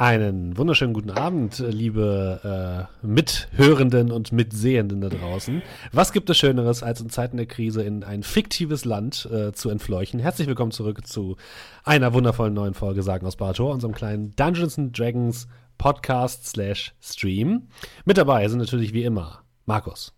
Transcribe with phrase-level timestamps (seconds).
[0.00, 5.60] Einen wunderschönen guten Abend, liebe äh, Mithörenden und Mitsehenden da draußen.
[5.90, 9.70] Was gibt es Schöneres, als in Zeiten der Krise in ein fiktives Land äh, zu
[9.70, 10.20] entfleuchen?
[10.20, 11.36] Herzlich willkommen zurück zu
[11.82, 15.48] einer wundervollen neuen Folge Sagen aus Barator, unserem kleinen Dungeons and Dragons
[15.78, 17.66] Podcast slash Stream.
[18.04, 20.14] Mit dabei sind natürlich wie immer Markus.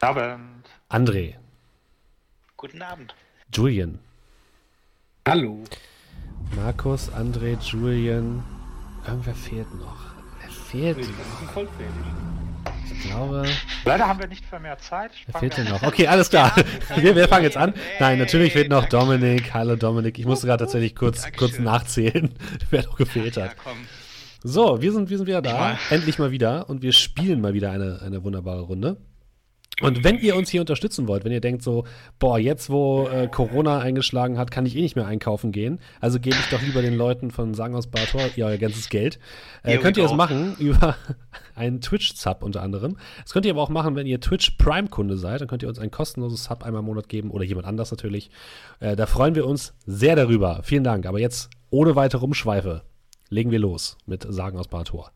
[0.00, 0.64] Abend.
[0.88, 1.34] André.
[2.56, 3.14] Guten Abend.
[3.52, 3.98] Julian.
[5.26, 5.62] Hallo.
[6.56, 8.42] Markus, André, Julian,
[9.08, 9.96] Irgendwer fehlt noch.
[10.38, 10.98] Wer fehlt?
[12.92, 13.46] Ich glaube.
[13.86, 15.12] Leider haben wir nicht für mehr Zeit.
[15.24, 15.82] Wer fehlt denn noch?
[15.82, 16.54] Okay, alles klar.
[16.94, 17.72] wir, wir fangen jetzt an.
[18.00, 19.54] Nein, natürlich fehlt noch Dominik.
[19.54, 20.18] Hallo Dominik.
[20.18, 22.34] Ich musste gerade tatsächlich kurz, kurz nachzählen,
[22.70, 23.56] wer noch gefehlt hat.
[24.44, 25.78] So, wir sind, wir sind wieder da.
[25.88, 26.68] Endlich mal wieder.
[26.68, 28.98] Und wir spielen mal wieder eine, eine wunderbare Runde.
[29.80, 31.84] Und wenn ihr uns hier unterstützen wollt, wenn ihr denkt so,
[32.18, 36.18] boah, jetzt wo äh, Corona eingeschlagen hat, kann ich eh nicht mehr einkaufen gehen, also
[36.18, 39.20] gebe ich doch lieber den Leuten von Sagen aus Bartor ihr euer ganzes Geld.
[39.62, 40.96] Äh, könnt ihr es machen über
[41.54, 42.96] einen Twitch-Sub unter anderem.
[43.22, 45.78] Das könnt ihr aber auch machen, wenn ihr Twitch Prime-Kunde seid, dann könnt ihr uns
[45.78, 48.30] ein kostenloses Sub einmal im Monat geben oder jemand anders natürlich.
[48.80, 50.60] Äh, da freuen wir uns sehr darüber.
[50.64, 51.06] Vielen Dank.
[51.06, 52.82] Aber jetzt ohne weitere Umschweife
[53.30, 55.12] legen wir los mit Sagen aus Bartor.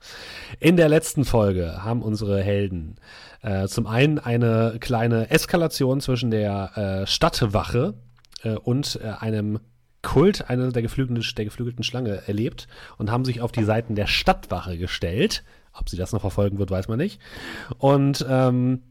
[0.61, 2.97] In der letzten Folge haben unsere Helden
[3.43, 7.95] äh, zum einen eine kleine Eskalation zwischen der äh, Stadtwache
[8.43, 9.61] äh, und äh, einem
[10.03, 12.67] Kult einer der geflügelten, der geflügelten Schlange erlebt
[12.99, 15.45] und haben sich auf die Seiten der Stadtwache gestellt.
[15.73, 17.21] Ob sie das noch verfolgen wird, weiß man nicht.
[17.79, 18.83] Und ähm,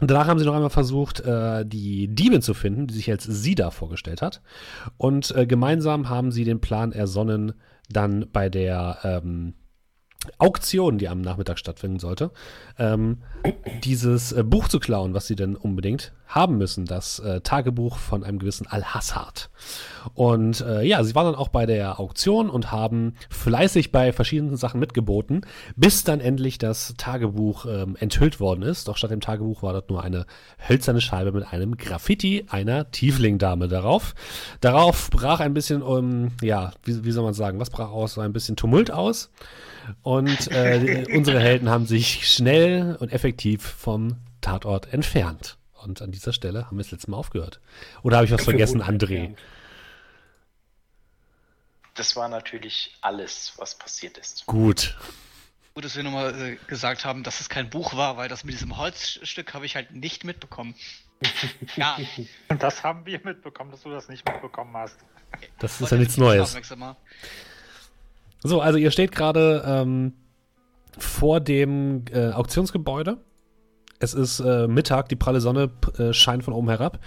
[0.00, 3.70] danach haben sie noch einmal versucht, äh, die Diebin zu finden, die sich als Sida
[3.70, 4.42] vorgestellt hat.
[4.96, 7.54] Und äh, gemeinsam haben sie den Plan ersonnen,
[7.88, 9.54] dann bei der ähm,
[10.38, 12.32] Auktion, die am Nachmittag stattfinden sollte,
[12.78, 13.22] ähm,
[13.84, 18.22] dieses äh, Buch zu klauen, was sie denn unbedingt haben müssen, das äh, Tagebuch von
[18.22, 19.48] einem gewissen Al-Hassad.
[20.14, 24.56] Und äh, ja, sie waren dann auch bei der Auktion und haben fleißig bei verschiedenen
[24.56, 25.40] Sachen mitgeboten,
[25.74, 28.88] bis dann endlich das Tagebuch ähm, enthüllt worden ist.
[28.88, 30.26] Doch statt dem Tagebuch war dort nur eine
[30.68, 34.14] hölzerne Scheibe mit einem Graffiti einer Tiefling-Dame darauf.
[34.60, 38.14] Darauf brach ein bisschen, um, ja, wie, wie soll man sagen, was brach aus?
[38.14, 39.30] So ein bisschen Tumult aus.
[40.02, 45.57] Und äh, unsere Helden haben sich schnell und effektiv vom Tatort entfernt.
[45.82, 47.60] Und an dieser Stelle haben wir das letzte Mal aufgehört.
[48.02, 49.36] Oder habe ich was vergessen, André?
[51.94, 54.46] Das war natürlich alles, was passiert ist.
[54.46, 54.96] Gut.
[55.74, 58.54] Gut, dass wir nochmal äh, gesagt haben, dass es kein Buch war, weil das mit
[58.54, 60.74] diesem Holzstück habe ich halt nicht mitbekommen.
[61.76, 61.96] ja.
[62.48, 64.96] Und das haben wir mitbekommen, dass du das nicht mitbekommen hast.
[65.58, 66.56] Das ist ja nichts Neues.
[68.40, 70.14] So, also ihr steht gerade ähm,
[70.96, 73.18] vor dem äh, Auktionsgebäude.
[74.00, 77.00] Es ist äh, Mittag, die pralle Sonne äh, scheint von oben herab.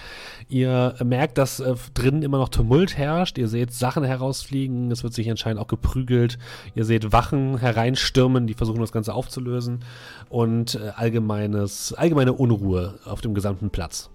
[0.49, 3.37] Ihr merkt, dass äh, drinnen immer noch Tumult herrscht.
[3.37, 4.91] Ihr seht Sachen herausfliegen.
[4.91, 6.37] Es wird sich anscheinend auch geprügelt.
[6.75, 9.85] Ihr seht Wachen hereinstürmen, die versuchen das Ganze aufzulösen.
[10.27, 14.09] Und äh, allgemeines, allgemeine Unruhe auf dem gesamten Platz.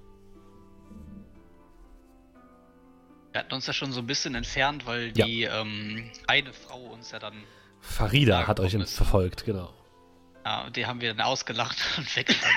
[3.33, 5.25] Wir hatten uns ja schon so ein bisschen entfernt, weil ja.
[5.25, 7.35] die ähm, eine Frau uns ja dann.
[7.81, 8.97] Farida hat euch ist.
[8.97, 9.71] verfolgt, genau.
[10.47, 12.57] Ja, und die haben wir dann ausgelacht und weggegangen.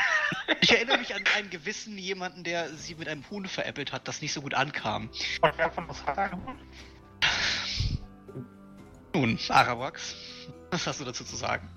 [0.62, 4.22] ich erinnere mich an einen gewissen jemanden, der sie mit einem Huhn veräppelt hat, das
[4.22, 5.10] nicht so gut ankam.
[5.42, 6.56] Uns hat einen Huhn?
[9.16, 10.16] Nun, Arawax,
[10.70, 11.68] was hast du dazu zu sagen?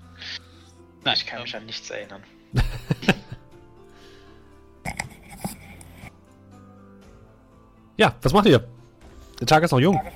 [1.03, 2.23] Nein, ich kann ähm, mich an nichts erinnern.
[7.97, 8.67] ja, was macht ihr?
[9.39, 9.99] Der Tag ist noch jung.
[10.05, 10.13] Ich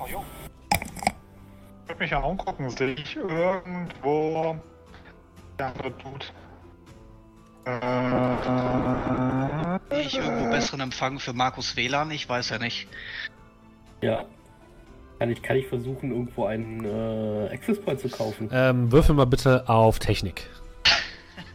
[1.88, 4.60] würde mich ja umgucken, sehe ich irgendwo
[5.58, 6.26] der andere Dude.
[7.66, 7.70] Äh,
[10.00, 12.10] ich irgendwo besseren Empfang für Markus WLAN?
[12.10, 12.88] Ich weiß ja nicht.
[14.00, 14.24] Ja.
[15.18, 18.48] Kann ich, kann ich versuchen, irgendwo einen äh, Access Point zu kaufen?
[18.52, 20.48] Ähm, würfel mal bitte auf Technik.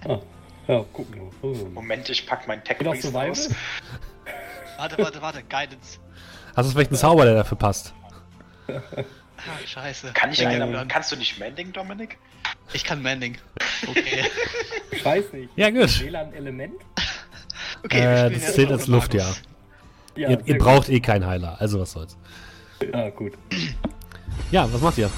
[0.07, 0.19] ah,
[0.67, 1.29] ja, gucken wir.
[1.41, 1.55] Oh.
[1.73, 3.13] Moment, ich pack mein Tech aus.
[4.77, 5.99] Warte, warte, warte, Guidance.
[6.55, 7.93] Hast du vielleicht einen Zauber, der dafür passt?
[9.49, 10.13] Ach, scheiße.
[10.13, 12.17] Kann ich einen, kannst du nicht Mending, Dominik?
[12.71, 13.37] Ich kann Mending.
[13.87, 14.23] Okay.
[14.91, 15.49] ich weiß nicht.
[15.55, 15.99] Ja, gut.
[15.99, 16.73] WLAN-Element?
[17.83, 19.29] Okay, äh, das zählt als Luft, ja.
[20.15, 22.17] ja ihr, ihr braucht eh keinen Heiler, also was soll's.
[22.91, 23.33] Ja, gut.
[24.51, 25.09] Ja, was macht ihr?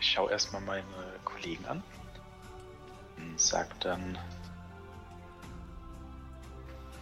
[0.00, 0.84] Ich schaue erstmal meine
[1.24, 1.82] Kollegen an
[3.16, 4.18] und sag dann,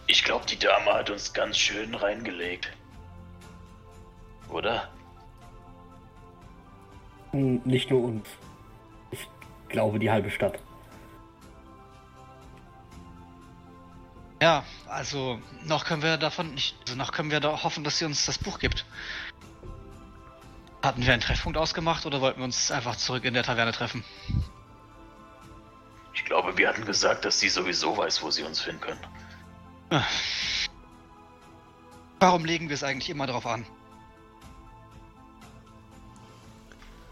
[0.07, 2.71] ich glaube, die Dame hat uns ganz schön reingelegt.
[4.53, 4.89] Oder?
[7.31, 8.27] Hm, nicht nur uns.
[9.11, 9.27] Ich
[9.67, 10.59] glaube, die halbe Stadt.
[14.41, 18.05] Ja, also noch können wir davon nicht, also noch können wir da hoffen, dass sie
[18.05, 18.85] uns das Buch gibt.
[20.83, 24.03] Hatten wir einen Treffpunkt ausgemacht oder wollten wir uns einfach zurück in der Taverne treffen?
[26.13, 28.99] Ich glaube, wir hatten gesagt, dass sie sowieso weiß, wo sie uns finden können.
[32.19, 33.65] Warum legen wir es eigentlich immer darauf an?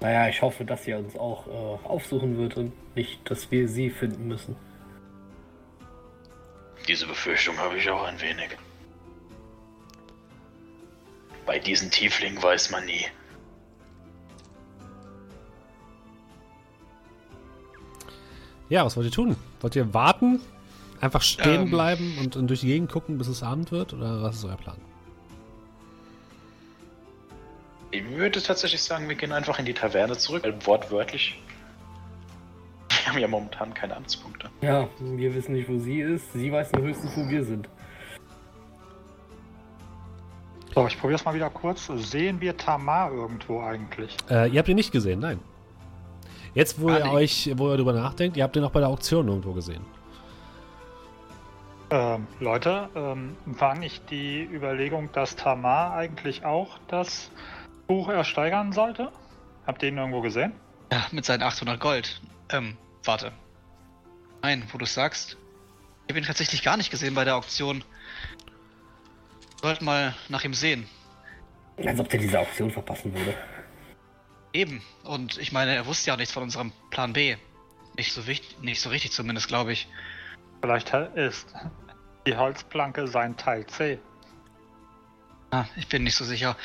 [0.02, 3.92] Naja, ich hoffe, dass sie uns auch äh, aufsuchen wird und nicht, dass wir sie
[3.92, 4.56] finden müssen.
[6.88, 8.50] Diese Befürchtung habe ich auch ein wenig.
[11.46, 13.06] Bei diesen Tieflingen weiß man nie.
[18.70, 19.36] Ja, was wollt ihr tun?
[19.60, 20.40] Wollt ihr warten?
[21.00, 21.70] Einfach stehen Ähm.
[21.70, 23.94] bleiben und, und durch die Gegend gucken, bis es Abend wird?
[23.94, 24.78] Oder was ist euer Plan?
[27.92, 31.42] Ich würde tatsächlich sagen, wir gehen einfach in die Taverne zurück, weil wortwörtlich.
[33.04, 34.50] Wir haben ja momentan keine Amtspunkte.
[34.62, 36.32] Ja, wir wissen nicht, wo sie ist.
[36.34, 37.68] Sie weiß nur höchstens, wo wir sind.
[40.76, 41.88] So, ich probiere es mal wieder kurz.
[41.96, 44.16] Sehen wir Tamar irgendwo eigentlich?
[44.30, 45.40] Äh, ihr habt ihn nicht gesehen, nein.
[46.54, 47.12] Jetzt, wo Ah, ihr nee.
[47.12, 49.82] euch, wo ihr darüber nachdenkt, ihr habt ihn auch bei der Auktion irgendwo gesehen.
[51.90, 57.32] Ähm, Leute, ähm, war nicht die Überlegung, dass Tamar eigentlich auch das
[57.92, 59.12] Buch ersteigern sollte?
[59.68, 60.54] Habt ihr ihn irgendwo gesehen?
[60.94, 62.22] Ja, mit seinen 800 Gold.
[62.50, 63.34] Ähm, warte.
[64.42, 65.36] Nein, wo du sagst.
[66.06, 67.84] Ich habe ihn tatsächlich gar nicht gesehen bei der Auktion.
[69.60, 70.88] Wir sollten mal nach ihm sehen.
[71.86, 73.36] Als ob der diese Auktion verpassen würde.
[74.54, 74.82] Eben.
[75.04, 77.36] Und ich meine, er wusste ja nichts von unserem Plan B.
[77.98, 79.90] Nicht so wichtig, nicht so richtig zumindest, glaube ich.
[80.62, 81.54] Vielleicht ist
[82.26, 84.00] die Holzplanke sein Teil C.
[85.50, 86.56] Ah, ich bin nicht so sicher.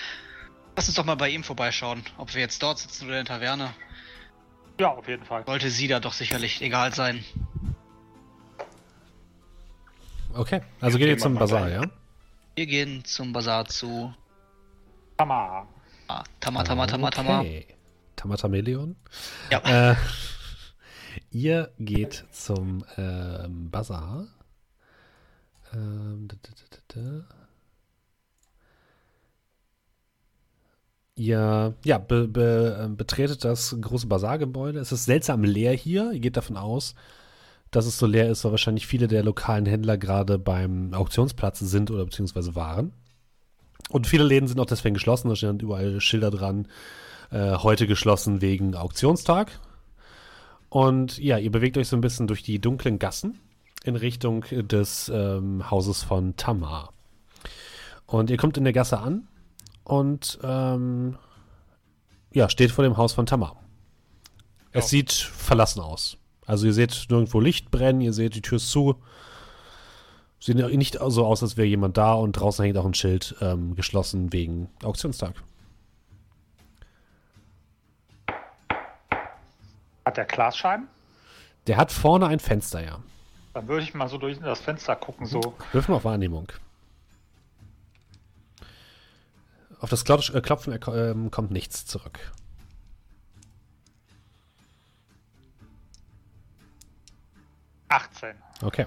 [0.76, 3.34] Lass uns doch mal bei ihm vorbeischauen, ob wir jetzt dort sitzen oder in der
[3.34, 3.72] Taverne.
[4.78, 5.42] Ja, auf jeden Fall.
[5.46, 7.24] Sollte sie da doch sicherlich egal sein.
[10.34, 11.72] Okay, also geht gehen ihr zum Bazar, rein.
[11.72, 11.90] ja?
[12.56, 14.14] Wir gehen zum Bazar zu
[15.16, 15.66] Tamar.
[16.08, 17.40] ah, Tama Tama Tama Tama.
[17.40, 17.66] Okay.
[18.16, 18.96] Tamatameleon.
[19.50, 19.92] Ja.
[19.92, 19.96] Äh,
[21.30, 24.26] ihr geht zum ähm, Bazar.
[25.72, 27.34] Ähm, da, da, da, da, da.
[31.16, 34.78] Ihr ja, be, be, ähm, betretet das große Bazargebäude.
[34.78, 36.12] Es ist seltsam leer hier.
[36.12, 36.94] Ihr geht davon aus,
[37.70, 41.90] dass es so leer ist, weil wahrscheinlich viele der lokalen Händler gerade beim Auktionsplatz sind
[41.90, 42.92] oder beziehungsweise waren.
[43.88, 45.30] Und viele Läden sind auch deswegen geschlossen.
[45.30, 46.68] Da stehen überall Schilder dran.
[47.30, 49.58] Äh, heute geschlossen wegen Auktionstag.
[50.68, 53.40] Und ja, ihr bewegt euch so ein bisschen durch die dunklen Gassen
[53.84, 56.92] in Richtung des ähm, Hauses von Tamar.
[58.04, 59.28] Und ihr kommt in der Gasse an
[59.86, 61.16] und ähm,
[62.32, 63.56] ja, steht vor dem Haus von Tamar.
[64.72, 64.88] Es Ja.
[64.98, 66.18] sieht verlassen aus.
[66.44, 68.96] Also ihr seht nirgendwo Licht brennen, ihr seht die Tür ist zu.
[70.40, 73.74] Sieht nicht so aus, als wäre jemand da und draußen hängt auch ein Schild ähm,
[73.74, 75.34] geschlossen wegen Auktionstag.
[80.04, 80.88] Hat der Glasscheiben?
[81.66, 82.98] Der hat vorne ein Fenster, ja.
[83.54, 85.54] Dann würde ich mal so durch das Fenster gucken, so.
[85.72, 86.48] Würfen auf Wahrnehmung.
[89.86, 92.18] Auf das äh, Klopfen äh, ähm, kommt nichts zurück.
[97.86, 98.34] achtzehn.
[98.62, 98.86] Okay.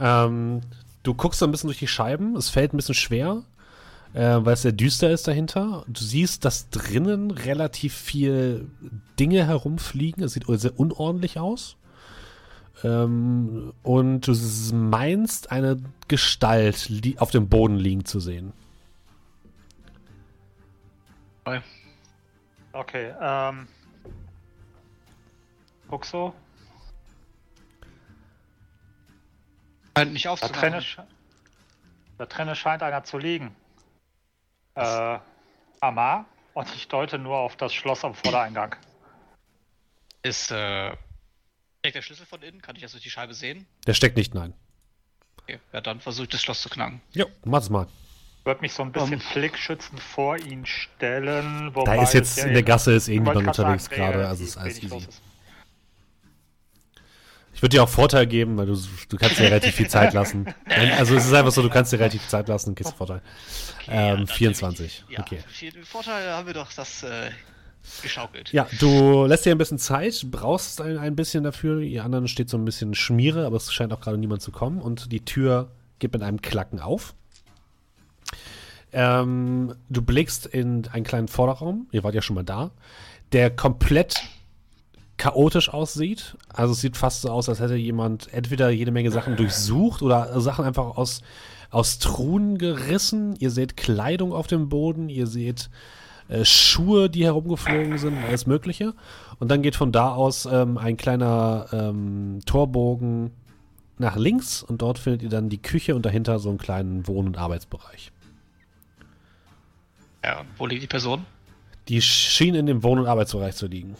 [0.00, 0.62] Ähm,
[1.04, 2.34] du guckst so ein bisschen durch die Scheiben.
[2.34, 3.44] Es fällt ein bisschen schwer,
[4.12, 5.84] äh, weil es sehr düster ist dahinter.
[5.86, 8.68] Du siehst, dass drinnen relativ viel
[9.20, 10.24] Dinge herumfliegen.
[10.24, 11.76] Es sieht sehr unordentlich aus.
[12.82, 14.34] Ähm, und du
[14.74, 18.52] meinst, eine Gestalt auf dem Boden liegen zu sehen.
[22.72, 23.68] Okay, ähm.
[25.88, 26.34] Guck so.
[29.96, 31.06] Scheint nicht Da aufzumachen.
[32.18, 33.54] da drinne scheint einer zu liegen.
[34.74, 35.18] Äh,
[35.80, 36.24] Amar.
[36.54, 38.76] Und ich deute nur auf das Schloss am Vordereingang.
[40.22, 40.96] Ist, äh.
[41.80, 42.62] Steckt der Schlüssel von innen?
[42.62, 43.66] Kann ich das durch die Scheibe sehen?
[43.86, 44.54] Der steckt nicht, nein.
[45.42, 45.60] Okay.
[45.72, 47.02] Ja, dann versuche ich das Schloss zu knacken.
[47.12, 47.86] Jo, mach's mal.
[48.44, 49.20] Würde mich so ein bisschen Um.
[49.20, 51.72] flickschützend vor ihn stellen.
[51.86, 54.56] Da ist jetzt ja in der Gasse ist Wollte irgendjemand unterwegs sagen, gerade, also ist
[54.58, 54.96] alles easy.
[54.96, 55.22] ist.
[57.54, 58.76] Ich würde dir auch Vorteil geben, weil du,
[59.08, 60.52] du kannst dir relativ viel Zeit lassen.
[60.98, 63.22] Also es ist einfach so, du kannst dir relativ viel Zeit lassen und kriegst Vorteil.
[63.86, 64.30] Ja, Ähm, natürlich.
[64.32, 65.04] 24.
[65.08, 65.38] Ja, Okay.
[65.84, 67.30] Vorteil haben wir doch das äh,
[68.02, 68.52] geschaukelt.
[68.52, 71.80] Ja, du lässt dir ein bisschen Zeit, brauchst ein, ein bisschen dafür.
[71.80, 74.80] Ihr anderen steht so ein bisschen Schmiere, aber es scheint auch gerade niemand zu kommen.
[74.82, 75.70] Und die Tür
[76.00, 77.14] geht mit einem Klacken auf.
[78.94, 82.70] Ähm, du blickst in einen kleinen Vorderraum, ihr wart ja schon mal da,
[83.32, 84.22] der komplett
[85.16, 86.36] chaotisch aussieht.
[86.48, 90.40] Also es sieht fast so aus, als hätte jemand entweder jede Menge Sachen durchsucht oder
[90.40, 91.22] Sachen einfach aus,
[91.70, 93.34] aus Truhen gerissen.
[93.38, 95.70] Ihr seht Kleidung auf dem Boden, ihr seht
[96.28, 98.94] äh, Schuhe, die herumgeflogen sind, alles Mögliche.
[99.40, 103.32] Und dann geht von da aus ähm, ein kleiner ähm, Torbogen
[103.98, 107.26] nach links und dort findet ihr dann die Küche und dahinter so einen kleinen Wohn-
[107.26, 108.10] und Arbeitsbereich.
[110.24, 111.26] Ja, wo liegt die Person?
[111.88, 113.94] Die schien in dem Wohn- und Arbeitsbereich zu liegen.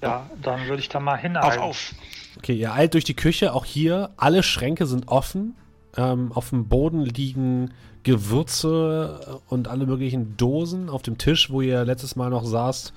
[0.00, 1.60] Ja, dann würde ich da mal Auf, hineilen.
[1.60, 1.94] auf!
[2.36, 3.52] Okay, ihr eilt durch die Küche.
[3.52, 5.56] Auch hier, alle Schränke sind offen.
[5.96, 7.72] Ähm, auf dem Boden liegen
[8.04, 10.88] Gewürze und alle möglichen Dosen.
[10.88, 12.92] Auf dem Tisch, wo ihr letztes Mal noch saßt,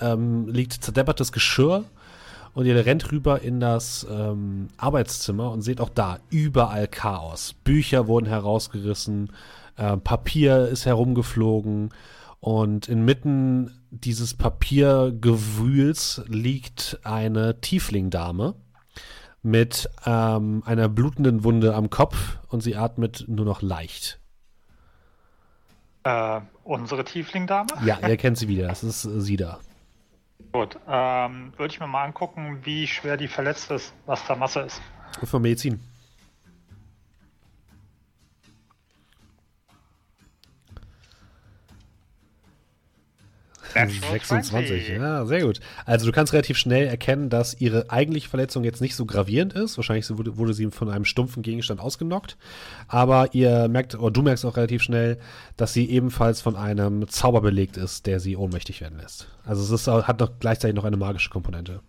[0.00, 1.84] ähm, liegt zerdeppertes Geschirr.
[2.54, 7.54] Und ihr rennt rüber in das ähm, Arbeitszimmer und seht auch da überall Chaos.
[7.64, 9.30] Bücher wurden herausgerissen,
[9.76, 11.90] äh, Papier ist herumgeflogen.
[12.40, 18.54] Und inmitten dieses Papiergewühls liegt eine Tieflingdame
[19.42, 24.20] mit ähm, einer blutenden Wunde am Kopf und sie atmet nur noch leicht.
[26.04, 27.68] Äh, unsere Tiefling-Dame?
[27.84, 28.68] Ja, ihr kennt sie wieder.
[28.68, 29.58] Das ist äh, sie da.
[30.52, 34.60] Gut, ähm, würde ich mir mal angucken, wie schwer die verletzt ist, was da Masse
[34.60, 34.80] ist.
[35.24, 35.80] Für Medizin.
[43.72, 44.88] 26, 20.
[44.88, 45.60] ja, sehr gut.
[45.84, 49.76] Also du kannst relativ schnell erkennen, dass ihre eigentliche Verletzung jetzt nicht so gravierend ist.
[49.76, 52.36] Wahrscheinlich wurde, wurde sie von einem stumpfen Gegenstand ausgenockt.
[52.88, 55.18] Aber ihr merkt, oder du merkst auch relativ schnell,
[55.56, 59.28] dass sie ebenfalls von einem Zauber belegt ist, der sie ohnmächtig werden lässt.
[59.44, 61.80] Also es ist, hat noch gleichzeitig noch eine magische Komponente.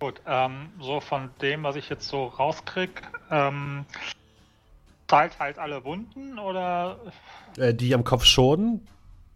[0.00, 2.90] Gut, ähm, so von dem, was ich jetzt so rauskrieg,
[3.30, 3.84] ähm,
[5.08, 6.98] zahlt halt alle Wunden oder
[7.56, 8.80] Äh, die am Kopf schon.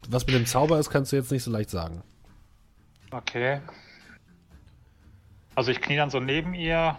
[0.09, 2.03] Was mit dem Zauber ist, kannst du jetzt nicht so leicht sagen.
[3.11, 3.61] Okay.
[5.55, 6.99] Also ich knie dann so neben ihr,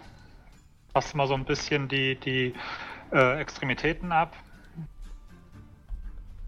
[0.92, 2.54] fasse mal so ein bisschen die, die
[3.12, 4.36] äh, Extremitäten ab.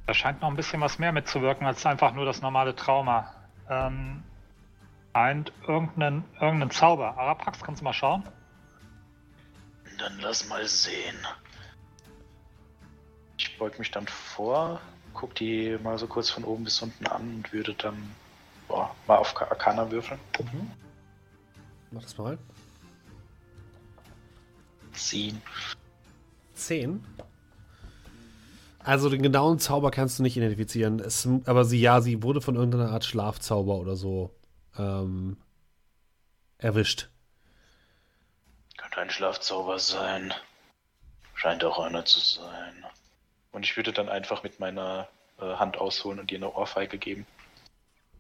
[0.06, 3.32] Da scheint noch ein bisschen was mehr mitzuwirken als einfach nur das normale Trauma.
[3.71, 4.23] Ähm,
[5.14, 7.16] scheint irgendeinen, irgendeinen Zauber.
[7.16, 8.25] Araprax, kannst du mal schauen?
[9.99, 11.16] Dann lass mal sehen.
[13.38, 14.80] Ich beug mich dann vor,
[15.14, 17.97] guck die mal so kurz von oben bis unten an und würde dann
[18.69, 20.21] boah, mal auf Arcana würfeln.
[21.90, 22.38] Mach das mal.
[24.92, 25.40] Ziehen.
[26.54, 27.04] 10.
[28.85, 30.99] Also den genauen Zauber kannst du nicht identifizieren.
[30.99, 34.35] Es, aber sie, ja, sie wurde von irgendeiner Art Schlafzauber oder so
[34.76, 35.37] ähm,
[36.59, 37.09] erwischt.
[38.76, 40.35] Könnte ein Schlafzauber sein.
[41.35, 42.85] Scheint auch einer zu sein.
[43.52, 47.26] Und ich würde dann einfach mit meiner äh, Hand ausholen und ihr eine Ohrfeige geben.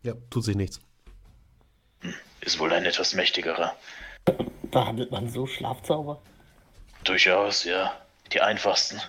[0.02, 0.80] Ja, tut sich nichts.
[2.40, 3.76] Ist wohl ein etwas mächtigerer.
[4.70, 6.20] Behandelt man so Schlafzauber?
[7.04, 7.96] Durchaus, ja.
[8.32, 9.00] Die einfachsten.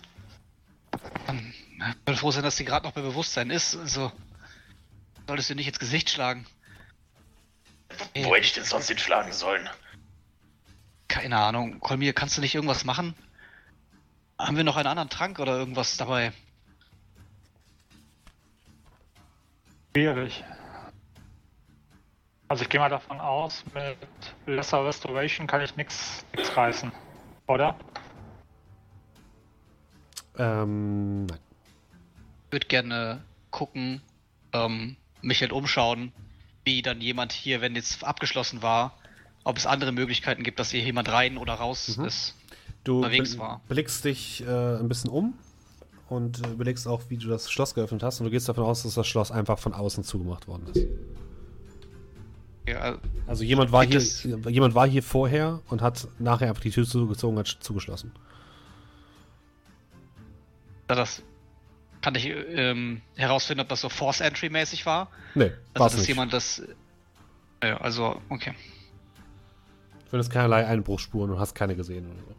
[0.92, 3.76] Ich bin froh sein, dass sie gerade noch bei Bewusstsein ist.
[3.76, 4.12] Also,
[5.28, 6.46] solltest du nicht ins Gesicht schlagen.
[8.16, 9.70] Wo hätte ich denn sonst den schlagen sollen?
[11.08, 11.80] Keine Ahnung.
[11.80, 13.16] Kolmir, kannst du nicht irgendwas machen?
[14.40, 16.34] Haben wir noch einen anderen Trank oder irgendwas dabei?
[19.96, 20.44] Schwierig.
[22.48, 23.98] Also ich gehe mal davon aus, mit
[24.46, 26.26] Lesser Restoration kann ich nichts
[26.56, 26.92] reißen.
[27.48, 27.78] Oder?
[30.38, 31.40] Ähm, nein.
[32.48, 34.02] Ich würde gerne gucken,
[34.52, 36.12] ähm, mich halt umschauen,
[36.66, 38.98] wie dann jemand hier, wenn jetzt abgeschlossen war,
[39.44, 42.06] ob es andere Möglichkeiten gibt, dass hier jemand rein oder raus Mhm.
[42.06, 42.36] ist.
[42.84, 43.62] Du Unterwegs war.
[43.68, 45.34] blickst dich äh, ein bisschen um
[46.10, 48.20] und äh, überlegst auch, wie du das Schloss geöffnet hast.
[48.20, 50.86] Und du gehst davon aus, dass das Schloss einfach von außen zugemacht worden ist.
[52.68, 52.98] Ja,
[53.28, 54.00] Also jemand war, hier,
[54.50, 58.12] jemand war hier vorher und hat nachher einfach die Tür zugezogen, hat zugeschlossen.
[60.88, 61.24] das
[62.02, 65.10] kann ich ähm, herausfinden, ob das so Force Entry mäßig war.
[65.36, 66.08] Nee, Also dass nicht.
[66.10, 66.62] jemand das.
[67.64, 68.54] Ja, also, okay.
[70.04, 72.36] Du findest keinerlei Einbruchsspuren und hast keine gesehen oder so.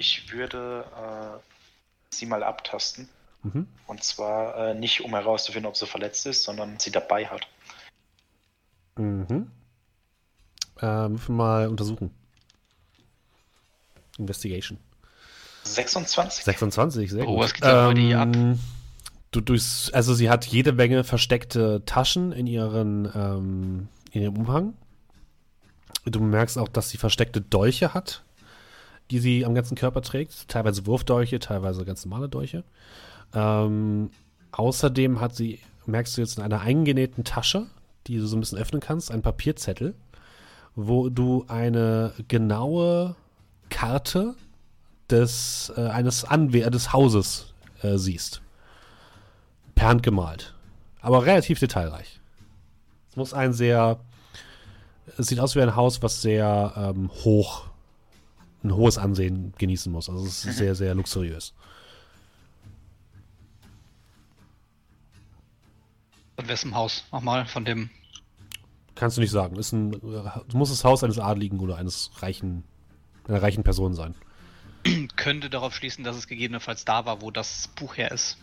[0.00, 1.38] Ich würde äh,
[2.08, 3.06] sie mal abtasten.
[3.42, 3.66] Mhm.
[3.86, 7.46] Und zwar äh, nicht, um herauszufinden, ob sie verletzt ist, sondern sie dabei hat.
[8.96, 9.50] Mhm.
[10.80, 12.10] Ähm, würfel mal untersuchen.
[14.16, 14.78] Investigation.
[15.64, 16.44] 26.
[16.44, 17.44] 26, sehr Oh, gut.
[17.44, 18.28] was geht da heute hier ab?
[19.32, 24.72] Du durchs, also sie hat jede Menge versteckte Taschen in ihren ähm, in ihrem Umhang.
[26.06, 28.24] Du merkst auch, dass sie versteckte Dolche hat,
[29.10, 30.48] die sie am ganzen Körper trägt.
[30.48, 32.64] Teilweise Wurfdolche, teilweise ganz normale Dolche.
[33.34, 34.10] Ähm,
[34.52, 37.66] außerdem hat sie, merkst du jetzt in einer eingenähten Tasche,
[38.06, 39.94] die du so ein bisschen öffnen kannst, einen Papierzettel,
[40.74, 43.16] wo du eine genaue
[43.68, 44.34] Karte
[45.10, 47.52] des, äh, eines Anwe des Hauses
[47.82, 48.42] äh, siehst.
[49.74, 50.54] Per Hand gemalt.
[51.00, 52.20] Aber relativ detailreich.
[53.10, 53.98] Es muss ein sehr.
[55.18, 57.69] Es sieht aus wie ein Haus, was sehr ähm, hoch,
[58.62, 60.08] ein hohes Ansehen genießen muss.
[60.08, 61.54] Also es ist sehr, sehr luxuriös.
[66.36, 67.04] Von wessen Haus?
[67.12, 67.90] Nochmal, von dem.
[68.94, 69.56] Kannst du nicht sagen.
[69.56, 69.94] Ist ein,
[70.48, 72.64] es muss das Haus eines Adligen oder eines reichen,
[73.28, 74.14] einer reichen Person sein.
[75.16, 78.38] Könnte darauf schließen, dass es gegebenenfalls da war, wo das Buch her ist.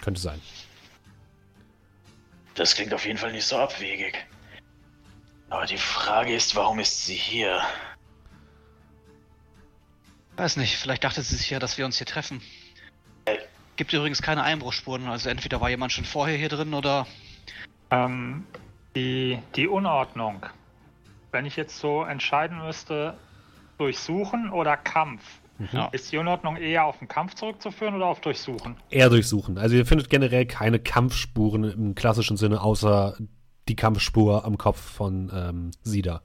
[0.00, 0.40] Könnte sein.
[2.54, 4.26] Das klingt auf jeden Fall nicht so abwegig.
[5.48, 7.60] Aber die Frage ist, warum ist sie hier?
[10.36, 12.40] Weiß nicht, vielleicht dachte sie sich ja, dass wir uns hier treffen.
[13.26, 13.36] Äh.
[13.76, 17.06] Gibt übrigens keine Einbruchspuren, also entweder war jemand schon vorher hier drin oder.
[17.90, 18.44] Ähm,
[18.94, 20.44] die, die Unordnung.
[21.30, 23.16] Wenn ich jetzt so entscheiden müsste,
[23.78, 25.22] Durchsuchen oder Kampf,
[25.72, 25.86] Ja.
[25.92, 28.76] ist die Unordnung eher auf den Kampf zurückzuführen oder auf Durchsuchen?
[28.90, 29.56] Eher durchsuchen.
[29.58, 33.16] Also ihr findet generell keine Kampfspuren im klassischen Sinne, außer
[33.68, 36.22] die Kampfspur am Kopf von ähm, Sida.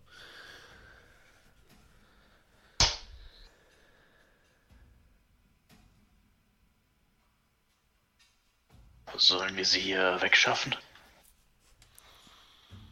[9.18, 10.76] Sollen wir sie hier wegschaffen?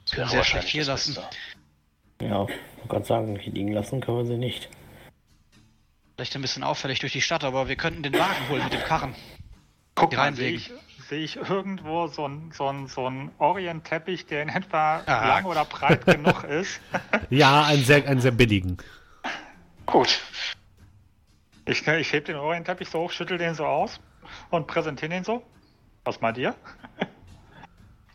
[0.06, 1.16] Das Können sie ja wahrscheinlich schlecht hier lassen.
[1.16, 1.30] Beste.
[2.22, 2.48] Ja,
[2.84, 4.70] ich kann sagen, hier liegen lassen können wir sie nicht.
[6.16, 8.82] Vielleicht ein bisschen auffällig durch die Stadt, aber wir könnten den Wagen holen mit dem
[8.84, 9.16] Karren.
[9.96, 10.72] Guck mal, sehe ich,
[11.10, 15.28] sehe ich irgendwo so einen so ein- so ein Orient-Teppich, der in etwa Ah.
[15.28, 16.80] lang oder breit genug ist.
[17.30, 18.78] Ja, einen sehr, einen sehr billigen.
[19.86, 20.22] Gut.
[21.66, 24.00] Ich, ich heb den Orient-Teppich so hoch, schüttel den so aus
[24.52, 25.44] und präsentiere den so.
[26.06, 26.56] Was meint ihr?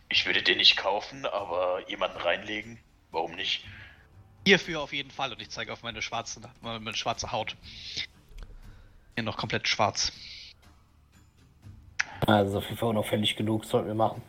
[0.09, 2.79] Ich würde den nicht kaufen, aber jemanden reinlegen.
[3.11, 3.65] Warum nicht?
[4.47, 7.57] Hierfür auf jeden Fall und ich zeige auf meine schwarze, meine schwarze Haut.
[9.15, 10.13] Hier noch komplett schwarz.
[12.27, 14.23] Also auf jeden Fall unauffällig genug, sollten wir machen.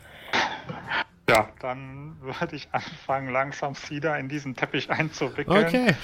[1.29, 5.65] Ja, dann würde ich anfangen, langsam Cedar in diesen Teppich einzuwickeln.
[5.65, 5.95] Okay.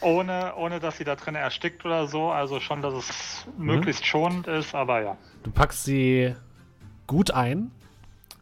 [0.00, 2.30] Ohne, ohne dass sie da drin erstickt oder so.
[2.30, 5.16] Also schon, dass es möglichst schonend ist, aber ja.
[5.42, 6.36] Du packst sie
[7.08, 7.72] gut ein.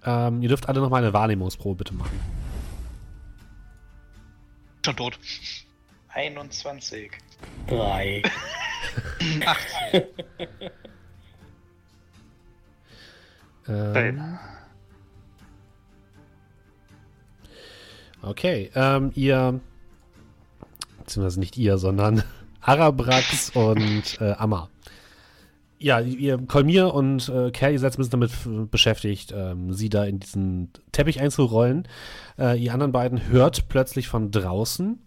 [0.04, 2.20] Ähm, ihr dürft alle nochmal eine Wahrnehmungsprobe bitte machen.
[4.84, 5.18] Schon tot.
[6.08, 7.10] 21.
[7.66, 8.22] Drei.
[13.68, 14.38] Ähm,
[18.22, 19.60] okay, ähm, ihr,
[20.98, 22.22] beziehungsweise nicht ihr, sondern
[22.60, 24.68] Arabrax und äh, Amma.
[25.78, 30.04] Ja, ihr, Kolmir und äh, Kerl, ihr seid ein bisschen damit beschäftigt, ähm, sie da
[30.04, 31.86] in diesen Teppich einzurollen.
[32.38, 34.98] Äh, ihr anderen beiden hört plötzlich von draußen,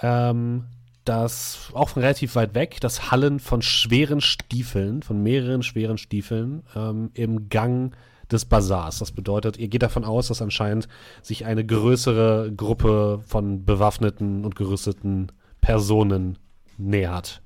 [0.00, 0.64] ähm,
[1.04, 6.62] das auch von relativ weit weg, das Hallen von schweren Stiefeln, von mehreren schweren Stiefeln
[6.74, 7.94] ähm, im Gang
[8.30, 8.98] des Bazars.
[8.98, 10.88] Das bedeutet, ihr geht davon aus, dass anscheinend
[11.22, 16.38] sich eine größere Gruppe von bewaffneten und gerüsteten Personen
[16.78, 17.42] nähert.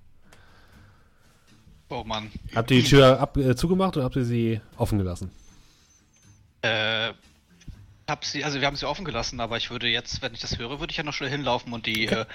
[1.90, 2.30] Oh Mann.
[2.54, 5.30] Habt ihr die Tür ab, äh, zugemacht oder habt ihr sie offen gelassen?
[6.62, 7.12] Äh,
[8.08, 10.56] hab sie, also wir haben sie offen gelassen, aber ich würde jetzt, wenn ich das
[10.58, 12.26] höre, würde ich ja noch schnell hinlaufen und die äh,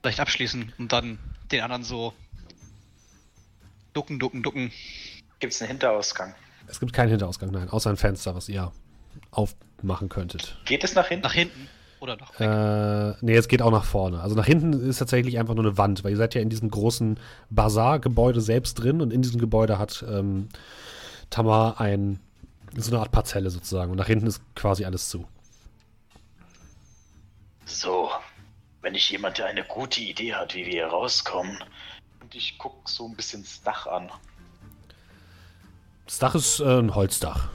[0.00, 1.18] vielleicht abschließen und dann
[1.50, 2.14] den anderen so
[3.94, 4.72] ducken, ducken, ducken.
[5.40, 6.34] Gibt's einen Hinterausgang?
[6.68, 8.70] Es gibt keinen Hinterausgang, nein, außer ein Fenster, was ihr
[9.32, 10.56] aufmachen könntet.
[10.66, 11.24] Geht es nach hinten?
[11.24, 11.68] Nach hinten
[12.00, 12.48] oder nach weg.
[12.48, 14.20] Äh, nee, es geht auch nach vorne.
[14.20, 16.70] Also nach hinten ist tatsächlich einfach nur eine Wand, weil ihr seid ja in diesem
[16.70, 17.18] großen
[17.50, 20.48] Bazar-Gebäude selbst drin und in diesem Gebäude hat ähm,
[21.30, 22.20] Tamar ein,
[22.76, 25.26] so eine Art Parzelle sozusagen und nach hinten ist quasi alles zu.
[27.64, 28.10] So,
[28.80, 31.58] wenn nicht jemand, der eine gute Idee hat, wie wir hier rauskommen.
[32.20, 34.10] Und ich guck so ein bisschen das Dach an.
[36.06, 37.50] Das Dach ist äh, ein Holzdach.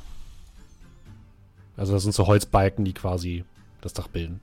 [1.76, 3.46] Also das sind so Holzbalken, die quasi
[3.84, 4.40] das Dach bilden.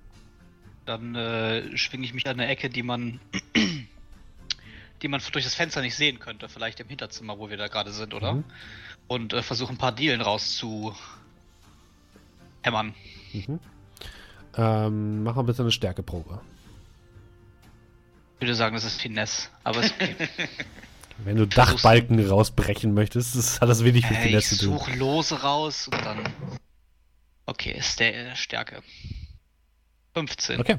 [0.87, 3.20] Dann äh, schwinge ich mich an eine Ecke, die man
[5.03, 7.92] die man durch das Fenster nicht sehen könnte, vielleicht im Hinterzimmer, wo wir da gerade
[7.92, 8.35] sind, oder?
[8.35, 8.44] Mhm.
[9.07, 10.94] Und äh, versuche ein paar Dielen rauszu
[12.62, 12.94] hämmern.
[13.33, 13.59] Mhm.
[14.57, 16.40] Ähm, mach mal bitte eine Stärkeprobe.
[18.37, 20.16] Ich würde sagen, das ist Finesse, aber ist okay.
[21.24, 21.83] Wenn du Versuch's.
[21.83, 24.79] Dachbalken rausbrechen möchtest, das hat das wenig mit äh, ich Finesse zu tun.
[24.79, 26.18] suche Lose raus und dann.
[27.46, 28.83] Okay, ist der äh, Stärke.
[30.14, 30.61] 15.
[30.61, 30.79] Okay.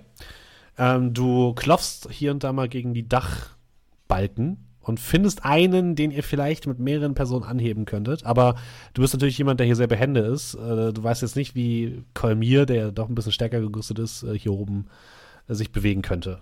[0.77, 6.23] Ähm, du klopfst hier und da mal gegen die Dachbalken und findest einen, den ihr
[6.23, 8.25] vielleicht mit mehreren Personen anheben könntet.
[8.25, 8.55] Aber
[8.93, 10.55] du bist natürlich jemand, der hier sehr behende ist.
[10.55, 14.37] Äh, du weißt jetzt nicht, wie Kolmir, der doch ein bisschen stärker gerüstet ist, äh,
[14.37, 14.87] hier oben
[15.47, 16.41] äh, sich bewegen könnte.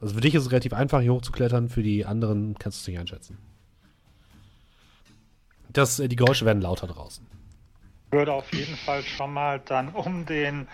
[0.00, 2.88] Also für dich ist es relativ einfach, hier hochzuklettern, für die anderen kannst du es
[2.88, 3.38] nicht einschätzen.
[5.72, 7.26] Das, äh, die Geräusche werden lauter draußen.
[8.10, 10.66] Ich würde auf jeden Fall schon mal dann um den,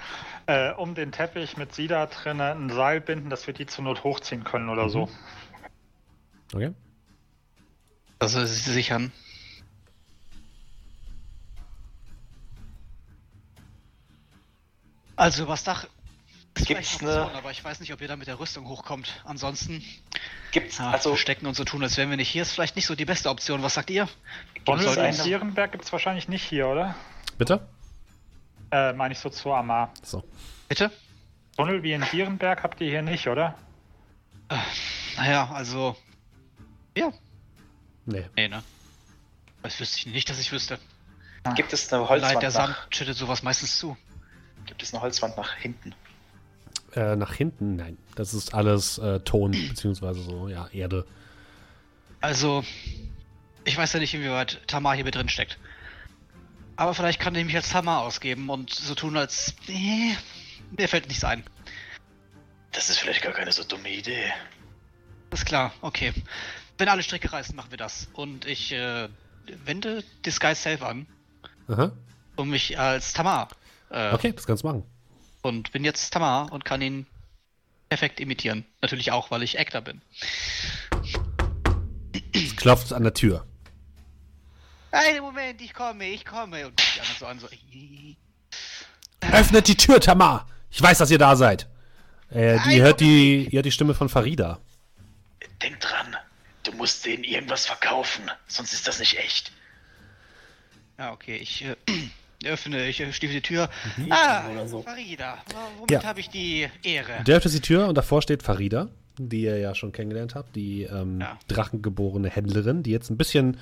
[0.46, 3.82] äh, um den Teppich mit sie da drinnen ein Seil binden, dass wir die zur
[3.82, 5.08] Not hochziehen können oder so.
[6.54, 6.72] Okay?
[8.20, 9.10] Also sie sichern.
[15.16, 15.88] Also übers Dach
[16.54, 18.68] ist Gibt's vielleicht eine Option, aber ich weiß nicht, ob ihr da mit der Rüstung
[18.68, 19.22] hochkommt.
[19.24, 19.84] Ansonsten
[20.52, 22.86] Gibt's, ja, also, verstecken und so tun, als wären wir nicht hier, ist vielleicht nicht
[22.86, 23.64] so die beste Option.
[23.64, 24.08] Was sagt ihr?
[24.64, 26.94] Tunnel es in Sierenberg gibt es wahrscheinlich nicht hier, oder?
[27.38, 27.66] Bitte?
[28.70, 29.92] Äh, meine ich so zu Amar.
[30.02, 30.24] So.
[30.68, 30.90] Bitte?
[31.56, 33.54] Tunnel wie in Sierenberg habt ihr hier nicht, oder?
[35.16, 35.96] Naja, also.
[36.96, 37.12] Ja.
[38.06, 38.26] Nee.
[38.36, 38.62] Nee, ne?
[39.62, 40.78] Das wüsste ich nicht, dass ich wüsste.
[41.54, 43.96] gibt es eine Leid, Holzwand der Sand nach, schüttet sowas meistens zu.
[44.66, 45.94] gibt es eine Holzwand nach hinten?
[46.94, 47.96] Äh, nach hinten, nein.
[48.14, 51.06] Das ist alles äh, Ton, beziehungsweise so, ja, Erde.
[52.20, 52.64] Also,
[53.64, 55.58] ich weiß ja nicht, inwieweit Tamar hier mit drin steckt.
[56.76, 59.54] Aber vielleicht kann ich mich als Tamar ausgeben und so tun, als.
[59.68, 60.16] Nee,
[60.76, 61.44] mir fällt nichts ein.
[62.72, 64.32] Das ist vielleicht gar keine so dumme Idee.
[65.30, 66.12] Ist klar, okay.
[66.78, 68.08] Wenn alle Stricke reißen, machen wir das.
[68.12, 69.08] Und ich äh,
[69.64, 71.06] wende Disguise Self an,
[71.68, 71.92] Aha.
[72.36, 73.48] um mich als Tamar.
[73.90, 74.84] Äh, Okay, das kannst du machen.
[75.42, 77.06] Und bin jetzt Tamar und kann ihn
[77.88, 78.64] perfekt imitieren.
[78.82, 80.00] Natürlich auch, weil ich Actor bin.
[82.32, 83.46] Es klopft an der Tür.
[84.94, 86.66] Einen Moment, ich komme, ich komme.
[86.66, 87.48] Und die anderen so an, so.
[89.32, 90.46] Öffnet die Tür, Tamar!
[90.70, 91.66] Ich weiß, dass ihr da seid.
[92.30, 94.58] Äh, die hört die, ihr hört die Stimme von Farida.
[95.62, 96.16] Denk dran,
[96.64, 99.52] du musst denen irgendwas verkaufen, sonst ist das nicht echt.
[100.98, 101.76] Ja, okay, ich äh,
[102.44, 103.68] öffne, ich stiefel die Tür.
[104.10, 104.82] Ah, oder so.
[104.82, 105.38] Farida,
[105.78, 106.02] womit Ja.
[106.04, 107.22] habe ich die Ehre?
[107.24, 110.82] Der öffnet die Tür und davor steht Farida, die ihr ja schon kennengelernt habt, die
[110.84, 111.38] ähm, Ja.
[111.48, 113.58] drachengeborene Händlerin, die jetzt ein bisschen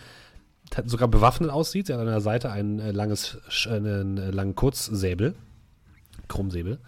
[0.86, 1.86] sogar bewaffnet aussieht.
[1.86, 5.34] Sie hat an der Seite ein äh, langes, äh, einen äh, langen Kurzsäbel,
[6.28, 6.78] Krummsäbel.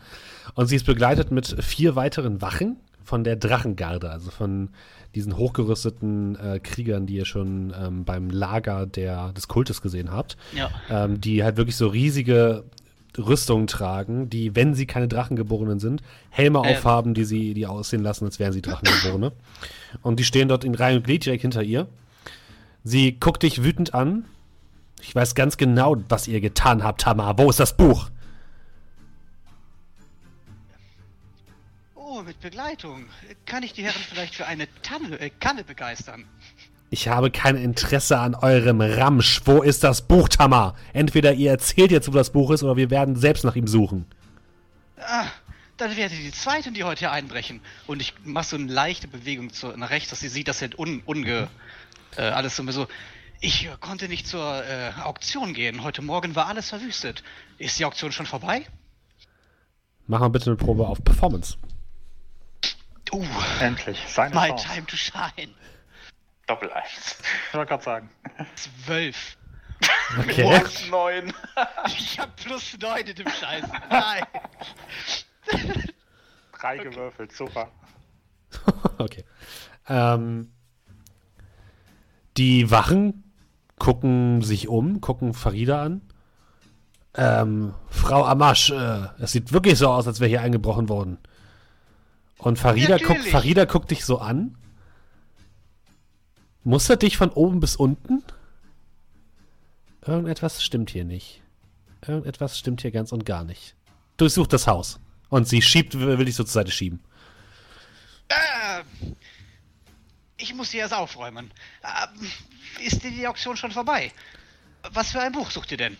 [0.54, 4.70] Und sie ist begleitet mit vier weiteren Wachen von der Drachengarde, also von
[5.14, 10.36] diesen hochgerüsteten äh, Kriegern, die ihr schon ähm, beim Lager der, des Kultes gesehen habt
[10.56, 10.70] Ja.
[10.90, 12.64] ähm, die halt wirklich so riesige
[13.16, 16.64] Rüstungen tragen, die, wenn sie keine Drachengeborenen sind, Helme Ähm.
[16.76, 19.32] aufhaben, die sie die aussehen lassen, als wären sie Drachengeborene.
[20.02, 21.86] Und die stehen dort in Reihe und Glied direkt hinter ihr.
[22.86, 24.26] Sie guckt dich wütend an.
[25.00, 27.38] Ich weiß ganz genau, was ihr getan habt, Tamar.
[27.38, 28.10] Wo ist das Buch?
[31.94, 33.06] Oh, mit Begleitung.
[33.46, 36.26] Kann ich die Herren vielleicht für eine Tanne, äh, Kanne begeistern?
[36.90, 39.40] Ich habe kein Interesse an eurem Ramsch.
[39.46, 40.76] Wo ist das Buch, Tamar?
[40.92, 44.04] Entweder ihr erzählt jetzt, wo das Buch ist, oder wir werden selbst nach ihm suchen.
[44.98, 45.26] Ah,
[45.78, 47.60] dann werdet ihr die Zweiten, die heute hier einbrechen.
[47.86, 50.78] Und ich mache so eine leichte Bewegung zu, nach rechts, dass sie sieht, dass halt
[50.78, 51.48] un, unge,
[52.16, 52.86] äh, alles so, so.
[53.40, 55.82] Ich konnte nicht zur äh, Auktion gehen.
[55.82, 57.22] Heute Morgen war alles verwüstet.
[57.58, 58.66] Ist die Auktion schon vorbei?
[60.06, 61.56] Mach mal bitte eine Probe auf Performance.
[63.12, 63.24] Uh,
[63.60, 63.98] Endlich.
[64.08, 64.66] Seine my Chance.
[64.66, 65.54] time to shine.
[66.46, 67.18] Doppel eins.
[67.48, 68.10] Ich wollte gerade sagen.
[68.54, 69.36] Zwölf.
[70.18, 70.58] Okay.
[70.60, 71.32] Plus neun.
[71.86, 73.64] Ich hab plus neun in dem Scheiß.
[73.90, 74.24] Nein.
[76.58, 77.70] Drei gewürfelt, super.
[78.98, 79.24] okay.
[79.88, 80.52] Ähm,
[82.36, 83.24] die Wachen
[83.78, 86.00] gucken sich um, gucken Farida an.
[87.16, 91.18] Ähm, Frau Amasch, äh, es sieht wirklich so aus, als wäre hier eingebrochen worden.
[92.38, 93.30] Und Farida guckt, Natürlich.
[93.30, 94.56] Farida guckt dich so an.
[96.64, 98.22] Mustert dich von oben bis unten?
[100.06, 101.42] Irgendetwas stimmt hier nicht.
[102.06, 103.74] Irgendetwas stimmt hier ganz und gar nicht.
[104.16, 104.98] Durchsucht das Haus.
[105.28, 107.00] Und sie schiebt, will dich so zur Seite schieben.
[108.28, 108.82] Äh,
[110.36, 111.52] ich muss hier erst aufräumen.
[111.82, 112.30] Ähm,
[112.80, 114.12] ist die Auktion schon vorbei?
[114.90, 115.96] Was für ein Buch sucht ihr denn?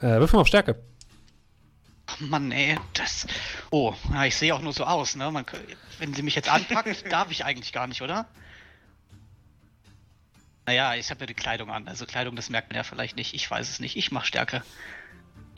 [0.00, 0.82] Äh, wirf mal auf Stärke.
[2.06, 3.26] Ach Mann, ey, das.
[3.70, 5.30] Oh, ja, ich sehe auch nur so aus, ne?
[5.30, 5.46] Man,
[5.98, 8.26] wenn sie mich jetzt anpackt, darf ich eigentlich gar nicht, oder?
[10.66, 11.88] Naja, ich habe ja die Kleidung an.
[11.88, 13.34] Also Kleidung, das merkt man ja vielleicht nicht.
[13.34, 13.96] Ich weiß es nicht.
[13.96, 14.62] Ich mach Stärke.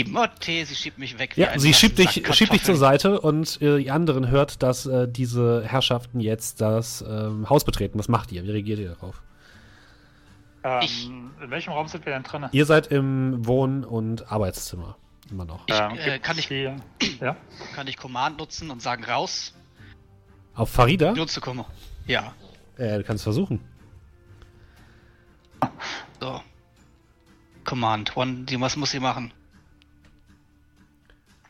[0.00, 1.36] Die Motte, sie schiebt mich weg.
[1.36, 2.74] Ja, sie schiebt dich, schiebt dich zur.
[2.76, 7.98] Seite und äh, die anderen hört, dass äh, diese Herrschaften jetzt das ähm, Haus betreten.
[7.98, 8.42] Was macht ihr?
[8.44, 9.22] Wie reagiert ihr darauf?
[10.82, 12.46] Ich- Ähm, in welchem Raum sind wir denn drin?
[12.50, 14.96] Ihr seid im Wohn- und Arbeitszimmer.
[15.30, 15.62] Immer noch.
[15.68, 16.76] Ich, Ähm, äh, kann ich- Hier,
[17.20, 17.36] ja?
[17.74, 19.54] Kann ich Command nutzen und sagen raus?
[20.54, 21.12] Auf Farida?
[21.12, 21.64] Nur zu kommen.
[22.06, 22.32] Ja.
[22.78, 23.60] Äh, du kannst versuchen.
[26.20, 26.40] So.
[27.64, 28.16] Command.
[28.16, 29.32] One, die, was muss sie machen?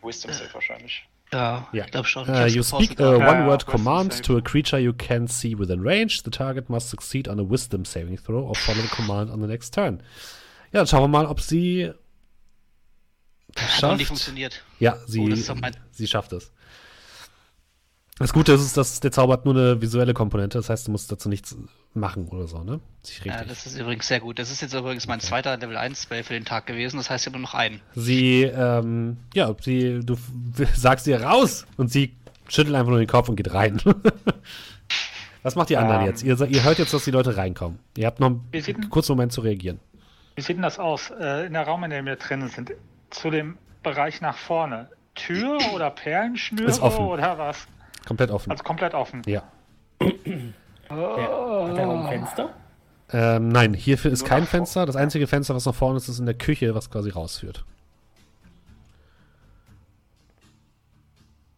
[0.04, 1.04] Wisdom Save wahrscheinlich.
[1.32, 2.24] Ja, ich glaube schon.
[2.24, 4.22] Ich Uh, you speak a one-word command save.
[4.22, 6.20] to a creature you can see within range.
[6.24, 9.46] The target must succeed on a Wisdom saving throw or follow the command on the
[9.48, 10.00] next turn.
[10.72, 11.92] Ja, dann schauen wir mal, ob sie
[13.54, 14.08] das Hat noch nicht schafft.
[14.08, 14.62] funktioniert.
[14.80, 16.52] Ja, sie, Oh, doch mein- sie schafft es.
[18.18, 21.10] Das Gute ist, dass der Zauber hat nur eine visuelle Komponente, das heißt, du musst
[21.10, 21.56] dazu nichts
[21.94, 22.78] machen oder so, ne?
[23.02, 23.48] Sich Ja, richtig.
[23.48, 24.38] das ist übrigens sehr gut.
[24.38, 26.96] Das ist jetzt übrigens mein zweiter Level 1 Spell für den Tag gewesen.
[26.98, 27.80] Das heißt, ich habe nur noch einen.
[27.96, 30.16] Sie, ähm, ja, sie, du
[30.74, 32.14] sagst ihr raus und sie
[32.48, 33.80] schüttelt einfach nur den Kopf und geht rein.
[35.42, 36.06] Was macht die anderen Ähm.
[36.06, 36.22] jetzt?
[36.22, 37.78] Ihr, ihr hört jetzt, dass die Leute reinkommen.
[37.96, 39.80] Ihr habt noch einen kurzen Moment zu reagieren.
[40.36, 41.10] Wie sieht denn das aus?
[41.20, 42.72] Äh, in der Raum, in dem wir drin sind,
[43.10, 44.88] zu dem Bereich nach vorne.
[45.14, 47.04] Tür oder Perlenschnüre Ist offen.
[47.04, 47.66] oder was?
[48.06, 48.50] Komplett offen.
[48.50, 49.22] Also komplett offen.
[49.26, 49.42] ja.
[50.00, 52.54] Hat der noch ein Fenster?
[53.10, 54.86] Ähm, nein, hierfür ist Nur kein Fenster.
[54.86, 57.64] Das einzige Fenster, was nach vorne ist, ist in der Küche, was quasi rausführt.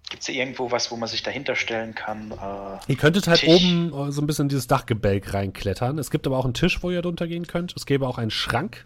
[0.08, 2.30] Gibt es irgendwo was, wo man sich dahinter stellen kann?
[2.30, 3.48] Äh, Ihr könntet halt Tisch.
[3.64, 5.98] oben äh, so ein bisschen in dieses Dachgebälk reinklettern.
[5.98, 7.74] Es gibt aber auch einen Tisch, wo ihr drunter gehen könnt.
[7.76, 8.84] Es gäbe auch einen Schrank.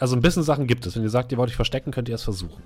[0.00, 0.96] Also ein bisschen Sachen gibt es.
[0.96, 2.62] Wenn ihr sagt, ihr wollt euch verstecken, könnt ihr es versuchen.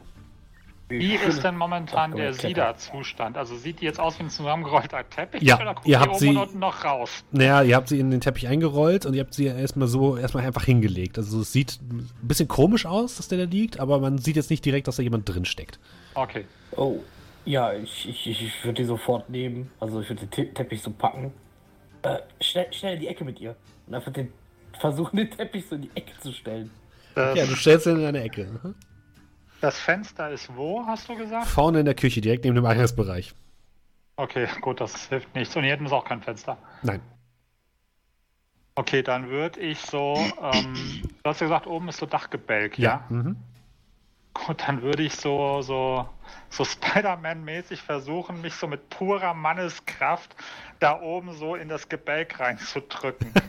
[0.89, 2.49] Wie ist denn momentan der Kletter.
[2.49, 3.39] Siederzustand?
[3.39, 6.11] Also sieht die jetzt aus wie ein zusammengerollter Teppich Ja, oder guckt ihr die habt
[6.11, 7.25] oben sie- und unten noch raus?
[7.31, 10.45] Naja, ihr habt sie in den Teppich eingerollt und ihr habt sie erstmal so erstmal
[10.45, 11.17] einfach hingelegt.
[11.19, 14.51] Also es sieht ein bisschen komisch aus, dass der da liegt, aber man sieht jetzt
[14.51, 15.79] nicht direkt, dass da jemand drin steckt.
[16.15, 16.45] Okay.
[16.77, 16.99] Oh.
[17.45, 19.71] Ja, ich, ich, ich, ich würde die sofort nehmen.
[19.81, 21.33] Also ich würde den Te Teppich so packen.
[22.03, 23.57] Äh, schnell, schnell in die Ecke mit ihr.
[23.87, 24.33] Und einfach den
[24.79, 26.71] versuchen, den Teppich so in die Ecke zu stellen.
[27.15, 28.47] Das, Ja, du stellst ihn in eine Ecke.
[28.63, 28.75] Mhm.
[29.63, 31.47] Das Fenster ist wo, hast du gesagt?
[31.47, 33.33] Vorne in der Küche, direkt neben dem Eingangsbereich.
[34.17, 35.55] Okay, gut, das hilft nichts.
[35.57, 36.59] Und hier hinten ist auch kein Fenster.
[36.83, 37.01] Nein.
[38.75, 43.05] Okay, dann würde ich so, ähm, du hast ja gesagt, oben ist so Dachgebälk, ja?
[43.09, 43.37] Mhm.
[44.35, 46.09] Gut, dann würde ich so, so,
[46.49, 50.35] so Spider-Man-mäßig versuchen, mich so mit purer Manneskraft
[50.81, 53.33] da oben so in das Gebälk reinzudrücken.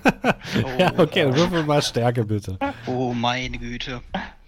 [0.77, 2.57] Ja, okay, dann würfel mal Stärke bitte.
[2.85, 4.01] Oh, meine Güte.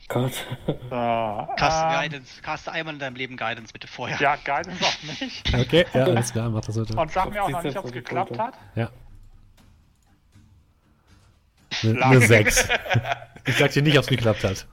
[0.08, 0.34] Gott.
[0.65, 2.41] So, Cast ähm, Guidance.
[2.41, 4.20] Cast einmal in deinem Leben Guidance bitte vorher.
[4.20, 5.44] Ja, Guidance auf mich.
[5.54, 6.96] Okay, ja, alles klar, mach das bitte.
[6.96, 8.44] Und sag mir auch noch nicht, ob es geklappt Foto?
[8.44, 8.54] hat.
[8.76, 8.89] Ja.
[11.84, 12.70] Eine ne 6.
[13.46, 14.68] Ich sag dir nicht, ob es geklappt hat.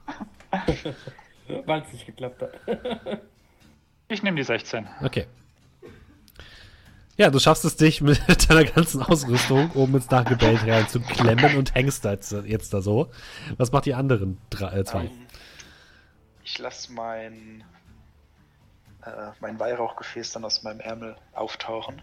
[1.65, 2.51] Weil es nicht geklappt hat.
[4.07, 4.87] Ich nehme die 16.
[5.01, 5.27] Okay.
[7.15, 11.57] Ja, du schaffst es dich mit deiner ganzen Ausrüstung oben ins Dachgebälk rein zu klemmen
[11.57, 13.11] und hängst da jetzt, jetzt da so.
[13.57, 15.05] Was macht die anderen drei, äh, zwei?
[15.05, 15.11] ähm,
[16.43, 17.63] ich lasse mein,
[19.05, 22.01] äh, mein Weihrauchgefäß dann aus meinem Ärmel auftauchen.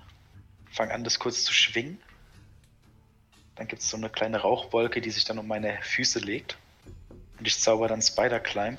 [0.71, 2.01] Fang an, das kurz zu schwingen.
[3.57, 6.57] Dann gibt es so eine kleine Rauchwolke, die sich dann um meine Füße legt.
[7.39, 8.79] Und ich zauber dann Spider Climb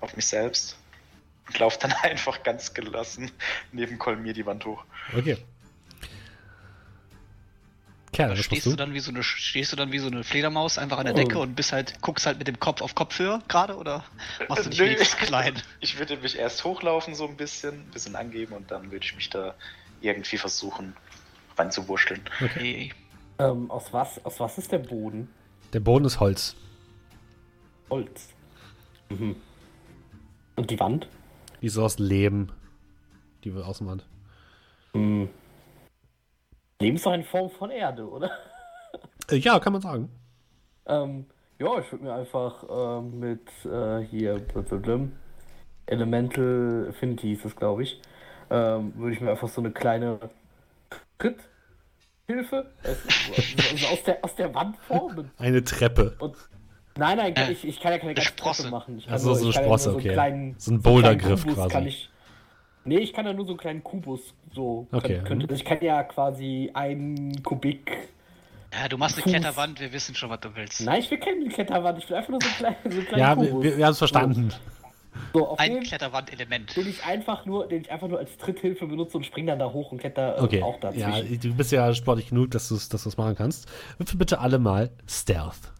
[0.00, 0.76] auf mich selbst.
[1.46, 3.30] Und laufe dann einfach ganz gelassen
[3.72, 4.84] neben Kolmir die Wand hoch.
[5.16, 5.38] Okay.
[8.12, 8.70] Kerl, Da stehst du?
[8.70, 11.14] du dann wie so eine stehst du dann wie so eine Fledermaus einfach an der
[11.14, 11.18] Oh.
[11.18, 14.04] Decke und bist halt guckst halt mit dem Kopf auf Kopfhöhe gerade oder
[14.48, 15.54] machst du dich wenigstens klein?
[15.80, 19.14] Ich würde mich erst hochlaufen so ein bisschen, ein bisschen angeben und dann würde ich
[19.14, 19.54] mich da
[20.00, 20.96] irgendwie versuchen
[21.56, 22.20] reinzuwurschteln.
[22.42, 22.92] Okay.
[23.38, 25.28] Ähm, aus was, aus was ist der Boden?
[25.72, 26.56] Der Boden ist Holz.
[27.90, 28.28] Holz.
[29.10, 29.36] Mhm.
[30.56, 31.08] Und die Wand?
[31.60, 32.50] Die ist so aus Lehm.
[33.44, 34.04] Die Außenwand.
[34.94, 35.28] Hm.
[36.80, 38.30] Leben ist doch eine Form von Erde, oder?
[39.30, 40.08] Äh, ja, kann man sagen.
[40.86, 41.26] Ähm,
[41.58, 45.08] ja, ich würde mir einfach ähm, mit äh, hier blablabla,
[45.86, 48.00] Elemental Affinity ist das, glaube ich,
[48.50, 50.18] ähm, würde ich mir einfach so eine kleine
[51.18, 53.08] Tritthilfe also,
[53.72, 55.30] also aus, der, aus der Wand formen.
[55.38, 56.14] Eine Treppe.
[56.20, 56.36] Und
[56.96, 58.62] nein, nein, Äh, ich, ich kann ja keine ganze Sprosse.
[58.62, 58.98] Treppe machen.
[58.98, 60.08] Ich kann Ach so, nur- so eine ja Sprosse, so okay.
[60.08, 61.68] einen kleinen, So ein so Bouldergriff quasi.
[61.68, 62.08] Kann ich,
[62.84, 64.20] nee, ich kann ja nur so einen kleinen Kubus
[64.52, 64.86] so.
[64.92, 67.90] Okay, Könnte, könnte, ich kann ja quasi einen Kubik.
[68.72, 69.32] Ja, du machst eine Fuß.
[69.32, 70.80] Kletterwand, wir wissen schon, was du willst.
[70.82, 73.20] Nein, ich will keine Kletterwand, ich will einfach nur so einen kleinen, so einen kleinen
[73.20, 73.64] Ja, wir, Kubus.
[73.64, 74.52] wir, wir haben es verstanden.
[75.32, 76.76] So, auf Ein Kletterwand-Element.
[76.76, 79.70] den ich einfach nur, den ich einfach nur als Tritthilfe benutze und spring dann da
[79.72, 80.62] hoch und kletter äh, Okay.
[80.62, 81.10] auch dazwischen.
[81.10, 83.68] Ja, du bist ja sportlich genug, dass du es dass du's machen kannst.
[83.98, 85.72] Würfel bitte alle mal Stealth.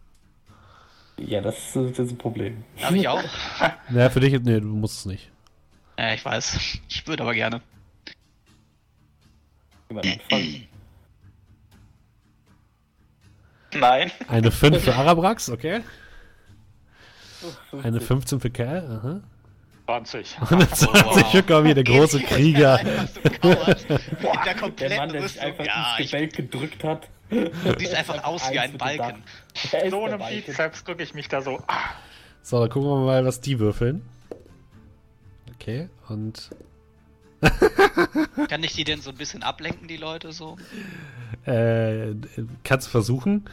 [1.17, 2.63] Ja, das, ist- das ist ein Problem.
[2.81, 3.21] Hab ich auch?
[3.89, 5.31] Naja, für dich, nee, du musst es nicht.
[5.99, 6.57] Ja, ich weiß.
[6.89, 7.61] Ich würde aber gerne.
[13.73, 14.11] Nein.
[14.27, 15.81] Eine 5 für Arabrax, okay.
[17.83, 19.21] Eine 15 für Kerl, aha.
[19.85, 20.37] 20.
[20.51, 22.77] Eine 20 für Komi, der große Krieger.
[22.77, 23.07] Der
[24.97, 27.07] Mann, der sich einfach Ja, ins Gebälk gedrückt hat.
[27.29, 29.23] du siehst einfach aus wie ein Balken.
[29.89, 30.19] So einem.
[30.19, 31.61] Bizeps drücke ich mich da so.
[31.67, 31.77] Ah,
[32.43, 34.03] So, dann gucken wir mal, was die würfeln.
[35.59, 36.49] Okay, und.
[38.49, 40.57] Kann ich die denn so ein bisschen ablenken, die Leute so?
[41.45, 42.15] Äh,
[42.63, 43.45] kannst du versuchen.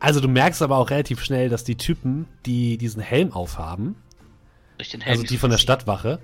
[0.00, 3.96] Also du merkst aber auch relativ schnell, dass die Typen, die diesen Helm aufhaben,
[4.92, 5.58] den Helm also die von der.
[5.58, 6.20] Stadtwache,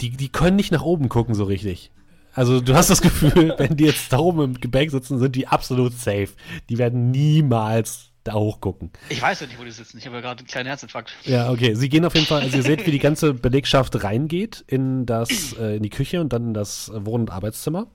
[0.00, 1.90] die, die können nicht nach oben gucken so richtig.
[2.34, 5.48] Also du hast das Gefühl, wenn die jetzt da oben im Gebäck sitzen, sind die
[5.48, 6.28] absolut safe.
[6.68, 8.90] Die werden niemals da hochgucken.
[9.08, 9.98] Ich weiß ja nicht, wo die sitzen.
[9.98, 11.12] Ich habe ja gerade einen kleinen Herzinfarkt.
[11.24, 11.74] Ja, okay.
[11.74, 15.54] Sie gehen auf jeden Fall, also ihr seht, wie die ganze Belegschaft reingeht in das,
[15.54, 17.88] äh, in die Küche und dann in das Wohn- und Arbeitszimmer.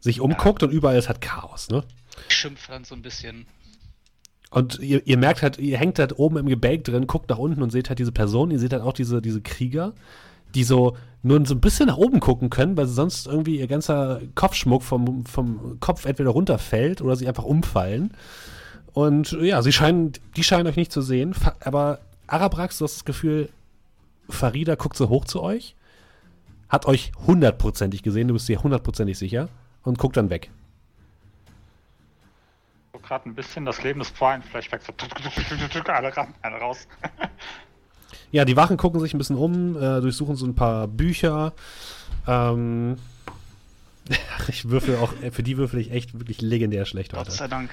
[0.00, 1.82] Sich umguckt und überall ist halt Chaos, ne?
[2.28, 3.46] Ich schimpfe dann so ein bisschen.
[4.50, 7.62] Und ihr, ihr merkt halt, ihr hängt halt oben im Gebälk drin, guckt nach unten
[7.62, 9.94] und seht halt diese Person, ihr seht halt auch diese, diese Krieger,
[10.54, 13.66] die so nur so ein bisschen nach oben gucken können, weil sie sonst irgendwie ihr
[13.66, 18.12] ganzer Kopfschmuck vom, vom Kopf entweder runterfällt oder sie einfach umfallen.
[18.94, 23.04] Und ja, sie scheinen, die scheinen euch nicht zu sehen, aber Arabrax, du hast das
[23.04, 23.50] Gefühl,
[24.30, 25.74] Farida guckt so hoch zu euch,
[26.68, 29.48] hat euch hundertprozentig gesehen, du bist dir hundertprozentig sicher
[29.82, 30.50] und guckt dann weg.
[32.92, 34.82] So gerade ein bisschen das Leben des Brian Flashback.
[34.82, 34.92] So
[35.92, 36.86] alle ran, alle raus.
[38.30, 41.52] Ja, die Wachen gucken sich ein bisschen um, äh, durchsuchen so ein paar Bücher.
[42.26, 42.96] Ähm,
[44.48, 47.30] ich würfel auch, äh, für die würfel ich echt wirklich legendär schlecht Gott heute.
[47.32, 47.70] sei Dank.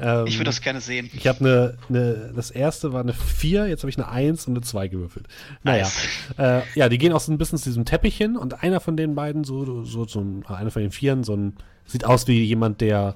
[0.00, 1.10] Ähm, Ich würde das gerne sehen.
[1.12, 4.54] Ich habe eine, eine, das erste war eine 4, jetzt habe ich eine 1 und
[4.54, 5.26] eine 2 gewürfelt.
[5.62, 6.08] Naja, Nice.
[6.38, 8.96] äh, ja, die gehen auch so ein bisschen zu diesem Teppich hin und einer von
[8.96, 11.54] den beiden, so, so, so ein, einer von den Vieren, so ein,
[11.84, 13.14] sieht aus wie jemand, der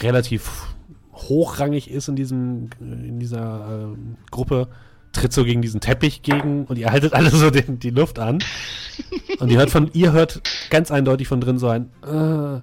[0.00, 0.74] relativ
[1.12, 4.68] hochrangig ist in diesem, in dieser ähm, Gruppe,
[5.12, 8.38] tritt so gegen diesen Teppich gegen und ihr haltet alle so den, die Luft an.
[9.38, 12.60] Und ihr hört von, ihr hört ganz eindeutig von drin so ein, äh,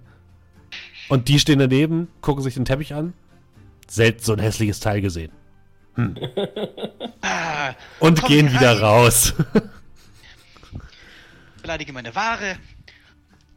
[1.09, 3.13] und die stehen daneben, gucken sich den Teppich an.
[3.89, 5.31] Selten so ein hässliches Teil gesehen.
[7.21, 8.55] Ah, Und gehen rein.
[8.55, 9.33] wieder raus.
[11.61, 12.55] beleidige meine Ware.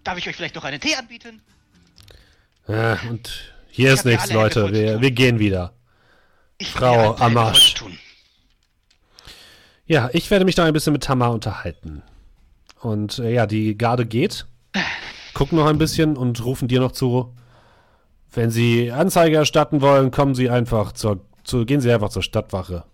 [0.02, 1.40] Darf ich euch vielleicht noch einen Tee anbieten?
[2.66, 4.72] Ja, und hier Ich ist nichts, Leute.
[4.72, 5.74] Wir, wir gehen wieder.
[6.58, 7.76] Ich Frau Amasch.
[9.86, 12.02] Ja, ich werde mich da ein bisschen mit Tamar unterhalten.
[12.84, 14.46] Und äh, ja, die Garde geht,
[15.32, 17.34] gucken noch ein bisschen und rufen dir noch zu.
[18.30, 22.84] Wenn Sie Anzeige erstatten wollen, kommen Sie einfach zur, zu, gehen Sie einfach zur Stadtwache.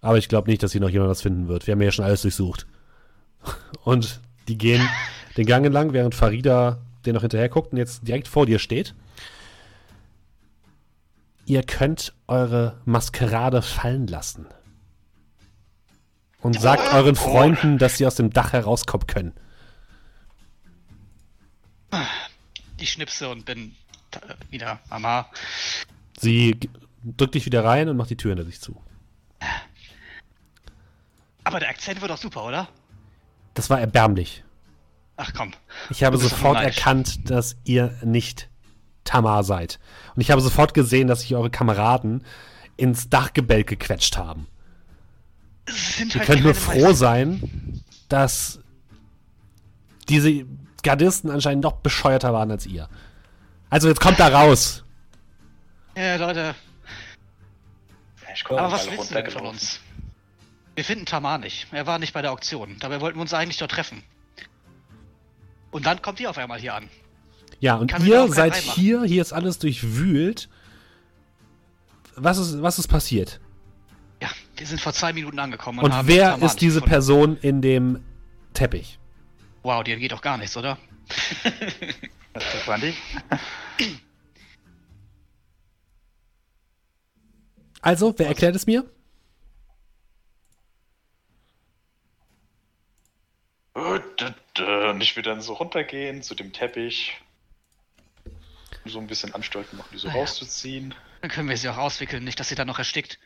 [0.00, 1.66] Aber ich glaube nicht, dass hier noch jemand was finden wird.
[1.66, 2.66] Wir haben ja schon alles durchsucht.
[3.84, 4.88] Und die gehen
[5.36, 8.94] den Gang entlang, während Farida den noch hinterher guckt und jetzt direkt vor dir steht.
[11.44, 14.46] Ihr könnt eure Maskerade fallen lassen.
[16.46, 19.32] Und sagt euren Freunden, dass sie aus dem Dach herauskommen können.
[22.78, 23.74] Ich schnipse und bin
[24.12, 25.28] äh, wieder Mama.
[26.16, 26.56] Sie
[27.02, 28.80] drückt dich wieder rein und macht die Tür hinter sich zu.
[31.42, 32.68] Aber der Akzent wird doch super, oder?
[33.54, 34.44] Das war erbärmlich.
[35.16, 35.52] Ach komm.
[35.90, 38.48] Ich habe sofort erkannt, dass ihr nicht
[39.02, 39.80] Tamar seid.
[40.14, 42.22] Und ich habe sofort gesehen, dass sich eure Kameraden
[42.76, 44.46] ins Dachgebälk gequetscht haben.
[45.68, 46.94] Sind Ihr halt könnt nur froh Meister.
[46.94, 48.60] sein, dass
[50.08, 50.44] diese
[50.82, 52.88] Gardisten anscheinend noch bescheuerter waren als ihr.
[53.70, 54.84] Also jetzt kommt da raus.
[55.96, 56.54] Ja, Leute.
[58.50, 59.80] Aber was willst du denn von uns?
[60.74, 61.66] Wir finden Tamar nicht.
[61.72, 62.76] Er war nicht bei der Auktion.
[62.80, 64.02] Dabei wollten wir uns eigentlich dort treffen.
[65.70, 66.88] Und dann kommt ihr auf einmal hier an.
[67.60, 70.48] Ja, und Kann ihr seid hier, hier ist alles durchwühlt.
[72.14, 73.40] Was ist, was ist passiert?
[74.56, 76.90] Wir sind vor zwei Minuten angekommen und, Und haben wer ist diese gefunden.
[76.90, 78.02] Person in dem
[78.54, 78.98] Teppich?
[79.62, 80.78] Wow, dir geht doch gar nichts, oder?
[82.32, 82.94] Das der Brandy.
[87.80, 88.84] Also, wer erklärt es mir?
[93.74, 97.20] Und ich will dann so runtergehen zu dem Teppich.
[98.86, 100.20] So ein bisschen Anstalten machen, die so Ah ja.
[100.20, 100.94] rauszuziehen.
[101.20, 103.18] Dann können wir sie auch auswickeln, nicht, dass sie dann noch erstickt.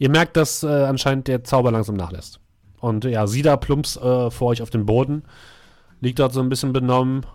[0.00, 2.40] Ihr merkt, dass äh, anscheinend der Zauber langsam nachlässt.
[2.80, 5.24] Und ja, Sida plumps äh, vor euch auf den Boden,
[6.00, 7.26] liegt dort so ein bisschen benommen,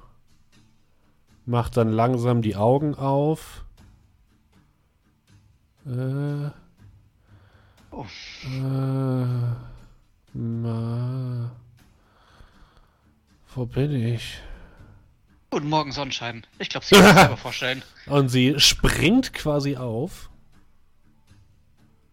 [1.45, 3.63] macht dann langsam die Augen auf.
[5.85, 6.49] Äh,
[7.91, 8.05] Oh.
[8.43, 9.27] äh,
[10.37, 11.51] ma,
[13.53, 14.39] wo bin ich?
[15.51, 16.45] Guten Morgen, Sonnenschein.
[16.59, 17.83] Ich glaube, sie kann sich selber vorstellen.
[18.07, 20.29] Und sie springt quasi auf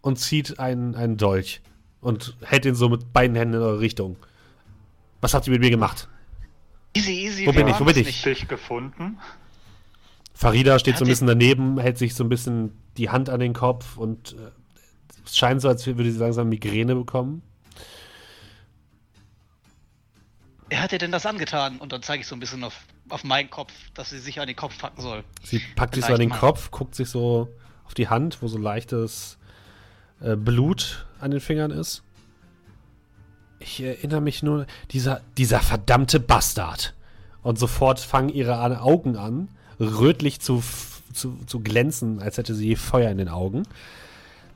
[0.03, 1.63] und zieht einen, einen Dolch
[2.01, 4.17] und hält ihn so mit beiden Händen in eure Richtung.
[5.21, 6.09] Was habt ihr mit mir gemacht?
[6.95, 7.47] Easy, easy.
[7.47, 7.81] Wo bin ich?
[7.81, 8.07] Wo bin ich?
[8.07, 8.27] nicht.
[8.27, 9.19] Dich gefunden.
[10.35, 13.55] Farida steht so ein bisschen daneben, hält sich so ein bisschen die Hand an den
[13.55, 14.51] Kopf und äh,
[15.25, 17.43] es scheint so, als würde sie langsam Migräne bekommen.
[20.73, 21.77] wer hat dir denn das angetan?
[21.77, 24.47] Und dann zeige ich so ein bisschen auf, auf meinen Kopf, dass sie sich an
[24.47, 25.23] den Kopf packen soll.
[25.45, 28.57] Sie packt sich so an den Kopf, guckt sich so auf die Hand, wo so
[28.57, 29.37] leichtes
[30.23, 32.03] äh, Blut an den Fingern ist.
[33.59, 36.95] Ich erinnere mich nur, dieser, dieser verdammte Bastard.
[37.43, 39.49] Und sofort fangen ihre Augen an,
[39.81, 40.63] rötlich zu,
[41.13, 43.65] zu, zu glänzen, als hätte sie Feuer in den Augen.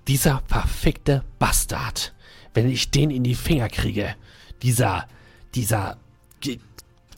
[0.08, 2.14] Dieser verfickte Bastard.
[2.54, 4.14] Wenn ich den in die Finger kriege.
[4.62, 5.06] Dieser,
[5.54, 5.98] dieser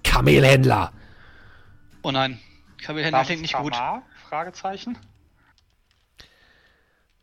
[0.03, 0.93] Kamelhändler.
[2.03, 2.39] Oh nein,
[2.83, 3.75] Kamelhändler klingt nicht gut.
[4.29, 4.99] Fragezeichen.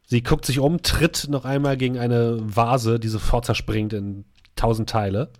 [0.05, 4.25] Sie guckt sich um, tritt noch einmal gegen eine Vase, die sofort zerspringt in
[4.55, 5.31] tausend Teile.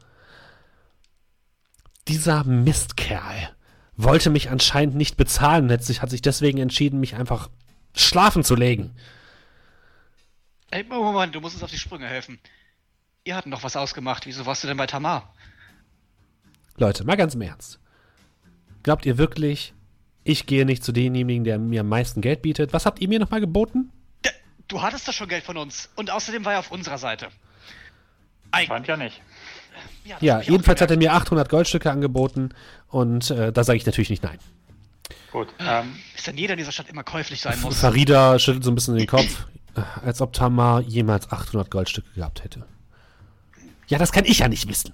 [2.08, 3.56] Dieser Mistkerl
[3.96, 7.50] wollte mich anscheinend nicht bezahlen und hat sich, deswegen entschieden, mich einfach
[7.96, 8.96] schlafen zu legen.
[10.72, 12.40] Ey, Moment, du musst uns auf die Sprünge helfen.
[13.24, 14.26] Ihr hatten noch was ausgemacht.
[14.26, 15.34] Wieso warst du denn bei Tamar?
[16.78, 17.80] Leute, mal ganz im Ernst.
[18.84, 19.74] Glaubt ihr wirklich,
[20.24, 22.74] ich gehe nicht zu denjenigen, der mir am meisten Geld bietet?
[22.74, 23.92] Was habt ihr mir nochmal geboten?
[24.68, 25.90] Du hattest doch schon Geld von uns.
[25.96, 27.30] Und außerdem war er auf unserer Seite.
[28.52, 29.22] Eig Fand ja nicht.
[30.06, 32.50] Ja, ja jedenfalls hat er mir 800 Goldstücke angeboten
[32.88, 34.40] und äh, da sage ich natürlich nicht nein.
[35.32, 35.50] Gut.
[35.60, 37.80] Ähm, Ist denn jeder in dieser Stadt immer käuflich sein muss?
[37.80, 39.46] Farida schüttelt so ein bisschen den Kopf,
[39.76, 42.66] äh, als ob Tamar jemals 800 Goldstücke gehabt hätte.
[43.88, 44.94] Ja, das kann ich ja nicht wissen.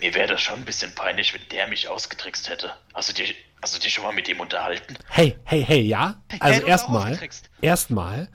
[0.00, 2.72] Mir wäre das schon ein bisschen peinlich, wenn der mich ausgetrickst hätte.
[2.94, 4.96] Hast du dich, hast du dich schon mal mit ihm unterhalten?
[5.08, 6.22] Hey, hey, hey, ja?
[6.38, 7.18] Also erstmal,
[7.60, 8.28] erstmal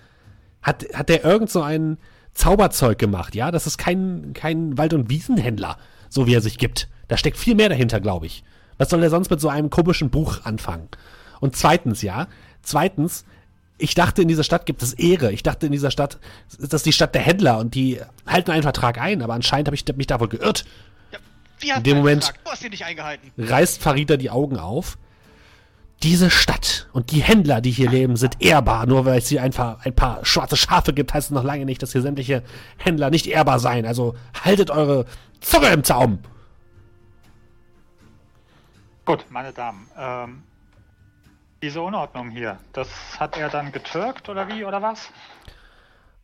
[0.62, 1.98] hat, hat der irgend so ein
[2.34, 3.52] Zauberzeug gemacht, ja?
[3.52, 5.78] Das ist kein, kein Wald- und Wiesenhändler,
[6.10, 6.88] so wie er sich gibt.
[7.08, 8.44] Da steckt viel mehr dahinter, glaube ich.
[8.78, 10.88] Was soll er sonst mit so einem komischen Buch anfangen?
[11.40, 12.28] Und zweitens, ja,
[12.62, 13.26] zweitens,
[13.78, 15.32] ich dachte, in dieser Stadt gibt es Ehre.
[15.32, 16.20] Ich dachte, in dieser Stadt
[16.58, 19.76] ist das die Stadt der Händler und die halten einen Vertrag ein, aber anscheinend habe
[19.76, 20.66] ich mich da wohl geirrt.
[21.64, 22.34] Ja, in dem Moment
[23.38, 24.98] reißt Farida die Augen auf
[26.04, 28.86] diese Stadt und die Händler, die hier leben, sind ehrbar.
[28.86, 31.82] Nur weil es hier einfach ein paar schwarze Schafe gibt, heißt es noch lange nicht,
[31.82, 32.44] dass hier sämtliche
[32.78, 33.86] Händler nicht ehrbar seien.
[33.86, 35.06] Also haltet eure
[35.42, 36.20] Zunge im Zaum.
[39.06, 39.88] Gut, meine Damen.
[39.98, 40.44] Ähm,
[41.62, 42.88] diese Unordnung hier, das
[43.20, 45.10] hat er dann getürkt oder wie oder was?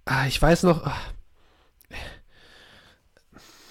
[0.06, 0.86] Ah, ich weiß noch.
[0.86, 0.98] Ah,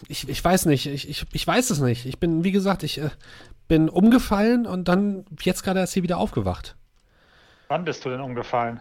[0.09, 0.87] ich, ich weiß nicht.
[0.87, 2.07] Ich, ich, ich weiß es nicht.
[2.07, 3.11] Ich bin, wie gesagt, ich äh,
[3.69, 6.77] bin umgefallen und dann jetzt gerade erst hier wieder aufgewacht.
[7.69, 8.81] Wann bist du denn umgefallen?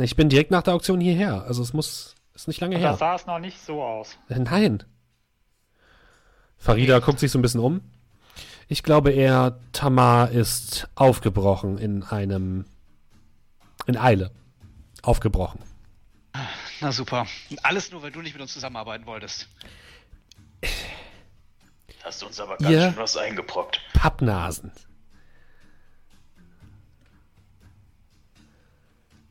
[0.00, 1.44] Ich bin direkt nach der Auktion hierher.
[1.44, 2.92] Also es muss, ist nicht lange und her.
[2.92, 4.16] Da sah es noch nicht so aus.
[4.28, 4.82] Äh, nein.
[6.56, 7.80] Farida guckt sich so ein bisschen um.
[8.68, 12.66] Ich glaube eher, Tamar ist aufgebrochen in einem.
[13.86, 14.30] in Eile.
[15.02, 15.60] Aufgebrochen.
[16.80, 17.26] Na super.
[17.62, 19.48] Alles nur, weil du nicht mit uns zusammenarbeiten wolltest.
[22.08, 23.82] Hast du uns aber ganz schön was eingebrockt.
[23.92, 24.72] Pappnasen.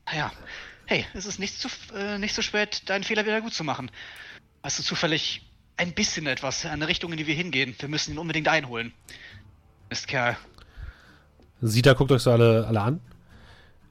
[0.05, 0.31] Naja,
[0.85, 3.89] hey, es ist nicht zu, äh, nicht so spät, deinen Fehler wieder gut zu machen.
[4.61, 5.41] Hast du zufällig
[5.77, 7.75] ein bisschen etwas in eine Richtung, in die wir hingehen?
[7.79, 8.93] Wir müssen ihn unbedingt einholen.
[9.89, 10.37] Mist, Kerl.
[11.61, 13.01] Sita guckt euch so alle, alle an.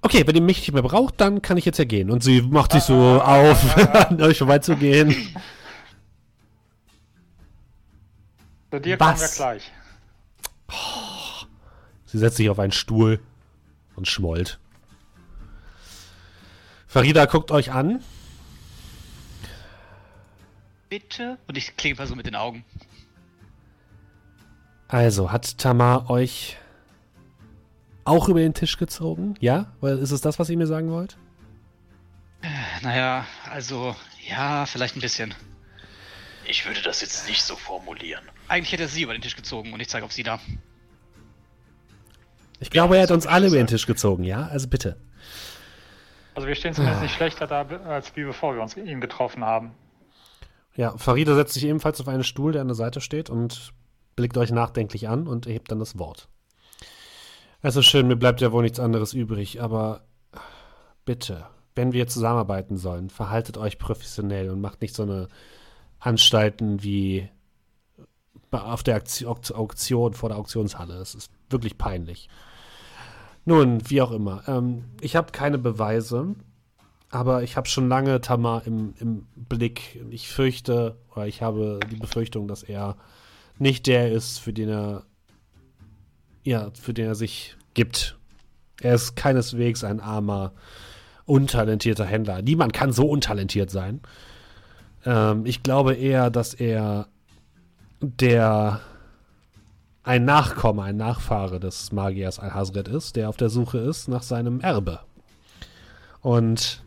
[0.01, 2.09] Okay, wenn ihr mich nicht mehr braucht, dann kann ich jetzt ja gehen.
[2.09, 3.77] Und sie macht sich so auf,
[4.11, 5.35] an euch vorbeizugehen.
[8.77, 9.07] Zu dir Was?
[9.07, 9.73] kommen wir gleich.
[10.69, 11.47] Oh.
[12.05, 13.21] Sie setzt sich auf einen Stuhl
[13.95, 14.59] und schmollt.
[16.87, 18.05] Farida guckt euch an.
[20.91, 21.39] Bitte?
[21.49, 22.67] Und ich klinge so mit den Augen.
[24.89, 26.59] Also, hat Tamar euch
[28.05, 29.37] auch über den Tisch gezogen?
[29.41, 29.73] Ja?
[29.81, 31.17] Weil ist es das, was ihr mir sagen wollt?
[32.83, 33.97] Naja, also,
[34.29, 35.35] ja, vielleicht ein bisschen.
[36.49, 38.25] Ich würde das jetzt nicht so formulieren.
[38.49, 40.41] Eigentlich hätte er sie über den Tisch gezogen und ich zeige auf sie da.
[42.61, 44.47] Ich glaube, ja, er hat uns alle über den Tisch gezogen, ja?
[44.47, 44.97] Also bitte.
[46.35, 47.03] Also wir stehen zumindest ah.
[47.05, 49.73] nicht schlechter da, als wie bevor wir uns ihn getroffen haben.
[50.75, 53.73] Ja, Farida setzt sich ebenfalls auf einen Stuhl, der an der Seite steht und
[54.15, 56.29] blickt euch nachdenklich an und erhebt dann das Wort.
[57.63, 60.07] Es ist schön, mir bleibt ja wohl nichts anderes übrig, aber
[61.07, 65.29] bitte, wenn wir zusammenarbeiten sollen, verhaltet euch professionell und macht nicht so eine
[65.99, 67.29] Anstalten wie
[68.51, 70.99] auf der Auktion, vor der Auktionshalle.
[70.99, 72.29] Das ist wirklich peinlich.
[73.45, 74.43] Nun, wie auch immer.
[74.49, 76.35] Ähm, ich habe keine Beweise,
[77.11, 80.05] aber ich habe schon lange Tamar im, im Blick.
[80.11, 82.97] Ich fürchte, oder ich habe die Befürchtung, dass er
[83.59, 85.05] nicht der ist, für den er,
[86.43, 88.19] ja, für den er sich gibt.
[88.81, 90.53] Er ist keineswegs ein armer,
[91.25, 92.43] untalentierter Händler.
[92.43, 94.01] Niemand kann so untalentiert sein.
[95.07, 97.07] Ähm, ich glaube eher, dass er
[98.01, 98.81] der
[100.03, 104.61] ein Nachkomme, ein Nachfahre des Magiers Al-Hazred ist, der auf der Suche ist nach seinem
[104.61, 105.01] Erbe.
[106.21, 106.85] Und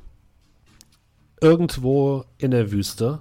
[1.42, 3.20] irgendwo in der Wüste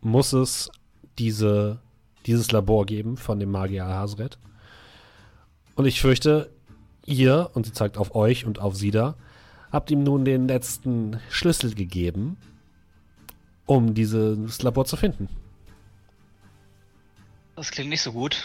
[0.00, 0.70] muss es
[1.18, 1.80] diese,
[2.26, 4.38] dieses Labor geben von dem Magier Al-Hazred.
[5.76, 6.50] Und ich fürchte,
[7.04, 9.16] ihr, und sie zeigt auf euch und auf Sida,
[9.72, 12.36] habt ihm nun den letzten Schlüssel gegeben,
[13.66, 15.28] um dieses Labor zu finden.
[17.56, 18.42] Das klingt nicht so gut.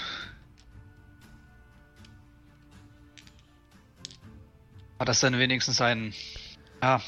[4.98, 6.14] War das denn wenigstens ein,
[6.82, 7.02] ja,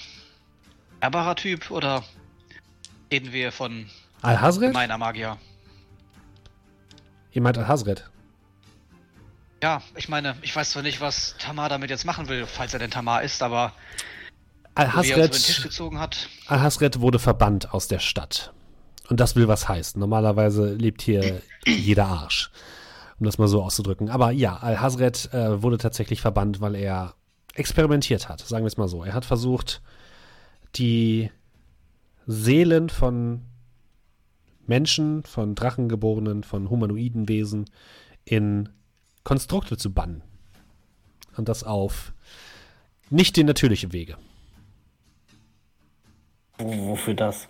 [1.01, 2.03] ehrbarer Typ oder
[3.11, 3.89] reden wir von
[4.21, 4.73] Al-Hazred?
[4.73, 5.37] meiner Magier?
[7.33, 8.09] Ihr meint Al-Hazred?
[9.61, 12.79] Ja, ich meine, ich weiß zwar nicht, was Tamar damit jetzt machen will, falls er
[12.79, 13.73] denn Tamar ist, aber
[15.99, 16.29] hat.
[16.47, 18.53] Al-Hazred wurde verbannt aus der Stadt.
[19.09, 19.99] Und das will was heißen.
[19.99, 22.51] Normalerweise lebt hier jeder Arsch.
[23.19, 24.09] Um das mal so auszudrücken.
[24.09, 27.13] Aber ja, Al-Hazred äh, wurde tatsächlich verbannt, weil er
[27.53, 28.39] experimentiert hat.
[28.41, 29.03] Sagen wir es mal so.
[29.03, 29.81] Er hat versucht,
[30.75, 31.29] die
[32.25, 33.41] Seelen von
[34.65, 37.69] Menschen, von Drachengeborenen, von humanoiden Wesen
[38.23, 38.69] in
[39.23, 40.23] Konstrukte zu bannen.
[41.35, 42.13] Und das auf
[43.09, 44.17] nicht den natürlichen Wege.
[46.57, 47.47] Wofür das?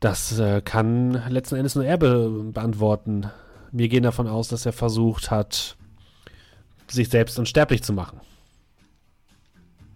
[0.00, 3.30] Das äh, kann letzten Endes nur er be beantworten.
[3.72, 5.76] Wir gehen davon aus, dass er versucht hat,
[6.86, 8.20] sich selbst unsterblich zu machen.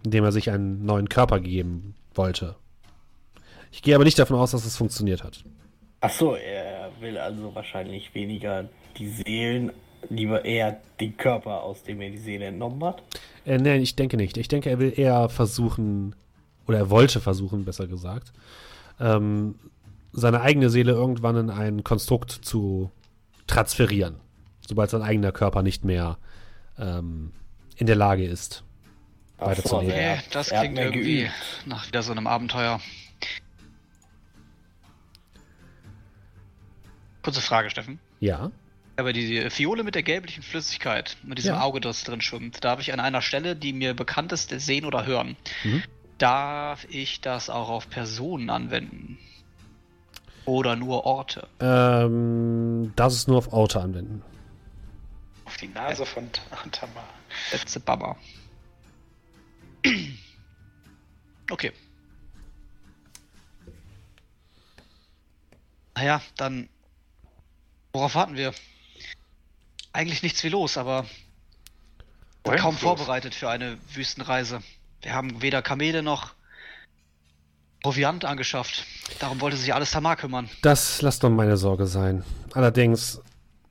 [0.03, 2.55] Indem er sich einen neuen Körper geben wollte.
[3.71, 5.43] Ich gehe aber nicht davon aus, dass es funktioniert hat.
[6.01, 8.65] Ach so, er will also wahrscheinlich weniger
[8.97, 9.71] die Seelen,
[10.09, 13.03] lieber eher den Körper, aus dem er die Seele entnommen hat.
[13.45, 14.37] Äh, nein, ich denke nicht.
[14.37, 16.15] Ich denke, er will eher versuchen,
[16.67, 18.31] oder er wollte versuchen, besser gesagt,
[18.99, 19.55] ähm,
[20.13, 22.91] seine eigene Seele irgendwann in ein Konstrukt zu
[23.47, 24.15] transferieren.
[24.67, 26.17] Sobald sein eigener Körper nicht mehr
[26.77, 27.31] ähm,
[27.75, 28.63] in der Lage ist,
[29.37, 29.93] Ach weiter so, zu leben.
[29.93, 31.33] Nee, hat- das er klingt irgendwie geübt.
[31.65, 32.79] nach wieder so einem Abenteuer.
[37.23, 37.99] Kurze Frage, Steffen.
[38.19, 38.51] Ja.
[38.97, 41.61] Aber die Fiole mit der gelblichen Flüssigkeit, mit diesem Ja.
[41.61, 45.05] Auge, das drin schwimmt, darf ich an einer Stelle, die mir bekannt ist, sehen oder
[45.05, 45.35] hören.
[45.63, 45.83] Mhm.
[46.21, 49.17] Darf ich das auch auf Personen anwenden?
[50.45, 51.47] Oder nur Orte?
[51.59, 54.21] Ähm, das ist nur auf Auto anwenden.
[55.45, 56.41] Auf die Nase von T-
[56.71, 57.09] Tamar.
[57.51, 58.17] Letzte Baba.
[61.49, 61.71] Okay.
[65.95, 66.69] Naja, dann.
[67.93, 68.53] Worauf warten wir?
[69.91, 71.07] Eigentlich nichts wie los, aber
[72.43, 72.81] kaum los?
[72.81, 74.61] vorbereitet für eine Wüstenreise.
[75.01, 76.33] Wir haben weder Kamele noch
[77.81, 78.85] Proviant angeschafft.
[79.19, 80.49] Darum wollte sich alles Tamar kümmern.
[80.61, 82.23] Das lasst doch meine Sorge sein.
[82.53, 83.19] Allerdings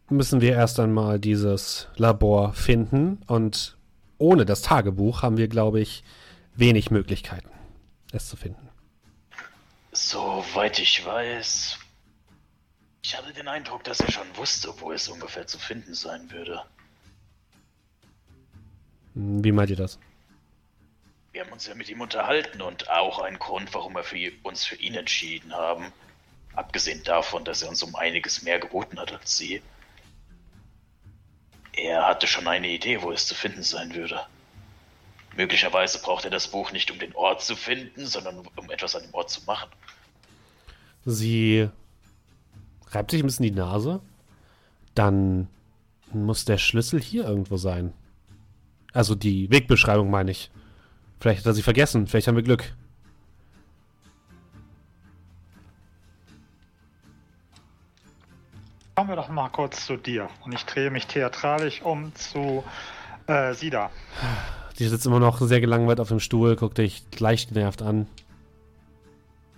[0.09, 3.77] müssen wir erst einmal dieses Labor finden und
[4.19, 6.03] ohne das Tagebuch haben wir, glaube ich,
[6.55, 7.49] wenig Möglichkeiten,
[8.13, 8.69] es zu finden.
[9.93, 11.79] Soweit ich weiß.
[13.03, 16.61] Ich hatte den Eindruck, dass er schon wusste, wo es ungefähr zu finden sein würde.
[19.15, 19.99] Hm, Wie meint ihr das?
[21.33, 24.65] Wir haben uns ja mit ihm unterhalten und auch ein Grund, warum wir für uns
[24.65, 25.93] für ihn entschieden haben.
[26.55, 29.63] Abgesehen davon, dass er uns um einiges mehr geboten hat als sie.
[31.73, 34.21] Er hatte schon eine Idee, wo es zu finden sein würde.
[35.37, 39.03] Möglicherweise braucht er das Buch nicht, um den Ort zu finden, sondern um etwas an
[39.05, 39.71] dem Ort zu machen.
[41.05, 41.69] Sie
[42.89, 44.01] reibt sich ein bisschen die Nase.
[44.95, 45.49] Dann
[46.13, 47.93] muss der Schlüssel hier irgendwo sein.
[48.93, 50.51] Also die Wegbeschreibung meine ich.
[51.21, 52.07] Vielleicht hat er sie vergessen.
[52.07, 52.73] Vielleicht haben wir Glück.
[58.95, 60.29] Kommen wir doch mal kurz zu dir.
[60.45, 62.65] Und ich drehe mich theatralisch um zu
[63.27, 63.91] äh, Sida.
[64.75, 68.07] Sie sitzt immer noch sehr gelangweilt auf dem Stuhl, guckt dich leicht genervt an.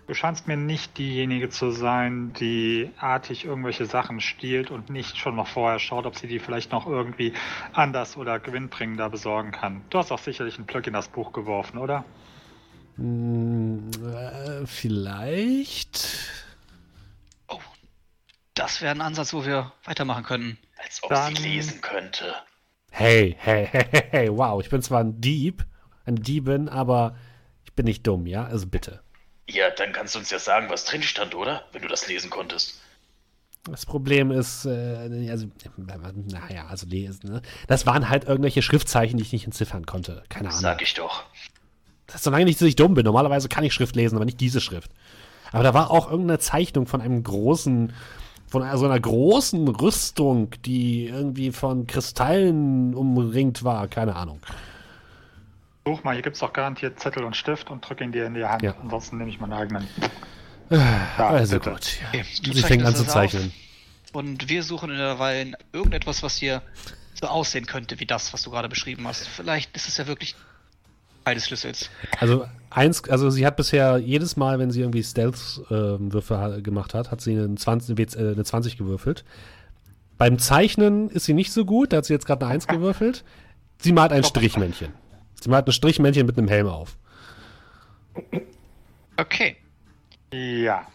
[0.08, 5.36] Du scheinst mir nicht diejenige zu sein, die artig irgendwelche Sachen stiehlt und nicht schon
[5.36, 7.32] noch vorher schaut, ob sie die vielleicht noch irgendwie
[7.72, 9.82] anders oder gewinnbringender besorgen kann.
[9.90, 12.04] Du hast auch sicherlich einen Plug in das Buch geworfen, oder?
[12.96, 16.08] Hm, äh, vielleicht.
[17.48, 17.60] Oh,
[18.54, 20.58] das wäre ein Ansatz, wo wir weitermachen könnten.
[20.82, 22.34] Als ob Dann- sie lesen könnte.
[22.90, 24.60] Hey, hey, hey, hey, hey, wow.
[24.62, 25.64] Ich bin zwar ein Dieb,
[26.04, 27.16] eine Diebin, aber
[27.64, 28.44] ich bin nicht dumm, ja?
[28.44, 29.00] Also bitte.
[29.52, 31.64] Ja, dann kannst du uns ja sagen, was drin stand, oder?
[31.72, 32.80] Wenn du das lesen konntest.
[33.64, 35.46] Das Problem ist, äh, also,
[36.26, 37.42] naja, also lesen, ne?
[37.68, 40.24] Das waren halt irgendwelche Schriftzeichen, die ich nicht entziffern konnte.
[40.28, 40.60] Keine Ahnung.
[40.60, 41.24] Sag ich doch.
[42.06, 43.04] Das ist solange nicht, dass ich dumm bin.
[43.04, 44.90] Normalerweise kann ich Schrift lesen, aber nicht diese Schrift.
[45.52, 47.92] Aber da war auch irgendeine Zeichnung von einem großen
[48.48, 53.88] von so einer großen Rüstung, die irgendwie von Kristallen umringt war.
[53.88, 54.40] Keine Ahnung.
[55.84, 58.34] Such mal, hier gibt es doch garantiert Zettel und Stift und drück ihn dir in
[58.34, 58.62] die Hand.
[58.62, 58.74] Ja.
[58.80, 59.86] Ansonsten nehme ich meinen eigenen.
[61.18, 61.70] also bitte.
[61.70, 61.98] gut.
[62.08, 63.52] Okay, Sie fängt an zu zeichnen.
[64.12, 66.62] Und wir suchen in der Weile irgendetwas, was hier
[67.14, 69.26] so aussehen könnte wie das, was du gerade beschrieben hast.
[69.26, 70.34] Vielleicht ist es ja wirklich
[71.24, 71.88] Teil des Schlüssels.
[72.20, 77.10] Also eins, also sie hat bisher jedes Mal, wenn sie irgendwie Stealth-Würfe ha- gemacht hat,
[77.10, 79.24] hat sie eine 20, äh, eine 20 gewürfelt.
[80.18, 83.24] Beim Zeichnen ist sie nicht so gut, da hat sie jetzt gerade eine 1 gewürfelt.
[83.78, 84.92] Sie malt ein Strichmännchen.
[85.42, 86.96] Sie malt ein Strichmännchen mit einem Helm auf.
[89.16, 89.56] Okay.
[90.32, 90.86] Ja.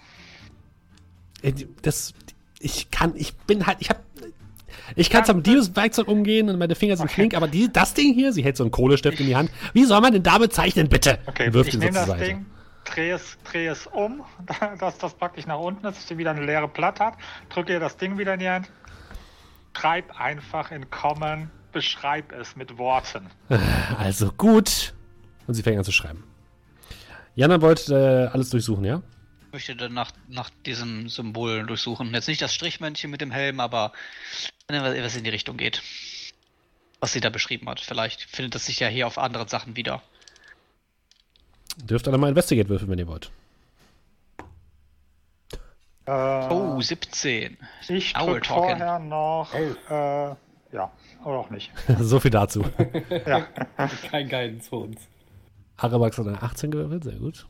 [1.42, 2.14] Äh, Das,
[2.60, 4.02] ich kann, ich bin halt, ich hab,
[4.96, 7.16] ich kann zwar mit diesem Werkzeug umgehen und meine Finger sind Okay.
[7.16, 9.52] flink, aber die, das Ding hier, sie hält so einen Kohlestift in die Hand.
[9.74, 11.20] Wie soll man denn damit zeichnen, bitte?
[11.28, 12.24] Okay, wirft ich nehme das Seite.
[12.26, 12.46] Ding,
[12.86, 14.24] drehe es, drehe es um,
[14.80, 17.14] dass das praktisch nach unten ist, dass sie wieder eine leere Platte hat,
[17.50, 18.72] drücke ihr das Ding wieder in die Hand,
[19.78, 23.30] schreib einfach in Common, beschreib es mit Worten.
[24.00, 24.94] Also gut.
[25.46, 26.24] Und sie fängt an zu schreiben.
[27.36, 29.04] Jana wollte äh, alles durchsuchen, ja?
[29.46, 32.12] Ich möchte dann nach, nach diesem Symbol durchsuchen.
[32.16, 33.92] Jetzt nicht das Strichmännchen mit dem Helm, aber
[34.68, 35.84] was in die Richtung geht.
[37.00, 37.80] Was sie da beschrieben hat.
[37.80, 40.02] Vielleicht findet es sich ja hier auf anderen Sachen wieder.
[41.78, 43.30] Dürft alle mal Investigate würfeln, wenn ihr wollt.
[46.08, 47.56] Äh, Oh, 17.
[47.90, 48.44] ich talking.
[48.44, 50.36] vorher noch, äh,
[50.72, 50.92] ja,
[51.28, 51.72] oder auch nicht.
[52.00, 52.64] so viel dazu.
[53.26, 53.42] Ja,
[54.10, 55.02] Kein Guidance für uns.
[55.76, 57.46] Arabax hat eine 18 gewürfelt, sehr gut.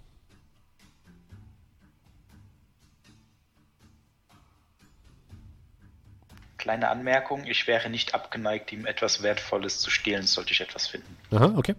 [6.58, 11.16] Kleine Anmerkung, ich wäre nicht abgeneigt, ihm etwas Wertvolles zu stehlen, sollte ich etwas finden.
[11.32, 11.76] Aha, okay.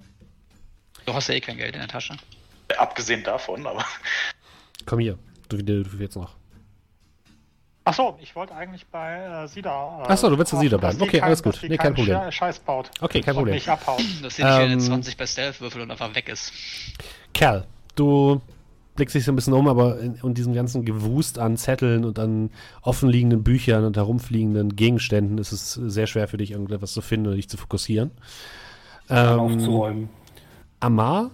[1.05, 2.17] Du hast ja eh kein Geld in der Tasche.
[2.69, 3.85] Äh, Abgesehen davon, aber
[4.87, 5.19] Komm hier.
[5.49, 6.38] Du, du, du jetzt noch.
[7.89, 10.03] Achso, ich wollte eigentlich bei äh, Sida.
[10.03, 11.01] Äh, Ach so, du willst bei Sida bleiben.
[11.01, 11.59] Okay, kein- alles gut.
[11.63, 12.17] Nee, kein Problem.
[12.17, 12.91] Sche- Scheiß baut.
[13.01, 13.55] Okay, kein Problem.
[13.55, 14.03] nicht abhaut.
[14.23, 16.53] Dass sie nicht Ähm, 20 bei Stealth würfelt und einfach weg ist.
[17.35, 17.65] Kerl,
[17.95, 18.41] du
[18.97, 22.19] blickst dich so ein bisschen um, aber in, in diesem ganzen Gewust an Zetteln und
[22.19, 22.51] an
[22.83, 27.37] offenliegenden Büchern und herumfliegenden Gegenständen ist es sehr schwer für dich, irgendetwas zu finden oder
[27.37, 28.11] dich zu fokussieren.
[29.09, 30.09] Ähm, aufzuräumen.
[30.81, 31.31] Amar,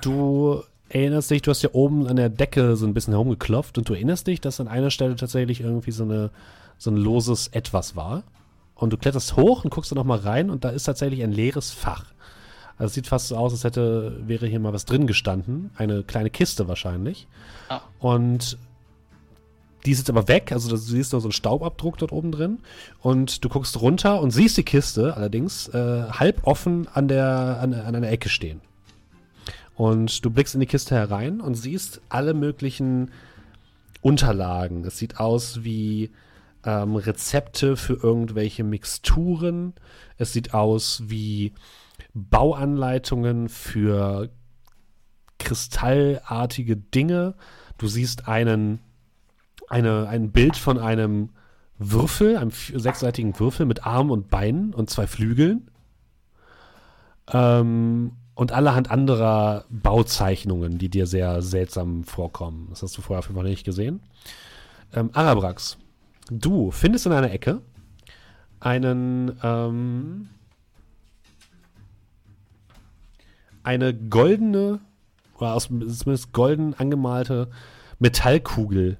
[0.00, 0.62] du
[0.94, 3.94] erinnerst dich, du hast ja oben an der Decke so ein bisschen herumgeklopft und du
[3.94, 6.30] erinnerst dich, dass an einer Stelle tatsächlich irgendwie so, eine,
[6.78, 8.24] so ein loses Etwas war.
[8.74, 11.70] Und du kletterst hoch und guckst da nochmal rein und da ist tatsächlich ein leeres
[11.70, 12.04] Fach.
[12.76, 15.70] Also es sieht fast so aus, als hätte, wäre hier mal was drin gestanden.
[15.76, 17.28] Eine kleine Kiste wahrscheinlich.
[17.68, 17.80] Ah.
[18.00, 18.58] Und
[19.86, 22.58] die ist jetzt aber weg, also du siehst nur so einen Staubabdruck dort oben drin.
[23.00, 27.74] Und du guckst runter und siehst die Kiste allerdings äh, halb offen an, der, an,
[27.74, 28.60] an einer Ecke stehen.
[29.82, 33.10] Und du blickst in die Kiste herein und siehst alle möglichen
[34.00, 34.84] Unterlagen.
[34.84, 36.12] Es sieht aus wie
[36.64, 39.74] ähm, Rezepte für irgendwelche Mixturen.
[40.18, 41.52] Es sieht aus wie
[42.14, 44.30] Bauanleitungen für
[45.40, 47.34] kristallartige Dinge.
[47.76, 48.78] Du siehst einen,
[49.68, 51.30] eine, ein Bild von einem
[51.76, 55.72] Würfel, einem sechsseitigen Würfel mit Armen und Beinen und zwei Flügeln.
[57.32, 62.68] Ähm, und allerhand anderer Bauzeichnungen, die dir sehr seltsam vorkommen.
[62.70, 64.00] Das hast du vorher auf jeden Fall nicht gesehen.
[64.94, 65.78] Ähm, Arabrax,
[66.30, 67.60] du findest in einer Ecke
[68.60, 70.28] einen, ähm,
[73.62, 74.80] eine goldene,
[75.36, 77.50] oder aus, zumindest golden angemalte
[77.98, 78.98] Metallkugel,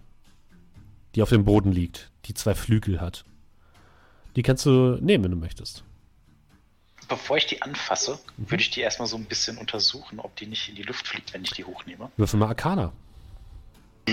[1.14, 3.24] die auf dem Boden liegt, die zwei Flügel hat.
[4.36, 5.84] Die kannst du nehmen, wenn du möchtest.
[7.08, 10.68] Bevor ich die anfasse, würde ich die erstmal so ein bisschen untersuchen, ob die nicht
[10.68, 12.10] in die Luft fliegt, wenn ich die hochnehme.
[12.16, 12.92] Würfel mal Arcana.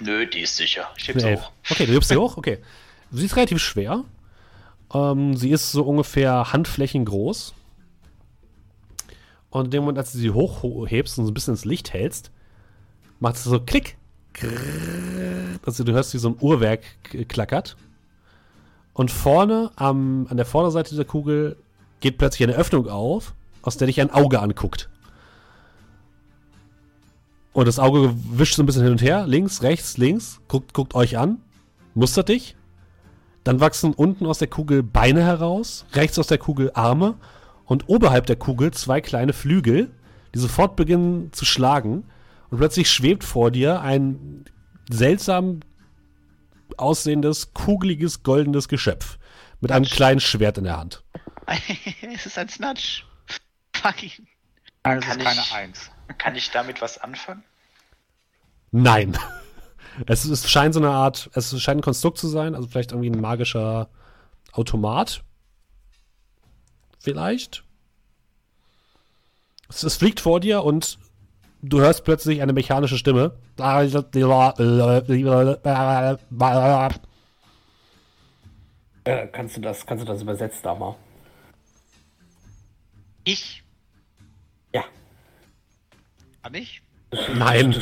[0.00, 0.90] Nö, die ist sicher.
[0.96, 1.52] Ich heb sie hoch.
[1.70, 2.36] Okay, du hebst sie hoch?
[2.36, 2.58] Okay.
[3.12, 4.04] Sie ist relativ schwer.
[4.92, 7.54] Ähm, sie ist so ungefähr Handflächen groß.
[9.50, 12.30] Und in dem Moment, als du sie hochhebst und so ein bisschen ins Licht hältst,
[13.18, 13.96] macht es so Klick.
[15.66, 16.82] Also du hörst, wie so ein Uhrwerk
[17.28, 17.76] klackert.
[19.00, 21.56] Und vorne, am, an der Vorderseite dieser Kugel,
[22.00, 23.32] geht plötzlich eine Öffnung auf,
[23.62, 24.90] aus der dich ein Auge anguckt.
[27.54, 30.94] Und das Auge wischt so ein bisschen hin und her, links, rechts, links, guckt, guckt
[30.94, 31.38] euch an,
[31.94, 32.56] mustert dich.
[33.42, 37.14] Dann wachsen unten aus der Kugel Beine heraus, rechts aus der Kugel Arme
[37.64, 39.88] und oberhalb der Kugel zwei kleine Flügel,
[40.34, 42.04] die sofort beginnen zu schlagen.
[42.50, 44.44] Und plötzlich schwebt vor dir ein
[44.90, 45.60] seltsam
[46.78, 49.18] aussehendes, kugeliges, goldenes Geschöpf
[49.60, 51.02] mit einem kleinen Schwert in der Hand.
[52.12, 53.04] es ist ein Snatch.
[53.74, 54.26] Fuck ihn.
[54.84, 55.90] Nein, es Kann ist keine ich- Eins.
[56.18, 57.44] Kann ich damit was anfangen?
[58.70, 59.16] Nein.
[60.06, 63.10] Es, es scheint so eine Art, es scheint ein Konstrukt zu sein, also vielleicht irgendwie
[63.10, 63.90] ein magischer
[64.52, 65.24] Automat.
[67.00, 67.64] Vielleicht.
[69.68, 70.98] Es, es fliegt vor dir und
[71.62, 73.36] du hörst plötzlich eine mechanische Stimme.
[79.04, 80.96] Äh, kannst du das, kannst du das übersetzt da mal?
[83.24, 83.62] Ich?
[84.72, 84.84] Ja.
[86.42, 86.82] Kann ich?
[87.34, 87.74] Nein.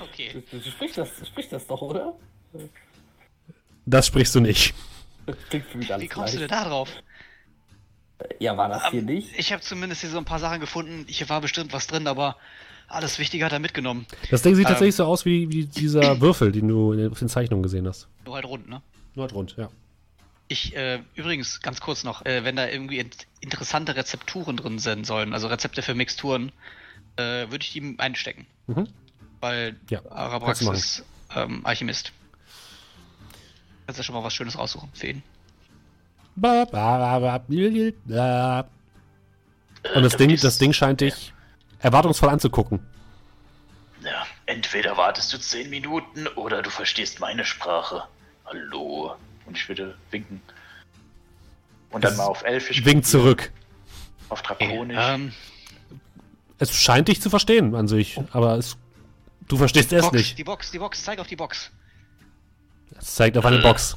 [0.00, 0.42] okay.
[0.50, 2.14] Du, du sprichst das, du sprichst das doch, oder?
[3.84, 4.74] Das sprichst du nicht.
[5.48, 6.62] Klingt für mich alles Wie kommst du denn gleich.
[6.62, 6.90] da drauf?
[8.38, 9.38] Ja, war das hier nicht?
[9.38, 11.04] Ich habe zumindest hier so ein paar Sachen gefunden.
[11.08, 12.36] Hier war bestimmt was drin, aber
[12.88, 14.06] alles Wichtige hat er mitgenommen.
[14.30, 14.70] Das Ding sieht Ähm.
[14.70, 17.86] tatsächlich so aus wie, wie dieser Würfel, den du in den, auf den Zeichnungen gesehen
[17.86, 18.08] hast.
[18.24, 18.82] Nur halt rund, ne?
[19.14, 19.68] Nur halt rund, ja.
[20.48, 25.04] Ich, äh, übrigens, ganz kurz noch, äh, wenn da irgendwie int interessante Rezepturen drin sein
[25.04, 26.52] sollen, also Rezepte für Mixturen,
[27.16, 28.46] äh, würde ich die einstecken.
[28.66, 28.88] Mhm.
[29.40, 31.04] Weil Ja, Arabrax ist
[31.34, 32.12] ähm, Alchemist.
[33.86, 35.22] Kannst du schon mal was Schönes raussuchen für ihn.
[39.94, 41.32] Und das du Ding, das Ding scheint dich
[41.80, 42.80] erwartungsvoll anzugucken.
[44.02, 48.02] Ja, entweder wartest du 10 Minuten oder du verstehst meine Sprache.
[48.44, 49.14] Hallo.
[49.46, 50.40] Und ich würde winken.
[51.90, 52.84] Und dann Es mal auf Elfisch.
[52.84, 53.52] Winkt zurück.
[54.28, 54.96] Auf Drakonisch.
[55.00, 55.32] Ähm,
[56.58, 58.76] Es scheint dich zu verstehen an sich, aber es,
[59.48, 60.38] du verstehst es Box, nicht.
[60.38, 61.70] die Box, die Box, zeig auf die Box.
[62.98, 63.96] Es zeigt auf eine Box.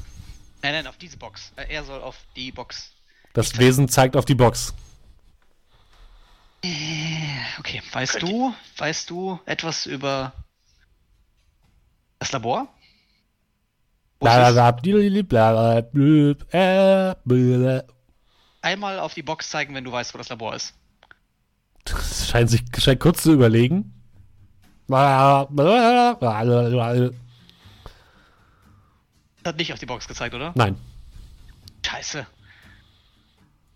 [0.62, 1.52] Nein, nein, auf diese Box.
[1.56, 2.92] Äh, er soll auf die Box.
[3.32, 4.74] Das Wesen zeigt auf die Box.
[6.62, 10.32] Okay, weißt Könnt du, weißt du etwas über
[12.18, 12.68] das Labor?
[16.52, 17.82] Äh.
[18.60, 20.74] Einmal auf die Box zeigen, wenn du weißt, wo das Labor ist.
[21.84, 23.94] Das scheint sich scheint kurz zu überlegen.
[29.44, 30.52] Hat nicht auf die Box gezeigt, oder?
[30.54, 30.76] Nein.
[31.84, 32.26] Scheiße.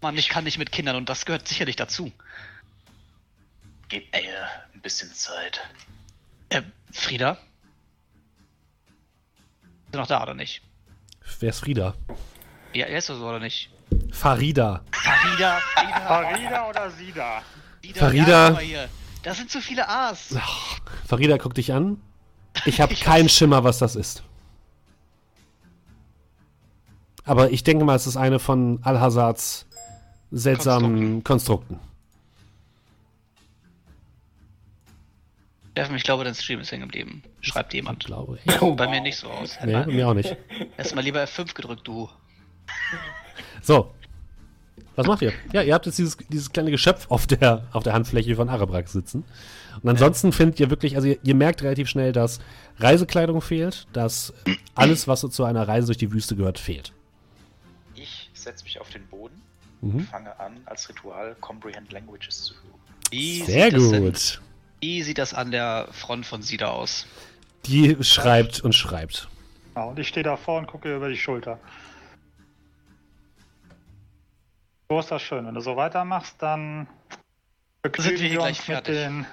[0.00, 2.12] Mann, ich kann nicht mit Kindern und das gehört sicherlich dazu.
[3.88, 5.60] Gib mir ein bisschen Zeit.
[6.50, 6.62] Äh,
[6.92, 7.38] Frieda?
[9.86, 10.62] Ist er noch da oder nicht?
[11.40, 11.94] Wer ist Frieda?
[12.74, 13.70] Ja, er ist doch so oder nicht?
[14.12, 14.82] Farida.
[14.92, 17.42] Farida, Frieda, Farida oder Sida?
[17.80, 18.60] Frieda, Farida.
[18.60, 19.22] Ja, guck.
[19.22, 20.36] Das sind zu viele A's.
[21.06, 22.00] Farida guckt dich an.
[22.66, 24.22] Ich habe keinen Schimmer, was das ist.
[27.24, 29.66] Aber ich denke mal, es ist eine von Al-Hazards
[30.30, 31.78] seltsamen Konstrukten.
[35.72, 37.22] Steffen, ich glaube, dein Stream ist hängen geblieben.
[37.40, 38.04] Schreibt jemand.
[38.04, 38.52] Glaube ich.
[38.60, 38.92] Oh, Bei wow.
[38.92, 39.58] mir nicht so aus.
[39.64, 40.36] Nee, bei mir auch nicht.
[40.76, 42.08] Erstmal lieber F5 gedrückt, du.
[43.60, 43.92] So.
[44.94, 45.32] Was macht ihr?
[45.52, 48.92] Ja, ihr habt jetzt dieses, dieses kleine Geschöpf auf der, auf der Handfläche von Arabrax
[48.92, 49.24] sitzen.
[49.82, 52.38] Und ansonsten findet ihr wirklich, also ihr, ihr merkt relativ schnell, dass
[52.78, 54.32] Reisekleidung fehlt, dass
[54.76, 56.92] alles, was so zu einer Reise durch die Wüste gehört, fehlt.
[58.44, 59.40] Ich setze mich auf den Boden
[59.80, 59.94] Mhm.
[60.00, 62.54] und fange an, als Ritual Comprehend Languages zu
[63.10, 64.42] Wie Sehr denn- gut.
[64.82, 67.06] Wie sieht das an der Front von Sida aus?
[67.64, 69.30] Die schreibt und schreibt.
[69.74, 71.58] Ja, und ich stehe davor und gucke ihr über die Schulter.
[74.90, 75.46] So ist das schön.
[75.46, 76.86] Wenn du so weitermachst, dann
[77.80, 78.94] begnügen wir hier wir gleich uns mit fertig.
[78.94, 79.26] den,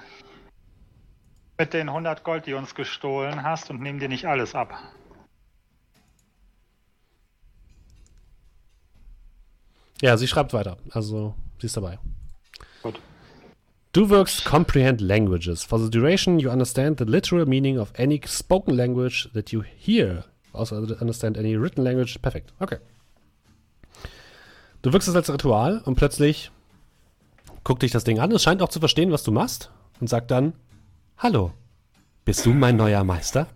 [1.58, 4.72] mit den 100 Gold, die du uns gestohlen hast und nehmen dir nicht alles ab.
[10.02, 10.78] Ja, sie schreibt weiter.
[10.90, 11.98] Also, sie ist dabei.
[12.82, 13.00] Gut.
[13.92, 15.62] Du wirkst comprehend languages.
[15.62, 20.24] For the duration, you understand the literal meaning of any spoken language that you hear.
[20.52, 22.18] Also understand any written language.
[22.20, 22.52] Perfekt.
[22.58, 22.78] Okay.
[24.82, 26.50] Du wirkst es als Ritual und plötzlich
[27.62, 28.32] guckt dich das Ding an.
[28.32, 30.52] Es scheint auch zu verstehen, was du machst und sagt dann:
[31.16, 31.52] Hallo,
[32.24, 33.46] bist du mein neuer Meister?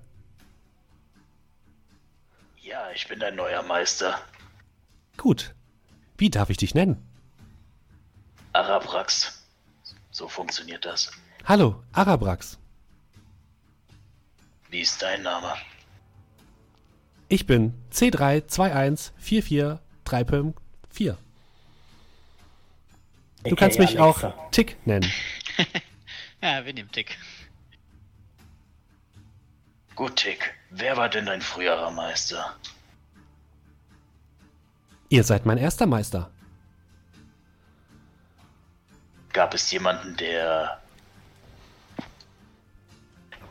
[2.63, 4.21] Ja, ich bin dein neuer Meister.
[5.17, 5.56] Gut.
[6.19, 7.03] Wie darf ich dich nennen?
[8.53, 9.45] Arabrax.
[10.11, 11.11] So funktioniert das.
[11.45, 12.59] Hallo, Arabrax.
[14.71, 15.55] Wie ist dein Name?
[17.29, 19.79] Ich bin C3214434.
[23.45, 25.11] Du kannst mich auch Tick nennen.
[26.43, 27.17] Ja, wir nehmen Tick.
[29.97, 30.55] Gut, Tick.
[30.71, 32.55] Wer war denn dein früherer Meister?
[35.09, 36.31] Ihr seid mein erster Meister.
[39.33, 40.81] Gab es jemanden, der...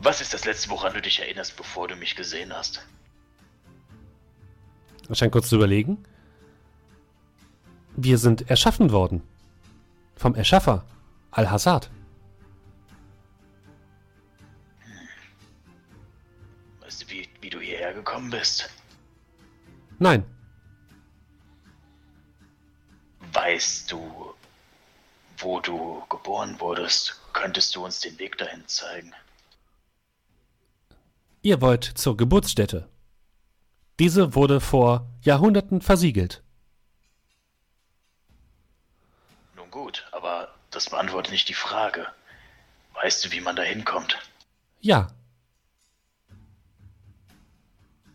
[0.00, 2.86] Was ist das letzte, woran du dich erinnerst, bevor du mich gesehen hast?
[5.08, 6.04] Er scheint kurz zu überlegen.
[7.96, 9.22] Wir sind erschaffen worden.
[10.16, 10.84] Vom Erschaffer,
[11.30, 11.90] Al-Hazard.
[17.96, 18.70] gekommen bist?
[19.98, 20.24] Nein.
[23.36, 24.34] Weißt du,
[25.36, 27.20] wo du geboren wurdest?
[27.34, 29.12] Könntest du uns den Weg dahin zeigen?
[31.42, 32.88] Ihr wollt zur Geburtsstätte.
[33.98, 36.42] Diese wurde vor Jahrhunderten versiegelt.
[39.54, 42.06] Nun gut, aber das beantwortet nicht die Frage.
[42.94, 44.18] Weißt du, wie man da hinkommt?
[44.80, 45.08] Ja,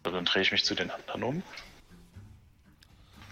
[0.02, 1.44] Dann drehe ich mich zu den anderen um.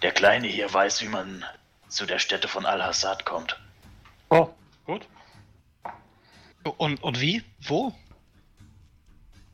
[0.02, 1.44] Der Kleine hier weiß, wie man
[1.90, 3.58] zu der Stätte von Al-Hassad kommt.
[4.30, 4.48] Oh,
[4.84, 5.06] gut.
[6.78, 7.42] Und, und wie?
[7.60, 7.94] Wo?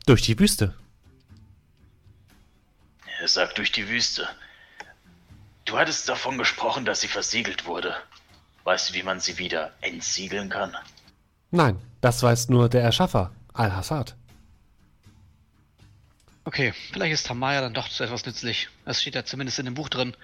[0.07, 0.75] durch die Wüste.
[3.21, 4.29] Er sagt durch die Wüste.
[5.65, 7.95] Du hattest davon gesprochen, dass sie versiegelt wurde.
[8.63, 10.77] Weißt du, wie man sie wieder entsiegeln kann?
[11.51, 14.15] Nein, das weiß nur der Erschaffer, Al-Hassad.
[16.45, 18.69] Okay, vielleicht ist Tamaya dann doch zu etwas nützlich.
[18.85, 20.17] Das steht ja zumindest in dem Buch drin.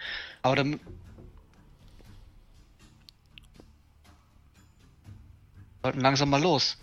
[0.42, 0.78] Aber dann.
[5.82, 6.76] Sollten langsam mal los.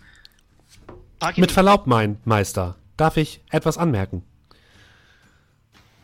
[1.36, 4.22] Mit Verlaub, mein Meister, darf ich etwas anmerken?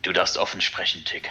[0.03, 1.29] Du darfst offen sprechen, Tick.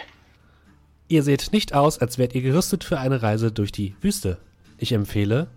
[1.07, 4.39] Ihr seht nicht aus, als wärt ihr gerüstet für eine Reise durch die Wüste.
[4.77, 5.47] Ich empfehle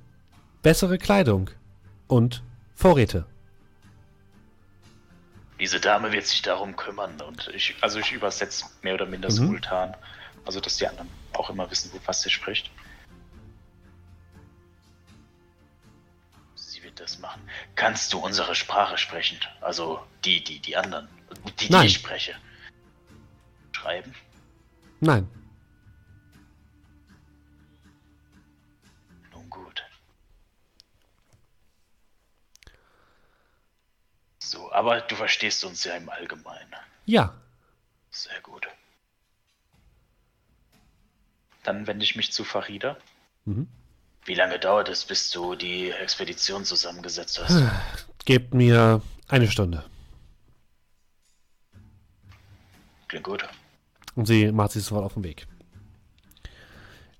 [0.62, 1.50] bessere Kleidung
[2.06, 2.42] und
[2.74, 3.26] Vorräte.
[5.58, 9.34] Diese Dame wird sich darum kümmern und ich, also ich übersetze mehr oder minder Mhm.
[9.34, 9.94] simultan.
[10.46, 12.70] Also, dass die anderen auch immer wissen, was sie spricht.
[17.00, 17.40] Das machen.
[17.74, 19.38] Kannst du unsere Sprache sprechen?
[19.60, 21.08] Also, die, die, die anderen.
[21.46, 21.86] Die, die Nein.
[21.86, 22.34] ich spreche.
[23.72, 24.14] Schreiben?
[25.00, 25.26] Nein,
[29.32, 29.82] Nun gut.
[34.38, 36.74] So, aber du verstehst uns ja im Allgemeinen.
[37.06, 37.34] ja,
[38.10, 38.66] Sehr gut.
[41.62, 42.96] Dann wende ich mich zu Farida.
[43.44, 43.68] Mhm.
[44.30, 47.64] Wie lange dauert es, bis du die Expedition zusammengesetzt hast?
[48.24, 49.82] gebt mir eine Stunde.
[53.08, 53.48] Klingt gut.
[54.14, 55.48] Und sie macht sich sofort auf den Weg.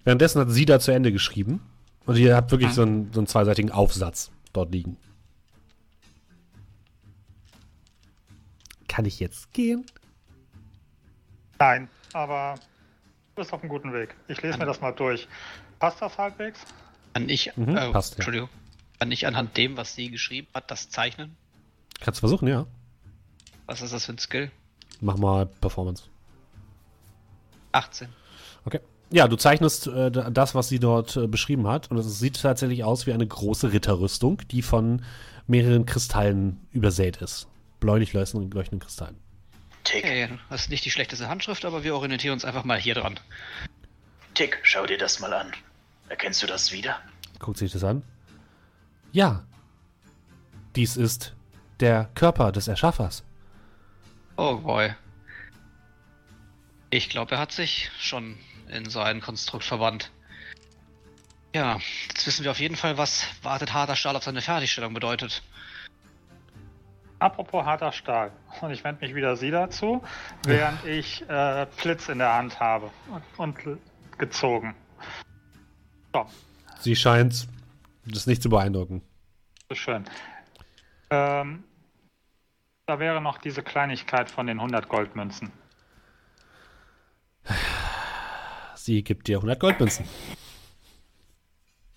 [0.04, 1.61] Währenddessen hat sie da zu Ende geschrieben.
[2.06, 4.96] Und ihr habt wirklich so einen, so einen zweiseitigen Aufsatz dort liegen.
[8.86, 9.84] Kann ich jetzt gehen?
[11.58, 12.54] Nein, aber
[13.34, 14.14] du bist auf einem guten Weg.
[14.28, 15.26] Ich lese mir das mal durch.
[15.80, 16.64] Passt das halbwegs?
[17.14, 18.16] Kann ich, Mhm, äh, passt, ja.
[18.16, 18.48] Entschuldigung,
[18.98, 21.36] kann ich anhand dem, was sie geschrieben hat, das zeichnen?
[22.00, 22.66] Kannst du versuchen, ja.
[23.66, 24.50] Was ist das für ein Skill?
[25.00, 26.04] Mach mal Performance.
[27.72, 28.08] 18.
[28.64, 28.80] Okay.
[29.12, 31.90] Ja, du zeichnest äh, das, was sie dort äh, beschrieben hat.
[31.90, 35.02] Und es sieht tatsächlich aus wie eine große Ritterrüstung, die von
[35.46, 37.48] mehreren Kristallen übersät ist.
[37.80, 39.16] Bläulich leuchtenden, leuchtenden Kristallen.
[39.84, 42.94] Tick, Okay, das ist nicht die schlechteste Handschrift, aber wir orientieren uns einfach mal hier
[42.94, 43.18] dran.
[44.34, 45.52] Tick, schau dir das mal an.
[46.11, 46.98] Erkennst du das wieder?
[47.38, 48.02] Guckt sich das an.
[49.12, 49.44] Ja.
[50.76, 51.34] Dies ist
[51.78, 53.22] der Körper des Erschaffers.
[54.36, 54.94] Oh boy.
[56.90, 58.36] Ich glaube, er hat sich schon
[58.68, 60.11] in so ein Konstrukt verwandt.
[61.54, 65.42] Ja, jetzt wissen wir auf jeden Fall, was wartet harter Stahl auf seine Fertigstellung bedeutet.
[67.20, 68.32] Apropos harter Stahl.
[68.61, 70.02] Und ich wende mich wieder sie dazu,
[70.44, 73.78] während ich äh, Blitz in der Hand habe und, und
[74.18, 74.74] gezogen.
[76.12, 76.26] So,
[76.80, 77.46] Sie scheint
[78.06, 79.02] das nicht zu beeindrucken.
[79.68, 80.04] so schön.
[81.11, 81.64] Ähm,
[82.86, 85.52] da wäre noch diese Kleinigkeit von den 100 Goldmünzen.
[88.74, 90.06] Sie gibt dir 100 Goldmünzen.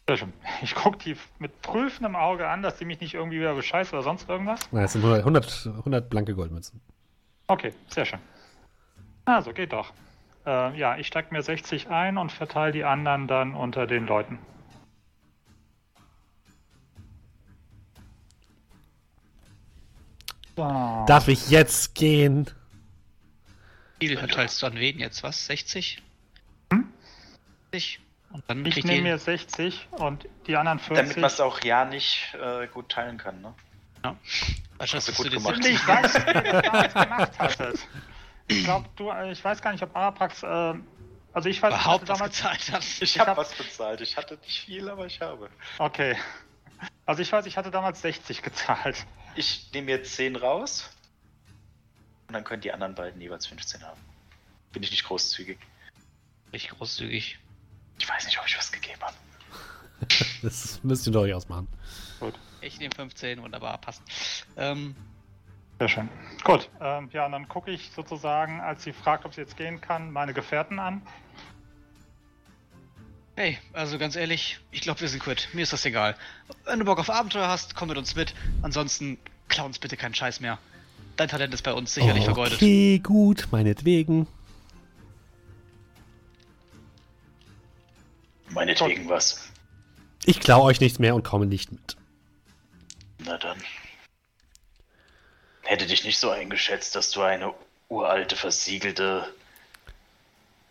[0.08, 0.34] Sehr schön.
[0.62, 4.04] Ich gucke die mit prüfendem Auge an, dass sie mich nicht irgendwie wieder bescheißt oder
[4.04, 4.60] sonst irgendwas.
[4.72, 6.82] Nein, es sind 100, 100, 100 blanke Goldmünzen.
[7.48, 8.20] Okay, sehr schön.
[9.26, 9.94] Also, geht doch.
[10.46, 14.40] Äh, ja, ich stecke mir 60 ein und verteile die anderen dann unter den Leuten.
[20.56, 21.06] So.
[21.08, 22.50] Darf ich jetzt gehen?
[24.00, 25.24] Wie viel verteilst du an wen jetzt?
[25.24, 25.46] Was?
[25.48, 26.02] 60?
[27.72, 28.00] 60?
[28.32, 31.18] Und dann Ich kriegt nehme mir 60 und die anderen Damit 40.
[31.18, 33.54] man es auch ja nicht äh, gut teilen kann, ne?
[34.04, 34.16] Ja.
[34.78, 35.66] Weißt du, Hast du gut du das gemacht.
[35.66, 37.88] Ich weiß, wie ihr das gemacht hattet.
[38.48, 40.74] Ich glaube, du, äh, ich weiß gar nicht, ob Arapax, äh,
[41.34, 42.84] also ich weiß, ich hatte überhaupt was damals, gezahlt hat.
[43.02, 44.02] Ich hab- habe was bezahlt.
[44.02, 45.50] Ich hatte nicht viel, aber ich habe.
[45.80, 46.16] okay.
[47.06, 49.06] Also ich weiß, ich hatte damals 60 gezahlt.
[49.36, 50.90] Ich nehme jetzt 10 raus.
[52.28, 54.00] Und dann können die anderen beiden jeweils 15 haben.
[54.72, 55.58] Bin ich nicht großzügig?
[56.52, 57.40] Richtig großzügig.
[58.00, 59.16] Ich weiß nicht, ob ich was gegeben habe.
[60.42, 61.68] Das müsst ihr doch nicht ausmachen.
[62.20, 62.34] Gut.
[62.60, 64.02] Ich nehme 15, wunderbar, passt.
[64.58, 64.96] Ähm,
[65.80, 66.10] Sehr schön.
[66.44, 69.82] Gut, ähm, ja, und dann gucke ich sozusagen, als sie fragt, ob sie jetzt gehen
[69.82, 71.02] kann, meine Gefährten an.
[73.36, 75.50] Hey, also ganz ehrlich, ich glaube, wir sind quitt.
[75.54, 76.16] Mir ist das egal.
[76.66, 78.36] Wenn du Bock auf Abenteuer hast, komm mit uns mit.
[78.62, 79.18] Ansonsten
[79.48, 80.60] klau uns bitte keinen Scheiß mehr.
[81.16, 82.56] Dein Talent ist bei uns sicherlich vergeudet.
[82.56, 84.28] Okay, gut, meinetwegen.
[88.50, 89.50] Meinetwegen was.
[90.26, 91.98] Ich klau euch nichts mehr und komme nicht mit.
[93.26, 93.58] Na dann.
[95.64, 97.54] Hätte dich nicht so eingeschätzt, dass du eine
[97.90, 99.26] uralte, versiegelte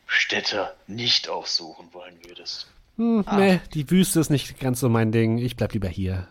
[0.07, 2.67] Stätte nicht aufsuchen wollen würdest.
[2.97, 3.37] Hm, Ah.
[3.37, 5.39] Nee, die Wüste ist nicht ganz so mein Ding.
[5.39, 6.29] Ich bleib lieber hier.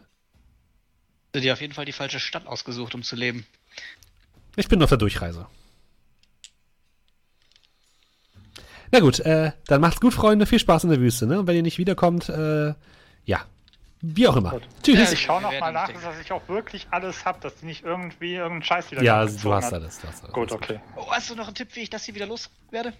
[1.32, 3.46] Du dir auf jeden Fall die falsche Stadt ausgesucht, um zu leben.
[4.58, 5.48] Ich bin auf der Durchreise.
[8.92, 10.46] Na gut, äh, dann macht's gut, Freunde.
[10.46, 11.40] Viel Spaß in der Wüste, ne?
[11.40, 12.74] Und wenn ihr nicht wiederkommt, äh,
[13.26, 13.46] ja.
[14.02, 14.50] Wie auch immer.
[14.52, 14.68] Gut.
[14.82, 14.98] Tschüss.
[14.98, 17.84] Ja, Ich schaue noch mal nach, dass ich auch wirklich alles habe, dass die nicht
[17.84, 19.74] irgendwie irgendeinen Scheiß wieder Ja, du hast hat.
[19.74, 20.00] alles.
[20.00, 20.34] Du hast alles.
[20.34, 20.80] Gut, okay.
[20.96, 22.94] Oh, hast du noch einen Tipp, wie ich das hier wieder loswerde?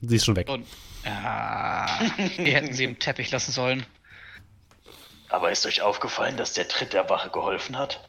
[0.00, 0.48] Sie ist schon weg.
[0.48, 0.66] Und.
[1.04, 1.88] Ah,
[2.36, 3.84] wir hätten sie im Teppich lassen sollen.
[5.28, 8.08] Aber ist euch aufgefallen, dass der Tritt der Wache geholfen hat?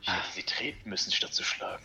[0.00, 1.84] Ich hätte sie treten müssen, statt zu schlagen.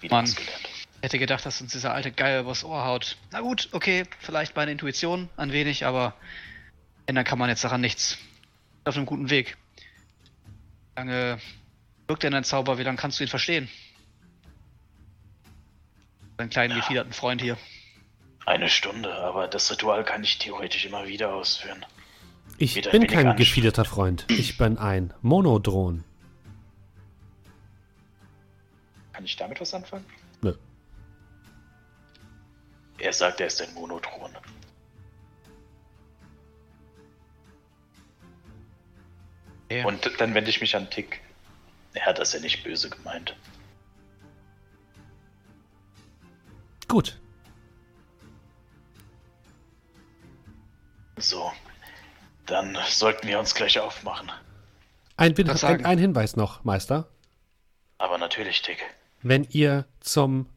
[0.00, 0.24] Wieder Mann.
[0.24, 0.68] gelernt.
[1.02, 3.16] Hätte gedacht, dass uns dieser alte Geier übers Ohr haut.
[3.32, 6.14] Na gut, okay, vielleicht meine Intuition ein wenig, aber
[7.06, 8.18] ändern kann man jetzt daran nichts.
[8.84, 9.56] Auf einem guten Weg.
[10.94, 11.38] Wie lange
[12.06, 12.78] wirkt denn dein Zauber?
[12.78, 13.68] Wie lange kannst du ihn verstehen?
[16.36, 17.56] Deinen kleinen gefiederten Freund hier.
[18.46, 21.84] Eine Stunde, aber das Ritual kann ich theoretisch immer wieder ausführen.
[22.58, 24.24] Ich wieder bin kein gefiederter Freund.
[24.28, 26.04] Ich bin ein Monodron.
[29.12, 30.04] Kann ich damit was anfangen?
[30.42, 30.54] Nö.
[33.02, 34.30] Er sagt, er ist ein Monotron.
[39.64, 39.84] Okay.
[39.84, 41.20] Und dann wende ich mich an Tick.
[41.94, 43.36] Er hat das ja nicht böse gemeint.
[46.86, 47.18] Gut.
[51.16, 51.52] So,
[52.46, 54.30] dann sollten wir uns gleich aufmachen.
[55.16, 57.08] Ein, ein, ein Hinweis noch, Meister.
[57.98, 58.78] Aber natürlich, Tick.
[59.22, 60.48] Wenn ihr zum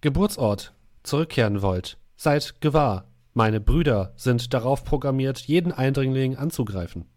[0.00, 0.72] Geburtsort
[1.06, 3.06] zurückkehren wollt, seid gewahr.
[3.32, 7.08] Meine Brüder sind darauf programmiert, jeden Eindringling anzugreifen.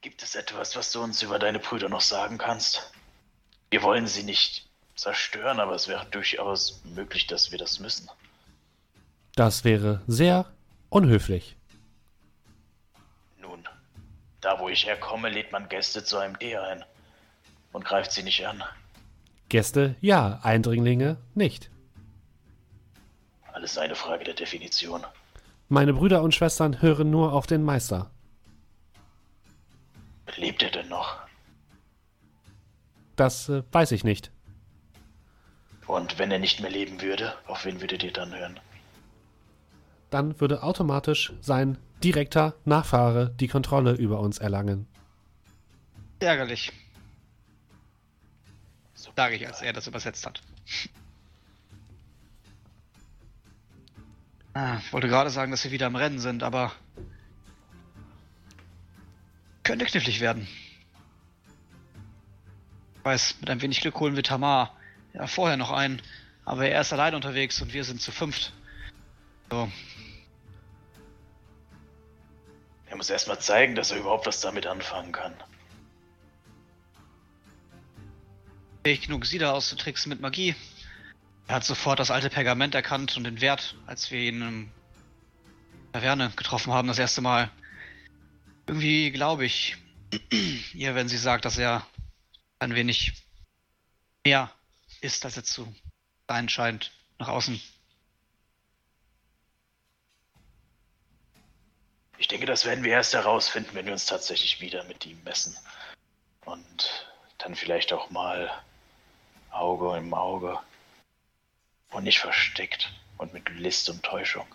[0.00, 2.92] Gibt es etwas, was du uns über deine Brüder noch sagen kannst?
[3.70, 8.10] Wir wollen sie nicht zerstören, aber es wäre durchaus möglich, dass wir das müssen.
[9.36, 10.46] Das wäre sehr
[10.88, 11.56] unhöflich.
[13.40, 13.66] Nun,
[14.40, 16.84] da wo ich herkomme, lädt man Gäste zu einem Tee ein
[17.72, 18.62] und greift sie nicht an.
[19.52, 21.70] Gäste ja, Eindringlinge nicht.
[23.52, 25.04] Alles eine Frage der Definition.
[25.68, 28.10] Meine Brüder und Schwestern hören nur auf den Meister.
[30.36, 31.18] Lebt er denn noch?
[33.14, 34.30] Das äh, weiß ich nicht.
[35.86, 38.58] Und wenn er nicht mehr leben würde, auf wen würdet ihr dann hören?
[40.08, 44.86] Dann würde automatisch sein direkter Nachfahre die Kontrolle über uns erlangen.
[46.20, 46.72] Ärgerlich.
[49.16, 50.40] Sage ich, als er das übersetzt hat.
[54.54, 56.72] Ah, ich wollte gerade sagen, dass wir wieder im Rennen sind, aber
[59.62, 60.46] könnte knifflig werden.
[62.98, 64.76] Ich weiß, mit ein wenig Glück holen wir Tamar
[65.14, 66.00] ja vorher noch ein,
[66.44, 68.52] aber er ist allein unterwegs und wir sind zu fünft.
[69.50, 69.70] So,
[72.92, 75.32] Er muss erstmal zeigen, dass er überhaupt was damit anfangen kann.
[78.82, 80.54] Fähig genug, sie da auszutricksen mit Magie.
[81.46, 84.72] Er hat sofort das alte Pergament erkannt und den Wert, als wir ihn in
[85.92, 87.50] Taverne getroffen haben das erste Mal.
[88.66, 89.76] Irgendwie glaube ich
[90.74, 91.86] ihr, wenn sie sagt, dass er
[92.58, 93.12] ein wenig
[94.24, 94.50] mehr
[95.00, 95.74] ist, als er zu
[96.28, 97.60] sein scheint, nach außen.
[102.18, 105.56] Ich denke, das werden wir erst herausfinden, wenn wir uns tatsächlich wieder mit ihm messen.
[106.44, 107.08] Und
[107.38, 108.50] dann vielleicht auch mal
[109.52, 110.58] Auge im Auge.
[111.90, 114.46] Und nicht versteckt und mit List und Täuschung.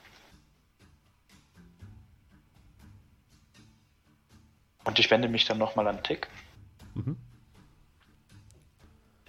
[4.83, 6.27] Und ich wende mich dann nochmal an Tick.
[6.95, 7.17] Mhm.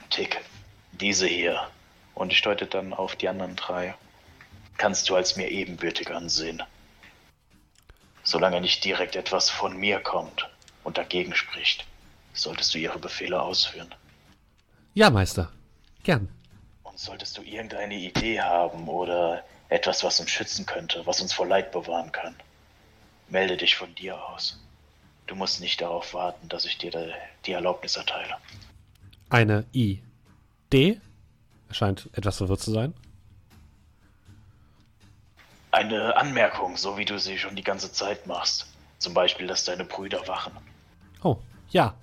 [0.09, 0.41] Tick,
[0.93, 1.69] diese hier.
[2.15, 3.95] Und ich deute dann auf die anderen drei.
[4.77, 6.63] Kannst du als mir ebenbürtig ansehen.
[8.23, 10.49] Solange nicht direkt etwas von mir kommt
[10.85, 11.87] und dagegen spricht,
[12.35, 13.95] solltest du ihre Befehle ausführen.
[14.95, 15.51] Ja, Meister.
[16.09, 16.27] Gern.
[16.85, 21.47] Und solltest du irgendeine Idee haben oder etwas, was uns schützen könnte, was uns vor
[21.47, 22.35] Leid bewahren kann,
[23.29, 24.59] melde dich von dir aus.
[25.27, 27.13] Du musst nicht darauf warten, dass ich dir
[27.45, 28.37] die Erlaubnis erteile.
[29.29, 30.99] Eine Idee?
[31.71, 32.95] Scheint etwas verwirrt zu sein.
[35.73, 38.67] Eine Anmerkung, so wie du sie schon die ganze Zeit machst.
[38.97, 40.57] Zum Beispiel, dass deine Brüder wachen.
[41.23, 41.37] Oh,
[41.69, 41.95] ja.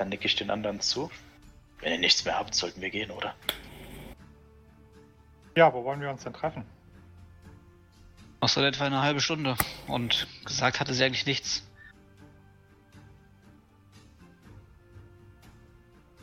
[0.00, 1.10] Dann nicke ich den anderen zu.
[1.80, 3.34] Wenn ihr nichts mehr habt, sollten wir gehen, oder?
[5.54, 6.64] Ja, wo wollen wir uns denn treffen?
[8.40, 9.56] Noch etwa eine halbe Stunde.
[9.88, 11.68] Und gesagt hatte sie eigentlich nichts.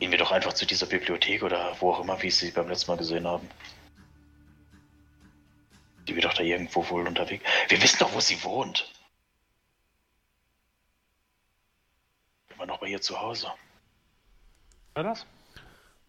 [0.00, 2.90] Gehen wir doch einfach zu dieser Bibliothek oder wo auch immer, wie sie beim letzten
[2.90, 3.48] Mal gesehen haben.
[6.08, 7.44] Die wird doch da irgendwo wohl unterwegs.
[7.68, 8.92] Wir wissen doch, wo sie wohnt.
[12.56, 13.52] Immer noch bei ihr zu Hause.
[14.98, 15.26] Wer das?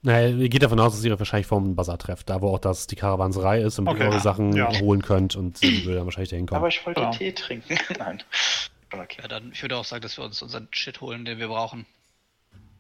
[0.02, 2.88] Naja, ihr geht davon aus, dass ihr wahrscheinlich vom Bazar trefft, da wo auch das
[2.88, 4.00] die Karawanserei ist und Okay.
[4.00, 4.72] ihr eure Sachen Ja.
[4.80, 6.58] holen könnt und sie will dann wahrscheinlich dahin kommen.
[6.58, 7.12] Aber ich wollte Ja.
[7.12, 7.78] Tee trinken.
[8.00, 8.24] Nein.
[8.92, 9.22] Okay.
[9.22, 11.86] Ja, dann, ich würde auch sagen, dass wir uns unseren Shit holen, den wir brauchen.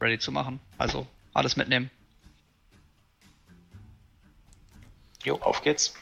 [0.01, 0.60] Ready zu machen.
[0.80, 1.05] Also,
[1.36, 1.91] alles mitnehmen.
[5.24, 5.93] Jo, auf geht's.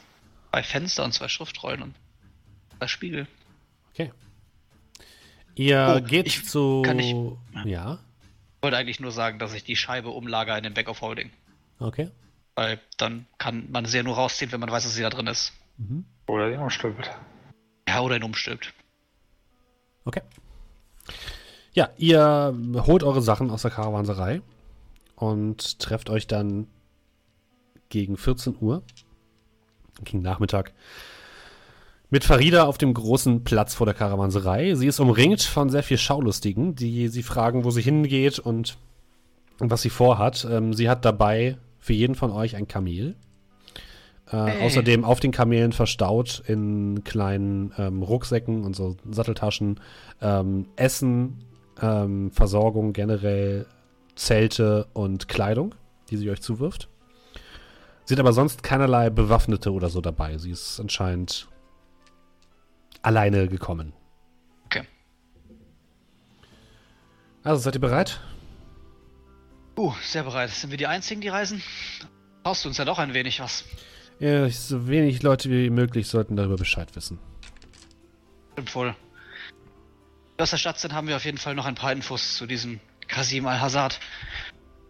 [0.52, 1.94] Zwei Fenster und zwei Schriftrollen und
[2.78, 3.26] zwei Spiegel.
[3.92, 4.10] Okay.
[5.54, 6.80] Ihr Oh, geht ich- zu.
[6.80, 7.14] kann ich-
[7.66, 7.98] ja,
[8.62, 11.30] wollte eigentlich nur sagen, dass ich die Scheibe umlager in den Back of Holding.
[11.78, 12.10] okay.
[12.54, 15.28] Weil dann kann man sie ja nur rausziehen, wenn man weiß, dass sie da drin
[15.28, 15.52] ist.
[15.76, 16.04] Mhm.
[16.26, 17.08] Oder den umstülpt.
[17.88, 18.74] Ja, oder ihn umstülpt.
[20.04, 20.22] Okay.
[21.72, 22.54] Ja, ihr
[22.86, 24.42] holt eure Sachen aus der Karawanserei
[25.14, 26.66] und trefft euch dann
[27.88, 28.82] gegen 14 Uhr,
[30.02, 30.72] gegen Nachmittag,
[32.10, 34.74] mit Farida auf dem großen Platz vor der Karawanserei.
[34.74, 38.78] Sie ist umringt von sehr viel Schaulustigen, die sie fragen, wo sie hingeht und
[39.58, 40.46] was sie vorhat.
[40.50, 43.14] Ähm, sie hat dabei für jeden von euch ein Kamel.
[44.30, 44.66] Äh, Hey.
[44.66, 49.80] Außerdem auf den Kamelen verstaut in kleinen ähm, Rucksäcken und so Satteltaschen
[50.20, 51.44] ähm, Essen,
[51.80, 53.66] ähm, Versorgung generell,
[54.16, 55.74] Zelte und Kleidung,
[56.10, 56.88] die sie euch zuwirft.
[58.04, 60.38] Sie hat aber sonst keinerlei Bewaffnete oder so dabei.
[60.38, 61.48] Sie ist anscheinend
[63.02, 63.92] alleine gekommen.
[64.66, 64.84] Okay.
[67.42, 68.20] Also seid ihr bereit?
[69.76, 70.50] Uh, sehr bereit.
[70.50, 71.62] Sind wir die Einzigen, die reisen?
[72.42, 73.64] Brauchst du uns ja doch ein wenig was.
[74.18, 77.18] Ja, so wenig Leute wie möglich sollten darüber Bescheid wissen.
[78.52, 78.86] Stimmt wohl.
[78.88, 78.96] Wenn
[80.38, 82.46] wir aus der Stadt sind, haben wir auf jeden Fall noch ein paar Infos zu
[82.46, 84.00] diesem Kasim Al-Hazard.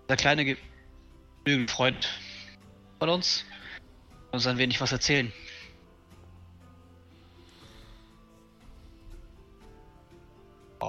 [0.09, 0.57] Der kleine Ge
[1.67, 2.09] Freund
[2.99, 3.45] von uns.
[4.33, 5.33] Uns ein wenig was erzählen.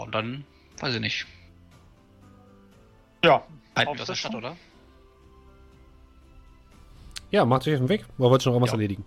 [0.04, 0.46] Und dann,
[0.80, 1.26] weiß ich nicht.
[3.24, 3.46] Ja, Halten
[3.76, 4.16] wir aus der Aufsetzen?
[4.16, 4.56] Stadt, oder?
[7.32, 8.06] Ja, macht euch auf den Weg.
[8.18, 8.76] Oder wollt ihr noch irgendwas Ja.
[8.76, 9.06] erledigen?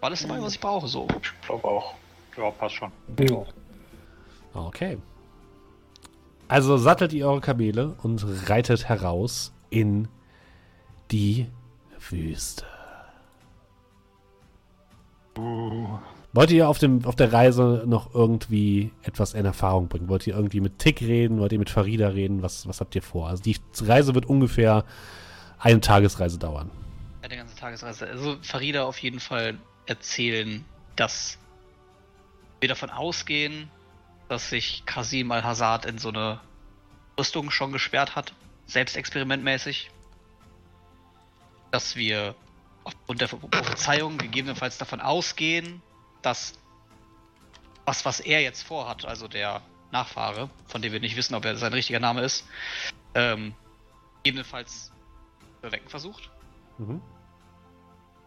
[0.00, 1.06] War alles dabei, was ich brauche, so.
[1.22, 1.94] Ich glaube auch.
[2.36, 2.92] ja, passt schon.
[3.18, 3.44] Ja.
[4.54, 4.98] Okay.
[6.48, 10.08] Also sattelt ihr eure Kamele und reitet heraus in
[11.10, 11.48] die
[12.10, 12.64] Wüste.
[16.32, 20.08] Wollt ihr auf, dem, auf der Reise noch irgendwie etwas in Erfahrung bringen?
[20.08, 21.40] Wollt ihr irgendwie mit Tick reden?
[21.40, 22.42] Wollt ihr mit Farida reden?
[22.42, 23.28] Was, was habt ihr vor?
[23.28, 24.84] Also die Reise wird ungefähr
[25.58, 26.70] eine Tagesreise dauern.
[27.22, 28.06] Eine ganze Tagesreise.
[28.06, 30.64] Also Farida auf jeden Fall erzählen,
[30.96, 31.38] dass
[32.60, 33.70] wir davon ausgehen,
[34.28, 36.40] dass sich Kasim Al-Hazard in so eine
[37.18, 38.34] Rüstung schon gesperrt hat,
[38.66, 39.90] selbstexperimentmäßig.
[41.70, 42.34] Dass wir
[42.84, 45.82] aufgrund der Prophezeiung gegebenenfalls davon ausgehen,
[46.22, 46.54] dass
[47.86, 51.56] was, was er jetzt vorhat, also der Nachfahre, von dem wir nicht wissen, ob er
[51.56, 52.46] sein richtiger Name ist,
[53.14, 53.54] ähm,
[54.22, 54.92] gegebenenfalls
[55.60, 56.30] zu erwecken versucht.
[56.76, 57.00] Mhm.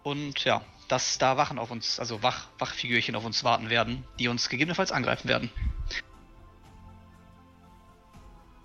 [0.03, 4.27] Und ja, dass da Wachen auf uns, also Wach, Wachfigürchen auf uns warten werden, die
[4.27, 5.51] uns gegebenenfalls angreifen werden.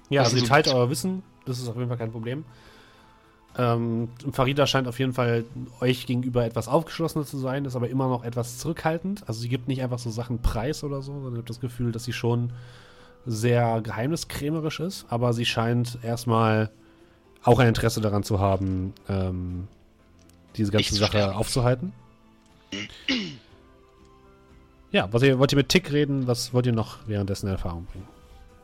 [0.09, 2.44] Ja, also ist ihr teilt euer Wissen, das ist auf jeden Fall kein Problem.
[3.58, 5.44] Ähm, Farida scheint auf jeden Fall
[5.80, 9.22] euch gegenüber etwas aufgeschlossener zu sein, ist aber immer noch etwas zurückhaltend.
[9.26, 11.92] Also sie gibt nicht einfach so Sachen preis oder so, sondern ihr habt das Gefühl,
[11.92, 12.52] dass sie schon
[13.24, 16.70] sehr geheimniskrämerisch ist, aber sie scheint erstmal
[17.42, 19.68] auch ein Interesse daran zu haben, ähm,
[20.56, 21.34] diese ganze Sache sterben.
[21.34, 21.92] aufzuhalten.
[24.92, 26.26] Ja, was ihr, wollt ihr mit Tick reden?
[26.26, 28.06] Was wollt ihr noch währenddessen in Erfahrung bringen?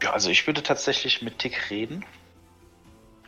[0.03, 2.05] Ja, also ich würde tatsächlich mit Tick reden.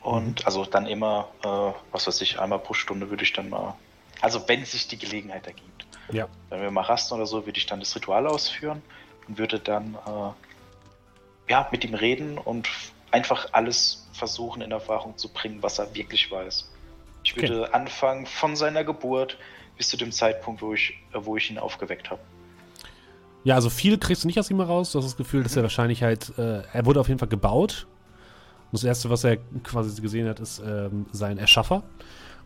[0.04, 3.74] Und also dann immer, äh, was weiß ich, einmal pro Stunde würde ich dann mal.
[4.20, 5.86] Also wenn sich die Gelegenheit ergibt.
[6.12, 6.28] Ja.
[6.50, 8.82] Wenn wir mal rasten oder so, würde ich dann das Ritual ausführen
[9.26, 12.68] und würde dann äh, ja, mit ihm reden und
[13.10, 16.70] einfach alles versuchen in Erfahrung zu bringen, was er wirklich weiß.
[17.22, 17.72] Ich würde okay.
[17.72, 19.38] anfangen von seiner Geburt
[19.78, 22.20] bis zu dem Zeitpunkt, wo ich, äh, wo ich ihn aufgeweckt habe.
[23.42, 24.92] Ja, also viel kriegst du nicht aus ihm raus.
[24.92, 27.86] Du hast das Gefühl, dass er wahrscheinlich halt, äh, er wurde auf jeden Fall gebaut.
[28.74, 31.84] Und das erste, was er quasi gesehen hat, ist ähm, sein Erschaffer.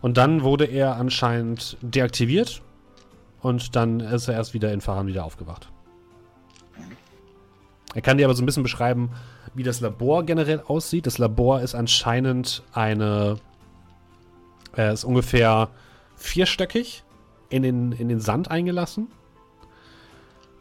[0.03, 2.61] Und dann wurde er anscheinend deaktiviert.
[3.41, 5.73] Und dann ist er erst wieder in Fahren wieder aufgewacht.
[7.95, 9.09] Er kann dir aber so ein bisschen beschreiben,
[9.55, 11.07] wie das Labor generell aussieht.
[11.07, 13.39] Das Labor ist anscheinend eine.
[14.75, 15.71] Er ist ungefähr
[16.15, 17.05] vierstöckig
[17.49, 19.09] in den, in den Sand eingelassen.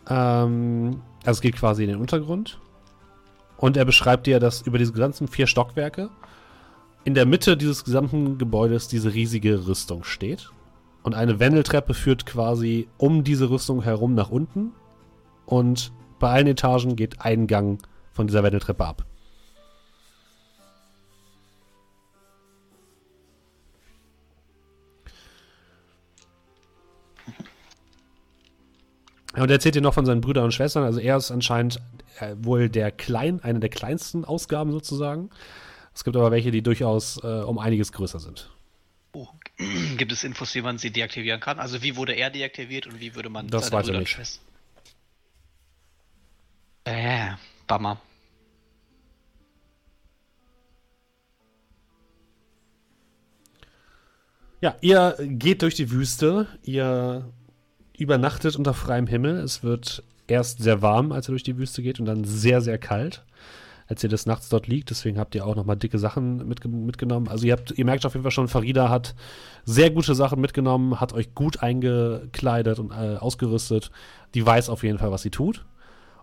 [0.10, 2.58] Ähm, also es geht quasi in den Untergrund.
[3.58, 6.10] Und er beschreibt dir, dass über diese ganzen vier Stockwerke
[7.04, 10.52] in der Mitte dieses gesamten Gebäudes diese riesige Rüstung steht.
[11.04, 14.74] Und eine Wendeltreppe führt quasi um diese Rüstung herum nach unten.
[15.46, 17.82] Und bei allen Etagen geht ein Gang
[18.12, 19.06] von dieser Wendeltreppe ab.
[29.42, 30.84] Und er erzählt dir noch von seinen Brüdern und Schwestern.
[30.84, 31.80] Also er ist anscheinend
[32.20, 35.30] äh, wohl der klein, eine der kleinsten Ausgaben sozusagen.
[35.94, 38.50] Es gibt aber welche, die durchaus äh, um einiges größer sind.
[39.14, 39.28] Oh.
[39.98, 41.60] Gibt es Infos, wie man sie deaktivieren kann?
[41.60, 44.44] Also wie wurde er deaktiviert und wie würde man das seine Brüder und Schwestern?
[46.86, 47.32] Äh,
[47.68, 48.02] Bummer.
[54.62, 57.32] Ja, ihr geht durch die Wüste, ihr
[57.98, 59.38] übernachtet unter freiem Himmel.
[59.38, 62.78] Es wird erst sehr warm, als ihr durch die Wüste geht und dann sehr, sehr
[62.78, 63.24] kalt,
[63.88, 64.90] als ihr des Nachts dort liegt.
[64.90, 67.28] Deswegen habt ihr auch nochmal dicke Sachen mitge mitgenommen.
[67.28, 69.16] Also ihr, habt, ihr merkt auf jeden Fall schon, Farida hat
[69.66, 73.92] sehr gute Sachen mitgenommen, hat euch gut eingekleidet und äh, ausgerüstet.
[74.34, 75.66] Die weiß auf jeden Fall, was sie tut.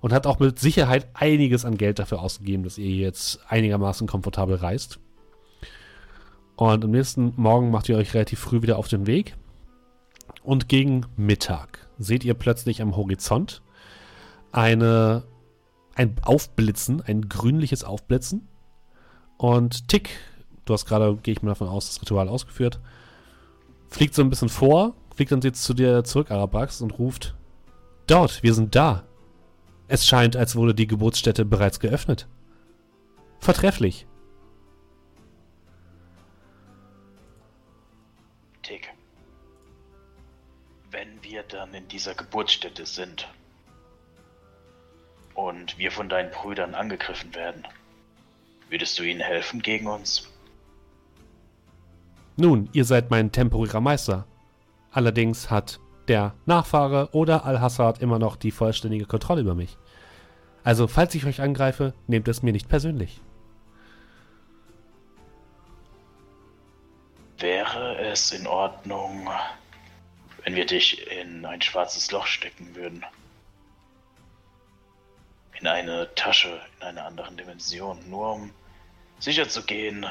[0.01, 4.57] Und hat auch mit Sicherheit einiges an Geld dafür ausgegeben, dass ihr jetzt einigermaßen komfortabel
[4.57, 4.99] reist.
[6.57, 9.35] Und am nächsten Morgen macht ihr euch relativ früh wieder auf den Weg
[10.45, 13.62] und gegen Mittag seht ihr plötzlich am Horizont
[14.53, 15.25] eine,
[15.95, 18.47] ein Aufblitzen, ein grünliches Aufblitzen.
[19.37, 20.11] Und Tick,
[20.66, 22.79] du hast gerade, gehe ich mal davon aus, das Ritual ausgeführt,
[23.89, 27.35] fliegt so ein bisschen vor, fliegt dann jetzt zu dir zurück, Arabax, und ruft:
[28.07, 29.05] Dort, wir sind da.
[29.89, 32.29] Es scheint, als wurde die Geburtsstätte bereits geöffnet.
[33.39, 34.07] Vertrefflich.
[41.55, 43.29] Dann in dieser Geburtsstätte sind
[45.35, 47.65] und wir von deinen Brüdern angegriffen werden,
[48.71, 50.29] würdest du ihnen helfen gegen uns?
[52.37, 54.27] Nun, ihr seid mein temporärer Meister.
[54.91, 55.79] Allerdings hat
[56.09, 59.79] der Nachfahre oder Al-Hassad immer noch die vollständige Kontrolle über mich.
[60.65, 63.21] Also, falls ich euch angreife, nehmt es mir nicht persönlich.
[67.39, 69.29] Wäre es in Ordnung,
[70.45, 73.05] wenn wir dich in ein schwarzes Loch stecken würden.
[75.59, 78.53] In eine Tasche in einer anderen Dimension, nur um
[79.19, 80.07] sicher zu gehen,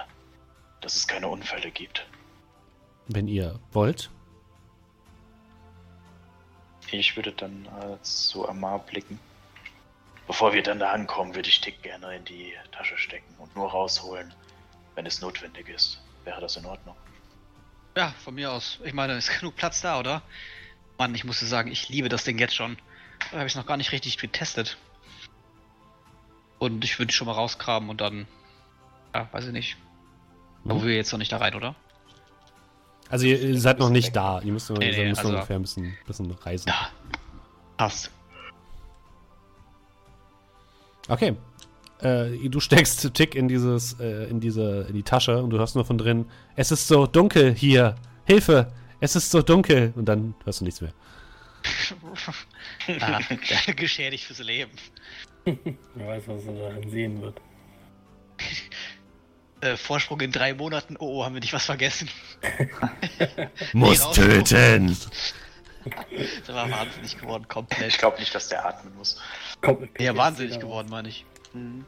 [0.81, 2.07] dass es keine Unfälle gibt.
[3.07, 4.09] Wenn ihr wollt.
[6.91, 7.67] Ich würde dann
[8.01, 9.19] zu Amar blicken.
[10.25, 13.69] Bevor wir dann da ankommen, würde ich Tick gerne in die Tasche stecken und nur
[13.69, 14.33] rausholen,
[14.95, 16.01] wenn es notwendig ist.
[16.23, 16.95] Wäre das in Ordnung?
[17.95, 18.79] Ja, von mir aus.
[18.83, 20.21] Ich meine, ist genug Platz da, oder?
[20.97, 22.77] Mann, ich musste sagen, ich liebe das Ding jetzt schon.
[23.31, 24.77] Da habe ich noch gar nicht richtig getestet.
[26.59, 28.27] Und ich würde schon mal rausgraben und dann.
[29.13, 29.77] Ja, weiß ich nicht.
[30.63, 30.71] Mhm.
[30.71, 31.75] Aber wir jetzt noch nicht da rein, oder?
[33.09, 34.41] Also ihr, ihr seid noch nicht da.
[34.41, 36.69] Ihr müsst, nee, nee, müsst also, ungefähr ein bisschen, bisschen reisen.
[36.69, 36.89] Ja.
[37.77, 38.11] Passt.
[41.07, 41.35] Okay.
[42.03, 45.75] Äh, du steckst Tick in dieses, äh, in diese, in die Tasche und du hörst
[45.75, 46.25] nur von drin,
[46.55, 47.95] es ist so dunkel hier.
[48.25, 48.71] Hilfe!
[48.99, 49.93] Es ist so dunkel.
[49.95, 50.93] Und dann hörst du nichts mehr.
[52.99, 53.19] ah,
[53.75, 54.71] geschädigt fürs Leben.
[55.45, 57.41] Wer weiß, was er darin sehen wird.
[59.61, 60.95] Äh, Vorsprung in drei Monaten.
[60.99, 62.09] Oh, oh, haben wir nicht was vergessen?
[63.73, 64.97] muss töten!
[66.47, 67.87] der war wahnsinnig geworden, komplett.
[67.87, 69.21] Ich glaube nicht, dass der atmen muss.
[69.61, 69.99] Komplett.
[69.99, 71.25] Ja, wahnsinnig geworden, meine ich.
[71.53, 71.85] Mhm.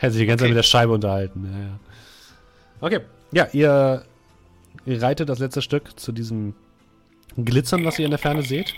[0.00, 0.50] Hätte sich die ganze okay.
[0.50, 1.44] Zeit mit der Scheibe unterhalten.
[1.50, 1.78] Ja, ja.
[2.80, 3.00] Okay,
[3.32, 4.04] ja, ihr,
[4.84, 6.54] ihr reitet das letzte Stück zu diesem
[7.36, 8.74] Glitzern, was ihr in der Ferne seht.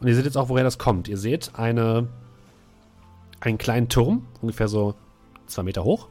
[0.00, 1.08] Und ihr seht jetzt auch, woher das kommt.
[1.08, 2.08] Ihr seht eine,
[3.40, 4.94] einen kleinen Turm, ungefähr so
[5.46, 6.08] zwei Meter hoch,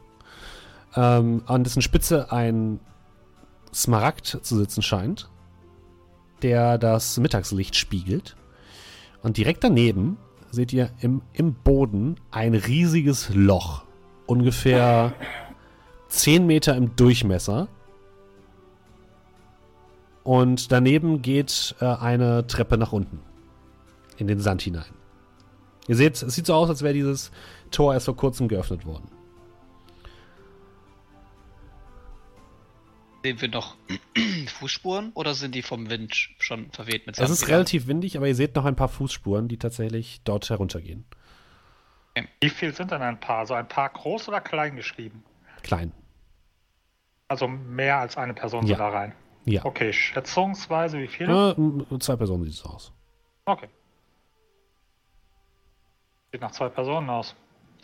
[0.96, 2.80] ähm, an dessen Spitze ein
[3.72, 5.28] Smaragd zu sitzen scheint,
[6.42, 8.36] der das Mittagslicht spiegelt.
[9.22, 10.16] Und direkt daneben
[10.50, 13.84] seht ihr im, im Boden ein riesiges Loch,
[14.26, 15.12] ungefähr
[16.08, 17.68] 10 Meter im Durchmesser,
[20.24, 23.20] Und daneben geht äh, eine Treppe nach unten.
[24.16, 24.92] In den Sand hinein.
[25.86, 27.30] Ihr seht, es sieht so aus, als wäre dieses
[27.70, 29.08] Tor erst vor kurzem geöffnet worden.
[33.22, 33.76] Sehen wir noch
[34.60, 38.34] Fußspuren oder sind die vom Wind schon verweht mit Es ist relativ windig, aber ihr
[38.34, 41.04] seht noch ein paar Fußspuren, die tatsächlich dort heruntergehen.
[42.40, 43.46] Wie viel sind denn ein Paar?
[43.46, 45.24] So ein Paar groß oder klein geschrieben?
[45.62, 45.92] Klein.
[47.28, 48.76] Also mehr als eine Person Ja.
[48.76, 49.14] soll da rein.
[49.46, 49.64] Ja.
[49.64, 51.52] Okay, schätzungsweise wie viele?
[51.90, 52.92] Äh, zwei Personen sieht es aus.
[53.46, 53.68] Okay.
[56.32, 57.34] Sieht nach zwei Personen aus.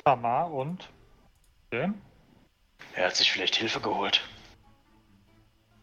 [0.05, 0.89] Tamar und
[1.73, 2.01] den?
[2.95, 4.23] Er hat sich vielleicht Hilfe geholt.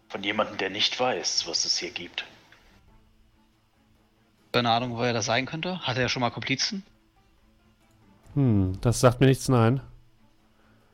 [0.10, 2.26] Von jemandem, der nicht weiß, was es hier gibt.
[4.54, 5.80] Keine Ahnung, wo er das sein könnte.
[5.82, 6.84] Hat er ja schon mal Komplizen?
[8.38, 9.82] Hm, das sagt mir nichts, nein.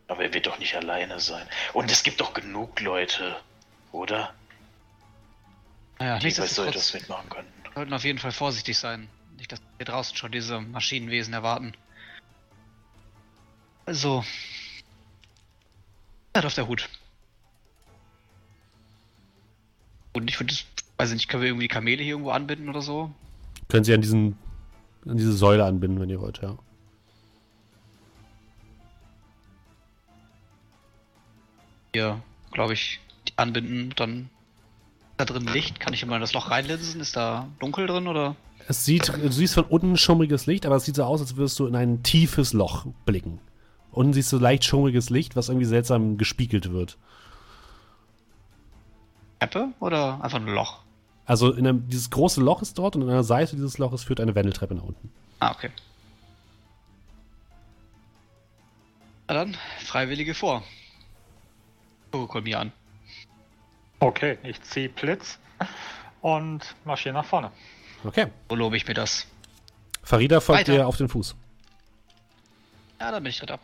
[0.08, 1.46] Aber er wird doch nicht alleine sein.
[1.74, 3.36] Und es gibt doch genug Leute,
[3.92, 4.34] oder?
[6.00, 7.52] Naja, Die bei so etwas mitmachen könnten.
[7.76, 9.10] sollten auf jeden Fall vorsichtig sein.
[9.38, 11.74] Nicht, dass wir draußen schon diese Maschinenwesen erwarten.
[13.86, 14.24] Also.
[16.34, 16.88] Seid auf der Hut.
[20.14, 20.54] Und ich würde,
[20.96, 23.12] weiß ich nicht, können wir irgendwie Kamele hier irgendwo anbinden oder so?
[23.68, 24.38] Können Sie an diesen
[25.06, 26.58] an diese Säule anbinden, wenn ihr wollt, ja.
[31.94, 32.22] Hier,
[32.52, 33.00] glaube ich,
[33.36, 34.30] anbinden, dann
[35.12, 35.80] ist da drin Licht.
[35.80, 37.00] Kann ich immer in das Loch reinlinsen?
[37.02, 38.36] Ist da dunkel drin oder?
[38.68, 41.60] Es sieht, du siehst von unten schummriges Licht, aber es sieht so aus, als würdest
[41.60, 43.40] du in ein tiefes Loch blicken.
[43.92, 46.98] Unten siehst du leicht schummriges Licht, was irgendwie seltsam gespiegelt wird.
[49.40, 50.80] Treppe oder einfach ein Loch?
[51.26, 54.20] Also in einem, dieses große Loch ist dort und an der Seite dieses Loches führt
[54.20, 55.12] eine Wendeltreppe nach unten.
[55.40, 55.70] Ah, okay.
[59.28, 60.64] Na dann, Freiwillige vor.
[62.14, 62.72] Komm mir an.
[64.00, 65.40] Okay, ich ziehe Blitz
[66.22, 67.52] und marschiere nach vorne.
[68.04, 68.28] Okay.
[68.50, 69.28] Wo lobe ich mir das?
[70.04, 70.74] Farida folgt Weiter.
[70.74, 71.36] dir auf den Fuß.
[73.00, 73.60] Ja, dann bin ich dritter.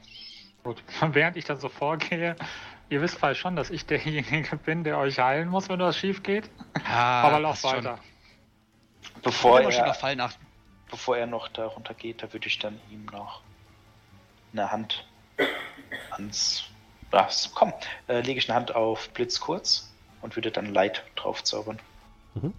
[0.63, 0.81] Gut.
[1.11, 2.35] Während ich dann so vorgehe,
[2.89, 6.23] ihr wisst vielleicht schon, dass ich derjenige bin, der euch heilen muss, wenn was schief
[6.23, 6.49] geht.
[6.85, 7.85] Ah, Aber lauf passt schon.
[7.85, 7.99] weiter.
[9.21, 10.45] Bevor Immer schon auf er, Fallen achten.
[10.89, 13.41] bevor er noch darunter geht, da würde ich dann ihm noch
[14.53, 15.05] eine Hand
[16.11, 16.63] ans.
[17.11, 17.73] Ach, komm,
[18.07, 19.89] äh, lege ich eine Hand auf Blitz kurz
[20.21, 21.79] und würde dann Light drauf zaubern.
[22.35, 22.53] Mhm.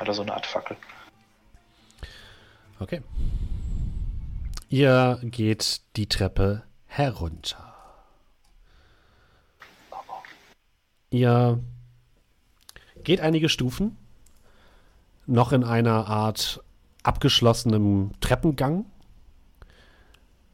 [0.00, 0.76] Oder so eine Art Fackel.
[2.78, 3.02] Okay.
[4.68, 7.74] Ihr geht die Treppe herunter.
[11.10, 11.58] Ihr
[13.02, 13.96] geht einige Stufen,
[15.26, 16.62] noch in einer Art
[17.02, 18.84] abgeschlossenem Treppengang,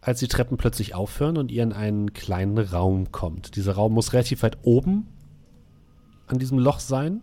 [0.05, 3.57] als die Treppen plötzlich aufhören und ihr in einen kleinen Raum kommt.
[3.57, 5.07] Dieser Raum muss relativ weit oben
[6.27, 7.23] an diesem Loch sein.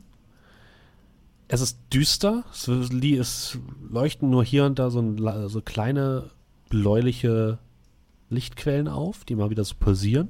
[1.48, 5.18] Es ist düster, es, leuchten nur hier und da so, ein,
[5.48, 6.32] so kleine
[6.70, 7.60] bläuliche
[8.30, 10.30] Lichtquellen auf, die mal wieder so pulsieren.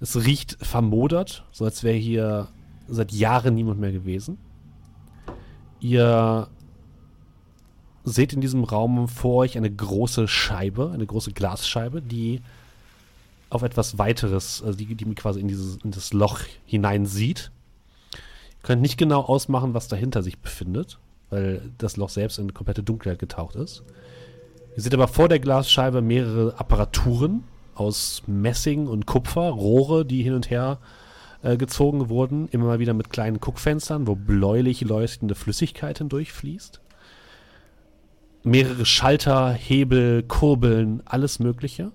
[0.00, 2.48] Es riecht vermodert, so als wäre hier
[2.88, 4.36] seit Jahren niemand mehr gewesen.
[5.80, 6.48] Ihr
[8.06, 12.40] seht in diesem Raum vor euch eine große Scheibe, eine große Glasscheibe, die
[13.50, 17.50] auf etwas weiteres, also die, die quasi in, dieses, in das Loch hinein sieht.
[18.12, 20.98] Ihr könnt nicht genau ausmachen, was dahinter sich befindet,
[21.30, 23.82] weil das Loch selbst in komplette Dunkelheit getaucht ist.
[24.76, 27.42] Ihr seht aber vor der Glasscheibe mehrere Apparaturen
[27.74, 30.78] aus Messing und Kupfer, Rohre, die hin und her
[31.42, 36.80] äh, gezogen wurden, immer mal wieder mit kleinen Guckfenstern, wo bläulich leuchtende Flüssigkeit hindurchfließt.
[38.46, 41.90] Mehrere Schalter, Hebel, Kurbeln, alles Mögliche.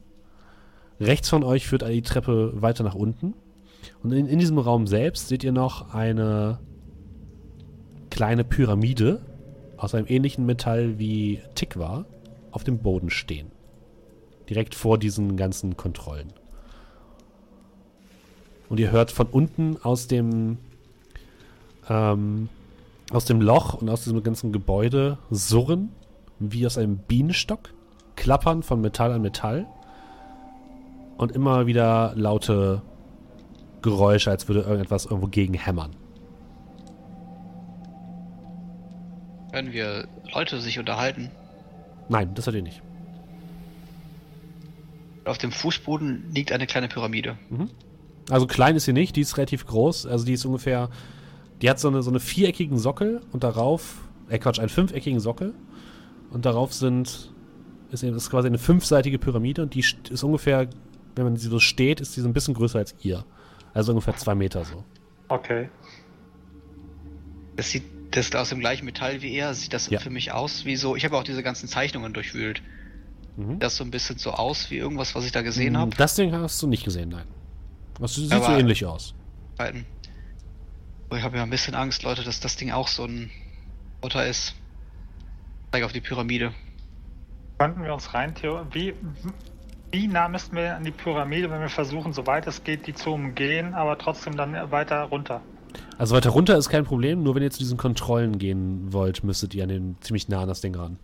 [0.99, 3.35] Rechts von euch führt die Treppe weiter nach unten.
[4.03, 6.59] Und in, in diesem Raum selbst seht ihr noch eine
[8.09, 9.21] kleine Pyramide
[9.77, 12.03] aus einem ähnlichen Metall wie Tikwa
[12.51, 13.49] auf dem Boden stehen.
[14.49, 16.33] Direkt vor diesen ganzen Kontrollen.
[18.67, 20.57] Und ihr hört von unten aus dem
[21.87, 22.49] ähm,
[23.09, 25.93] aus dem Loch und aus diesem ganzen Gebäude surren
[26.49, 27.73] wie aus einem Bienenstock,
[28.15, 29.67] klappern von Metall an Metall
[31.17, 32.81] und immer wieder laute
[33.81, 35.91] Geräusche, als würde irgendetwas irgendwo gegen hämmern.
[39.51, 41.29] Können wir Leute sich unterhalten?
[42.09, 42.81] Nein, das hört ihr nicht.
[45.25, 47.37] Auf dem Fußboden liegt eine kleine Pyramide.
[48.29, 50.05] Also klein ist sie nicht, die ist relativ groß.
[50.05, 50.89] Also die ist ungefähr,
[51.61, 53.97] die hat so eine, so eine viereckigen Sockel und darauf,
[54.29, 55.53] äh Quatsch, einen fünfeckigen Sockel.
[56.31, 57.31] Und darauf sind,
[57.91, 60.67] ist, eben- ist quasi eine fünfseitige Pyramide und die st- ist ungefähr,
[61.15, 63.25] wenn man sie so steht, ist die so ein bisschen größer als ihr.
[63.73, 64.83] Also ungefähr zwei Meter so.
[65.27, 65.69] Okay.
[67.55, 69.53] Das sieht das ist aus dem gleichen Metall wie er.
[69.53, 69.97] Sieht das Ja.
[69.99, 70.97] für mich aus wie so.
[70.97, 72.61] Ich habe auch diese ganzen Zeichnungen durchwühlt.
[73.37, 73.57] Mhm.
[73.59, 75.95] Das so ein bisschen so aus wie irgendwas, was ich da gesehen habe.
[75.95, 77.23] Das Ding hast du nicht gesehen, nein.
[78.01, 79.13] Das sieht so Aber- ähnlich aus.
[79.59, 83.29] Oh, Ich habe ja ein bisschen Angst, Leute, dass das Ding auch so ein
[84.01, 84.55] Roboter ist.
[85.71, 86.53] Zeig auf die Pyramide.
[87.57, 88.93] Könnten wir uns rein theo- wie
[89.93, 93.11] wie nah müssten wir an die Pyramide, wenn wir versuchen, soweit es geht, die zu
[93.11, 95.41] umgehen, aber trotzdem dann weiter runter?
[95.97, 99.53] Also weiter runter ist kein Problem, nur wenn ihr zu diesen Kontrollen gehen wollt, müsstet
[99.53, 100.97] ihr an den ziemlich nah an das Ding ran.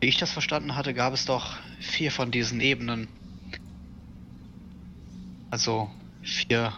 [0.00, 3.06] Wie ich das verstanden hatte, gab es doch vier von diesen Ebenen.
[5.50, 5.90] Also
[6.22, 6.72] vier.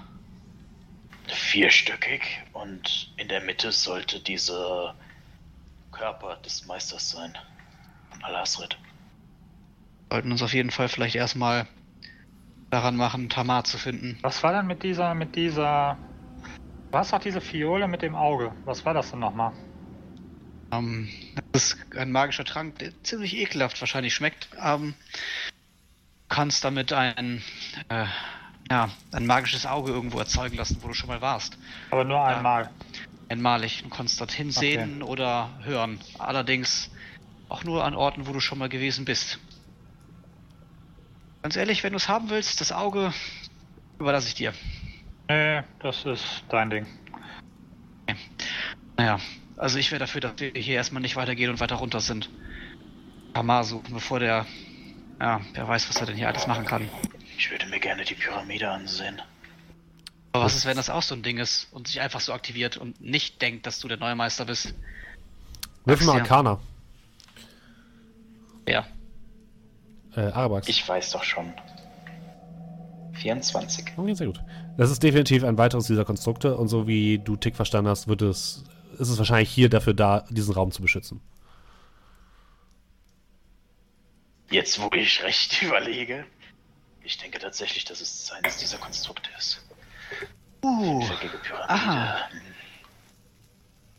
[1.28, 2.22] Vierstöckig
[2.52, 4.94] und in der Mitte sollte dieser
[5.90, 7.36] Körper des Meisters sein.
[8.10, 8.78] Von Al-Asrid.
[10.12, 11.66] Sollten uns auf jeden Fall vielleicht erstmal
[12.70, 14.18] daran machen, Tamar zu finden.
[14.22, 15.98] Was war denn mit dieser, mit dieser.
[16.92, 18.54] Hast doch diese Fiole mit dem Auge.
[18.64, 19.54] Was war das denn nochmal?
[20.72, 21.10] Ähm,
[21.52, 24.48] das ist ein magischer Trank, der ziemlich ekelhaft wahrscheinlich schmeckt.
[24.58, 24.94] Ähm,
[26.28, 27.42] du kannst damit ein,
[27.88, 28.06] äh,
[28.70, 31.58] ja, ein magisches Auge irgendwo erzeugen lassen, wo du schon mal warst.
[31.90, 32.70] Aber nur einmal.
[33.28, 33.82] Einmalig.
[33.82, 36.00] Du kannst dorthin sehen oder hören.
[36.18, 36.90] Allerdings
[37.48, 39.38] auch nur an Orten, wo du schon mal gewesen bist.
[41.42, 43.12] Ganz ehrlich, wenn du es haben willst, das Auge
[43.98, 44.52] überlasse ich dir.
[45.28, 46.86] Nee, das ist dein Ding.
[48.96, 49.18] Naja,
[49.56, 52.30] also ich wäre dafür, dass wir hier erstmal nicht weitergehen und weiter runter sind.
[53.34, 54.46] Tamar suchen, bevor der.
[55.20, 56.88] Ja, wer weiß, was er denn hier alles machen kann.
[57.36, 59.20] Ich würde mir gerne die Pyramide ansehen.
[60.32, 62.76] Aber was ist, wenn das auch so ein Ding ist und sich einfach so aktiviert
[62.76, 64.74] und nicht denkt, dass du der neue Meister bist?
[65.84, 66.20] Würfel mal.
[66.20, 66.58] Arcana.
[68.66, 68.86] Ja.
[70.14, 70.68] Äh, Arabax.
[70.68, 71.52] Ich weiß doch schon.
[73.14, 73.92] 24.
[73.96, 74.40] Okay, sehr gut.
[74.76, 78.22] Das ist definitiv ein weiteres dieser Konstrukte und so wie du Tick verstanden hast, wird
[78.22, 78.64] es,
[78.98, 81.20] ist es wahrscheinlich hier dafür da, diesen Raum zu beschützen.
[84.50, 86.24] Jetzt, wo ich recht überlege,
[87.04, 89.64] ich denke tatsächlich, dass es eines dieser Konstrukte ist.
[90.64, 91.04] Uh,
[91.66, 92.18] aha.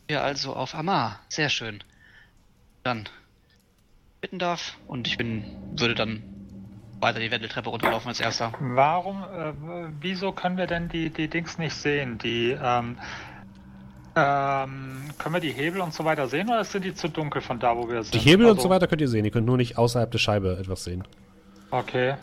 [0.08, 1.20] wir also auf Amar.
[1.28, 1.84] Sehr schön.
[2.82, 3.08] Dann
[4.20, 5.44] bitten darf und ich bin,
[5.76, 6.22] würde dann
[7.00, 8.52] weiter die Wendeltreppe runterlaufen als erster.
[8.60, 9.52] Warum, äh,
[10.00, 12.16] wieso können wir denn die, die Dings nicht sehen?
[12.18, 12.96] Die, ähm,
[14.16, 17.58] ähm, können wir die Hebel und so weiter sehen oder sind die zu dunkel von
[17.58, 18.14] da, wo wir sind?
[18.14, 19.24] Die Hebel und Also- so weiter könnt ihr sehen.
[19.24, 21.04] Ihr könnt nur nicht außerhalb der Scheibe etwas sehen.
[21.70, 22.14] Okay.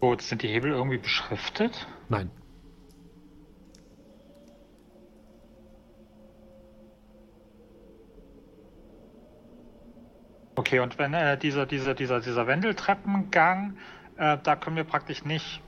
[0.00, 1.86] Gut, sind die Hebel irgendwie beschriftet?
[2.08, 2.30] Nein.
[10.56, 13.76] Okay, und wenn äh, dieser, dieser, dieser, dieser Wendeltreppengang,
[14.16, 15.62] äh, da können wir praktisch nicht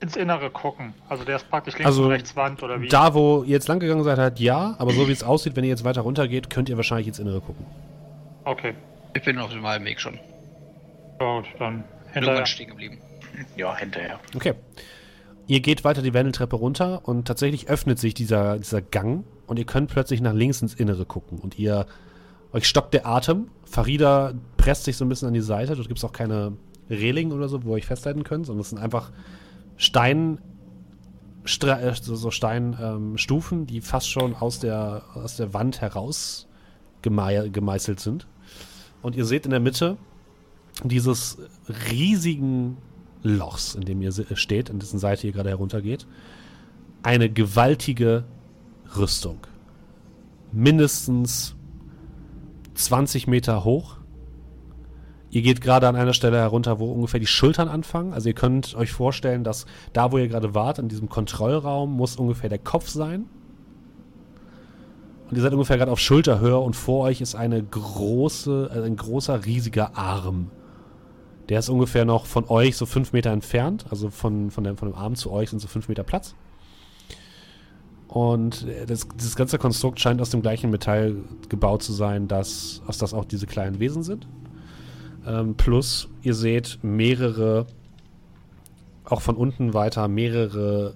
[0.00, 0.94] ins Innere gucken.
[1.08, 2.88] Also der ist praktisch links Also, und rechts Wand oder wie?
[2.88, 5.64] Da, wo ihr jetzt lang gegangen seid, halt ja, aber so wie es aussieht, wenn
[5.64, 7.64] ihr jetzt weiter runter geht, könnt ihr wahrscheinlich ins Innere gucken.
[8.44, 8.74] Okay,
[9.14, 10.18] Ich bin auf dem halben Weg schon.
[11.18, 12.28] gut, dann hinterher.
[12.28, 12.98] Irgendwann stehen geblieben.
[13.56, 14.20] Ja, hinterher.
[14.34, 14.54] Okay.
[15.46, 19.66] Ihr geht weiter die Wendeltreppe runter und tatsächlich öffnet sich dieser, dieser Gang und ihr
[19.66, 21.86] könnt plötzlich nach links ins Innere gucken und ihr
[22.52, 23.48] euch stockt der Atem.
[23.64, 25.74] Farida presst sich so ein bisschen an die Seite.
[25.74, 26.56] Dort gibt es auch keine
[26.88, 29.10] Reling oder so, wo ihr euch festhalten könnt, sondern es sind einfach
[29.76, 30.38] Stein,
[31.44, 35.80] Stra äh, so, so Steinstufen, ähm, Stufen, die fast schon aus der, aus der Wand
[35.80, 36.46] heraus
[37.00, 38.26] gemei gemeißelt sind.
[39.00, 39.96] Und ihr seht in der Mitte
[40.84, 41.38] dieses
[41.90, 42.76] riesigen
[43.22, 46.06] Lochs, in dem ihr se- steht, an dessen Seite ihr gerade heruntergeht,
[47.02, 48.24] eine gewaltige
[48.96, 49.38] Rüstung.
[50.52, 51.54] Mindestens
[52.74, 53.96] 20 Meter hoch.
[55.30, 58.12] Ihr geht gerade an einer Stelle herunter, wo ungefähr die Schultern anfangen.
[58.12, 59.64] Also ihr könnt euch vorstellen, dass
[59.94, 63.24] da, wo ihr gerade wart, in diesem Kontrollraum, muss ungefähr der Kopf sein.
[65.30, 68.96] Und ihr seid ungefähr gerade auf Schulterhöhe und vor euch ist eine große, äh, ein
[68.96, 70.50] großer, riesiger Arm.
[71.48, 73.86] Der ist ungefähr noch von euch so fünf Meter entfernt.
[73.90, 76.34] Also von, von, dem, von dem Arm zu euch sind so fünf Meter Platz.
[78.08, 81.16] Und das, dieses ganze Konstrukt scheint aus dem gleichen Metall
[81.48, 84.28] gebaut zu sein, das, aus das auch diese kleinen Wesen sind.
[85.26, 87.66] Ähm, plus, ihr seht mehrere,
[89.04, 90.94] auch von unten weiter, mehrere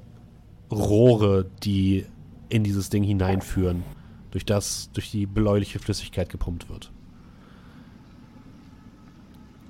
[0.71, 2.05] Rohre, die
[2.51, 3.83] in dieses Ding hineinführen,
[4.31, 6.93] durch das durch die bläuliche Flüssigkeit gepumpt wird.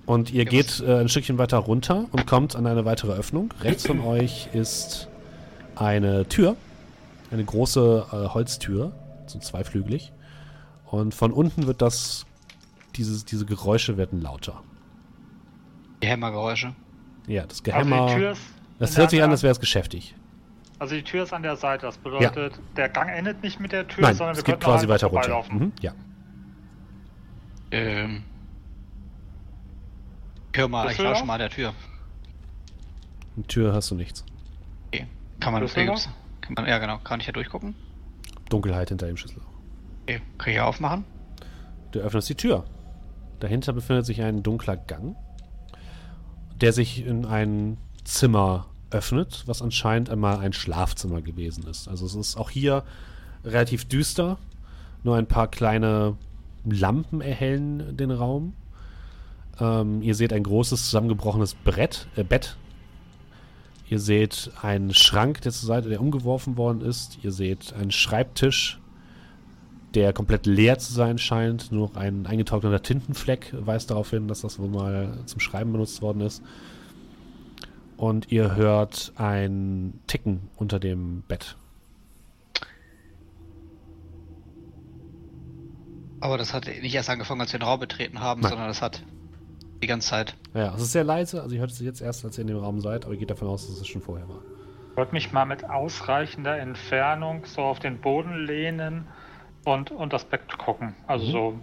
[0.07, 3.53] Und ihr Ja, geht äh, ein Stückchen weiter runter und kommt an eine weitere Öffnung.
[3.61, 5.09] Rechts von euch ist
[5.75, 6.57] eine Tür,
[7.31, 8.93] eine große äh, Holztür,
[9.27, 10.13] so zweiflügelig.
[10.87, 12.25] Und von unten wird das,
[12.95, 14.63] dieses, diese Geräusche werden lauter.
[16.03, 16.75] Die Hämmergeräusche.
[17.27, 18.07] Ja, das also Gehämmer.
[18.07, 18.43] die Tür ist,
[18.79, 20.15] Das hört sich an, als wäre es geschäftig.
[20.79, 23.89] Also die Tür ist an der Seite, das bedeutet, der Gang endet nicht mit der
[23.89, 25.43] Tür, Nein, sondern es wir geht könnten auch quasi weiter runter.
[25.51, 25.93] Mhm, ja.
[27.73, 28.23] Ähm.
[30.57, 31.27] Hör mal, ich lausche auf?
[31.27, 31.73] mal an der Tür.
[33.37, 34.25] Eine Tür hast du nichts.
[34.89, 35.07] Okay.
[35.41, 36.09] Kann man, Schlüssel gibt's-
[36.41, 37.75] kann man, ja genau, kann ich ja durchgucken?
[38.49, 39.41] Dunkelheit hinter dem Schlüssel.
[40.05, 41.05] Okay, kann ich ja aufmachen?
[41.93, 42.65] Du öffnest die Tür.
[43.41, 45.17] Dahinter befindet sich ein dunkler Gang,
[46.61, 51.89] der sich in ein Zimmer öffnet, was anscheinend einmal ein Schlafzimmer gewesen ist.
[51.89, 52.85] Also es ist auch hier
[53.45, 54.39] relativ düster.
[55.03, 56.17] Nur ein paar kleine
[56.65, 58.55] Lampen erhellen den Raum.
[59.61, 62.57] Ähm, ihr seht ein großes zusammengebrochenes Brett, äh, Bett.
[63.89, 67.19] Ihr seht einen Schrank, der zur Seite, der umgeworfen worden ist.
[67.23, 68.81] Ihr seht einen Schreibtisch,
[69.95, 71.71] der komplett leer zu sein scheint.
[71.71, 76.03] Nur noch ein eingetrockneter Tintenfleck weist darauf hin, dass das wohl mal zum Schreiben benutzt
[76.03, 76.43] worden ist.
[77.97, 81.57] Und ihr hört ein Ticken unter dem Bett.
[86.21, 88.51] Aber das hat nicht erst angefangen, als wir den Raum betreten haben, Nein.
[88.51, 89.03] sondern das hat
[89.83, 90.37] die ganze Zeit.
[90.55, 91.43] Ja, es ist sehr leise.
[91.43, 93.31] Also ihr hört es jetzt erst, als ihr in dem Raum seid, aber ihr geht
[93.31, 94.41] davon aus, dass es schon vorher war.
[94.93, 99.07] Ich würde mich mal mit ausreichender Entfernung so auf den Boden lehnen
[99.65, 100.95] und, und das Bett gucken.
[101.07, 101.31] Also Mhm.
[101.33, 101.59] so,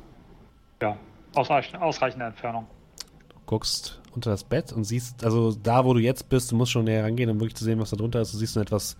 [0.81, 0.97] ja,
[1.33, 2.67] ausreichend, ausreichende Entfernung.
[3.29, 6.71] Du guckst unter das Bett und siehst, also da, wo du jetzt bist, du musst
[6.71, 8.33] schon näher rangehen, um wirklich zu sehen, was da drunter ist.
[8.33, 8.95] Du siehst nur etwas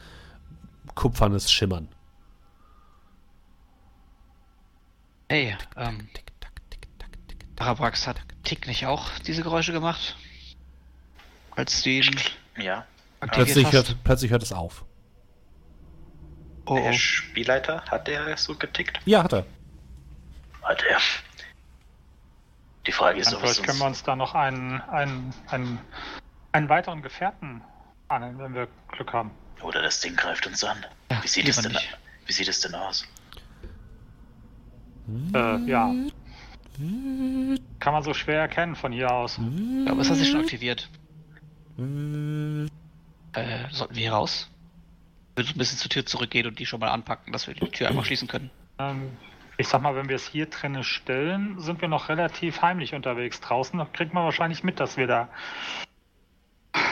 [0.95, 1.87] kupfernes Schimmern.
[5.29, 6.32] Hey, ähm, Tick, tack, tick.
[7.63, 10.17] Parabrax hat Tick nicht auch diese Geräusche gemacht?
[11.55, 12.19] Als du ihn
[12.57, 12.85] Ja.
[13.21, 13.73] Plötzlich hast?
[13.73, 14.83] hört, plötzlich hört es auf.
[16.65, 16.93] oh, Der oh.
[16.93, 18.99] Spielleiter, hat der so getickt?
[19.05, 19.45] Ja, hat er.
[20.61, 20.99] Hat er.
[22.85, 24.03] Die Frage ist, ob es können wir uns...
[24.03, 25.79] da noch einen, einen, einen,
[26.51, 27.61] einen weiteren Gefährten
[28.09, 29.31] annehmen, wenn wir Glück haben.
[29.61, 30.85] Oder das Ding greift uns an.
[31.09, 31.97] Ja, Wie sieht es denn, nicht.
[32.25, 33.07] wie sieht es denn aus?
[35.33, 35.93] Äh, ja.
[37.79, 39.39] Kann man so schwer erkennen von hier aus.
[39.85, 40.89] Ja, aber es hat sich schon aktiviert.
[41.77, 44.49] Äh, sollten wir hier raus?
[45.35, 47.67] Ich würde ein bisschen zur Tür zurückgehen und die schon mal anpacken, dass wir die
[47.69, 48.51] Tür einfach schließen können.
[48.77, 49.17] Ähm,
[49.57, 53.41] ich sag mal, wenn wir es hier drinnen stellen, sind wir noch relativ heimlich unterwegs.
[53.41, 55.29] Draußen Da kriegt man wahrscheinlich mit, dass wir da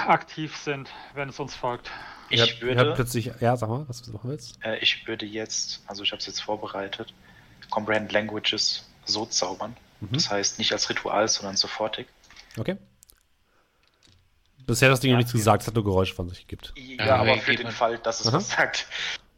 [0.08, 1.92] aktiv sind, wenn es uns folgt.
[2.30, 4.58] Ich habt würde, plötzlich, ja, sag mal, was du machen willst.
[4.64, 7.14] äh, ich würde jetzt, also ich habe es jetzt vorbereitet,
[7.70, 9.76] Comprehend Languages so zaubern.
[10.00, 10.10] Mhm.
[10.14, 12.08] Das heißt nicht als Ritual, sondern sofortig.
[12.58, 12.78] Okay.
[14.66, 15.40] Bisher hat das Ding noch Ja, nichts hier.
[15.40, 16.74] gesagt, es hat nur Geräusche von sich gibt.
[16.76, 17.76] Ja, Ja, aber für den mit.
[17.76, 18.38] Fall, dass es Aha.
[18.38, 18.88] was sagt.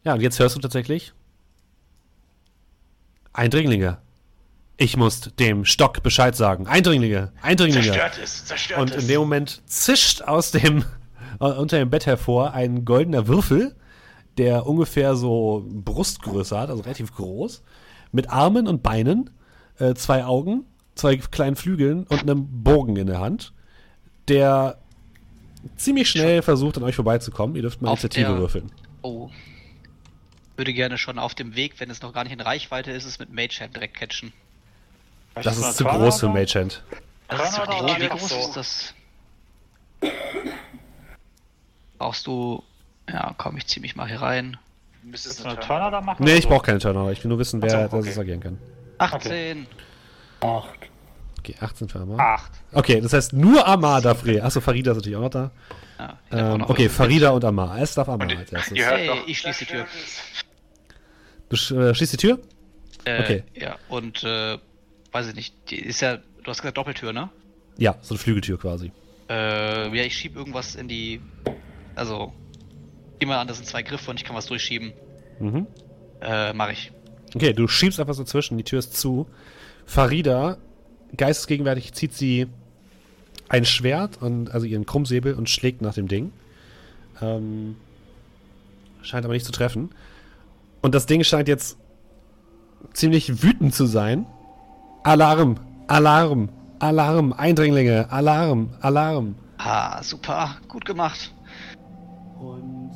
[0.04, 1.12] Ja, und jetzt hörst du tatsächlich
[3.32, 3.98] Eindringlinge.
[4.76, 6.66] Ich muss dem Stock Bescheid sagen.
[6.66, 7.86] Eindringlinge, Eindringlinge.
[7.86, 10.84] Zerstört es, zerstört Und in dem Moment zischt aus dem
[11.40, 13.76] äh, unter dem Bett hervor ein goldener Würfel,
[14.36, 17.62] der ungefähr so Brustgröße hat, also relativ groß,
[18.10, 19.30] mit Armen und Beinen,
[19.78, 20.64] äh, zwei Augen,
[20.94, 23.52] zwei kleinen Flügeln und einem Bogen in der Hand,
[24.28, 24.78] der
[25.76, 27.56] ziemlich schnell versucht, an euch vorbeizukommen.
[27.56, 28.70] Ihr dürft mal Auf Initiative der- würfeln.
[29.02, 29.30] Oh.
[30.56, 33.18] Würde gerne schon auf dem Weg, wenn es noch gar nicht in Reichweite ist, es
[33.18, 34.32] mit Mage Hand direkt catchen.
[35.34, 36.82] Das eine ist zu groß für Mage Hand.
[37.28, 38.36] Das ist nicht Oh, wie einfach groß so.
[38.38, 38.94] ist das?
[41.98, 42.62] Brauchst du.
[43.08, 44.56] Ja, komm, ich zieh mich mal hier rein.
[45.02, 46.24] Müsstest du eine Turn- Turner da machen?
[46.24, 47.10] Nee, ich brauche keine Turner.
[47.10, 48.06] Ich will nur wissen, wer Ach so, okay.
[48.08, 48.58] das agieren kann.
[48.98, 49.66] 18!
[50.40, 50.78] Acht.
[51.38, 52.18] Okay, 18 für Amar.
[52.20, 52.52] Acht.
[52.72, 54.42] Okay, das heißt nur Amar darf reden.
[54.42, 55.50] Achso, Farida ist natürlich auch noch da.
[55.98, 56.88] Ja, Ähm, noch okay.
[56.88, 57.78] Farida und Amar.
[57.80, 58.78] Es darf Amar als erstes.
[58.78, 59.86] Hey, ich schließ die Tür.
[61.48, 62.38] Du sch äh, schließt die Tür?
[63.04, 63.44] Äh, Okay.
[63.54, 64.58] Ja, und äh,
[65.12, 67.28] weiß ich nicht, die ist ja, du hast gesagt Doppeltür, ne?
[67.76, 68.90] Ja, so eine Flügeltür quasi.
[69.28, 71.20] Äh, ja, ich schieb irgendwas in die.
[71.94, 72.32] Also,
[73.18, 74.92] immer an, das sind zwei Griffe und ich kann was durchschieben.
[75.40, 75.66] Mhm.
[76.20, 76.90] Äh, mach ich.
[77.34, 79.26] Okay, du schiebst einfach so zwischen, die Tür ist zu.
[79.86, 80.56] Farida,
[81.16, 82.46] geistesgegenwärtig, zieht sie
[83.48, 86.32] ein Schwert, und, also ihren Krummsäbel, und schlägt nach dem Ding.
[87.20, 87.76] Ähm,
[89.02, 89.90] scheint aber nicht zu treffen.
[90.80, 91.76] Und das Ding scheint jetzt
[92.92, 94.26] ziemlich wütend zu sein.
[95.02, 95.56] Alarm!
[95.88, 96.48] Alarm!
[96.78, 97.32] Alarm!
[97.32, 98.10] Eindringlinge!
[98.10, 98.70] Alarm!
[98.80, 99.34] Alarm!
[99.58, 101.34] Ah, super, gut gemacht.
[102.38, 102.92] Und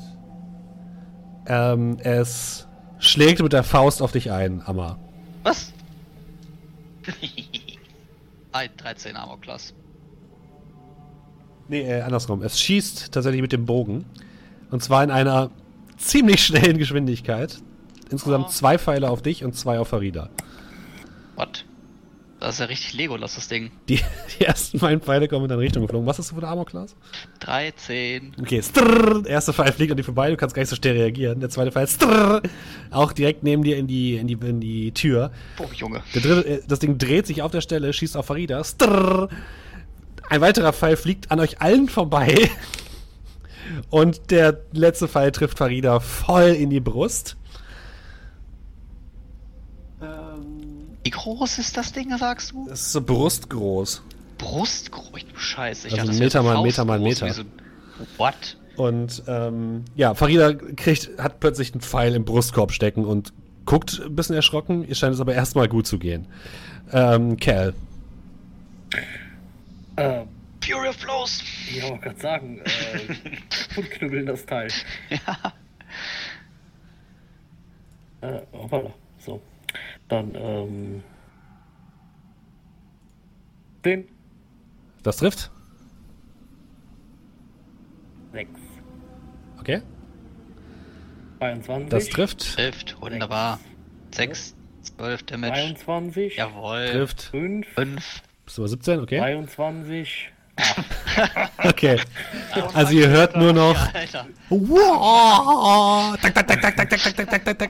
[1.47, 2.68] ähm, es
[2.99, 4.99] schlägt mit der Faust auf dich ein, Amma.
[5.43, 5.73] Was?
[8.53, 9.75] Ein 13 Armor Class.
[11.69, 12.43] Nee, äh, andersrum.
[12.43, 14.05] Es schießt tatsächlich mit dem Bogen.
[14.71, 15.51] Und zwar in einer
[15.99, 17.59] ziemlich schnellen Geschwindigkeit.
[18.11, 18.51] Insgesamt Oh.
[18.51, 20.31] zwei Pfeile auf dich und zwei auf Farida.
[21.37, 21.65] What?
[22.41, 23.71] Das ist ja richtig Legolas, das Ding.
[23.89, 24.01] Die,
[24.39, 26.07] die ersten beiden Pfeile kommen in deine Richtung geflogen.
[26.07, 26.95] Was hast du für eine Armor Class?
[27.41, 28.35] 13.
[28.41, 30.97] Okay, strrr, der erste Pfeil fliegt an dir vorbei, du kannst gar nicht so schnell
[30.97, 31.41] reagieren.
[31.41, 32.43] Der zweite Pfeil strrr,
[32.91, 35.33] auch direkt neben dir in die, in die, in die Tür.
[35.59, 36.03] Oh, Junge.
[36.15, 38.63] Der dritte, äh, das Ding dreht sich auf der Stelle, schießt auf Farida.
[38.63, 39.29] Strrr.
[40.31, 42.51] Ein weiterer Pfeil fliegt an euch allen vorbei.
[43.91, 47.37] Und der letzte Pfeil trifft Farida voll in die Brust.
[51.09, 52.67] Wie groß ist das Ding, sagst du?
[52.69, 54.03] Das ist so brustgroß.
[54.37, 55.89] Brustgroß, du Scheiße.
[55.89, 57.33] Ich Also dachte, das Meter mal Meter mal Meter.
[57.33, 57.45] So
[58.19, 58.59] what?
[58.77, 63.33] Und ähm, ja, Farida kriegt, hat plötzlich einen Pfeil im Brustkorb stecken und
[63.65, 64.87] guckt ein bisschen erschrocken.
[64.87, 66.27] Ihr scheint es aber erstmal gut zu gehen.
[66.93, 67.73] Ähm, Cal.
[69.97, 70.25] Äh,
[70.63, 71.43] Fury of Flows!
[71.71, 73.15] ich wollte gerade sagen, äh,
[73.79, 74.69] und knüppeln das Teil.
[75.09, 75.55] Ja.
[78.21, 78.91] Äh, hoppala.
[79.21, 79.41] So.
[80.09, 81.03] Dann, ähm.
[83.85, 84.09] Den.
[85.03, 85.51] Das trifft.
[88.33, 88.51] 6.
[89.61, 89.83] Okay.
[91.39, 91.89] 22.
[91.91, 92.55] Das trifft.
[92.57, 93.61] Trifft, wunderbar.
[94.15, 95.53] 6, 12 Damage.
[95.53, 96.37] 23.
[96.37, 96.89] Jawohl.
[96.91, 97.23] Trifft.
[97.23, 97.67] 5.
[97.69, 98.23] 5.
[98.45, 99.01] Bist du bei 17?
[99.01, 99.19] Okay.
[99.19, 100.33] 23.
[101.65, 102.01] Okay.
[102.75, 103.77] Also ihr hört nur noch.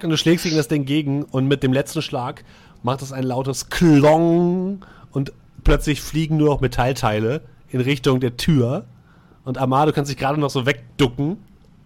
[0.05, 2.45] Und du schlägst gegen das Ding gegen und mit dem letzten Schlag
[2.83, 5.33] macht es ein lautes Klong und
[5.65, 8.85] plötzlich fliegen nur noch Metallteile in Richtung der Tür.
[9.45, 11.39] Und Amar, du kannst dich gerade noch so wegducken,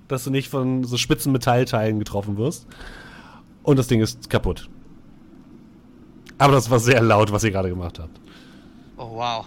[0.08, 2.66] dass du nicht von so spitzen Metallteilen getroffen wirst.
[3.62, 4.68] Und das Ding ist kaputt.
[6.38, 8.20] Aber das war sehr laut, was ihr gerade gemacht habt.
[8.96, 9.46] Oh wow.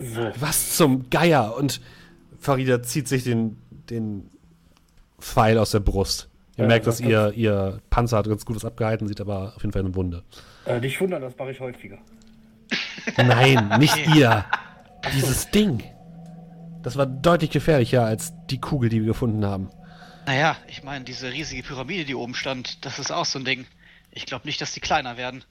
[0.00, 0.30] So.
[0.38, 1.56] Was zum Geier?
[1.56, 1.80] Und
[2.38, 3.58] Farida zieht sich den,
[3.90, 4.30] den
[5.20, 6.28] Pfeil aus der Brust.
[6.56, 9.54] Ihr Ja, merkt, dass das ihr, ihr Panzer hat ganz gut was abgehalten, sieht aber
[9.56, 10.22] auf jeden Fall eine Wunde.
[10.66, 11.98] Äh, nicht wundern, das mache ich häufiger.
[13.16, 14.44] Nein, nicht ihr.
[15.14, 15.82] Dieses Ding.
[16.82, 19.70] Das war deutlich gefährlicher als die Kugel, die wir gefunden haben.
[20.26, 23.66] Naja, ich meine, diese riesige Pyramide, die oben stand, das ist auch so ein Ding.
[24.10, 25.44] Ich glaube nicht, dass die kleiner werden.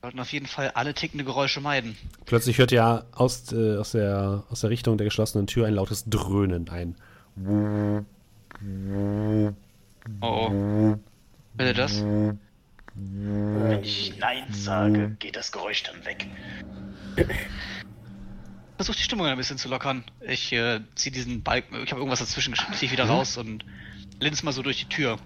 [0.00, 1.94] Wir sollten auf jeden Fall alle tickende Geräusche meiden.
[2.24, 6.04] Plötzlich hört ihr aus, äh, aus, der, aus der Richtung der geschlossenen Tür ein lautes
[6.06, 6.96] Dröhnen ein.
[7.46, 8.02] Oh
[10.22, 10.96] oh.
[11.54, 12.02] Bitte das?
[12.02, 16.26] Wenn ich Nein sage, geht das Geräusch dann weg.
[18.76, 20.04] Versuch die Stimmung ein bisschen zu lockern.
[20.26, 23.66] Ich äh, zieh diesen Balken, ich habe irgendwas dazwischen geschickt, zieh ich wieder raus und
[24.18, 25.18] linse mal so durch die Tür.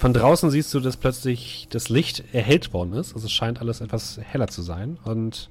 [0.00, 3.12] Von draußen siehst du, dass plötzlich das Licht erhellt worden ist.
[3.12, 4.98] Also es scheint alles etwas heller zu sein.
[5.04, 5.50] Und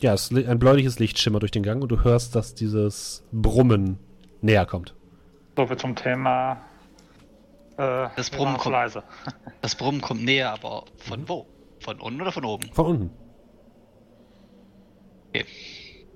[0.00, 3.98] ja, es, ein bläuliches Licht schimmert durch den Gang und du hörst, dass dieses Brummen
[4.42, 4.94] näher kommt.
[5.56, 6.58] So viel zum Thema.
[7.78, 9.02] Äh, Das Brummen kommt- leise.
[9.62, 11.46] Das Brummen kommt näher, aber von wo?
[11.80, 12.70] Von unten oder von oben?
[12.74, 13.10] Von unten.
[15.30, 15.46] Okay.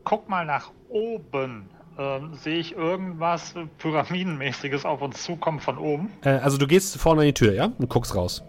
[0.04, 1.70] Guck mal nach oben.
[2.00, 6.10] Ähm, Sehe ich irgendwas Pyramidenmäßiges auf uns zukommen von oben?
[6.24, 7.70] Äh, also du gehst vorne an die Tür, ja?
[7.76, 8.42] Und guckst raus.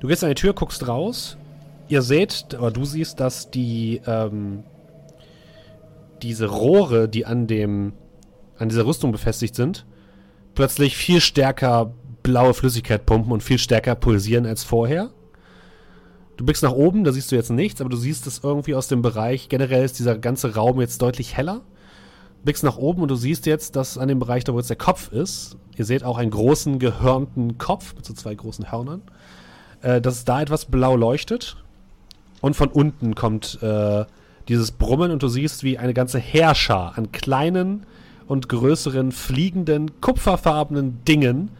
[0.00, 1.36] Du gehst an die Tür, guckst raus.
[1.86, 4.64] Ihr seht, oder du siehst, dass die, ähm,
[6.20, 7.92] diese Rohre, die an dem,
[8.58, 9.86] an dieser Rüstung befestigt sind,
[10.56, 11.94] plötzlich viel stärker
[12.24, 15.10] blaue Flüssigkeit pumpen und viel stärker pulsieren als vorher.
[16.36, 18.88] Du blickst nach oben, da siehst du jetzt nichts, aber du siehst es irgendwie aus
[18.88, 19.48] dem Bereich.
[19.48, 21.60] Generell ist dieser ganze Raum jetzt deutlich heller.
[22.44, 24.76] Blickst nach oben und du siehst jetzt, dass an dem Bereich, da wo jetzt der
[24.76, 29.02] Kopf ist, ihr seht auch einen großen gehörnten Kopf mit so zwei großen Hörnern,
[29.82, 31.56] äh, dass da etwas blau leuchtet.
[32.40, 34.04] Und von unten kommt äh,
[34.48, 37.86] dieses Brummen und du siehst, wie eine ganze Heerschar an kleinen
[38.26, 41.50] und größeren fliegenden, kupferfarbenen Dingen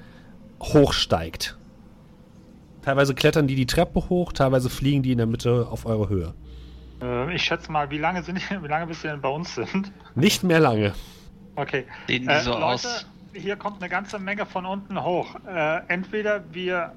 [0.62, 1.56] hochsteigt.
[2.82, 6.34] Teilweise klettern die die Treppe hoch, teilweise fliegen die in der Mitte auf eure Höhe.
[7.02, 9.92] Äh, ich schätze mal, wie lange sind wie lange bis sie denn bei uns sind?
[10.14, 10.92] Nicht mehr lange.
[11.56, 11.84] Okay.
[12.08, 13.06] Sehen die Äh, so Leute, aus?
[13.32, 15.34] hier kommt eine ganze Menge von unten hoch.
[15.46, 16.92] Äh, entweder wir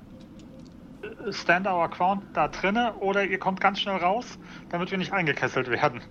[1.03, 4.37] äh, stand our ground da drinne oder ihr kommt ganz schnell raus,
[4.69, 6.01] damit wir nicht eingekesselt werden.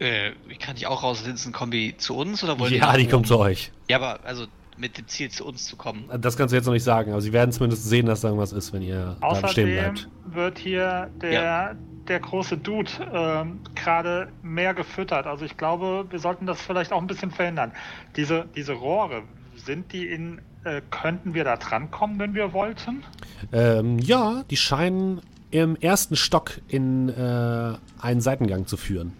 [0.00, 3.10] Äh, kann ich auch rauslinsen, Kombi zu uns oder wollen Ja, die oben?
[3.10, 3.72] kommt zu euch.
[3.88, 4.46] Ja, aber also
[4.76, 6.08] mit dem Ziel zu uns zu kommen.
[6.20, 8.52] Das kannst du jetzt noch nicht sagen, aber sie werden zumindest sehen, dass da irgendwas
[8.52, 10.08] ist, wenn ihr da stehen Außerdem bleibt.
[10.26, 11.74] wird hier der, Ja.
[12.08, 15.26] Der große Dude ähm, gerade mehr gefüttert.
[15.26, 17.72] Also ich glaube, wir sollten das vielleicht auch ein bisschen verändern.
[18.16, 19.22] Diese, diese Rohre,
[19.64, 23.04] sind die in, äh, könnten wir da drankommen, wenn wir wollten?
[23.52, 25.20] Ähm, ja, die scheinen
[25.50, 29.12] im ersten Stock in äh, einen Seitengang zu führen.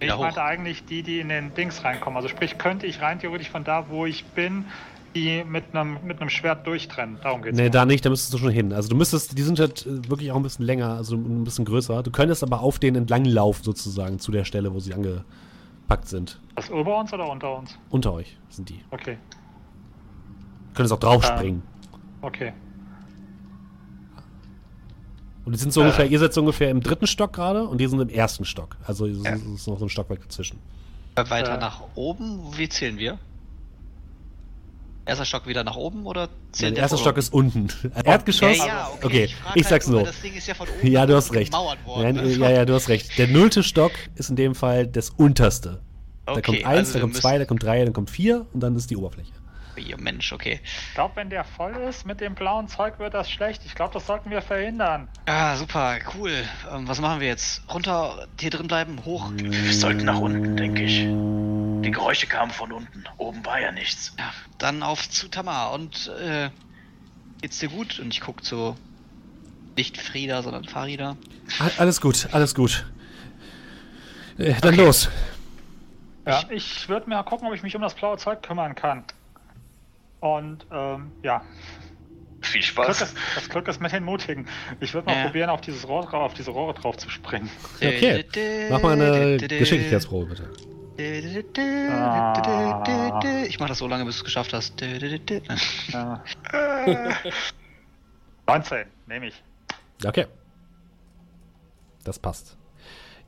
[0.00, 2.16] Ich meinte eigentlich die, die in den Dings reinkommen.
[2.16, 4.64] Also sprich, könnte ich rein theoretisch von da, wo ich bin,
[5.14, 7.18] die mit einem mit einem Schwert durchtrennen.
[7.22, 7.56] Darum geht's.
[7.56, 7.70] Nee, mir.
[7.70, 8.72] da nicht, da müsstest du schon hin.
[8.72, 11.64] Also du müsstest, die sind halt äh, wirklich auch ein bisschen länger, also ein bisschen
[11.64, 12.02] größer.
[12.02, 16.40] Du könntest aber auf denen entlang laufen sozusagen zu der Stelle, wo sie angepackt sind.
[16.56, 17.76] Das über uns oder unter uns?
[17.90, 18.80] Unter euch sind die.
[18.90, 19.18] Okay,
[20.70, 21.62] Du könntest auch draufspringen.
[22.22, 22.52] okay.
[25.44, 27.86] Und die sind so ungefähr, ihr seid so ungefähr im dritten Stock gerade und die
[27.88, 28.76] sind im ersten Stock.
[28.86, 29.32] Also es ist, Ja.
[29.34, 30.58] es ist noch so ein Stockwerk dazwischen.
[31.16, 31.58] Weiter Äh.
[31.58, 33.18] nach oben, wie zählen wir?
[35.04, 37.68] Erster Stock wieder nach oben oder zählt Der erste von Stock ist unten.
[38.04, 38.58] Erdgeschoss?
[38.58, 39.06] Ja, ja, okay.
[39.06, 40.06] Okay, frag ich halt sag's nur, nur.
[40.06, 41.52] weil Das Ding ist ja von oben Ja, du hast recht.
[41.52, 41.76] worden.
[42.14, 43.18] Nein, ja, ja, du hast recht.
[43.18, 45.80] Der nullte Stock ist in dem Fall das unterste.
[46.24, 48.60] Da Okay, kommt eins, also da kommt zwei, da kommt drei, dann kommt vier und
[48.60, 49.32] dann ist die Oberfläche.
[49.76, 50.60] Ihr Mensch, okay.
[50.64, 53.62] Ich glaube, wenn der voll ist mit dem blauen Zeug, wird das schlecht.
[53.64, 55.08] Ich glaube, das sollten wir verhindern.
[55.26, 56.44] Ah, super, cool.
[56.70, 57.62] Ähm, was machen wir jetzt?
[57.72, 59.30] Runter, hier drin bleiben, hoch?
[59.34, 61.00] Wir sollten nach unten, denke ich.
[61.00, 63.04] Die Geräusche kamen von unten.
[63.18, 64.14] Oben war ja nichts.
[64.18, 66.50] Ja, dann auf zu Tamar und äh,
[67.40, 67.98] geht's dir gut?
[67.98, 68.76] Und ich guck zu
[69.76, 71.16] nicht Frieda, sondern Farida.
[71.78, 72.84] Alles gut, alles gut.
[74.38, 75.08] Äh, dann los.
[76.26, 79.04] Ja, ich würde mir gucken, ob ich mich um das blaue Zeug kümmern kann.
[80.22, 81.42] Und ähm, ja,
[82.42, 83.02] Viel Glück Spaß.
[83.02, 84.46] ist, das Glück ist mit den Mutigen.
[84.80, 85.24] Ich würde mal Ja.
[85.26, 87.50] probieren, auf dieses Rohr, drauf- auf diese Rohre drauf zu springen.
[87.76, 88.24] Okay.
[88.70, 90.48] Mach mal eine Geschicklichkeitsprobe, bitte.
[93.48, 94.80] Ich mach das so lange, bis du es geschafft hast.
[95.92, 96.22] Ja.
[98.46, 99.42] 19, nehme ich.
[100.04, 100.26] Okay.
[102.04, 102.56] Das passt.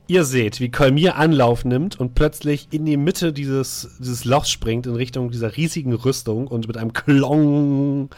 [0.07, 4.85] Ihr seht, wie Kolmir Anlauf nimmt und plötzlich in die Mitte dieses, dieses Lochs springt
[4.85, 8.09] in Richtung dieser riesigen Rüstung und mit einem Klong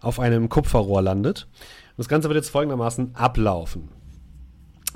[0.00, 1.46] auf einem Kupferrohr landet.
[1.90, 3.88] Und das Ganze wird jetzt folgendermaßen ablaufen.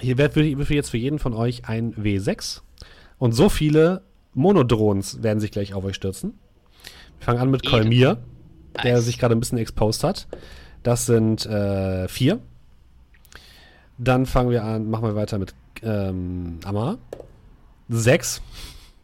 [0.00, 2.62] Hier wird würfel jetzt für jeden von euch ein W6
[3.18, 4.02] und so viele
[4.34, 6.34] Monodrohns werden sich gleich auf euch stürzen.
[7.18, 7.64] Wir fangen an mit.
[7.64, 8.18] Kolmir,
[8.82, 10.26] der sich gerade ein bisschen exposed hat.
[10.82, 12.40] Das sind äh, vier.
[13.98, 16.98] Dann fangen wir an, machen wir weiter mit ähm, Amar.
[17.88, 18.40] Sechs.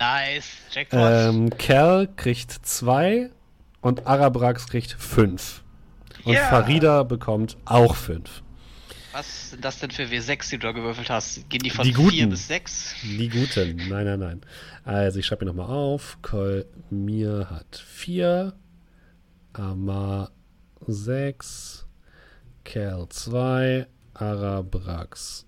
[0.00, 1.00] Nice, Jackpot.
[1.00, 3.30] Ähm, Cal kriegt zwei
[3.80, 5.62] und Arabrax kriegt fünf.
[6.24, 6.46] Und Ja.
[6.48, 8.42] Farida bekommt auch fünf.
[9.12, 11.48] Was sind das denn für W6, die du da gewürfelt hast?
[11.48, 12.30] Gehen die von Die 4 guten.
[12.30, 12.94] bis 6?
[13.02, 13.76] Die guten.
[13.88, 14.40] Nein, nein, nein.
[14.84, 16.18] Also ich schreibe mir nochmal auf.
[16.22, 18.54] Kolmir hat vier.
[19.54, 20.30] Amar
[20.86, 21.86] sechs.
[22.64, 23.86] Cal zwei.
[24.14, 25.46] Arabrax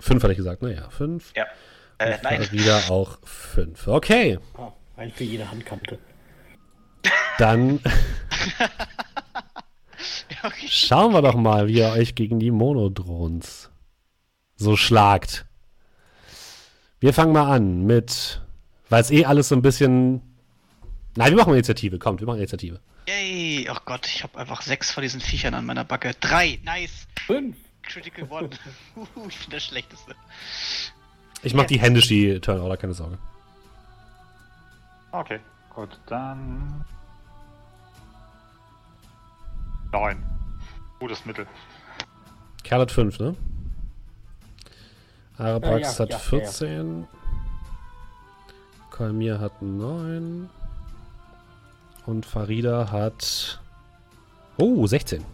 [0.00, 0.62] fünf hatte ich gesagt.
[0.62, 1.32] Naja, fünf.
[1.36, 1.46] Ja.
[1.98, 2.42] Äh, nein.
[2.42, 3.88] Farida auch fünf.
[3.88, 4.38] Okay.
[4.56, 5.98] Ah, ein für jede Handkante.
[7.38, 7.80] Dann
[10.42, 10.66] okay.
[10.68, 13.70] schauen wir doch mal, wie ihr euch gegen die Monodrohns
[14.56, 15.46] so schlagt.
[17.00, 18.42] Wir fangen mal an mit,
[18.88, 20.22] weil es eh alles so ein bisschen.
[21.16, 21.98] Nein, wir machen Initiative.
[21.98, 22.80] Kommt, wir machen Initiative.
[23.08, 23.68] Yay!
[23.70, 26.12] Oh Gott, ich habe einfach sechs von diesen Viechern an meiner Backe.
[26.20, 27.06] Drei, nice!
[27.26, 27.56] Fünf.
[27.88, 28.50] Critical One.
[29.28, 30.14] Ich bin der Schlechteste.
[31.42, 33.18] Ich mach die händisch die Turnorder, keine Sorge.
[35.12, 35.40] Okay,
[35.74, 36.84] gut, dann.
[39.92, 40.22] 9.
[41.00, 41.46] Gutes Mittel.
[42.62, 43.36] Kerl hat 5, ne?
[45.38, 47.06] Arabrax Ja, ja, hat ja, 14.
[48.90, 50.50] Kalmir hat 9.
[52.04, 53.60] Und Farida hat.
[54.58, 55.24] Oh, 16.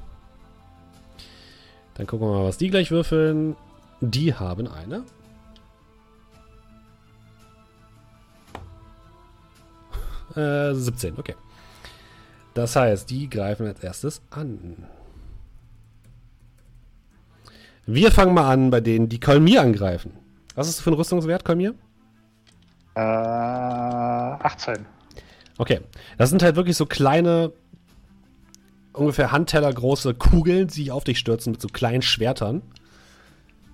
[1.94, 3.56] Dann gucken wir mal, was die gleich würfeln.
[4.00, 5.04] Die haben eine.
[10.36, 11.34] Äh, 17, okay.
[12.54, 14.84] Das heißt, die greifen als erstes an.
[17.86, 20.12] Wir fangen mal an bei denen, die Kolmir angreifen.
[20.54, 21.74] Was ist das für ein Rüstungswert, Kolmir?
[22.94, 24.86] Äh, 18.
[25.58, 25.80] Okay.
[26.16, 27.52] Das sind halt wirklich so kleine,
[28.94, 32.62] ungefähr handtellergroße Kugeln, die sich auf dich stürzen mit so kleinen Schwertern.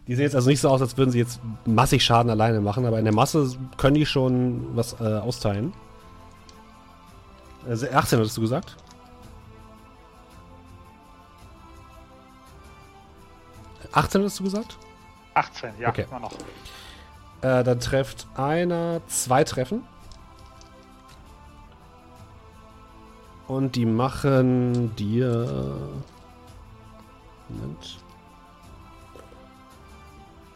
[0.07, 2.85] Die sehen jetzt also nicht so aus, als würden sie jetzt massig Schaden alleine machen,
[2.87, 5.73] aber in der Masse können die schon was äh, austeilen.
[7.69, 8.77] Also 18 hattest du gesagt?
[13.93, 14.79] „18“ hattest du gesagt?
[15.35, 16.07] 18, ja, Okay.
[16.11, 16.33] immer noch.
[17.43, 19.83] Äh, dann trefft einer zwei Treffen.
[23.51, 25.91] Und die machen dir.
[27.49, 27.99] Moment.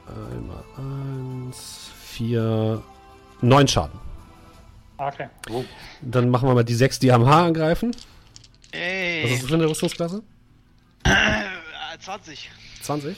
[0.07, 2.81] Einmal eins, vier,
[3.41, 3.99] neun Schaden.
[4.97, 5.29] Okay.
[6.03, 7.91] Dann machen wir mal die sechs, die am Haar angreifen.
[7.91, 9.25] Was Ey!
[9.25, 10.23] ist das für eine Rüstungsklasse?
[11.03, 12.49] Äh, 20.
[12.83, 13.17] 20?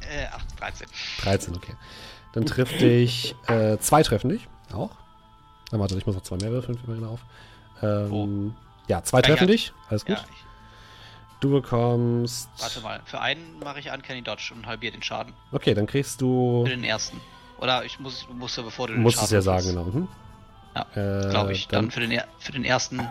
[0.00, 0.88] Äh, ach, 13.
[1.20, 1.74] 13, okay.
[2.32, 4.48] Dann trifft dich äh, zwei treffen dich.
[4.72, 4.90] Auch.
[5.70, 7.20] Dann warte, ich muss noch zwei mehr würfeln, fällt mir gerade auf.
[7.82, 8.56] Ähm,
[8.88, 9.72] Ja, zwei treffen dich.
[9.88, 10.16] Alles gut.
[10.16, 10.44] Ja, ich,
[11.40, 12.48] Du bekommst.
[12.58, 15.32] warte mal, für einen mache ich Uncanny Dodge und halbiere den Schaden.
[15.50, 16.62] Okay, dann kriegst du.
[16.64, 17.20] Für den ersten.
[17.58, 19.68] Oder ich muss, du musst ja bevor du Du den musst es ja Schaden sagen,
[19.76, 19.84] genau.
[20.00, 20.08] Mhm.
[20.76, 21.66] Ja, Äh, Glaube ich.
[21.68, 23.08] Dann, dann- für, den, er- für den ersten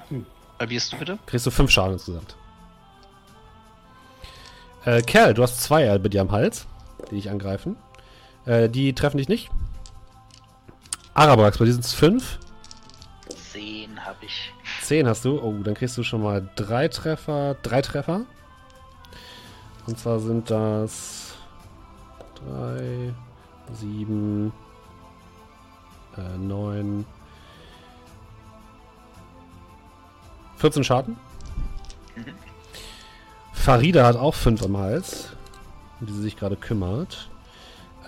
[0.60, 1.20] halbierst du bitte.
[1.26, 2.36] Kriegst du fünf Schaden insgesamt.
[4.86, 6.68] Äh, Kerl, du hast zwei bei dir am Hals,
[7.12, 7.76] die dich angreifen.
[8.46, 9.50] Äh, die treffen dich nicht.
[11.14, 12.40] Arabrax, bei dir sind es fünf.
[13.52, 14.54] Zehn habe ich.
[14.92, 15.40] Zehn hast du.
[15.42, 17.56] Oh, dann kriegst du schon mal drei Treffer.
[17.62, 18.26] Drei Treffer.
[19.88, 21.34] Und zwar sind das
[22.36, 23.14] drei,
[23.72, 24.52] sieben,
[26.18, 27.06] äh, neun,
[30.58, 31.16] 14 Schaden.
[32.18, 32.26] Mhm.
[33.54, 35.30] Farida hat auch fünf am Hals,
[36.02, 37.30] um die sie sich gerade kümmert.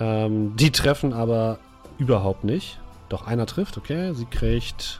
[0.02, 1.60] Ähm, die treffen aber
[1.98, 2.78] überhaupt nicht.
[3.08, 4.14] Doch einer trifft, okay.
[4.14, 5.00] Sie kriegt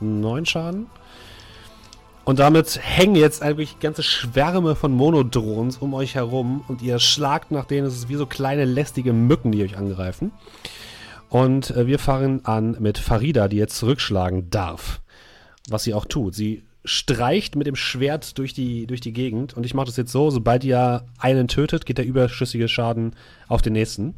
[0.00, 0.86] neun Schaden.
[2.24, 7.50] Und damit hängen jetzt eigentlich ganze Schwärme von Monodrohns um euch herum und ihr schlagt
[7.50, 10.32] nach denen, es ist wie so kleine lästige Mücken, die euch angreifen.
[11.28, 15.00] Und äh, wir fangen an mit Farida, die jetzt zurückschlagen darf.
[15.68, 16.34] Was sie auch tut.
[16.34, 20.12] Sie streicht mit dem Schwert durch die, durch die Gegend und ich mache das jetzt
[20.12, 23.16] so, sobald ihr einen tötet, geht der überschüssige Schaden
[23.48, 24.14] auf den nächsten.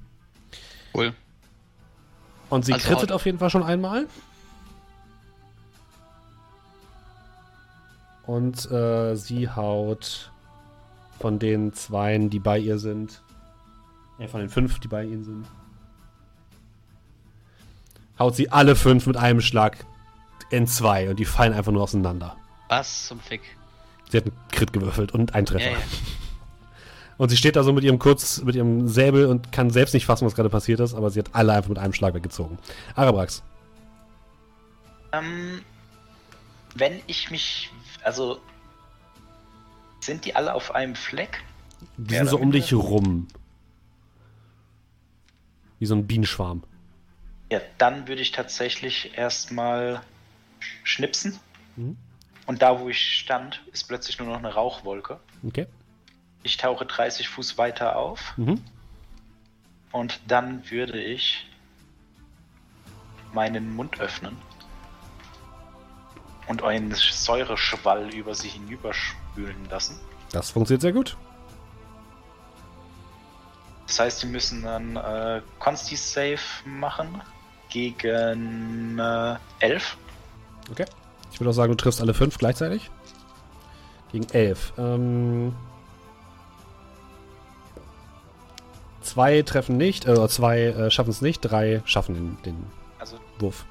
[0.92, 1.12] Cool.
[2.50, 4.06] Und sie Also krittet auf jeden Fall schon einmal.
[8.26, 10.32] Und äh, sie haut
[11.20, 13.22] von den Zweien, die bei ihr sind,
[14.18, 15.46] ja, von den fünf, die bei ihnen sind,
[18.18, 19.84] haut sie alle fünf mit einem Schlag
[20.50, 22.36] in zwei und die fallen einfach nur auseinander.
[22.68, 23.42] Was zum Fick?
[24.10, 25.72] Sie hat einen Crit gewürfelt und einen Treffer.
[25.72, 25.84] Ja, ja.
[27.18, 30.04] Und sie steht da so mit ihrem kurz, mit ihrem Säbel und kann selbst nicht
[30.04, 32.58] fassen, was gerade passiert ist, aber sie hat alle einfach mit einem Schlag weggezogen.
[32.94, 33.42] Arabrax.
[35.12, 35.62] Ähm,
[36.74, 37.70] wenn ich mich.
[38.06, 38.40] Also.
[39.98, 41.42] Sind die alle auf einem Fleck?
[41.96, 43.26] Die sind so um dich rum.
[45.80, 46.62] Wie so ein Bienenschwarm.
[47.50, 50.02] Ja, dann würde ich tatsächlich erstmal
[50.84, 51.40] schnipsen.
[51.74, 51.96] Mhm.
[52.46, 55.18] Und da, wo ich stand, ist plötzlich nur noch eine Rauchwolke.
[55.44, 55.66] Okay.
[56.44, 58.62] Ich tauche 30 Fuß weiter auf Mhm.
[59.90, 61.48] und dann würde ich
[63.32, 64.36] meinen Mund öffnen
[66.48, 69.98] und einen Säureschwall über sie hinüberspülen lassen.
[70.32, 71.16] Das funktioniert sehr gut.
[73.86, 77.22] Das heißt, sie müssen dann äh, Consti Save machen
[77.70, 79.96] gegen äh, 11.
[80.70, 80.86] Okay.
[81.32, 82.90] Ich würde auch sagen, du triffst alle fünf gleichzeitig.
[84.10, 84.72] Gegen elf.
[84.78, 85.54] Ähm,
[89.02, 92.66] zwei treffen nicht, äh, zwei äh, schaffen es nicht, drei schaffen den, den
[92.98, 93.66] Also Wurf.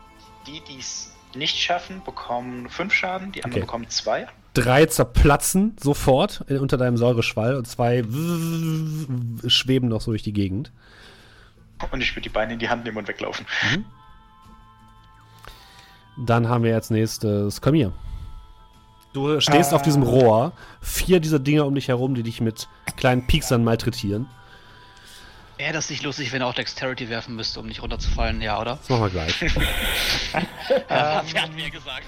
[0.46, 3.66] die, die es nicht schaffen, bekommen 5 Schaden, die anderen Okay.
[3.68, 4.28] bekommen 2.
[4.54, 8.04] Drei zerplatzen sofort in, unter deinem Säureschwall und zwei
[9.48, 10.72] schweben noch so durch die Gegend.
[11.92, 13.46] Und ich würde die Beine in die Hand nehmen und weglaufen.
[16.18, 17.92] Dann haben wir als nächstes Kamir.
[19.14, 19.86] Du stehst auf Äh.
[19.86, 24.28] diesem Rohr, vier dieser Dinger um dich herum, die dich mit kleinen Pieksern malträtieren.
[25.58, 28.42] Wäre das nicht lustig, wenn er auch Dexterity werfen müsste, um nicht runterzufallen?
[28.42, 28.78] Ja, oder?
[28.78, 29.42] Das machen wir gleich.
[30.90, 32.08] Ähm, Wer hat mir gesagt?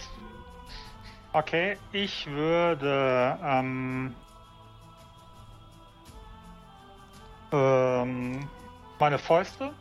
[1.32, 4.15] Okay, ich würde ähm,
[7.52, 8.49] ähm,
[8.99, 9.72] meine Fäuste,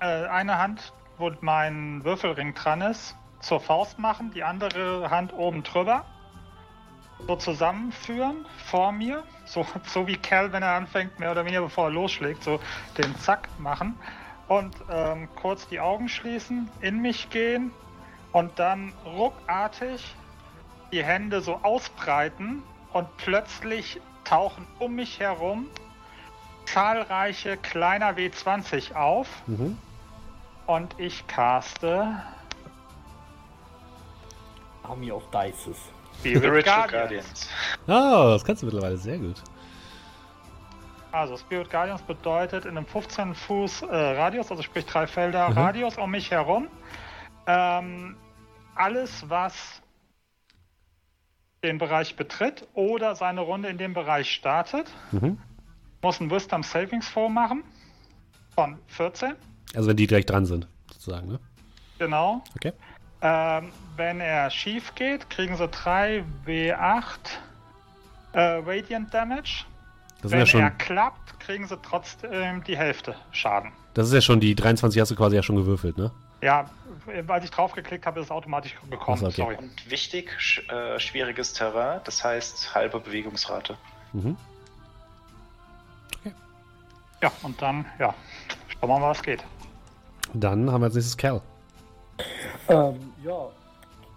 [0.00, 5.62] äh, eine Hand, wo mein Würfelring dran ist, zur Faust machen, die andere Hand oben
[5.62, 6.04] drüber,
[7.26, 11.86] so zusammenführen vor mir, so, so wie Cal, wenn er anfängt, mehr oder weniger bevor
[11.86, 12.60] er losschlägt, so
[12.96, 13.98] den Zack machen
[14.48, 17.72] und ähm, kurz die Augen schließen, in mich gehen
[18.32, 20.14] und dann ruckartig
[20.92, 22.62] die Hände so ausbreiten
[22.92, 25.66] und plötzlich tauchen um mich herum
[26.66, 29.78] zahlreiche kleiner W20 auf Mhm.
[30.66, 32.22] und ich caste
[34.82, 35.78] Army of Dices.
[36.20, 37.48] Spirit Guardians.
[37.86, 39.42] Ah, das kannst du mittlerweile sehr gut.
[41.12, 45.58] Also Spirit Guardians bedeutet in einem 15 Fuß äh, Radius, also sprich drei Felder Mhm.
[45.58, 46.68] Radius um mich herum,
[47.46, 48.16] ähm,
[48.74, 49.54] alles was
[51.64, 55.38] den Bereich betritt oder seine Runde in dem Bereich startet, Mhm.
[56.02, 57.64] muss ein Wisdom Savings Throw machen
[58.54, 59.34] von 14,
[59.74, 61.40] Also wenn die direkt dran sind, sozusagen, ne?
[61.98, 62.44] genau.
[62.54, 62.72] Okay.
[63.20, 67.08] Ähm, wenn er schief geht, kriegen sie 3 W8
[68.32, 69.64] äh, Radiant Damage.
[70.22, 73.72] Das Wenn ja schon, er klappt, kriegen sie trotzdem die Hälfte Schaden.
[73.94, 76.10] das ist ja schon die 23 hast du quasi ja schon gewürfelt, ne?
[76.40, 76.70] Ja,
[77.26, 79.24] als ich draufgeklickt habe, ist es automatisch gekommen.
[79.24, 79.30] Okay.
[79.30, 79.56] Sorry.
[79.56, 83.76] Und wichtig, sch äh, schwieriges Terrain, das heißt halbe Bewegungsrate.
[84.12, 84.36] Mhm.
[87.20, 88.14] Ja, und dann, ja,
[88.68, 89.42] schauen wir mal, was geht.
[90.34, 91.42] Dann haben wir als nächstes Kerl.
[92.68, 93.50] Ähm, ja.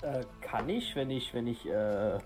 [0.02, 2.18] Äh, kann ich, wenn ich, wenn ich, äh,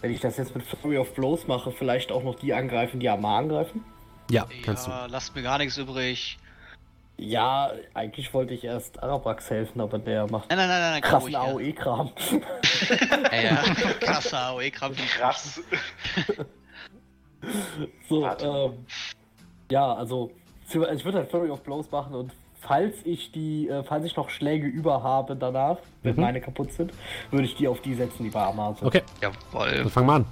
[0.00, 3.08] wenn ich das jetzt mit Flurry of Blows mache, vielleicht auch noch die angreifen, die
[3.08, 3.84] Arma angreifen?
[4.30, 4.90] Ja, kannst du.
[4.90, 6.38] Ja, lasst mir gar nichts übrig.
[7.18, 11.34] Ja, eigentlich wollte ich erst Arabrax helfen, aber der macht Nein, nein, nein, nein, krassen
[11.34, 12.10] AOE-Kram.
[13.30, 13.56] Ja, ja.
[14.00, 14.94] krasser AOE-Kram.
[14.94, 15.60] Krass.
[18.08, 18.46] so, Warte.
[18.46, 18.86] ähm,
[19.70, 20.32] ja, also
[20.68, 22.32] ich würde halt Flurry of Blows machen und
[22.62, 26.20] falls ich die, äh, falls ich noch Schläge über habe danach, wenn Mhm.
[26.22, 26.92] meine kaputt sind,
[27.30, 28.86] würde ich die auf die setzen, die bei Arma sind.
[28.86, 29.76] Okay, Jawohl.
[29.78, 30.26] dann fangen wir an.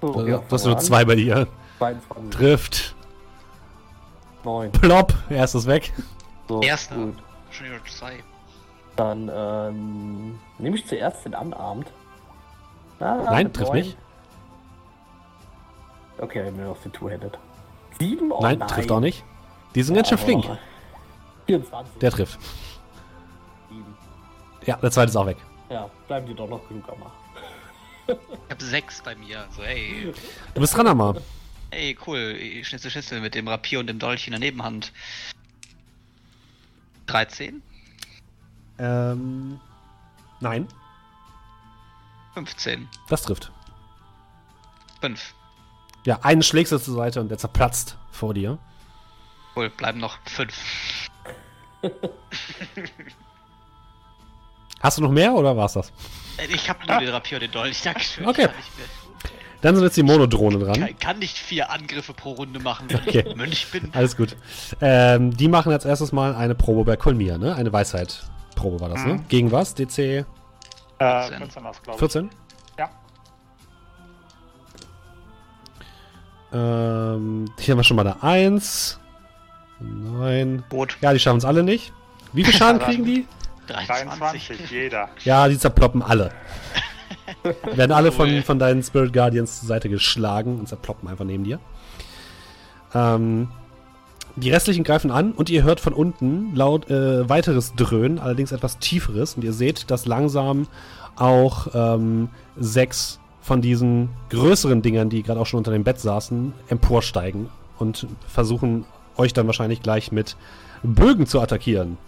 [0.00, 0.80] So, Du ja, hast nur voran.
[0.80, 1.46] zwei bei dir.
[1.78, 2.94] 22, Trifft.
[4.44, 4.70] 9.
[4.72, 5.12] Plopp.
[5.30, 5.92] Erstes weg.
[6.48, 6.94] So, Erster.
[6.96, 7.14] gut.
[7.50, 8.12] Schon wieder zwei.
[8.96, 11.86] Dann ähm, nehme ich zuerst den Unarmed.
[13.00, 13.82] Ah, Nein, trifft neun.
[13.82, 13.96] nicht.
[16.18, 17.38] Okay, dann noch den Two-Handed.
[17.98, 18.32] Sieben?
[18.32, 19.24] Oh, nein, trifft auch nicht.
[19.74, 20.44] Die sind ganz schön Aber flink.
[21.48, 21.98] Noch 24.
[22.00, 22.38] Der trifft.
[23.68, 23.96] Sieben.
[24.66, 25.38] Ja, der zweite ist auch weg.
[25.70, 27.12] Ja, bleiben die doch noch genug am Arm.
[28.46, 29.46] Ich hab sechs bei mir.
[29.54, 30.14] So, ey.
[30.54, 31.16] Du bist dran, Amar.
[31.70, 32.38] Ey, cool.
[32.62, 34.94] Schnitzel, Schnitzel mit dem Rapier und dem Dolch in der Nebenhand.
[37.04, 37.62] 13?
[38.78, 39.60] Ähm.
[40.40, 40.68] Nein,
[42.34, 42.88] 15.
[43.08, 43.50] das trifft.
[45.00, 45.34] 5.
[46.06, 48.58] Ja, einen schlägst du zur Seite und der zerplatzt vor dir.
[49.56, 51.07] Cool, bleiben noch 5.
[54.80, 55.92] Hast du noch mehr oder war's das?
[56.52, 57.82] Ich hab nur den Rapier und den Dolch.
[57.82, 58.26] Dankeschön.
[58.26, 58.48] Okay.
[59.60, 60.78] Dann sind jetzt die Monodrohnen dran.
[60.80, 63.24] kann, kann nicht vier Angriffe pro Runde machen, wenn Okay.
[63.26, 63.90] ich Mönch bin.
[63.92, 64.36] Alles gut.
[64.80, 67.56] Ähm, die machen als erstes mal eine Probe bei Kolmir, ne?
[67.56, 69.14] Eine Weisheit-Probe war das, ne?
[69.14, 69.28] Mhm.
[69.28, 69.74] Gegen was?
[69.74, 70.24] DC Äh,
[71.00, 71.38] 14.
[71.38, 71.98] 14 das, glaube ich.
[71.98, 72.30] 14?
[72.78, 72.90] Ja.
[76.52, 79.00] Ähm, hier haben wir schon mal eine 1.
[79.80, 80.64] Nein.
[80.68, 80.96] Boot.
[81.00, 81.92] Ja, die schaffen es alle nicht.
[82.32, 83.26] Wie viel Schaden kriegen die?
[83.68, 84.46] 23.
[84.46, 85.08] 23, jeder.
[85.24, 86.32] Ja, die zerploppen alle.
[87.74, 91.58] Werden alle von, von deinen Spirit Guardians zur Seite geschlagen und zerploppen einfach neben dir.
[92.94, 93.48] Ähm,
[94.36, 98.78] die restlichen greifen an und ihr hört von unten laut äh, weiteres Dröhnen, allerdings etwas
[98.78, 99.34] tieferes.
[99.34, 100.66] Und ihr seht, dass langsam
[101.16, 106.52] auch ähm, sechs von diesen größeren Dingern, die gerade auch schon unter dem Bett saßen,
[106.68, 107.48] emporsteigen
[107.78, 108.84] und versuchen
[109.18, 110.36] euch dann wahrscheinlich gleich mit
[110.82, 111.98] Bögen zu attackieren.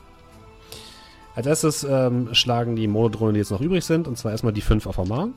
[1.34, 4.60] Als erstes ähm, schlagen die Monodrohnen, die jetzt noch übrig sind, und zwar erstmal die
[4.60, 5.28] 5 auf Amar.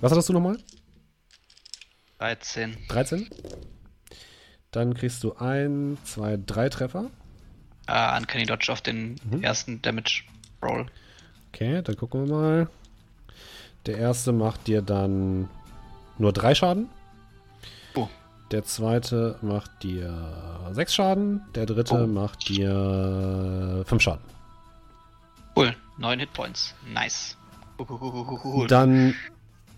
[0.00, 0.58] Was hattest du nochmal?
[2.18, 2.76] 13.
[2.88, 3.28] 13.
[4.70, 7.10] Dann kriegst du ein, zwei, drei Treffer.
[7.86, 9.42] Ah, Uncanny Dodge auf den Mhm.
[9.42, 10.22] ersten Damage
[10.62, 10.86] Roll.
[11.52, 12.68] Okay, dann gucken wir mal.
[13.86, 15.48] Der erste macht dir dann
[16.18, 16.88] nur drei Schaden.
[18.54, 18.56] Oh.
[18.56, 20.12] Der zweite macht dir
[20.72, 21.42] sechs Schaden.
[21.54, 22.06] Der dritte Oh.
[22.06, 24.22] macht dir fünf Schaden.
[25.56, 25.74] Cool.
[25.98, 26.74] 9 Hitpoints.
[26.92, 27.36] Nice.
[27.78, 28.66] Cool.
[28.66, 29.14] Dann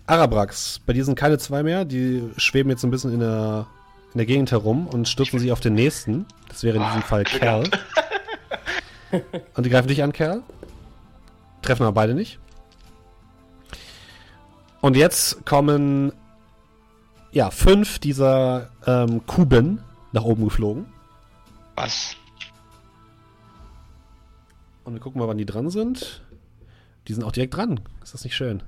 [0.07, 0.79] Arabrax.
[0.85, 1.85] Bei dir sind keine zwei mehr.
[1.85, 3.67] Die schweben jetzt ein bisschen in der,
[4.13, 6.25] in der Gegend herum und stürzen sich auf den nächsten.
[6.49, 7.69] Das wäre in diesem Fall Kerl.
[9.55, 10.43] Und die greifen dich an, Kerl.
[11.61, 12.39] Treffen aber beide nicht.
[14.81, 16.11] Und jetzt kommen
[17.37, 19.79] ja fünf dieser ähm, Kuben
[20.11, 20.87] nach oben geflogen.
[21.75, 22.15] Was?
[24.83, 26.23] Und wir gucken mal, wann die dran sind.
[27.07, 27.79] Die sind auch direkt dran.
[28.03, 28.63] Ist das nicht schön?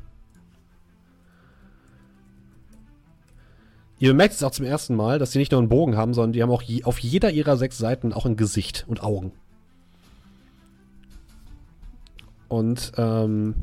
[3.97, 6.31] Ihr merkt es auch zum ersten Mal, dass die nicht nur einen Bogen haben, sondern
[6.31, 9.33] die haben auch je, auf jeder ihrer sechs Seiten auch ein Gesicht und Augen.
[12.47, 13.55] Und ähm,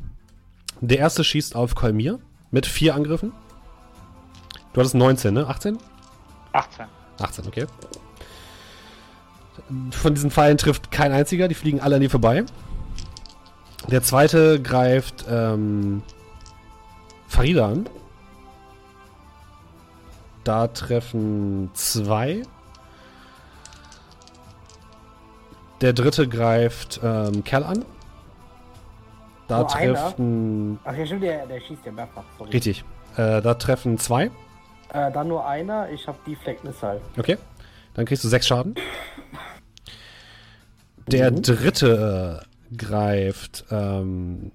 [0.81, 2.19] der erste schießt auf Kolmir
[2.51, 3.31] mit vier Angriffen.
[4.77, 5.47] Du hattest 19, ne?
[5.47, 5.79] 18?
[6.53, 6.85] 18.
[7.19, 7.65] 18, okay.
[9.89, 12.45] Von diesen Pfeilen trifft kein einziger, die fliegen alle an dir vorbei.
[13.87, 16.03] Der zweite greift ähm,
[17.27, 17.89] Farida an.
[20.43, 22.43] Da treffen zwei.
[25.81, 27.85] Der dritte greift ähm, Kerl an.
[29.47, 29.93] Da Nur einer?
[29.95, 30.79] treffen.
[30.83, 32.23] Ach ja, stimmt, der, der schießt ja mehrfach.
[32.37, 32.51] Sorry.
[32.51, 32.85] Richtig.
[33.15, 34.29] Äh, da treffen zwei.
[34.93, 37.01] Äh, dann nur einer, ich hab Deflect Missile.
[37.17, 37.37] Okay.
[37.93, 38.75] Dann kriegst du sechs Schaden.
[41.07, 41.41] Der Mhm.
[41.41, 42.41] dritte
[42.71, 44.51] äh, greift ähm,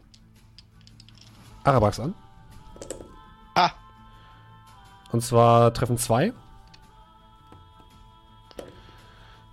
[1.64, 2.14] Arabax an.
[3.54, 3.70] Ah,
[5.12, 6.32] Und zwar treffen zwei.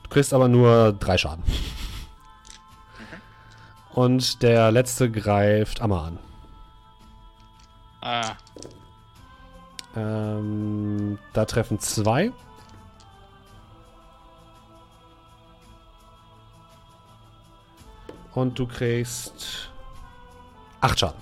[0.03, 1.43] Du kriegst aber nur drei Schaden.
[3.93, 6.19] Und der letzte greift Amma an.
[8.01, 8.33] Ah,
[9.95, 12.31] Ähm, da treffen zwei.
[18.35, 19.71] Und du kriegst
[20.81, 21.19] acht Schaden.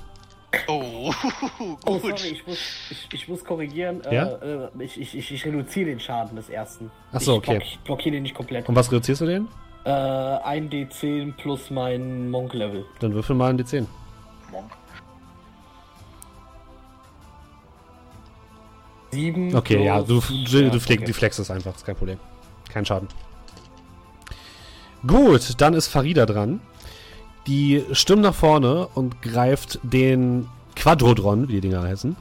[0.68, 1.12] oh,
[1.60, 2.20] Oh, gut.
[2.20, 2.58] sorry, ich muss,
[2.90, 4.02] ich, ich muss korrigieren.
[4.12, 4.28] Ja?
[4.36, 6.92] Äh, äh, ich, ich, ich, reduziere den Schaden des ersten.
[7.12, 7.52] Ach so, ich okay.
[7.52, 8.68] Block, ich blockiere den nicht komplett.
[8.68, 9.48] Und was reduzierst du den?
[9.86, 12.86] Äh, ein D10 plus mein Monk-Level.
[13.00, 13.86] Dann würfel mal ein D10.
[14.52, 14.72] Monk.
[19.18, 19.56] Sieben.
[19.56, 21.06] Okay, ja, du, du, du, flex, okay.
[21.06, 22.20] du flexst es einfach, ist kein Problem.
[22.70, 23.08] Kein Schaden.
[25.06, 26.60] Gut, dann ist Farida dran.
[27.48, 32.16] Die stürmt nach vorne und greift den Quadrodron, wie die Dinger heißen,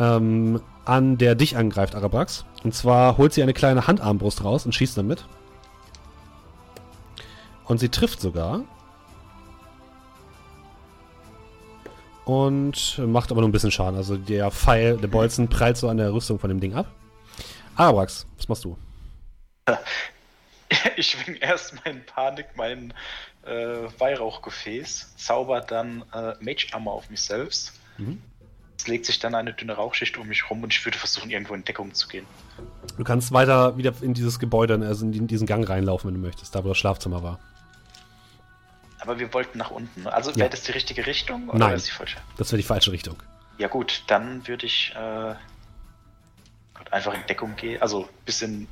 [0.00, 2.44] ähm, an, der dich angreift, Arabrax.
[2.64, 5.26] Und zwar holt sie eine kleine Handarmbrust raus und schießt damit.
[7.66, 8.62] Und sie trifft sogar.
[12.24, 13.96] Und macht aber nur ein bisschen Schaden.
[13.96, 16.86] Also der Pfeil, der Bolzen prallt so an der Rüstung von dem Ding ab.
[17.76, 18.76] Arabrax, was machst du?
[20.96, 22.94] Ich schwing erst mein Panik, mein
[23.44, 27.74] äh, Weihrauchgefäß, zauber dann äh, Mage Armor auf mich selbst.
[27.98, 28.22] Mhm.
[28.78, 31.54] Es legt sich dann eine dünne Rauchschicht um mich rum und ich würde versuchen, irgendwo
[31.54, 32.26] in Deckung zu gehen.
[32.96, 36.54] Du kannst weiter wieder in dieses Gebäude, also in diesen Gang reinlaufen, wenn du möchtest,
[36.54, 37.38] da wo das Schlafzimmer war.
[39.02, 40.06] Aber wir wollten nach unten.
[40.06, 40.36] Also Ja.
[40.38, 41.74] wäre das die richtige Richtung oder Nein.
[41.74, 42.18] ist die falsche?
[42.38, 43.20] Das wäre die falsche Richtung.
[43.58, 45.34] Ja gut, dann würde ich äh,
[46.90, 48.68] einfach in Deckung gehen, also ein bisschen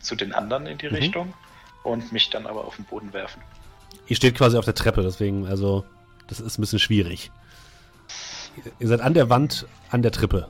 [0.00, 0.94] zu den anderen in die Mhm.
[0.94, 1.34] Richtung
[1.82, 3.42] und mich dann aber auf den Boden werfen.
[4.06, 5.84] Ihr steht quasi auf der Treppe, deswegen, also,
[6.28, 7.30] das ist ein bisschen schwierig.
[8.64, 10.48] Ihr- Ihr seid an der Wand, an der Treppe.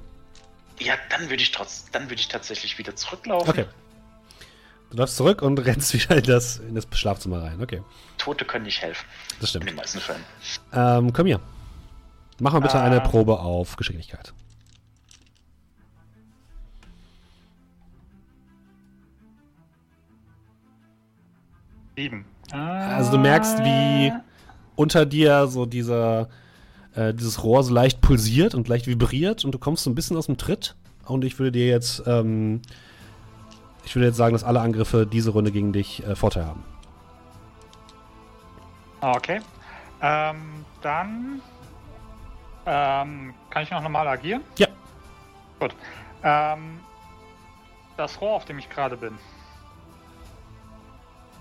[0.78, 3.48] Ja, dann würde ich trotz, dann würde ich tatsächlich wieder zurücklaufen.
[3.48, 3.66] Okay.
[4.90, 7.60] Du läufst zurück und rennst wieder in das, in das Schlafzimmer rein.
[7.62, 7.82] Okay,
[8.18, 9.04] Tote können nicht helfen,
[9.40, 9.78] das in den stimmt.
[9.80, 10.24] meisten Fällen.
[10.72, 11.40] Ähm, komm hier.
[12.40, 13.06] Mach mal bitte eine Ah.
[13.06, 14.32] Probe auf Geschicklichkeit.
[21.96, 22.24] Sieben.
[22.52, 24.12] Also du merkst, wie
[24.74, 26.28] unter dir so dieser,
[26.94, 30.16] äh, dieses Rohr so leicht pulsiert und leicht vibriert und du kommst so ein bisschen
[30.16, 30.74] aus dem Tritt.
[31.04, 32.62] Und ich würde dir jetzt, ähm,
[33.84, 36.62] ich würde jetzt sagen, dass alle Angriffe diese Runde gegen dich äh, Vorteil haben.
[39.00, 39.40] Okay.
[40.02, 41.40] Ähm, dann
[42.66, 44.42] ähm, kann ich noch normal agieren?
[44.58, 44.68] Ja.
[45.58, 45.74] Gut.
[46.22, 46.80] Ähm,
[47.96, 49.18] das Rohr, auf dem ich gerade bin,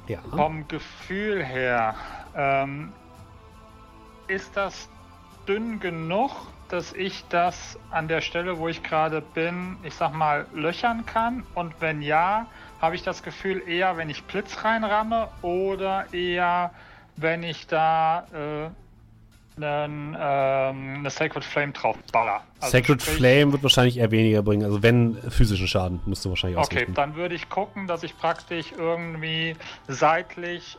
[0.08, 0.20] Ja.
[0.36, 1.96] vom Gefühl her,
[2.36, 2.92] ähm,
[4.28, 4.90] ist das
[5.48, 6.32] dünn genug,
[6.70, 11.44] dass ich das an der Stelle, wo ich gerade bin, ich sag mal, löchern kann?
[11.56, 12.46] Und wenn ja,
[12.80, 16.72] habe ich das Gefühl eher, wenn ich Blitz reinramme oder eher,
[17.18, 22.42] wenn ich da äh, einen, ähm, eine Sacred Flame drauf baller?
[22.62, 24.64] Also Sacred sprich- Flame wird wahrscheinlich eher weniger bringen.
[24.64, 26.94] Also wenn physischen Schaden musst du wahrscheinlich Okay, ausrichten.
[26.94, 29.56] dann würde ich gucken, dass ich praktisch irgendwie
[29.88, 30.78] seitlich,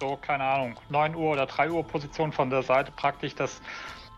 [0.00, 3.62] so keine Ahnung, 9 Uhr oder 3 Uhr Position von der Seite praktisch das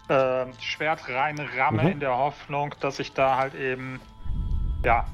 [0.09, 1.89] äh, Schwert reinramme Mhm.
[1.89, 4.01] in der Hoffnung, dass ich da halt eben,
[4.85, 5.05] ja,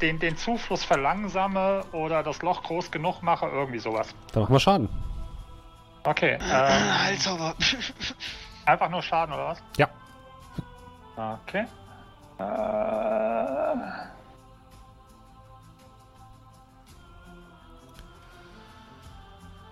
[0.00, 4.14] den, den Zufluss verlangsame oder das Loch groß genug mache, irgendwie sowas.
[4.32, 4.88] Dann mach mal Schaden.
[6.04, 7.54] Okay, ähm, Heilzauber.
[8.66, 9.62] einfach nur Schaden oder was?
[9.76, 9.88] Ja.
[11.16, 11.66] Okay.
[12.38, 12.42] Äh,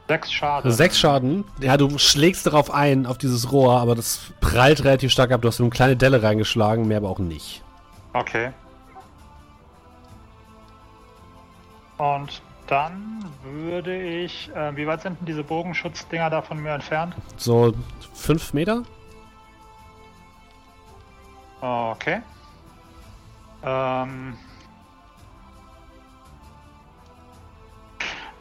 [0.06, 0.70] Sechs Schaden.
[0.70, 1.44] Sechs Schaden.
[1.60, 5.40] Ja, du schlägst darauf ein, auf dieses Rohr, aber das prallt relativ stark ab.
[5.40, 7.62] Du hast so eine kleine Delle reingeschlagen, mehr aber auch nicht.
[8.12, 8.51] Okay.
[11.97, 14.51] Und dann würde ich.
[14.55, 17.14] Äh, wie weit sind denn diese Bogenschutzdinger da von mir entfernt?
[17.36, 17.72] So
[18.12, 18.82] fünf Meter?
[21.60, 22.20] Okay.
[23.62, 24.36] Ähm.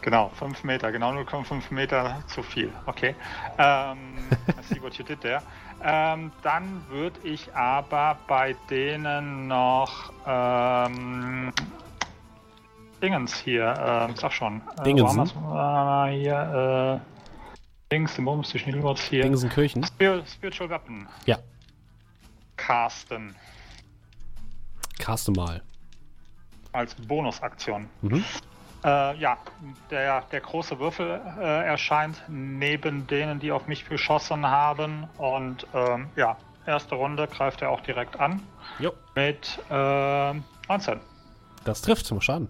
[0.03, 2.73] Genau, 5 Meter, genau 0,5 Meter zu viel.
[2.87, 3.15] Okay.
[3.57, 4.17] Ähm,
[4.59, 5.41] I see what you did there.
[5.81, 11.53] Ähm, dann würde ich aber bei denen noch ähm,
[13.01, 14.61] Dingens hier, ähm, sag schon.
[14.83, 15.31] Äh, wir's?
[15.31, 19.23] Äh, hier, äh, Dings, den Bums, zwischen den Worts hier.
[19.23, 19.85] Dingensenkirchen?
[19.85, 21.37] Spir Spiritual Weapon Ja.
[22.57, 23.35] casten
[24.99, 25.61] Caste mal.
[26.73, 27.87] als Bonusaktion.
[28.01, 28.23] Mhm.
[28.83, 29.37] Äh, ja,
[29.89, 35.07] der, der große Würfel äh, erscheint neben denen, die auf mich geschossen haben.
[35.17, 38.41] Und ähm, ja, erste Runde greift er auch direkt an.
[38.79, 38.91] Jo.
[39.15, 40.33] Mit äh,
[40.67, 40.99] 19.
[41.63, 42.49] Das trifft zum Schaden.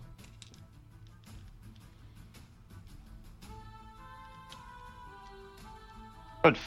[6.41, 6.59] Fünf.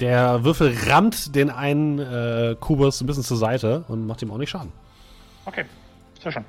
[0.00, 4.38] Der Würfel rammt den einen äh, Kubus ein bisschen zur Seite und macht ihm auch
[4.38, 4.72] nicht Schaden.
[5.44, 5.64] Okay,
[6.20, 6.44] sehr schön.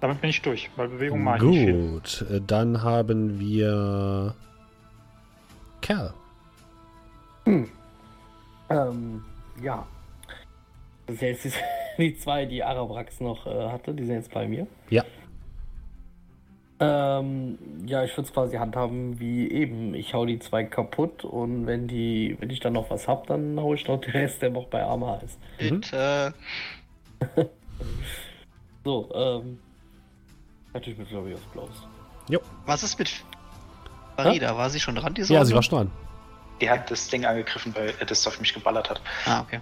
[0.00, 1.72] Damit bin ich durch, weil Bewegung mache ich nicht.
[1.72, 4.34] Gut, äh, dann haben wir
[5.80, 6.12] Kerl.
[8.68, 9.22] Ähm,
[9.62, 9.86] ja.
[11.06, 11.58] Das ist jetzt
[11.98, 14.66] die, zwei, die Arabrax noch äh, hatte, die sind jetzt bei mir.
[14.90, 15.04] Ja.
[16.78, 19.94] Ähm, ja, ich würde es quasi handhaben wie eben.
[19.94, 23.58] Ich hau die zwei kaputt und wenn die, wenn ich dann noch was hab, dann
[23.58, 25.38] hau ich noch den Rest, der noch bei Arma ist.
[25.58, 26.34] Bitte.
[28.84, 29.58] So, ähm.
[30.76, 31.88] Natürlich mit Flurry of Blows.
[32.28, 32.38] Jo.
[32.66, 33.10] Was ist mit
[34.14, 34.54] Farida?
[34.58, 35.92] War sie schon dran, die Ja, sie war schon dran.
[36.60, 39.00] Die hat das Ding angegriffen, weil er das auf mich geballert hat.
[39.24, 39.60] Ah, okay.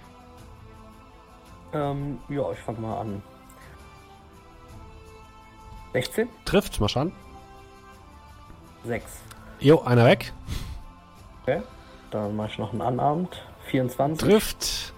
[1.71, 3.23] Ähm, ja, ich fang mal an.
[5.93, 6.27] 16?
[6.43, 7.13] Trifft, mal schauen.
[8.83, 9.05] 6.
[9.61, 10.33] Jo, einer weg.
[11.43, 11.61] Okay.
[12.11, 13.41] Dann mache ich noch einen Anabend.
[13.71, 14.27] 24.
[14.27, 14.93] Trifft.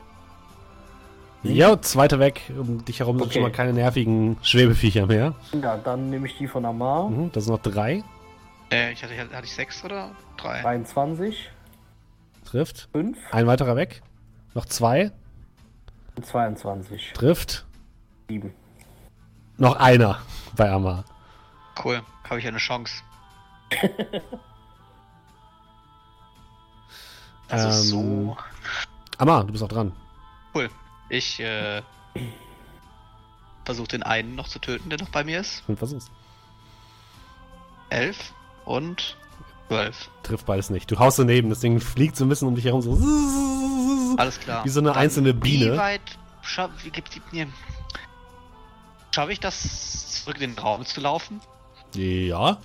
[1.44, 2.42] Jo, zweiter weg.
[2.58, 3.34] Um dich herum sind Okay.
[3.36, 5.34] schon mal keine nervigen Schwebeviecher mehr.
[5.62, 7.10] Ja, dann nehme ich die von Amar.
[7.10, 8.04] Mhm, das sind noch drei.
[8.72, 10.62] Äh, ich hatte, hatte ich sechs oder drei?
[10.62, 11.50] 23.
[12.44, 12.90] Trifft.
[12.92, 13.18] 5.
[13.32, 14.02] Ein weiterer weg.
[14.54, 15.12] Noch zwei.
[16.16, 17.14] Und 22.
[17.14, 17.66] Trifft.
[18.30, 18.54] 7.
[19.58, 20.20] Noch einer
[20.56, 21.06] bei Amma.
[21.84, 22.02] Cool.
[22.26, 22.94] Habe ich ja eine Chance.
[27.50, 27.74] Also Ähm,
[28.26, 28.38] so.
[29.20, 29.94] Amma, du bist auch dran.
[30.54, 30.70] Cool.
[31.10, 31.82] Ich äh,
[33.66, 35.64] versuche den einen noch zu töten, der noch bei mir ist.
[35.68, 36.10] Und versuch's.
[37.90, 38.34] Elf
[38.66, 39.18] und
[39.68, 40.10] zwölf.
[40.24, 40.92] Trifft beides nicht.
[40.92, 42.82] Du haust daneben, das Ding fliegt so ein bisschen um dich herum.
[42.82, 42.92] So
[44.18, 44.66] Alles klar.
[44.66, 45.74] Wie so eine einzelne Biene.
[45.74, 46.02] Wie weit
[46.42, 47.48] scha wie die.
[49.12, 51.42] Schaffe ich das, zurück in den Raum zu laufen?
[51.96, 52.58] Ja.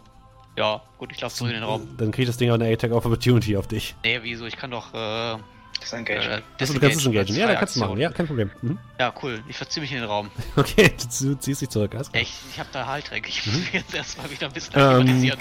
[0.57, 1.97] Ja, gut, ich laufe zurück in den Raum.
[1.97, 3.95] Dann kriegt das Ding auch eine Attack of Opportunity auf dich.
[4.05, 4.45] Nee, wieso?
[4.45, 4.93] Ich kann doch.
[4.93, 5.39] Äh,
[5.83, 6.21] Disengage.
[6.29, 7.35] äh, Also, du kannst es engagen.
[7.37, 7.99] Ja, da kannst du machen.
[7.99, 8.51] Ja, kein Problem.
[8.63, 8.79] Mhm.
[8.99, 9.43] Ja, cool.
[9.49, 10.31] Ich verziehe mich in den Raum.
[10.57, 10.91] Okay,
[11.21, 11.95] du, du ziehst dich zurück.
[11.95, 12.23] Alles klar.
[12.23, 13.29] Echt, ich habe da Heiltränke.
[13.29, 13.53] Ich Mhm.
[13.53, 15.33] muss mich jetzt erstmal wieder ein bisschen Ähm.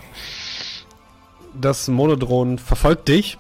[1.54, 3.38] Das Monodron verfolgt dich.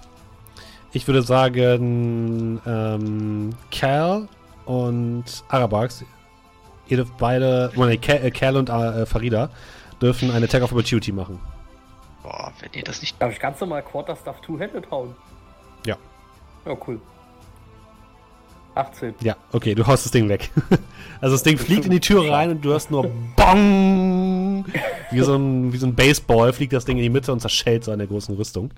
[0.93, 4.27] Ich würde sagen, ähm, Cal
[4.65, 6.03] und Arabax,
[6.87, 9.49] ihr dürft beide, oh, nee, Cal, äh, Cal und äh, Farida
[10.01, 11.39] dürfen eine Attack of Opportunity machen.
[12.23, 13.19] Boah, wenn ihr das nicht.
[13.21, 15.15] Darf ich ganz normal Quarterstaff Two-Handed hauen?
[15.85, 15.95] Ja.
[16.65, 16.99] Ja, cool.
[18.75, 19.15] 18.
[19.21, 20.49] Ja, okay, du haust das Ding weg.
[21.19, 24.65] Also das Ding fliegt in die Tür rein und du hörst nur BONG!
[25.11, 27.83] Wie so ein, wie so ein Baseball fliegt das Ding in die Mitte und zerschellt
[27.83, 28.73] so an der großen Rüstung.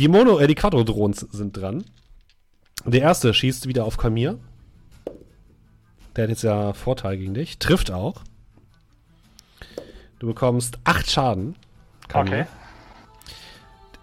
[0.00, 1.84] Die Mono, äh, die Quadrodrohnen sind dran.
[2.84, 4.40] Der erste schießt wieder auf Kamir.
[6.16, 7.60] Der hat jetzt ja Vorteil gegen dich.
[7.60, 8.22] Trifft auch.
[10.18, 11.54] Du bekommst 8 Schaden.
[12.08, 12.40] Kamir.
[12.40, 12.46] Okay.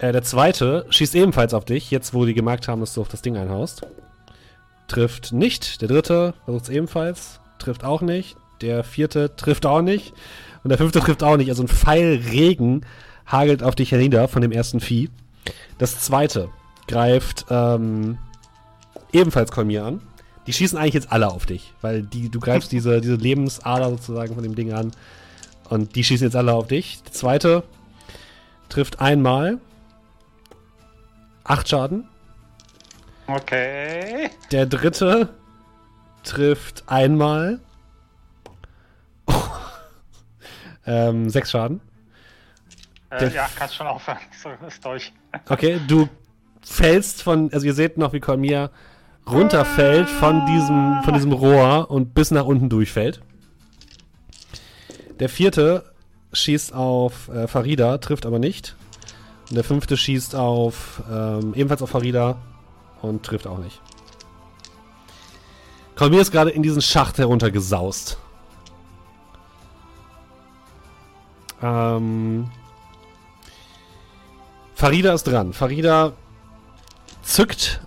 [0.00, 3.08] Äh, der zweite schießt ebenfalls auf dich, jetzt wo die gemerkt haben, dass du auf
[3.08, 3.82] das Ding einhaust.
[4.88, 5.82] Trifft nicht.
[5.82, 7.40] Der dritte versucht es ebenfalls.
[7.58, 8.36] Trifft auch nicht.
[8.62, 10.14] Der vierte trifft auch nicht.
[10.64, 11.50] Und der fünfte trifft auch nicht.
[11.50, 12.86] Also ein Pfeilregen
[13.26, 15.10] hagelt auf dich hernieder von dem ersten Vieh.
[15.78, 16.48] Das zweite
[16.88, 18.18] greift ähm,
[19.12, 20.00] ebenfalls Kolmir an.
[20.46, 24.34] Die schießen eigentlich jetzt alle auf dich, weil die, du greifst diese, diese Lebensader sozusagen
[24.34, 24.92] von dem Ding an.
[25.68, 27.02] Und die schießen jetzt alle auf dich.
[27.04, 27.62] Der zweite
[28.70, 29.58] trifft einmal.
[31.50, 32.06] Acht Schaden.
[33.26, 34.30] Okay.
[34.52, 35.30] Der dritte
[36.22, 37.58] trifft einmal.
[40.86, 41.80] ähm, sechs Schaden.
[43.10, 44.18] Äh, ja, kannst schon aufhören.
[44.40, 45.12] So, ist durch.
[45.48, 46.08] Okay, du
[46.62, 48.70] fällst von, also ihr seht noch, wie Kolmir
[49.28, 53.22] runterfällt von diesem, von diesem Rohr und bis nach unten durchfällt.
[55.18, 55.92] Der vierte
[56.32, 58.76] schießt auf äh, Farida, trifft aber nicht.
[59.50, 62.36] Der fünfte schießt auf, ähm, ebenfalls auf Farida
[63.02, 63.80] und trifft auch nicht.
[65.96, 68.16] Kolmir ist gerade in diesen Schacht heruntergesaust.
[71.62, 72.48] Ähm,
[74.74, 75.52] Farida ist dran.
[75.52, 76.12] Farida
[77.22, 77.82] zückt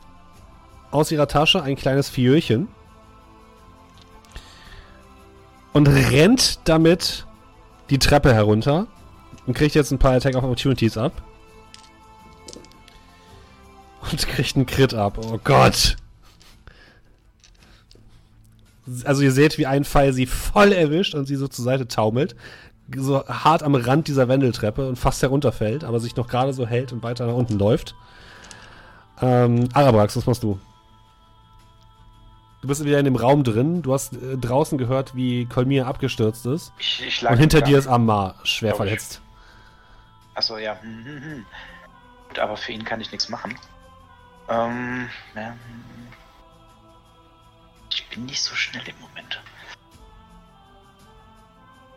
[0.92, 2.68] aus ihrer Tasche ein kleines Fiölchen
[5.72, 7.26] und rennt damit
[7.90, 8.86] die Treppe herunter
[9.48, 11.14] und kriegt jetzt ein paar Attack of Opportunities ab.
[14.12, 15.18] Und kriegt einen Crit ab.
[15.18, 15.96] Oh Gott.
[19.06, 22.36] Also ihr seht, wie ein Pfeil sie voll erwischt und sie so zur Seite taumelt.
[22.94, 26.92] So hart am Rand dieser Wendeltreppe und fast herunterfällt, aber sich noch gerade so hält
[26.92, 27.96] und weiter nach unten läuft.
[29.22, 30.60] Ähm, Arabrax, was machst du?
[32.62, 33.82] Du bist wieder in dem Raum drin.
[33.82, 36.74] Du hast äh, draußen gehört, wie Kolmir abgestürzt ist.
[36.78, 37.88] Ich, ich Und hinter dir ist.
[37.88, 39.22] Ammar schwer verletzt.
[40.36, 40.78] Achso, ja.
[40.82, 41.46] Hm, hm, hm.
[42.30, 43.56] Gut, aber für ihn kann ich nichts machen.
[44.50, 45.50] Ähm, ja.
[45.50, 46.08] hm.
[47.92, 49.42] Ich bin nicht so schnell im Moment.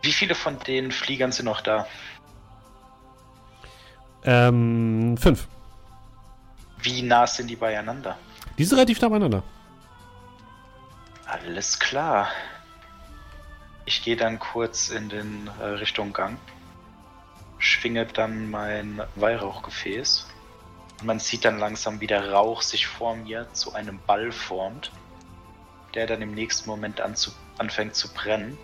[0.01, 1.87] Wie viele von den Fliegern sind noch da?
[4.23, 5.47] Ähm, fünf.
[6.81, 8.17] Wie nah sind die beieinander?
[8.57, 9.43] Die sind relativ nah beieinander.
[11.25, 12.29] Alles klar.
[13.85, 16.37] Ich gehe dann kurz in den äh, Richtung Gang,
[17.57, 20.27] schwinge dann mein Weihrauchgefäß.
[20.99, 24.91] Und man sieht dann langsam, wie der Rauch sich vor mir zu einem Ball formt,
[25.93, 28.57] der dann im nächsten Moment an zu, anfängt zu brennen.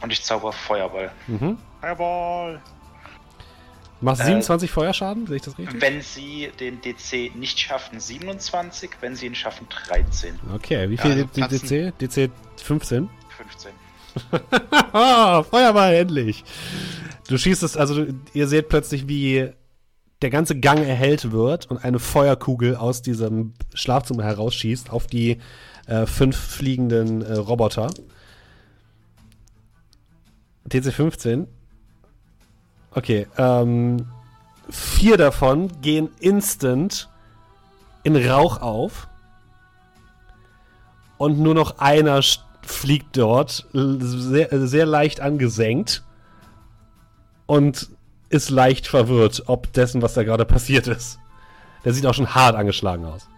[0.00, 1.10] Und ich zauber Feuerball.
[1.28, 1.56] Mhm.
[1.80, 2.60] Fireball!
[4.00, 5.80] Du machst Äh, 27 Feuerschaden, sehe ich das richtig?
[5.80, 8.90] Wenn sie den DC nicht schaffen, 27.
[9.00, 10.38] Wenn sie ihn schaffen, 13.
[10.54, 11.92] Okay, wie Ja, viel also D- platzen.
[11.98, 11.98] DC?
[11.98, 12.30] DC
[12.62, 13.08] 15?
[13.36, 13.72] 15.
[14.92, 16.44] Ah, Feuerball, endlich.
[17.28, 19.50] Du schießt es, also ihr seht plötzlich, wie
[20.22, 25.38] der ganze Gang erhellt wird und eine Feuerkugel aus diesem Schlafzimmer herausschießt auf die
[25.86, 27.90] äh, fünf fliegenden äh, Roboter.
[30.66, 31.46] DC 15.
[32.92, 34.06] Okay, ähm,
[34.70, 37.08] vier davon gehen instant
[38.02, 39.08] in Rauch auf.
[41.18, 42.20] Und nur noch einer
[42.62, 46.02] fliegt dort, sehr, sehr leicht angesenkt.
[47.46, 47.90] Und
[48.30, 51.18] ist leicht verwirrt, ob dessen, was da gerade passiert ist.
[51.84, 53.28] Der sieht auch schon hart angeschlagen aus.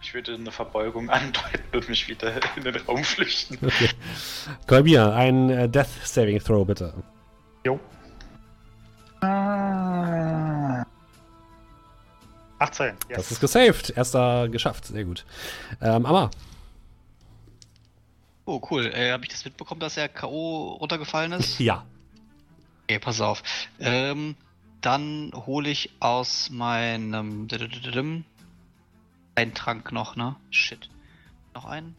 [0.00, 3.58] Ich würde eine Verbeugung andeuten und mich wieder in den Raum flüchten.
[3.62, 3.88] Okay.
[4.66, 6.92] Kolbia, ein äh, Death Saving Throw, bitte.
[7.64, 7.78] Jo.
[9.20, 10.84] Ah.
[12.58, 13.16] 18, yes.
[13.16, 13.90] Das ist gesaved.
[13.96, 14.86] Erster geschafft.
[14.86, 15.24] Sehr gut.
[15.80, 16.30] Ähm, Amma.
[18.44, 18.86] Oh, cool.
[18.86, 20.76] Äh, Habe ich das mitbekommen, dass er K.O.
[20.80, 21.58] runtergefallen ist?
[21.60, 21.84] Ja.
[22.84, 23.42] Okay, pass auf.
[23.78, 24.36] Ähm,
[24.80, 27.48] dann hole ich aus meinem
[29.34, 30.36] einen Trank noch, ne?
[30.50, 30.90] Shit.
[31.54, 31.94] Noch einen?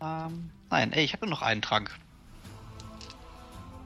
[0.00, 1.90] Ähm, nein, ey, ich habe nur noch einen Trank.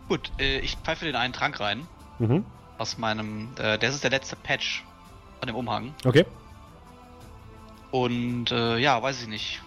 [0.08, 1.86] Gut, äh, ich pfeife den einen Trank rein.
[2.18, 2.44] Mhm.
[2.76, 4.84] Aus meinem, äh, das ist der letzte Patch
[5.40, 5.94] von dem Umhang.
[6.04, 6.26] Okay.
[7.90, 9.62] Und äh, ja, weiß ich nicht.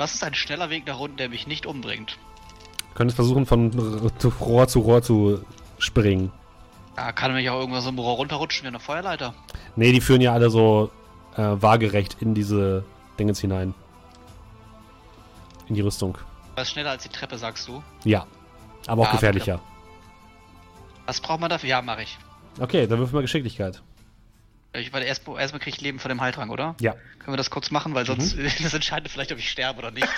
[0.00, 2.16] Was ist ein schneller Weg nach unten, der mich nicht umbringt?
[2.94, 3.70] Könntest versuchen, von
[4.40, 5.44] Rohr zu Rohr zu
[5.78, 6.32] springen.
[6.96, 9.34] Ja, kann mich auch irgendwas im Rohr runterrutschen wie eine Feuerleiter.
[9.76, 10.90] Nee, die führen ja alle so
[11.36, 12.82] äh, waagerecht in diese
[13.18, 13.74] Dingens hinein.
[15.68, 16.16] In die Rüstung.
[16.54, 17.82] Was schneller als die Treppe, sagst du?
[18.04, 18.26] Ja.
[18.86, 19.60] Aber auch Ja, gefährlicher.
[21.04, 21.68] Was braucht man dafür?
[21.68, 22.16] Ja, mache ich.
[22.58, 23.82] Okay, dann wirf mal Geschicklichkeit.
[24.72, 26.76] Ich warte erst, erstmal kriege ich Leben von dem Heiltrank, oder?
[26.80, 26.92] Ja.
[27.18, 28.48] Können wir das kurz machen, weil sonst Mhm.
[28.62, 30.06] das entscheidet vielleicht, ob ich sterbe oder nicht.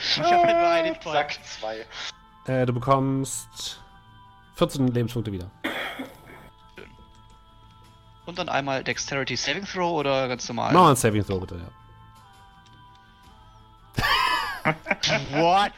[0.00, 1.16] ich habe halt nur einen Hitpoint.
[1.16, 1.86] Zack, zwei.
[2.52, 3.80] Äh, du bekommst
[4.56, 5.50] 14 Lebenspunkte wieder.
[8.26, 10.74] Und dann einmal Dexterity Saving Throw oder ganz normal?
[10.74, 11.68] Mach mal ein Saving Throw, bitte, ja.
[15.40, 15.72] What?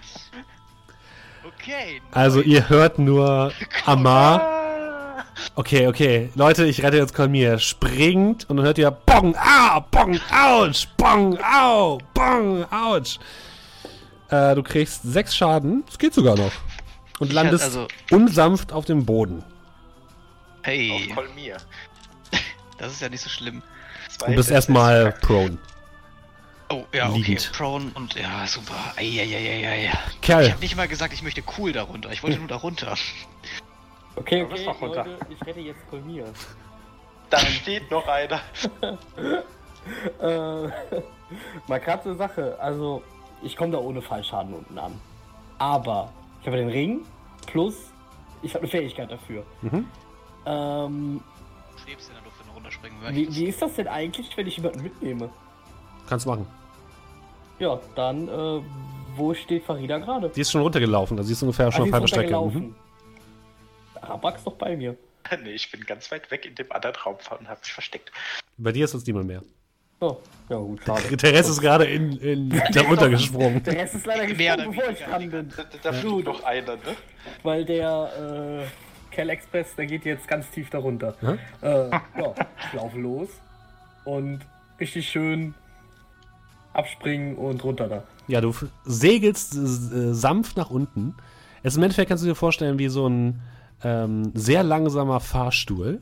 [1.46, 2.02] Okay.
[2.10, 3.52] Also, ihr hört nur
[3.86, 4.59] Amar.
[5.54, 6.30] Okay, okay.
[6.34, 7.58] Leute, ich rette jetzt Kolmir.
[7.58, 13.18] Springt und dann hört ihr Bong, ah, Bong, ouch, Bong, au, Bong, ouch.
[14.28, 15.82] Äh, du kriegst sechs Schaden.
[15.86, 16.52] Das geht sogar noch.
[17.18, 19.44] Und Ich landest also- unsanft auf dem Boden.
[20.62, 21.56] Hey, Auf Kolmir.
[22.78, 23.62] das ist ja nicht so schlimm.
[24.16, 25.58] Zwei Und bist erstmal prone.
[26.68, 27.18] Oh, ja, okay.
[27.18, 27.50] Liegend.
[27.52, 28.74] Prone und ja, super.
[28.96, 29.90] Eieieiei.
[30.12, 32.12] Ich Kerl, habe nicht mal gesagt, ich möchte cool darunter.
[32.12, 32.94] Ich wollte nur darunter.
[34.20, 35.04] Okay, okay, runter.
[35.04, 36.24] Leute, ich rette jetzt Kolmir.
[37.30, 38.40] Da steht noch einer.
[40.20, 40.68] Äh,
[41.66, 42.54] mal gerade eine Sache.
[42.60, 43.02] Also,
[43.40, 44.92] ich komme da ohne Fallschaden unten an.
[45.58, 47.00] Aber ich habe den Ring
[47.46, 47.90] plus
[48.42, 49.42] ich habe eine Fähigkeit dafür.
[49.62, 49.86] Mhm.
[50.46, 51.20] Ähm,
[51.72, 53.38] Du schwebst in der Luft, wenn du runterspringen wie, möchtest.
[53.38, 55.30] wie ist das denn eigentlich, wenn ich jemanden mitnehme?
[56.08, 56.46] kannst machen.
[57.58, 58.60] Ja, dann, äh,
[59.16, 60.28] wo steht Farida gerade?
[60.30, 62.36] Die ist schon runtergelaufen, da siehst du ungefähr schon Ah, auf sie halber ist Strecke.
[62.38, 62.74] Mhm.
[64.10, 64.96] Rabax doch bei mir.
[65.42, 68.10] nee, ich bin ganz weit weg in dem anderen Raum und habe mich versteckt.
[68.56, 69.42] Bei dir ist jetzt niemand mehr.
[70.00, 70.16] Oh,
[70.48, 71.16] ja gut, schade.
[71.16, 73.62] Der Rest ist gerade in, in da runtergesprungen.
[73.62, 75.52] Der Rest ist leider gesprungen, bevor ich dran bin.
[75.54, 76.96] Da, da fliegt noch einer, ne?
[77.42, 81.14] Weil der äh, Cal Express, der geht jetzt ganz tief darunter.
[81.20, 81.38] Hm?
[81.60, 82.34] Äh, ja,
[82.66, 83.28] ich laufe los
[84.04, 84.40] und
[84.78, 85.54] richtig schön
[86.72, 88.04] abspringen und runter da.
[88.26, 88.54] Ja, du
[88.84, 91.14] segelst äh, sanft nach unten,
[91.62, 93.42] Es im Endeffekt kannst du dir vorstellen wie so ein
[93.82, 96.00] ähm, sehr langsamer Fahrstuhl,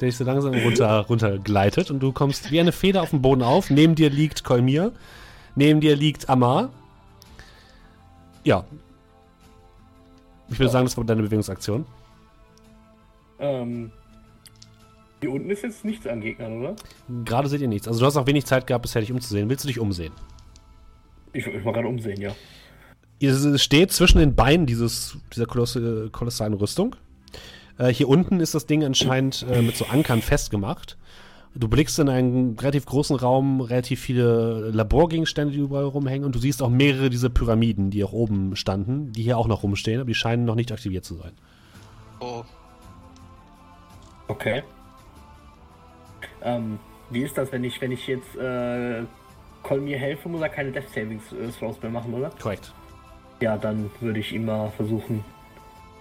[0.00, 3.22] der dich so langsam runter, runter gleitet und du kommst wie eine Feder auf dem
[3.22, 3.70] Boden auf.
[3.70, 4.92] Neben dir liegt Kolmir,
[5.54, 6.70] neben dir liegt Amar.
[8.44, 8.64] Ja.
[10.48, 11.86] Ich würde sagen, das war deine Bewegungsaktion.
[13.38, 13.90] Ähm,
[15.20, 16.76] hier unten ist jetzt nichts an Gegnern, oder?
[17.24, 17.88] Gerade seht ihr nichts.
[17.88, 19.48] Also du hast auch wenig Zeit gehabt, bisher dich umzusehen.
[19.48, 20.12] Willst du dich umsehen?
[21.32, 22.32] Ich würde mich mal gerade umsehen, ja.
[23.18, 26.96] Ihr steht zwischen den Beinen dieses, dieser kolosse, kolossalen Rüstung.
[27.78, 30.96] Äh, hier unten ist das Ding anscheinend äh, mit so Ankern festgemacht.
[31.56, 36.40] Du blickst in einen relativ großen Raum, relativ viele Laborgegenstände, die überall rumhängen und du
[36.40, 40.08] siehst auch mehrere dieser Pyramiden, die auch oben standen, die hier auch noch rumstehen, aber
[40.08, 41.32] die scheinen noch nicht aktiviert zu sein.
[42.18, 42.42] Oh.
[44.26, 44.64] Okay.
[46.42, 46.80] Ähm,
[47.10, 49.04] wie ist das, wenn ich, wenn ich jetzt äh,
[49.62, 52.30] Kolmir helfe, muss er keine Death Savings äh, Throws mehr machen, oder?
[52.40, 52.72] Korrekt.
[53.40, 55.24] Ja, dann würde ich ihn mal versuchen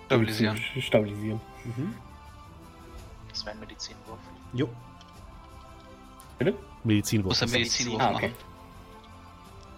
[0.05, 0.57] Stabilisieren.
[0.79, 1.41] stabilisieren.
[3.29, 4.19] Das wäre ein Medizinwurf.
[4.53, 4.69] Jo.
[6.37, 6.53] Bitte?
[6.83, 7.31] Medizinwurf.
[7.31, 8.27] Muss er Medizinwurf Ah, okay.
[8.29, 8.33] machen.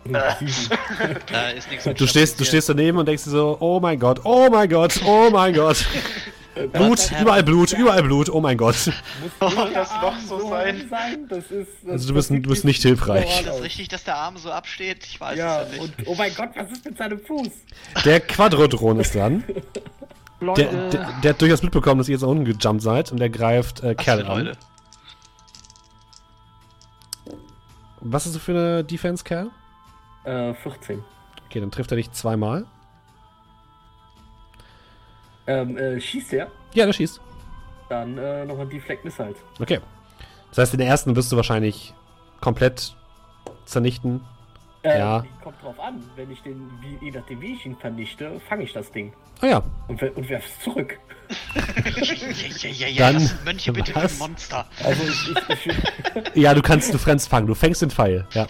[1.32, 4.00] Da ist nichts mit Du stehst, du stehst daneben und denkst dir so, oh mein
[4.00, 5.84] Gott, oh mein Gott, oh mein Gott.
[6.72, 8.76] Blut, überall Blut, überall Blut, oh mein Gott.
[8.76, 11.28] Soll das noch so sein?
[11.28, 13.42] Das ist, das Also du bist, du bist nicht hilfreich.
[13.42, 15.06] Ist das richtig, dass der Arm so absteht?
[15.06, 16.08] Ich weiß Ja, es ja und nicht.
[16.10, 17.50] oh mein Gott, was ist mit seinem Fuß?
[18.06, 19.44] Der Quadrodron ist dran.
[20.42, 23.30] Der, der, der hat durchaus mitbekommen, dass ihr jetzt nach unten gejumpt seid und der
[23.30, 24.46] greift äh, Was Kerl an.
[24.46, 24.58] Leute?
[28.02, 29.50] Was ist das für eine Defense, Kerl?
[30.26, 31.04] Äh, 14.
[31.48, 32.66] Okay, dann trifft er dich zweimal.
[35.48, 36.48] Ähm, äh, schießt er?
[36.74, 37.22] Ja, der schießt.
[37.90, 39.38] Dann äh, nochmal Deflect Missiles.
[39.60, 39.80] Okay.
[40.50, 41.94] Das heißt, den ersten wirst du wahrscheinlich
[42.42, 42.96] komplett
[43.66, 44.22] zernichten.
[44.84, 45.24] Äh, Ja.
[45.44, 48.74] Kommt drauf an, wenn ich den, wie, je nachdem wie ich ihn vernichte, fange ich
[48.74, 49.14] das Ding.
[49.42, 50.98] Ah ja, Und, und werf es zurück.
[51.56, 54.14] Ja, ja, ja, ja, Dann- das sind Mönche bitte für was?
[54.14, 54.66] ein Monster.
[54.84, 57.48] Also ich, ich, ich ja, du kannst, du kannst fangen.
[57.48, 58.26] Du fängst den Pfeil.
[58.34, 58.48] Ja.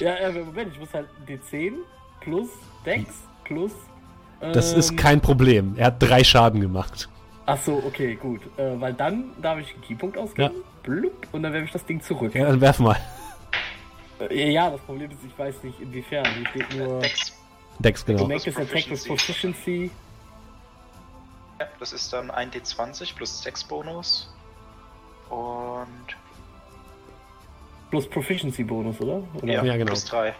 [0.00, 1.74] Ja, äh, Moment, ich muss halt D10
[2.20, 2.48] plus
[2.84, 3.10] Dex
[3.44, 3.72] plus.
[4.40, 5.74] Das ist ähm, kein Problem.
[5.76, 7.08] Er hat drei Schaden gemacht.
[7.46, 8.42] Ach so, okay, gut.
[8.56, 10.54] Äh, weil dann darf ich einen Keypunkt ausgeben.
[10.82, 12.34] Blub, und dann werfe ich das Ding zurück.
[12.34, 12.96] Ja, dann werf mal.
[14.20, 16.26] Äh, ja, das Problem ist, ich weiß nicht inwiefern.
[16.34, 17.00] Hier steht nur.
[17.00, 17.32] Dex.
[17.78, 18.26] Dex, genau.
[18.26, 19.90] Make this attack with Proficiency.
[21.60, 24.32] Ja, das ist dann ein D20 plus 6 Bonus.
[25.30, 25.86] Und.
[27.90, 29.22] Plus Proficiency Bonus, oder?
[29.42, 29.86] oder Ja, Ja, genau.
[29.86, 30.34] plus 3.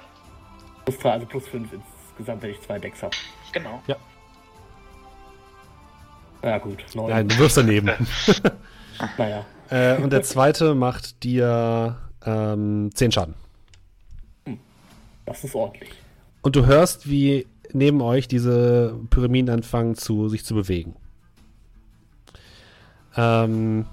[0.84, 3.16] Plus 3, also plus 5 insgesamt, wenn ich zwei Decks habe.
[3.52, 3.82] Genau.
[6.42, 6.84] Ja, gut.
[6.94, 7.10] Neun.
[7.10, 7.90] Nein, du wirfst daneben.
[9.16, 9.46] Naja.
[9.70, 11.96] äh, und der zweite macht dir
[12.26, 13.34] ähm, 10 Schaden.
[15.24, 15.90] Das ist ordentlich.
[16.42, 20.96] Und du hörst, wie neben euch diese Pyramiden anfangen zu, sich zu bewegen.
[23.16, 23.86] Ähm,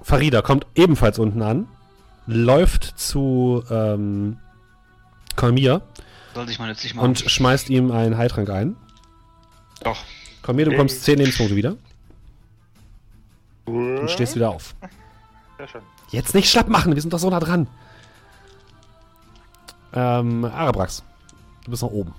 [0.00, 1.68] Farida kommt ebenfalls unten an,
[2.26, 4.38] läuft zu ähm,
[5.36, 5.82] Kolmir
[6.34, 7.08] Soll sich mal nützlich machen.
[7.08, 8.76] und schmeißt ihm einen Heiltrank ein.
[9.82, 10.02] Doch.
[10.42, 11.76] Kolmir, du bekommst 10 Lebenspunkte wieder
[13.66, 14.74] und stehst wieder auf.
[15.58, 15.82] Sehr schön.
[16.10, 17.66] Jetzt nicht schlapp machen, wir sind doch so nah dran.
[19.94, 21.02] Ähm, Arabrax,
[21.64, 22.14] du bist nach oben.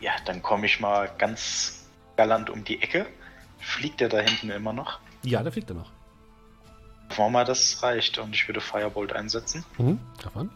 [0.00, 1.86] Ja, dann komme ich mal ganz
[2.16, 3.06] galant um die Ecke.
[3.60, 4.98] Fliegt der da hinten immer noch?
[5.22, 5.90] Ja, da fliegt er noch.
[7.10, 9.64] Hoffen wir mal, das reicht und ich würde Firebolt einsetzen.
[9.78, 10.50] Mhm, davon.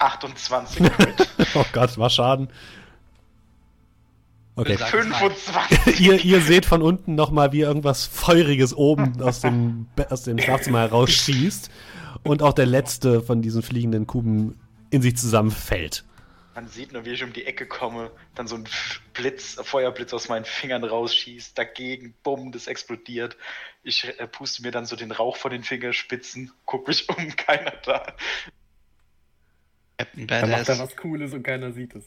[0.00, 1.28] 28 Crit.
[1.54, 2.48] Oh Gott, war Schaden.
[4.56, 4.76] Okay.
[4.76, 6.00] Sag- 25.
[6.00, 10.80] ihr, ihr seht von unten nochmal, wie irgendwas Feuriges oben aus dem, aus dem Schlafzimmer
[10.80, 11.70] herausschießt
[12.24, 14.58] und auch der letzte von diesen fliegenden Kuben
[14.90, 16.04] in sich zusammenfällt.
[16.54, 18.64] Man sieht nur, wie ich um die Ecke komme, dann so ein
[19.14, 23.36] Blitz, Feuerblitz aus meinen Fingern rausschießt, dagegen, bumm, das explodiert.
[23.84, 27.72] Ich äh, puste mir dann so den Rauch von den Fingerspitzen, guck mich um, keiner
[27.84, 28.14] da.
[30.04, 30.78] Captain Dann macht er Badass.
[30.80, 32.04] was Cooles und keiner sieht es.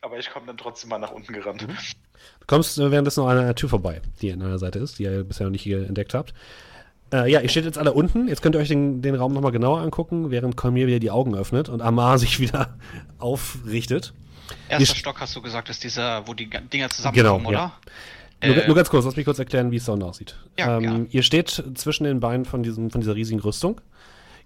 [0.00, 1.62] Aber ich komme dann trotzdem mal nach unten gerannt.
[1.62, 5.04] Du kommst äh, währenddessen noch an einer Tür vorbei, die an einer Seite ist, die
[5.04, 6.34] ihr bisher noch nicht hier entdeckt habt.
[7.12, 8.26] Äh, ja, ihr steht jetzt alle unten.
[8.26, 11.34] Jetzt könnt ihr euch den, den Raum nochmal genauer angucken, während Kolmir wieder die Augen
[11.36, 12.76] öffnet und Amar sich wieder
[13.18, 14.12] aufrichtet.
[14.68, 17.72] Erster Ihr- Stock hast du gesagt, ist dieser, wo die Dinger zusammenkommen, Genau, ja.
[18.42, 18.54] oder?
[18.54, 20.36] Nur, Äh, nur ganz kurz, lass mich kurz erklären, wie es da unten aussieht.
[20.58, 21.06] Ja, ähm, ja.
[21.10, 23.80] Ihr steht zwischen den Beinen von, diesem, von dieser riesigen Rüstung.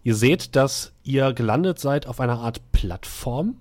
[0.03, 3.57] Ihr seht, dass ihr gelandet seid auf einer Art Plattform,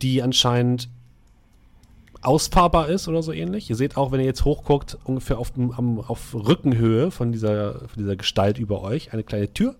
[0.00, 0.88] die anscheinend
[2.20, 3.70] ausfahrbar ist oder so ähnlich.
[3.70, 5.52] Ihr seht auch, wenn ihr jetzt hochguckt, ungefähr auf,
[6.08, 9.76] auf Rückenhöhe von dieser, von dieser Gestalt über euch, eine kleine Tür.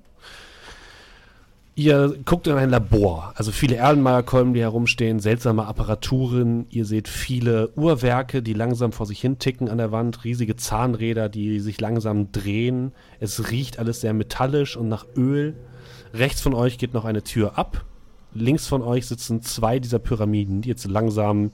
[1.78, 6.66] Ihr guckt in ein Labor, also viele Erlenmeyer-Kolben, die herumstehen, seltsame Apparaturen.
[6.70, 11.28] Ihr seht viele Uhrwerke, die langsam vor sich hin ticken an der Wand, riesige Zahnräder,
[11.28, 12.90] die sich langsam drehen.
[13.20, 15.54] Es riecht alles sehr metallisch und nach Öl.
[16.12, 17.84] Rechts von euch geht noch eine Tür ab.
[18.34, 21.52] Links von euch sitzen zwei dieser Pyramiden, die jetzt langsam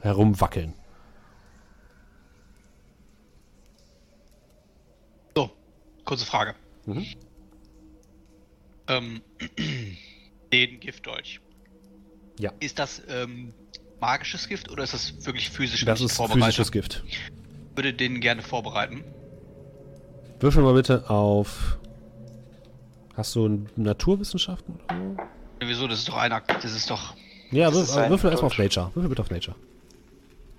[0.00, 0.72] herumwackeln.
[5.36, 5.50] So,
[6.06, 6.54] kurze Frage.
[6.86, 7.04] Mhm.
[8.88, 9.22] Ähm,
[10.52, 11.40] den Giftdolch.
[12.38, 12.52] Ja.
[12.60, 13.52] Ist das ähm,
[14.00, 15.84] magisches Gift oder ist das wirklich physisch?
[15.84, 17.02] Das wenn ich ist physisches Gift.
[17.06, 17.18] Ich
[17.74, 19.04] würde den gerne vorbereiten.
[20.40, 21.78] Würfel mal bitte auf.
[23.16, 24.74] Hast du Naturwissenschaften?
[24.88, 25.24] oder so?
[25.60, 25.88] Ja, Wieso?
[25.88, 26.40] Das ist doch einer.
[26.40, 27.14] Das ist doch
[27.50, 28.58] Ja, Das würfel, ist ein würfel erstmal auf.
[28.58, 28.90] Nature.
[28.94, 29.56] Würfel bitte auf Nature.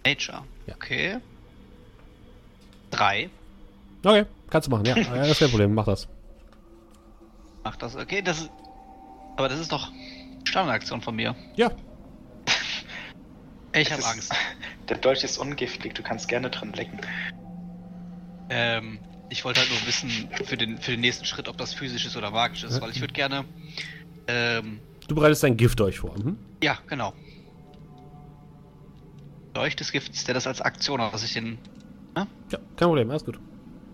[0.06, 0.43] Nature.
[0.68, 0.76] Ja.
[0.76, 1.18] Okay.
[2.91, 3.30] Drei.
[4.03, 4.95] Okay, kannst du machen, ja.
[4.97, 6.07] ja das ist kein Problem, mach das.
[7.65, 7.95] Ach, das.
[7.95, 8.51] Okay, das ist.
[9.37, 9.91] Aber das ist doch
[10.45, 11.35] Standardaktion von mir.
[11.57, 11.71] Ja,
[13.73, 14.33] Ich habe ist- Angst.
[14.89, 16.99] Der Dolch ist ungiftig, du kannst gerne dran lecken.
[18.51, 22.05] Ähm, ich wollte halt nur wissen für den, für den nächsten Schritt, ob das physisch
[22.05, 23.45] ist oder magisch ist, weil ich würde gerne.
[24.27, 26.15] Ähm, du bereitest dein Gift euch vor.
[26.19, 26.37] Mhm.
[26.63, 27.13] ja, genau.
[29.53, 31.57] Dolch des Gifts, der das als Aktion hat, dass ich den.
[32.15, 32.27] Ja,
[32.77, 33.39] kein Problem, alles gut.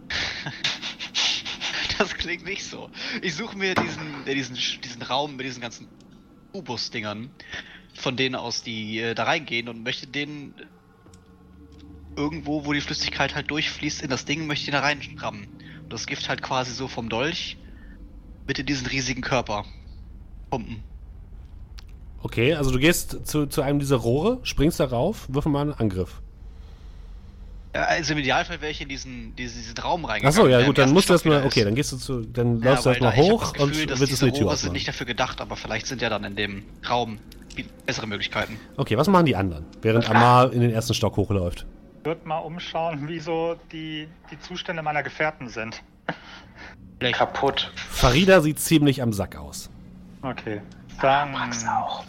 [2.01, 2.89] Das klingt nicht so.
[3.21, 5.87] Ich suche mir diesen, äh, diesen, diesen Raum mit diesen ganzen
[6.51, 7.29] U-Bus-Dingern,
[7.93, 10.55] von denen aus die äh, da reingehen und möchte den
[12.15, 15.47] irgendwo, wo die Flüssigkeit halt durchfließt, in das Ding möchte ich ihn da reinrammen.
[15.83, 17.57] Und das Gift halt quasi so vom Dolch
[18.47, 19.65] mit in diesen riesigen Körper
[20.49, 20.81] pumpen.
[22.23, 26.23] Okay, also du gehst zu, zu einem dieser Rohre, springst darauf, würfel mal einen Angriff.
[27.73, 30.37] Ja, also im Idealfall wäre ich in diesen, diesen, diesen Raum reingegangen.
[30.37, 32.59] Achso, ja gut, dann musst du Stock erstmal, wieder okay, dann gehst du zu, dann
[32.61, 34.73] Ja, läufst du erstmal hoch das und Gefühl, dass willst diese eine Tür Rohre sind
[34.73, 37.19] nicht dafür gedacht, aber vielleicht sind ja dann in dem Raum
[37.85, 38.59] bessere Möglichkeiten.
[38.77, 41.65] Okay, was machen die anderen, während Amar in den ersten Stock hochläuft?
[41.99, 45.81] Ich würde mal umschauen, wie so die, die Zustände meiner Gefährten sind.
[47.13, 47.71] Kaputt.
[47.75, 49.69] Farida sieht ziemlich am Sack aus.
[50.21, 50.61] Okay.
[51.01, 52.03] Dann Max auch.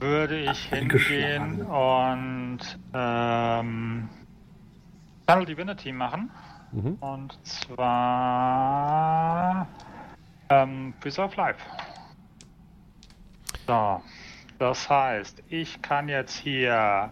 [0.00, 2.58] würde ich hingehen und
[2.92, 4.08] ähm,
[5.26, 6.30] Channel Divinity machen.
[6.72, 6.94] Mhm.
[7.00, 8.86] Und zwar
[10.50, 11.60] ähm, Preserve Life.
[13.66, 14.02] So,
[14.58, 17.10] das heißt, ich kann jetzt hier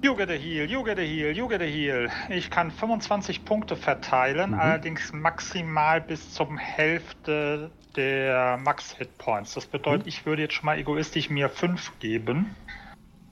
[0.00, 2.08] You get a heal, you get a heal, you get a heal.
[2.28, 4.60] Ich kann 25 Punkte verteilen, Mhm.
[4.60, 9.54] allerdings maximal bis zum Hälfte der Max-Hit-Points.
[9.54, 12.54] Das bedeutet, ich würde jetzt schon mal egoistisch mir 5 geben.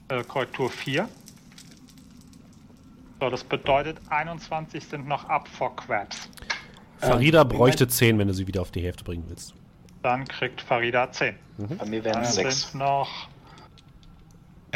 [0.09, 1.07] Äh, Korrektur 4.
[3.19, 6.29] So, das bedeutet 21 sind noch ab vor Quabs.
[6.99, 9.53] Farida Ähm, bräuchte 10, wenn du sie wieder auf die Hälfte bringen willst.
[10.03, 11.35] Dann kriegt Farida 10.
[11.77, 12.71] Bei mir wären es sechs.
[12.71, 13.27] sind noch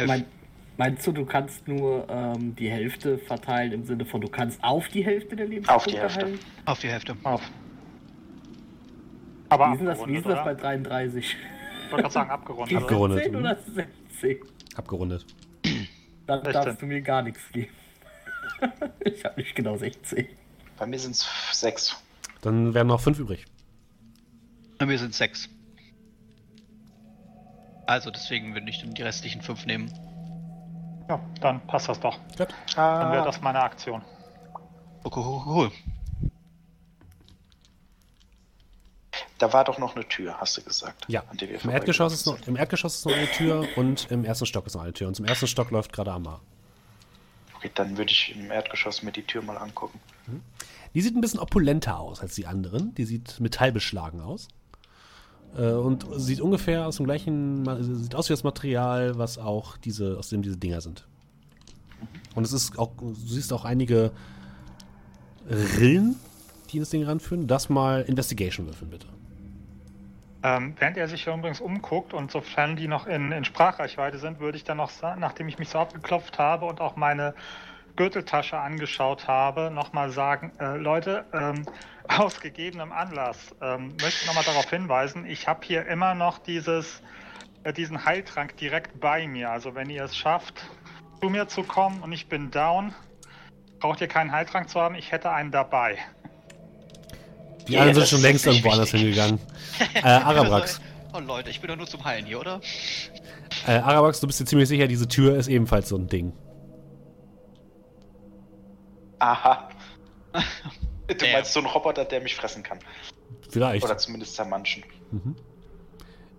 [0.08, 0.26] Mein,
[0.78, 4.88] meinst du, du kannst nur ähm, die Hälfte verteilen im Sinne von, du kannst auf
[4.88, 6.26] die Hälfte der Lebenspunkte Auf die Hälfte.
[6.26, 6.40] heilen?
[6.66, 7.16] Auf die Hälfte.
[7.24, 7.42] auf.
[9.50, 10.62] Aber Wie ist denn das, wie ist das bei oder?
[10.62, 11.26] 33?
[11.26, 12.78] Ich wollte gerade sagen, abgerundet.
[12.78, 13.26] Abgerundet.
[13.26, 13.86] Abgerundet, 17 mhm.
[13.86, 14.38] oder 16?
[14.76, 15.26] Abgerundet.
[16.26, 16.54] Dann 16.
[16.54, 17.70] darfst du mir gar nichts geben.
[19.06, 20.28] ich habe nicht genau 16.
[20.78, 21.96] Bei mir sind es sechs.
[22.42, 23.46] Dann wären noch 5 übrig.
[24.78, 25.48] Bei mir sind sechs.
[27.86, 29.92] Also deswegen würde ich dann die restlichen fünf nehmen.
[31.10, 32.18] Ja, dann passt das doch.
[32.38, 32.48] Gut.
[32.76, 34.02] Dann wäre Ah, das meine Aktion.
[35.04, 35.72] Oh, cool,
[39.42, 41.06] da war doch noch eine Tür, hast du gesagt.
[41.08, 44.24] Ja, an die wir im Erdgeschoss, noch, im Erdgeschoss ist noch eine Tür und im
[44.24, 45.08] ersten Stock ist noch eine Tür.
[45.08, 46.42] Und zum ersten Stock läuft gerade Amar.
[47.62, 50.00] Okay, dann würde ich im Erdgeschoss mir die Tür mal angucken.
[50.96, 52.96] Die sieht ein bisschen opulenter aus als die anderen.
[52.96, 54.48] Die sieht metallbeschlagen aus.
[55.56, 60.18] Äh, und sieht ungefähr aus dem gleichen, sieht aus wie das Material, was auch diese,
[60.18, 61.08] aus dem diese Dinger sind.
[62.34, 64.12] Und es ist auch, du siehst auch einige
[65.48, 66.16] Rillen,
[66.70, 67.46] die in das Ding ranführen.
[67.46, 69.08] Das mal Investigation würfeln, bitte.
[70.44, 74.58] Ähm, während er sich übrigens umguckt und sofern die noch in, in Sprachreichweite sind, würde
[74.58, 77.36] ich dann noch, nachdem ich mich so abgeklopft habe und auch meine
[77.96, 81.66] Gürteltasche angeschaut habe, nochmal sagen, äh, Leute, ähm,
[82.08, 87.04] aus gegebenem Anlass ähm, möchte ich nochmal darauf hinweisen, ich habe hier immer noch dieses,
[87.64, 89.52] äh, diesen Heiltrank direkt bei mir.
[89.52, 90.62] Also wenn ihr es schafft,
[91.22, 92.96] zu mir zu kommen und ich bin down,
[93.80, 95.98] braucht ihr keinen Heiltrank zu haben, ich hätte einen dabei.
[97.72, 99.40] Die anderen sind schon längst irgendwo anders hingegangen.
[99.96, 100.80] Äh, Arabrax.
[101.14, 102.62] Oh Leute, ich bin doch nur zum Heilen hier, oder?
[103.68, 106.34] Äh, Arabrax, du bist dir ziemlich sicher, diese Tür ist ebenfalls so ein Ding.
[109.20, 109.70] Aha.
[111.08, 112.80] Du Der- meinst so einen Roboter, der mich fressen kann.
[113.50, 113.84] Vielleicht.
[113.84, 114.84] Oder zumindest zermanschen.
[115.12, 115.36] In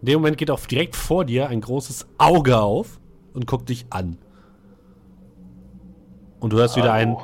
[0.01, 2.99] dem Moment geht auch direkt vor dir ein großes Auge auf
[3.35, 4.17] und guckt dich an.
[6.43, 7.17] Und du hörst wieder ein.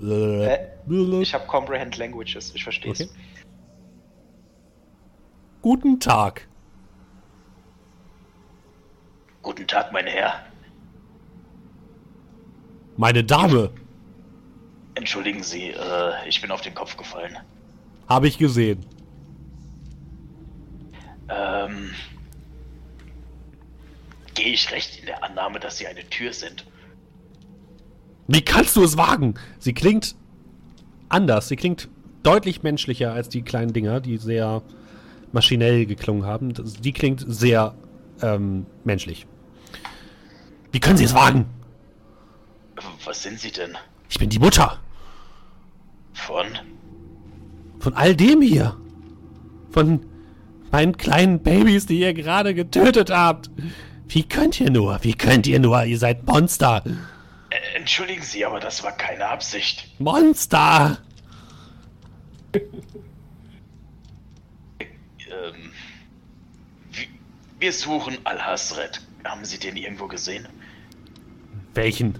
[0.00, 3.02] Äh, Ich habe Comprehend Languages, ich verstehe es.
[3.02, 3.10] Okay.
[5.60, 6.48] Guten Tag.
[9.42, 10.40] Guten Tag, mein Herr.
[12.96, 13.70] Meine Dame.
[14.94, 17.36] Entschuldigen Sie, äh, ich bin auf den Kopf gefallen.
[18.08, 18.86] Habe ich gesehen.
[21.28, 21.90] Ähm.
[24.32, 26.64] Gehe ich recht in der Annahme, dass Sie eine Tür sind?
[28.26, 29.34] Wie kannst du es wagen?
[29.58, 30.14] Sie klingt
[31.08, 31.48] anders.
[31.48, 31.88] Sie klingt
[32.22, 34.62] deutlich menschlicher als die kleinen Dinger, die sehr
[35.32, 36.54] maschinell geklungen haben.
[36.54, 37.74] Die klingt sehr
[38.22, 39.26] ähm, menschlich.
[40.72, 41.46] Wie können Sie es wagen?
[43.04, 43.76] Was sind Sie denn?
[44.08, 44.78] Ich bin die Mutter
[46.12, 46.46] Von?
[47.84, 48.76] von all dem hier.
[49.70, 50.00] Von
[50.72, 53.50] meinen kleinen Babys, die ihr gerade getötet habt.
[54.08, 54.98] Wie könnt ihr nur?
[55.02, 55.84] Wie könnt ihr nur?
[55.84, 56.82] Ihr seid Monster.
[57.54, 59.88] Äh, entschuldigen Sie, aber das war keine Absicht.
[60.00, 60.98] Monster.
[62.52, 62.60] Ähm.
[67.60, 69.00] wir- suchen Al-Hasret.
[69.24, 70.46] Haben Sie den irgendwo gesehen?
[71.74, 72.14] Welchen?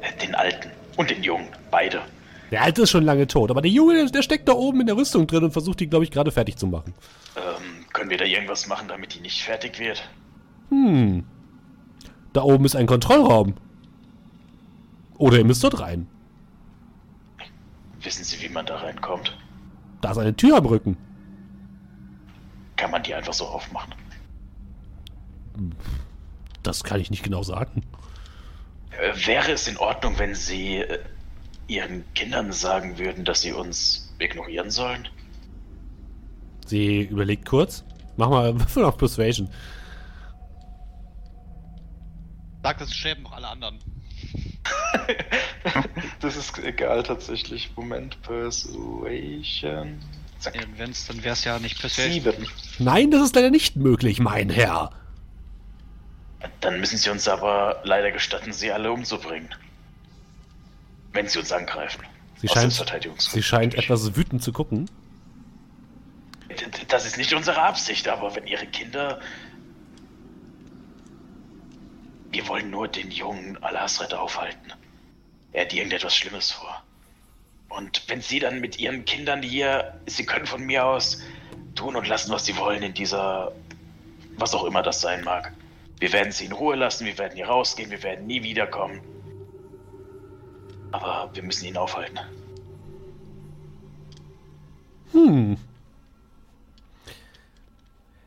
[0.00, 1.48] Äh, Den Alten und den Jungen.
[1.70, 2.00] Beide.
[2.50, 4.86] Der Alte ist schon lange tot, aber der Junge, der, der steckt da oben in
[4.86, 6.94] der Rüstung drin und versucht die, glaube ich, gerade fertig zu machen.
[7.36, 10.08] Ähm, können wir da irgendwas machen, damit die nicht fertig wird?
[10.70, 11.24] Hm.
[12.32, 13.54] Da oben ist ein Kontrollraum.
[15.18, 16.06] Oder ihr müsst dort rein.
[18.00, 19.36] Wissen Sie, wie man da reinkommt?
[20.00, 20.96] Da ist eine Tür am Rücken.
[22.76, 23.94] Kann man die einfach so aufmachen?
[26.62, 27.82] Das kann ich nicht genau sagen.
[28.90, 30.98] Äh, wäre es in Ordnung, wenn Sie äh,
[31.66, 35.08] Ihren Kindern sagen würden, dass sie uns ignorieren sollen?
[36.66, 37.84] Sie überlegt kurz.
[38.16, 39.48] Mach mal Würfel auf Persuasion.
[42.62, 43.78] Sag das schämen noch alle anderen.
[46.20, 47.70] das ist egal tatsächlich.
[47.76, 50.00] Moment, Persuasion.
[50.38, 50.56] Zack.
[50.56, 52.12] Ja, wenn's, dann wär's ja nicht Persuasion.
[52.12, 52.48] Sieben.
[52.78, 54.90] Nein, das ist leider nicht möglich, mein Herr.
[56.60, 59.48] Dann müssen Sie uns aber leider gestatten, sie alle umzubringen.
[61.12, 62.02] Wenn sie uns angreifen.
[62.40, 62.72] Sie scheint,
[63.18, 64.90] sie scheint etwas wütend zu gucken.
[66.88, 69.20] Das ist nicht unsere Absicht, aber wenn Ihre Kinder.
[72.34, 74.72] Wir wollen nur den jungen Al-Hasret aufhalten.
[75.52, 76.82] Er hat irgendetwas Schlimmes vor.
[77.68, 79.94] Und wenn Sie dann mit Ihren Kindern hier.
[80.06, 81.22] Sie können von mir aus
[81.76, 83.52] tun und lassen, was Sie wollen in dieser.
[84.36, 85.52] Was auch immer das sein mag.
[86.00, 89.00] Wir werden Sie in Ruhe lassen, wir werden hier rausgehen, wir werden nie wiederkommen.
[90.90, 92.18] Aber wir müssen ihn aufhalten.
[95.12, 95.56] Hm.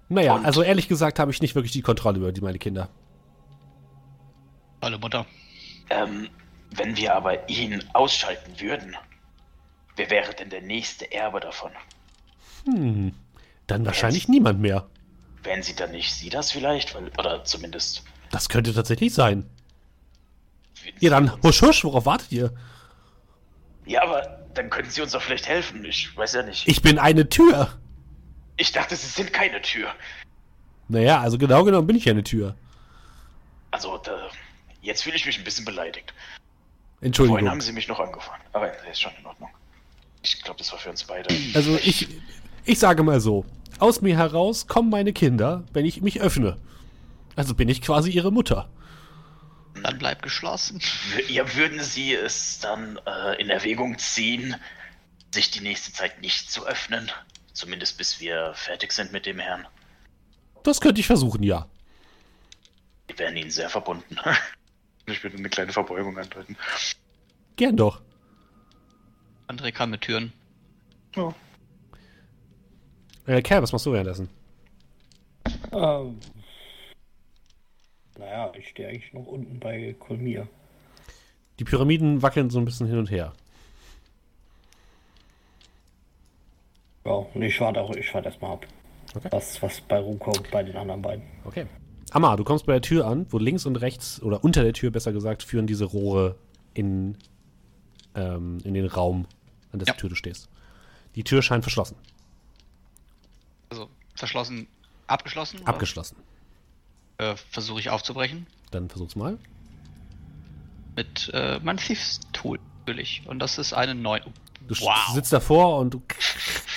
[0.07, 2.87] Naja, Und- also ehrlich gesagt habe ich nicht wirklich die Kontrolle über die meine Kinder.
[4.87, 5.25] Hallo Mutter.
[5.89, 6.29] Ähm,
[6.71, 8.95] wenn wir aber ihn ausschalten würden,
[9.97, 11.73] wer wäre denn der nächste Erbe davon?
[12.63, 13.13] Hm.
[13.67, 14.87] Dann wahrscheinlich niemand mehr.
[15.43, 16.95] Wären sie dann nicht Sie das vielleicht?
[16.95, 18.05] Weil, oder zumindest.
[18.31, 19.49] Das könnte tatsächlich sein.
[21.01, 22.53] Ja, dann husch husch, worauf wartet ihr?
[23.85, 24.21] Ja, aber
[24.53, 25.83] dann könnten Sie uns doch vielleicht helfen.
[25.83, 26.65] Ich weiß ja nicht.
[26.65, 27.77] Ich bin eine Tür.
[28.55, 29.89] Ich dachte, Sie sind keine Tür.
[30.87, 32.55] Naja, also genau genommen bin ich eine Tür.
[33.71, 34.29] Also, da,
[34.87, 36.13] jetzt fühle ich mich ein bisschen beleidigt.
[36.13, 37.49] Vorhin Entschuldigung.
[37.49, 38.41] haben Sie mich noch angefahren.
[38.53, 39.49] Aber das ist schon in Ordnung.
[40.23, 41.33] Ich glaube, das war für uns beide.
[41.53, 42.07] Also ich,
[42.65, 43.45] ich sage mal so,
[43.77, 46.57] aus mir heraus kommen meine Kinder, wenn ich mich öffne.
[47.35, 48.69] Also bin ich quasi ihre Mutter.
[49.83, 50.81] Dann bleib geschlossen.
[51.27, 54.55] Ja, würden Sie es dann äh, in Erwägung ziehen,
[55.31, 57.11] sich die nächste Zeit nicht zu öffnen?
[57.53, 59.67] Zumindest bis wir fertig sind mit dem Herrn.
[60.63, 61.67] Das könnte ich versuchen, ja.
[63.05, 64.17] Wir wären Ihnen sehr verbunden.
[65.07, 66.57] Ich würde eine kleine Verbeugung andeuten.
[67.55, 68.01] Gern doch.
[69.47, 70.33] André kann mit Türen.
[71.15, 71.33] Ja.
[73.25, 74.29] Äh, Kerl, was machst du währenddessen?
[75.71, 76.19] Ähm,
[78.17, 80.47] naja, ich stehe eigentlich noch unten bei Kolmir.
[81.59, 83.33] Die Pyramiden wackeln so ein bisschen hin und her.
[87.05, 88.67] Ja, und ich warte auch, ich warte erstmal ab.
[89.15, 89.29] Okay.
[89.31, 91.23] Was, was bei rumkommt bei den anderen beiden.
[91.45, 91.65] Okay.
[92.11, 94.91] Amar, du kommst bei der Tür an, wo links und rechts, oder unter der Tür
[94.91, 96.35] besser gesagt, führen diese Rohre
[96.73, 97.17] in,
[98.15, 99.25] ähm, in den Raum,
[99.71, 99.95] an dessen Ja.
[99.97, 100.47] Tür du stehst.
[101.15, 101.95] Die Tür scheint verschlossen.
[103.69, 104.67] Also verschlossen,
[105.07, 105.65] abgeschlossen.
[105.65, 106.15] Abgeschlossen.
[107.17, 108.47] Äh, Versuche ich aufzubrechen.
[108.71, 109.37] Dann versuch's mal.
[110.95, 113.21] Mit äh, meinem Thieves Tool natürlich.
[113.25, 114.21] Und das ist eine 9.
[114.67, 115.13] Du Wow.
[115.13, 116.01] sitzt davor und du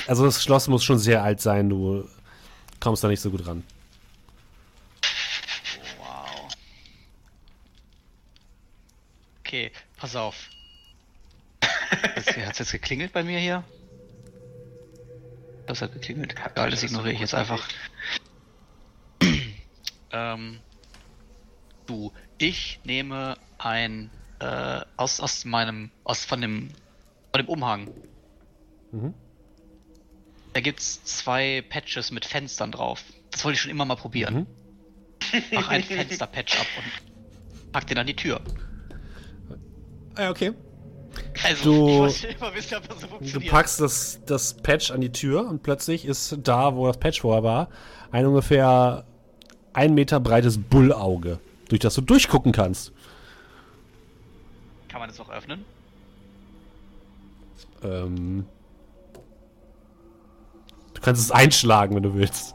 [0.07, 2.09] Also das Schloss muss schon sehr alt sein, du
[2.81, 3.63] kommst da nicht so gut ran.
[5.99, 6.49] Wow.
[9.41, 10.49] Okay, pass auf.
[11.63, 13.65] Hat es jetzt geklingelt bei mir hier?
[15.67, 16.35] Das hat geklingelt.
[16.57, 17.69] Geil, das ignoriere ich jetzt einfach.
[20.11, 20.59] ähm,
[21.87, 26.71] du, ich nehme ein äh, aus, aus meinem, aus von dem,
[27.33, 27.89] von dem Umhang.
[28.91, 29.15] Mhm.
[30.55, 33.05] Da gibt's zwei Patches mit Fenstern drauf.
[33.31, 34.35] Das wollte ich schon immer mal probieren.
[34.35, 34.47] Mhm.
[35.53, 38.43] Mach ein Fensterpatch ab und pack den an die Tür.
[40.17, 40.53] Ah, okay.
[41.45, 43.01] Also, Du- ich wollte immer wissen, ob das
[43.33, 46.99] so Du packst das, das Patch an die Tür und plötzlich ist da, wo das
[46.99, 47.69] Patch vorher war,
[48.13, 49.05] ein ungefähr
[49.73, 52.93] ein Meter breites Bullauge, durch das du durchgucken kannst.
[54.89, 55.65] Kann man das auch öffnen?
[57.83, 58.47] Ähm,
[60.95, 62.55] du kannst es einschlagen, wenn du willst.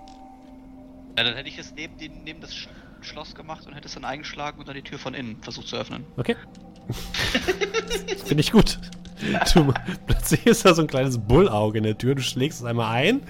[1.17, 2.67] Ja, dann hätte ich es neben, den, neben das Sch
[3.01, 5.75] Schloss gemacht und hätte es dann eingeschlagen und dann die Tür von innen versucht zu
[5.75, 6.03] öffnen.
[6.17, 6.35] Okay.
[8.26, 8.80] Finde ich gut.
[9.54, 9.74] Du,
[10.06, 12.16] plötzlich ist da so ein kleines Bullauge in der Tür.
[12.16, 13.22] Du schlägst es einmal ein,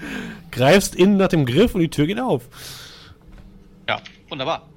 [0.50, 2.48] greifst innen nach dem Griff und die Tür geht auf.
[3.88, 4.68] Ja, wunderbar.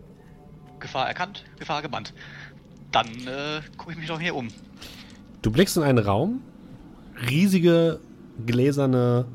[0.80, 2.14] Gefahr erkannt, Gefahr gebannt.
[2.91, 4.48] Dann äh, gucke ich mich doch hier um.
[5.41, 6.41] Du blickst in einen Raum.
[7.30, 7.99] Riesige
[8.45, 9.25] gläserne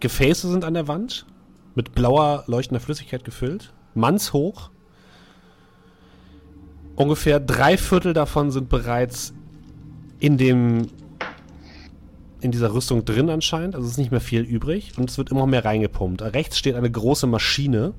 [0.00, 1.26] Gefäße sind an der Wand.
[1.74, 3.72] Mit blauer, leuchtender Flüssigkeit gefüllt.
[3.94, 4.70] Mannshoch.
[6.96, 9.34] Ungefähr drei Viertel davon sind bereits
[10.18, 10.88] in dem
[12.40, 13.74] in dieser Rüstung drin anscheinend.
[13.74, 16.22] Also es ist nicht mehr viel übrig und es wird immer mehr reingepumpt.
[16.22, 17.92] Rechts steht eine große Maschine,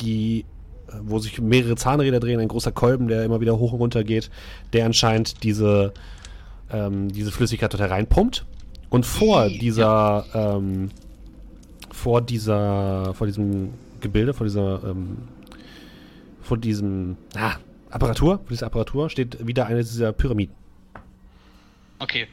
[0.00, 0.44] die
[0.88, 4.04] äh, wo sich mehrere Zahnräder drehen, ein großer Kolben, der immer wieder hoch und runter
[4.04, 4.30] geht,
[4.72, 5.92] der anscheinend diese,
[6.70, 8.44] ähm, diese Flüssigkeit dort hereinpumpt.
[8.88, 10.90] Und vor dieser, ähm,
[11.90, 15.18] vor dieser, vor diesem Gebilde, vor dieser, ähm,
[16.40, 17.56] vor diesem, ah,
[17.96, 20.54] Apparatur, vor dieser Apparatur steht wieder eine dieser Pyramiden.
[21.98, 22.26] Okay.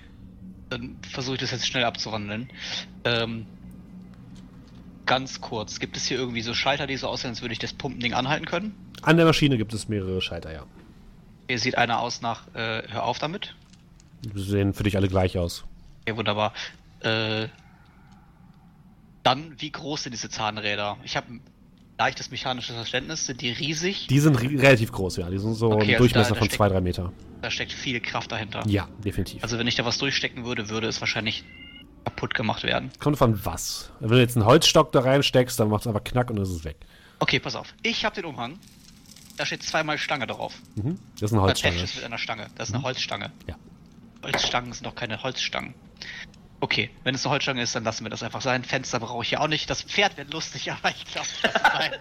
[0.69, 2.49] Dann versuche ich das jetzt schnell abzuwandeln.
[3.03, 3.45] Ähm,
[5.05, 7.73] ganz kurz, gibt es hier irgendwie so Schalter, die so aussehen, als würde ich das
[7.73, 8.75] Pumpending anhalten können?
[9.01, 10.63] An der Maschine gibt es mehrere Schalter, ja.
[11.47, 13.55] Hier sieht einer aus nach, äh, hör auf damit.
[14.23, 15.65] Die sehen für dich alle gleich aus.
[16.07, 16.53] Ja, wunderbar.
[17.01, 17.49] Äh,
[19.23, 20.97] dann, wie groß sind diese Zahnräder?
[21.03, 21.27] Ich habe
[22.03, 23.25] leichtes mechanisches Verständnis.
[23.25, 24.07] Sind die riesig?
[24.07, 25.29] Die sind relativ groß, ja.
[25.29, 27.13] Die sind so Okay, ein also Durchmesser da- da von steckt- 2-3 Meter.
[27.41, 28.61] Da steckt viel Kraft dahinter.
[28.67, 29.41] Ja, definitiv.
[29.43, 31.43] Also wenn ich da was durchstecken würde, würde es wahrscheinlich
[32.03, 32.91] kaputt gemacht werden.
[32.99, 33.89] Kommt von was.
[34.01, 36.51] Wenn du jetzt einen Holzstock da reinsteckst, dann macht es einfach Knack und dann ist
[36.51, 36.75] es weg.
[37.19, 37.73] Okay, pass auf.
[37.83, 38.59] Ich habe den Umhang.
[39.37, 40.53] Da steht zweimal Stange drauf.
[40.75, 40.99] Mhm.
[41.19, 41.75] Das ist eine Holzstange.
[41.75, 42.47] Patches mit einer Stange.
[42.57, 43.31] Das ist eine Holzstange.
[43.47, 43.55] Ja.
[44.23, 45.73] Holzstangen sind doch keine Holzstangen.
[46.63, 48.63] Okay, wenn es eine Holzstange ist, dann lassen wir das einfach sein.
[48.63, 49.69] Fenster brauche ich ja auch nicht.
[49.69, 51.91] Das Pferd wird lustig, aber ich glaube, das sein.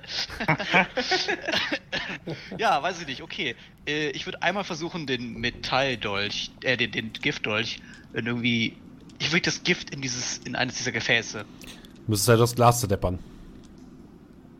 [2.58, 3.22] ja, weiß ich nicht.
[3.22, 3.56] Okay,
[3.88, 7.80] äh, ich würde einmal versuchen, den Metalldolch, äh, den, den Giftdolch,
[8.12, 8.76] irgendwie.
[9.18, 11.44] Ich würde das Gift in dieses, in eines dieser Gefäße.
[11.44, 13.18] Du müsstest halt das Glas zerdeppern.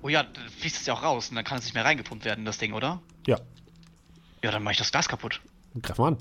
[0.03, 2.25] Oh ja, dann fließt es ja auch raus und dann kann es nicht mehr reingepumpt
[2.25, 3.01] werden, das Ding, oder?
[3.29, 3.39] Ja.
[4.43, 5.41] Ja, dann mache ich das Glas kaputt.
[5.81, 6.19] Greif mal an.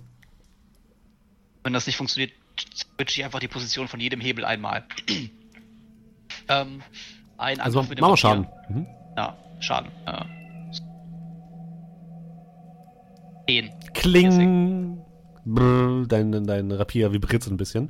[1.64, 4.84] Wenn das nicht funktioniert, switche ich einfach die Position von jedem Hebel einmal.
[6.50, 6.82] ähm,
[7.38, 8.18] ein Also Angriff mach mal Rapier.
[8.18, 8.48] Schaden.
[8.70, 8.88] Mhm.
[9.18, 9.92] Ja, Schaden.
[10.06, 10.26] Ja.
[13.48, 13.72] 10.
[13.94, 14.98] Kling.
[15.46, 17.90] Brrr, dein, dein Rapier vibriert so ein bisschen.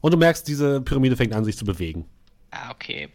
[0.00, 2.06] Und du merkst, diese Pyramide fängt an, sich zu bewegen.
[2.50, 3.08] Ah, okay.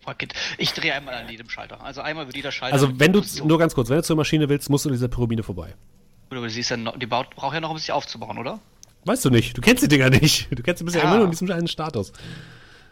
[0.57, 1.83] Ich drehe einmal an jedem Schalter.
[1.83, 2.74] Also einmal wird jeder Schalter.
[2.74, 4.93] Also mit wenn du, nur ganz kurz, wenn du zur Maschine willst, musst du an
[4.93, 5.75] dieser Pyramide vorbei.
[6.32, 8.59] Oder sie ist ja noch, die braucht ja noch ein bisschen aufzubauen, oder?
[9.06, 10.48] Weißt du nicht, du kennst die Dinger nicht.
[10.51, 11.08] Du kennst sie bisher Ja.
[11.08, 12.11] immer nur in diesem einen Status.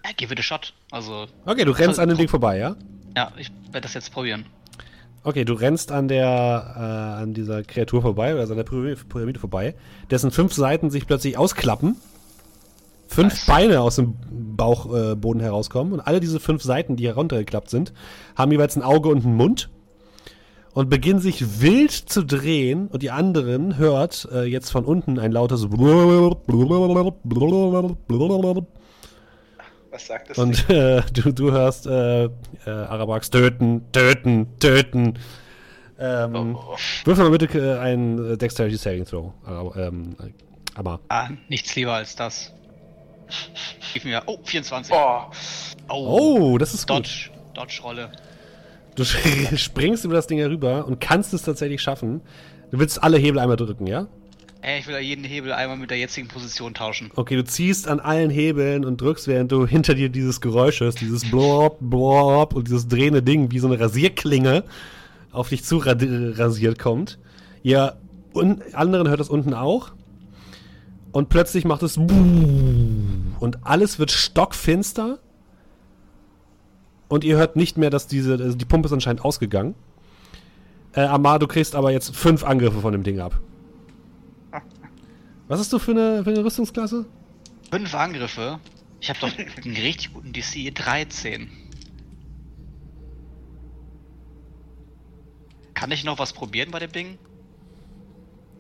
[0.05, 0.73] Ja, give it a shot.
[0.91, 2.75] Also, Okay, du rennst an dem Ding vorbei, ja?
[3.17, 4.45] ja, ich werde das jetzt probieren.
[5.23, 9.73] Okay, du rennst an der, äh, an dieser Kreatur vorbei, also an der Pyramide, vorbei,
[10.11, 11.95] dessen fünf Seiten sich plötzlich ausklappen,
[13.07, 13.45] fünf Nice.
[13.45, 14.15] Beine aus dem
[14.57, 17.93] Bauchboden äh, herauskommen und alle diese fünf Seiten, die heruntergeklappt sind,
[18.35, 19.69] haben jeweils ein Auge und einen Mund
[20.73, 25.31] und beginnen sich wild zu drehen und die anderen hört äh, jetzt von unten ein
[25.31, 25.67] lautes
[29.91, 30.37] Was sagt das?
[30.37, 32.29] und äh, du, du hörst äh, äh,
[32.65, 35.19] Arabax töten, töten, töten.
[35.99, 36.77] Ähm, Oh, oh.
[37.05, 39.31] Würfel mal bitte äh, ein äh, Dexterity Saving Throw.
[39.45, 40.15] Aber, ähm,
[40.75, 42.51] aber Ah, nichts lieber als das.
[43.93, 44.23] Gib mir.
[44.25, 44.91] Oh, 24.
[44.91, 45.29] Boah.
[45.89, 46.97] oh, das ist gut.
[46.97, 47.29] Dodge.
[47.53, 48.11] Dodge-Rolle.
[48.95, 49.03] Du
[49.55, 52.21] springst über das Ding herüber und kannst es tatsächlich schaffen.
[52.71, 54.07] Du willst alle Hebel einmal drücken, ja?
[54.61, 57.11] Ey, ich will jeden Hebel einmal mit der jetzigen Position tauschen.
[57.15, 61.01] Okay, du ziehst an allen Hebeln und drückst, während du hinter dir dieses Geräusch hörst,
[61.01, 64.63] dieses Blob, Blob und dieses drehende Ding wie so eine Rasierklinge
[65.33, 67.19] auf dich zu rasiert kommt.
[67.61, 67.97] Ihr
[68.71, 69.91] anderen hört das unten auch.
[71.11, 75.19] Und plötzlich macht es und alles wird stockfinster.
[77.13, 79.75] Und ihr hört nicht mehr, dass diese, also die Pumpe ist anscheinend ausgegangen.
[80.93, 83.39] Äh, Amar, du kriegst aber jetzt fünf Angriffe von dem Ding ab.
[85.47, 87.05] Was hast du für eine, für eine Rüstungsklasse?
[87.69, 88.59] Fünf Angriffe?
[88.99, 89.29] Ich habe doch
[89.63, 91.51] einen richtig guten DC 13.
[95.75, 97.19] Kann ich noch was probieren bei dem Ding?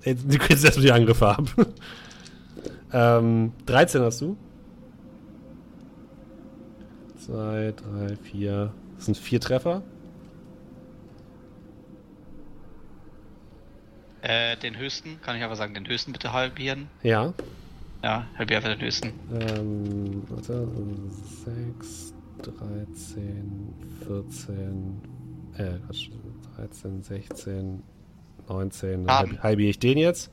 [0.05, 1.43] Du kriegst erstmal die Angriffe ab.
[2.93, 4.37] ähm, 13 hast du.
[7.25, 8.73] 2, 3, 4.
[8.95, 9.81] Das sind vier Treffer.
[14.21, 16.87] Äh, den höchsten, kann ich aber sagen, den höchsten bitte halbieren.
[17.01, 17.33] Ja.
[18.03, 19.13] Ja, halbier einfach den höchsten.
[19.33, 20.67] Ähm, warte,
[21.77, 23.73] 6, 13,
[24.05, 25.01] 14,
[25.57, 26.09] äh, Quatsch,
[26.55, 27.83] 13, 16,
[28.47, 30.31] 19, dann halbiere ich den jetzt.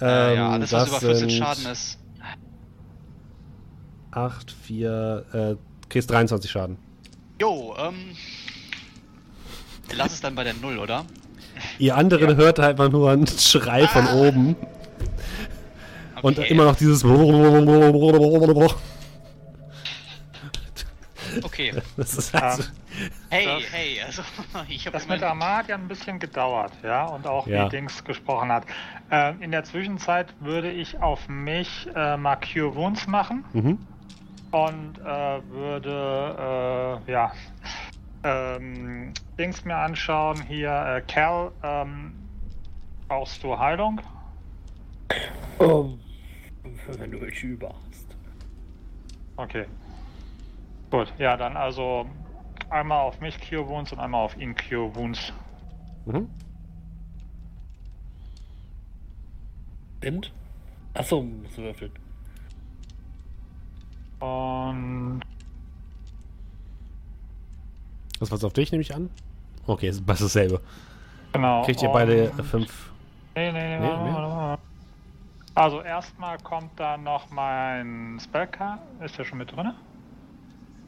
[0.00, 1.98] Ähm, äh, ja, alles, was über 14 Schaden ist.
[4.10, 6.78] 8, 4, äh, kriegst 23 Schaden.
[7.40, 8.16] Jo, ähm.
[9.94, 11.04] Lass es dann bei der 0, oder?
[11.78, 12.36] Ihr anderen ja.
[12.36, 14.14] hört halt mal nur einen Schrei von ah.
[14.14, 14.56] oben.
[16.16, 16.26] Okay.
[16.26, 17.04] Und immer noch dieses.
[21.42, 21.72] Okay.
[21.96, 22.64] Das ist also
[23.30, 24.22] hey, das, hey, also
[24.68, 27.66] ich habe das mit Ahmad ja ein bisschen gedauert, ja, und auch ja.
[27.66, 28.64] wie Dings gesprochen hat.
[29.10, 33.78] Äh, in der Zwischenzeit würde ich auf mich äh, mal Cure Wounds machen mhm.
[34.52, 37.32] Und äh, würde, äh, ja,
[38.22, 40.40] ähm, Dings mir anschauen.
[40.42, 42.14] Hier, äh, Cal, ähm,
[43.08, 44.00] brauchst du Heilung?
[45.58, 45.90] Oh,
[46.86, 48.16] wenn du welche über hast.
[49.36, 49.66] Okay.
[50.90, 52.06] Gut, ja, dann also
[52.68, 55.32] einmal auf mich Cure Wounds und einmal auf ihn Cure Wounds.
[56.04, 56.28] Mhm.
[59.98, 60.32] Stimmt.
[60.94, 61.92] Achso, muss würfeln.
[64.22, 65.20] Und
[68.20, 69.10] das war's auf dich, nehme ich an?
[69.66, 70.60] Okay, ist das dasselbe.
[71.32, 71.62] Genau.
[71.62, 72.92] Kriegt ihr beide fünf.
[73.34, 74.62] Nee, nee, nee, nee warte, warte, warte.
[75.54, 78.80] Also erstmal kommt da noch mein Spellcast.
[79.04, 79.72] Ist der schon mit drin?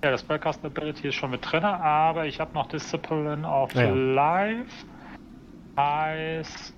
[0.05, 3.91] Ja, das Spellcast Ability ist schon mit drin, aber ich habe noch Discipline of ja,
[3.91, 4.87] Life.
[5.77, 6.75] Heißt.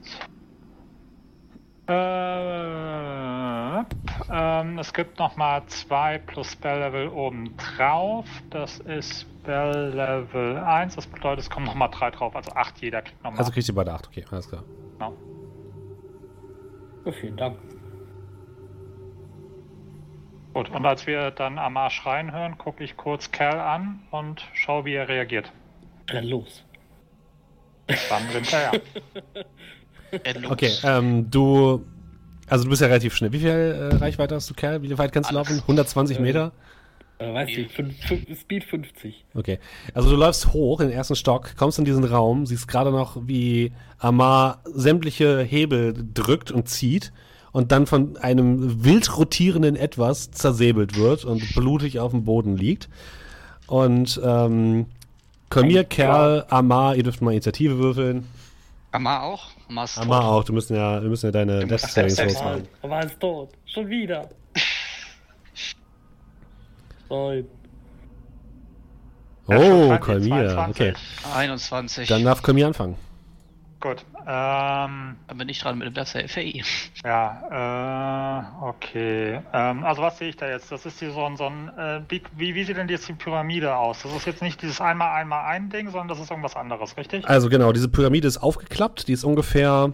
[1.89, 3.79] Äh,
[4.29, 8.27] ähm, es gibt nochmal zwei plus Spell Level oben drauf.
[8.51, 10.97] Das ist Spell Level 1.
[10.97, 13.39] Das bedeutet, es kommen nochmal 3 drauf, also 8 jeder kriegt nochmal.
[13.39, 14.65] Also kriegt ihr beide 8, okay, alles klar.
[14.95, 15.13] Genau.
[17.05, 17.59] Ja, vielen Dank.
[20.55, 24.87] Gut, und als wir dann Amar schreien hören, gucke ich kurz Cal an und schaue,
[24.87, 25.53] wie er reagiert.
[26.11, 26.65] Renn los.
[28.09, 28.73] Dann sind wir ja.
[30.51, 31.85] okay, ähm, du.
[32.49, 33.33] Also du bist ja relativ schnell.
[33.33, 34.81] Wie viel äh, Reichweite hast du, Cal?
[34.83, 35.59] Wie weit kannst du laufen?
[35.59, 36.53] 120 Meter?
[37.19, 37.73] Äh, weiß ich,
[38.39, 39.25] Speed 50.
[39.35, 39.59] Okay.
[39.95, 43.17] Also du läufst hoch in den ersten Stock, kommst in diesen Raum, siehst gerade noch,
[43.27, 47.13] wie Amar sämtliche Hebel drückt und zieht
[47.53, 52.91] und dann von einem wild rotierenden Etwas zersäbelt wird und blutig auf dem Boden liegt.
[53.67, 54.87] Und ähm,
[55.49, 58.29] Kolmir, Kerl, Amar, ihr dürft mal Initiative würfeln.
[58.93, 59.49] Amar auch?
[59.69, 62.69] Amar, Amar auch, du müssen ja, wir müssen ja deine Death Savings rausmachen.
[62.83, 63.51] Amar ist tot.
[63.65, 64.29] Schon wieder.
[67.11, 67.47] Nein.
[69.49, 70.93] Oh, Kolmir, okay.
[71.35, 72.09] 21.
[72.09, 72.97] Dann darf Kolmir anfangen.
[73.81, 74.05] Gut.
[74.29, 76.65] Ähm, Dann bin ich dran mit dem Death FAI.
[77.05, 79.41] Ja, äh, okay.
[79.53, 80.73] Ähm, also was sehe ich da jetzt?
[80.73, 83.77] Das ist hier so ein, so ein äh, wie, wie sieht denn jetzt die Pyramide
[83.77, 84.03] aus?
[84.03, 87.29] Das ist jetzt nicht dieses einmal einmal ein Ding, sondern das ist irgendwas anderes, richtig?
[87.29, 89.93] Also genau, diese Pyramide ist aufgeklappt, die ist ungefähr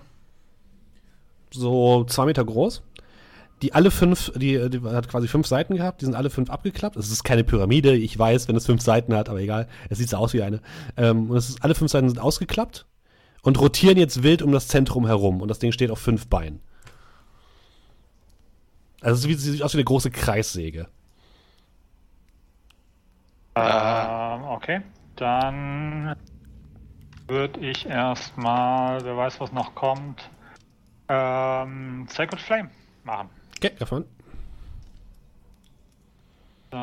[1.51, 2.83] so zwei Meter groß
[3.61, 6.97] die alle fünf, die, die, hat quasi fünf Seiten gehabt, die sind alle fünf abgeklappt.
[6.97, 10.09] Es ist keine Pyramide, ich weiß, wenn es fünf Seiten hat, aber egal, es sieht
[10.09, 10.61] so aus wie eine.
[10.97, 12.86] Ähm, und es ist, alle fünf Seiten sind ausgeklappt
[13.43, 16.61] und rotieren jetzt wild um das Zentrum herum und das Ding steht auf fünf Beinen.
[19.01, 20.89] Also es sieht aus wie eine große Kreissäge.
[23.57, 24.81] Ähm, okay.
[25.17, 26.17] Dann
[27.27, 30.31] würde ich erstmal, wer weiß, was noch kommt,
[31.09, 32.71] ähm, Sacred Flame
[33.05, 33.29] machen.
[33.57, 34.05] Okay, davon.
[36.71, 36.79] So,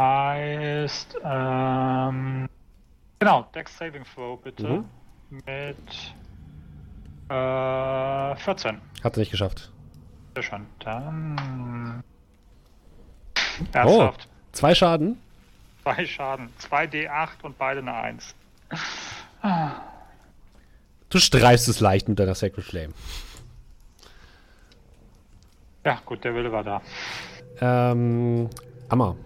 [0.00, 2.48] heißt, ähm,
[3.18, 4.66] genau, Dex Saving Throw bitte.
[4.66, 4.84] Mhm.
[5.30, 6.14] Mit
[7.30, 8.80] Äh, 14.
[9.04, 9.70] Hat er nicht geschafft.
[10.34, 10.66] Sehr schön.
[10.80, 12.02] Dann.
[13.60, 14.28] Oh, Ernsthaft.
[14.52, 15.18] zwei Schaden.
[15.82, 16.48] Zwei Schaden.
[16.60, 18.34] 2d8 und beide eine 1.
[21.10, 22.92] Du streifst es leicht mit deiner Sacred Flame.
[25.84, 26.82] Ja, gut, der Wille war da.
[27.60, 28.48] Ähm,
[28.88, 29.16] Amma,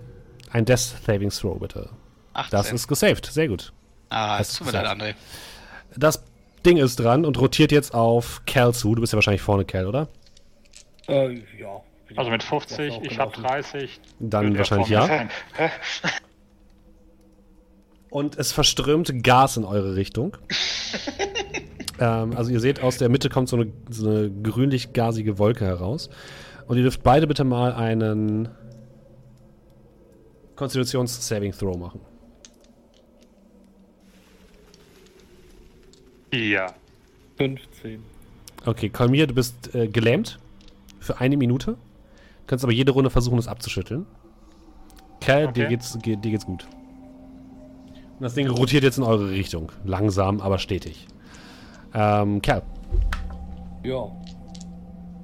[0.53, 1.89] ein Death Saving Throw bitte.
[2.35, 2.51] 18.
[2.51, 3.73] Das ist gesaved, sehr gut.
[4.13, 5.15] Ah, das es tut mir leid, André.
[5.97, 6.23] Das
[6.67, 8.95] Ding ist dran und rotiert jetzt auf Cal zu.
[8.95, 10.09] Du bist ja wahrscheinlich vorne, Cal, oder?
[11.09, 11.81] Äh, ja.
[12.15, 13.63] Also mit Das 50, auch ich habe gelaufen.
[13.63, 14.01] 30.
[14.21, 15.29] Dann wahrscheinlich ja.
[18.11, 20.37] Und es verströmt Gas in eure Richtung.
[21.99, 26.11] ähm, also ihr seht, aus der Mitte kommt so eine, so eine grünlich-gasige Wolke heraus.
[26.67, 28.51] Und ihr dürft beide bitte mal einen
[30.57, 32.01] Konstitutions-Saving Throw machen.
[36.33, 36.73] Ja.
[37.37, 38.03] 15.
[38.65, 40.39] Okay, Kalmir, du bist äh, gelähmt
[41.01, 41.73] für eine Minute.
[41.73, 41.77] Du
[42.47, 44.07] kannst aber jede Runde versuchen, es abzuschütteln.
[45.21, 45.69] Cal, dir, Okay.
[45.69, 46.67] geht's, ge dir geht's gut.
[48.19, 49.73] Und das Ding rotiert jetzt in eure Richtung.
[49.85, 51.07] Langsam, aber stetig.
[51.95, 52.63] Ähm, Cal.
[53.85, 54.11] Ja.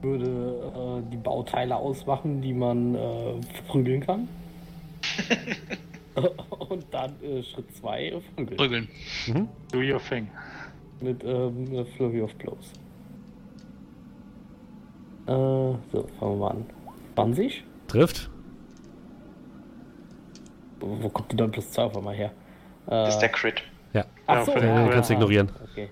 [0.03, 4.29] Würde äh, die Bauteile ausmachen, die man äh, verprügeln kann.
[6.69, 8.57] Und dann äh, Schritt 2 prügeln.
[8.57, 8.89] Prügeln.
[9.73, 10.29] Do your thing.
[11.01, 12.73] Mit ähm, Flurry of Blows.
[15.27, 15.79] Äh, so,
[16.19, 16.67] fangen wir mal an.
[17.15, 17.65] 20?
[17.87, 18.31] Trifft.
[20.81, 22.31] Wo kommt die dann plus 2 auf einmal her?
[22.87, 23.63] Äh, Das ist der Crit.
[23.93, 24.05] Ja.
[24.27, 25.51] ach so, den- ja, den kannst du ja, ignorieren.
[25.71, 25.91] Okay.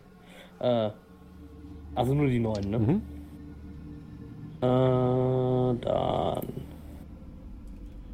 [0.61, 0.91] Äh,
[1.95, 2.79] also nur die 9, ne?
[2.79, 3.03] Mhm.
[4.61, 6.47] Äh, dann.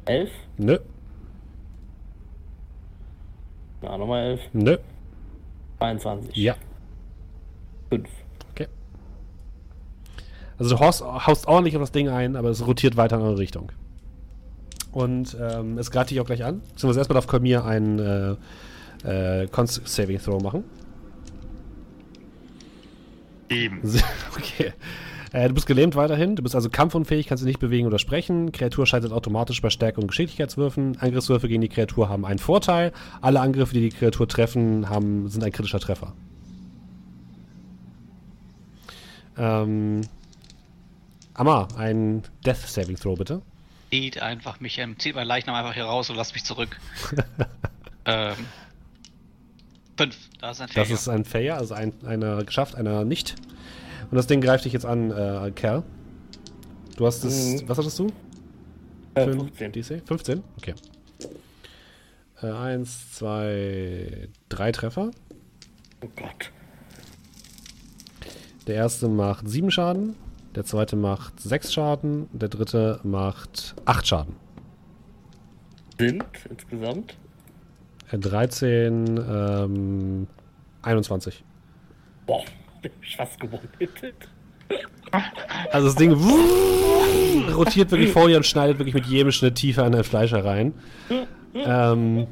[0.05, 0.31] 11?
[0.57, 0.77] Nö,
[3.81, 4.41] Na, nochmal 11.
[4.53, 4.77] nö.
[5.79, 6.35] 22.
[6.35, 6.55] Ja.
[7.97, 8.09] 5.
[8.51, 8.67] Okay.
[10.57, 13.37] Also du haust, haust ordentlich auf das Ding ein, aber es rotiert weiter in eure
[13.37, 13.71] Richtung.
[14.91, 16.61] Und ähm, es greift dich auch gleich an.
[16.61, 18.37] Beziehungsweise erstmal darf Kolmir einen
[19.03, 20.63] äh, äh, Const Saving Throw machen.
[23.49, 23.81] Sieben.
[24.37, 24.73] okay.
[25.31, 26.35] Äh, du bist gelähmt weiterhin.
[26.35, 28.51] Du bist also kampfunfähig, kannst dich nicht bewegen oder sprechen.
[28.51, 30.97] Kreatur scheitert automatisch bei Stärke und Geschicklichkeitswürfen.
[30.99, 32.91] Angriffswürfe gegen die Kreatur haben einen Vorteil.
[33.19, 36.13] Alle Angriffe, die die Kreatur treffen, haben, sind ein kritischer Treffer.
[39.37, 40.01] Ähm,
[41.33, 43.41] Amma, ein Death Saving Throw bitte.
[43.91, 46.77] Zieht einfach mich, ähm, zieht mein Leichnam einfach hier raus und lasst mich zurück.
[48.05, 48.35] ähm.
[49.97, 50.17] Fünf.
[50.41, 50.93] Da ist ein Das Failure.
[50.93, 53.35] ist ein Failure, also ein, einer geschafft, einer nicht.
[54.09, 55.83] Und das Ding greift dich jetzt an, äh, Kerl.
[56.97, 57.61] Du hast es.
[57.61, 57.69] Mhm.
[57.69, 58.07] Was hattest du?
[59.15, 59.71] Äh, Für ein 15.
[59.71, 60.01] DC?
[60.07, 60.43] 15?
[60.57, 60.73] Okay.
[62.41, 65.11] Äh, eins, zwei, drei Treffer.
[66.01, 66.51] Oh Gott.
[68.67, 70.15] Der erste macht sieben Schaden,
[70.55, 74.35] der zweite macht sechs Schaden, der dritte macht acht Schaden.
[75.99, 77.15] Sind insgesamt?
[78.11, 80.27] Äh, 13, ähm,
[80.81, 81.43] 21.
[82.25, 82.43] Boah,
[83.01, 83.67] ich fast gewonnen.
[85.71, 86.13] Also das Ding
[87.53, 90.73] rotiert wirklich vor dir und schneidet wirklich mit jedem Schnitt tiefer in dein Fleisch herein.
[91.53, 92.27] Ähm,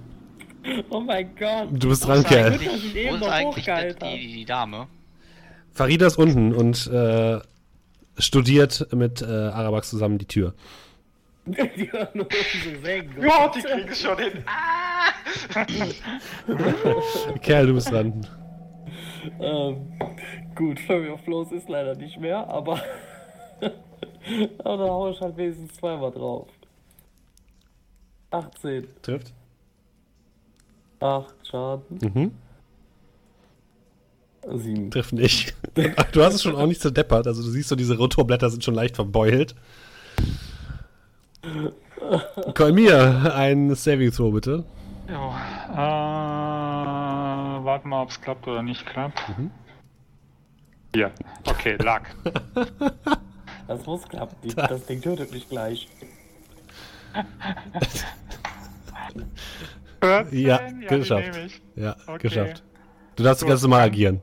[0.91, 1.69] Oh mein Gott.
[1.71, 2.53] du bist Wo dran, ist Kerl.
[2.53, 3.15] eigentlich, Gut, dass ich wo
[3.55, 4.87] ist eigentlich die, die Dame?
[5.73, 7.39] Farida ist unten und äh,
[8.17, 10.53] studiert mit äh, Arabax zusammen die Tür.
[11.45, 13.21] Die nur diese Sägen.
[13.21, 14.43] Ja, die kriegen es schon hin.
[17.41, 18.27] Kerl, du bist dran.
[19.39, 19.91] Ähm,
[20.55, 22.81] gut, Flurry of Flows ist leider nicht mehr, aber.
[24.63, 26.47] aber da hau ich halt wenigstens zweimal drauf.
[28.29, 28.87] 18.
[29.01, 29.33] Trifft.
[30.99, 31.99] 8 Schaden.
[32.01, 32.31] Mhm.
[34.59, 34.91] 7.
[34.91, 35.55] Trifft nicht.
[36.11, 37.27] Du hast es schon auch nicht zerdeppert.
[37.27, 39.55] Also du siehst so, diese Rotorblätter sind schon leicht verbeult.
[42.55, 44.63] Kolmir, ein Saving Throw bitte.
[45.09, 45.33] Jo.
[45.73, 45.77] Äh,
[47.65, 49.21] warten mal, ob es klappt oder nicht klappt.
[50.93, 51.11] Hier.
[51.47, 52.03] Okay, lag.
[53.67, 54.35] Das muss klappen.
[54.43, 55.87] Die, das Ding tötet mich gleich.
[60.01, 60.57] 14, Ja,
[60.89, 61.39] geschafft.
[61.77, 62.27] Ja, Okay.
[62.27, 62.63] geschafft.
[63.15, 63.49] Du darfst Gut.
[63.49, 64.19] ganz normal agieren.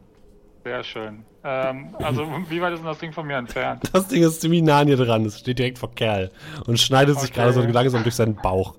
[0.65, 1.25] Sehr schön.
[1.45, 3.85] Ähm, also, wie weit ist denn das Ding von mir entfernt?
[3.93, 5.25] Das Ding ist ziemlich nah an dir dran.
[5.25, 6.31] Es steht direkt vor Kerl
[6.67, 7.41] und schneidet sich Okay.
[7.41, 8.75] gerade so langsam durch seinen Bauch.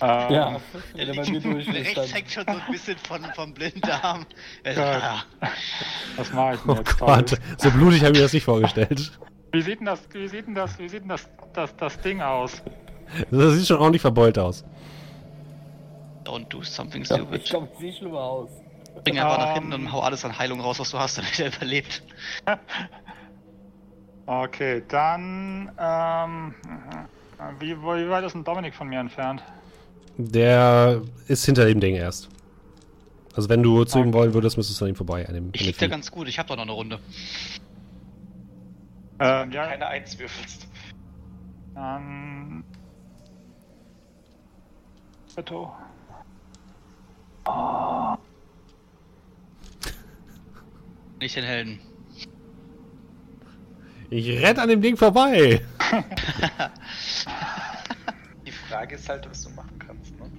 [0.00, 0.56] Äh, Ja,
[0.96, 4.26] Der er bei mir durch rechts hängt schon so ein bisschen von, vom Blinddarm.
[4.64, 5.24] Ja.
[6.16, 6.98] Was mache ich denn Oh jetzt?
[6.98, 9.12] Gott, so blutig habe ich mir das nicht vorgestellt.
[9.52, 12.20] Wie sieht denn das, wie sieht denn das, wie sieht denn das, das, das Ding
[12.22, 12.62] aus?
[13.30, 14.64] Das sieht schon ordentlich verbeult aus.
[16.24, 17.44] Don't do something Ja, Ich stupid.
[17.46, 18.48] glaube, es sieht schlimmer aus.
[19.04, 19.80] Bring einfach nach hinten Ähm.
[19.86, 22.02] und hau alles an Heilung raus, was du hast, damit er überlebt.
[24.26, 25.72] Okay, dann.
[25.76, 26.54] Ähm,
[27.58, 29.42] wie, wie weit ist denn Dominik von mir entfernt?
[30.18, 32.28] Der ist hinter dem Ding erst.
[33.34, 34.12] Also wenn du zu ihm Okay.
[34.12, 35.26] wollen würdest, müsstest du an ihm vorbei.
[35.26, 37.00] An dem, Ich lieg da ganz gut, ich hab doch noch eine Runde.
[39.18, 40.68] Ähm, ja, Keine Eins würfelst.
[41.74, 42.62] dann.
[45.34, 45.70] Bitte.
[51.20, 51.80] Nicht den Helden.
[54.08, 55.60] Ich renn an dem Ding vorbei.
[58.46, 60.30] Die Frage ist halt, was du machen kannst, ne?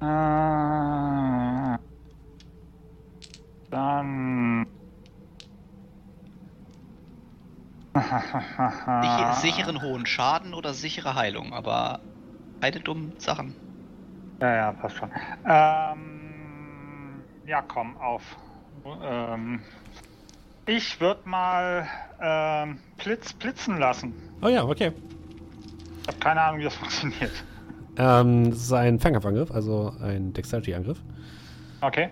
[0.00, 1.78] Äh,
[3.70, 4.66] dann.
[7.92, 12.00] Sicher, sicheren hohen Schaden oder sichere Heilung, aber
[12.60, 13.54] beide dummen Sachen.
[14.40, 15.10] Ja, ja, passt schon.
[15.44, 18.38] Ähm, ja, komm, auf.
[19.02, 19.60] Ähm,
[20.66, 21.86] ich würde mal
[22.20, 24.14] ähm, Blitz blitzen lassen.
[24.42, 24.92] Oh ja, okay.
[26.02, 27.32] Ich habe keine Ahnung, wie das funktioniert.
[27.96, 30.98] Ähm, das ist ein Fernkampfangriff, also ein Dexterity-Angriff.
[31.80, 32.10] Okay.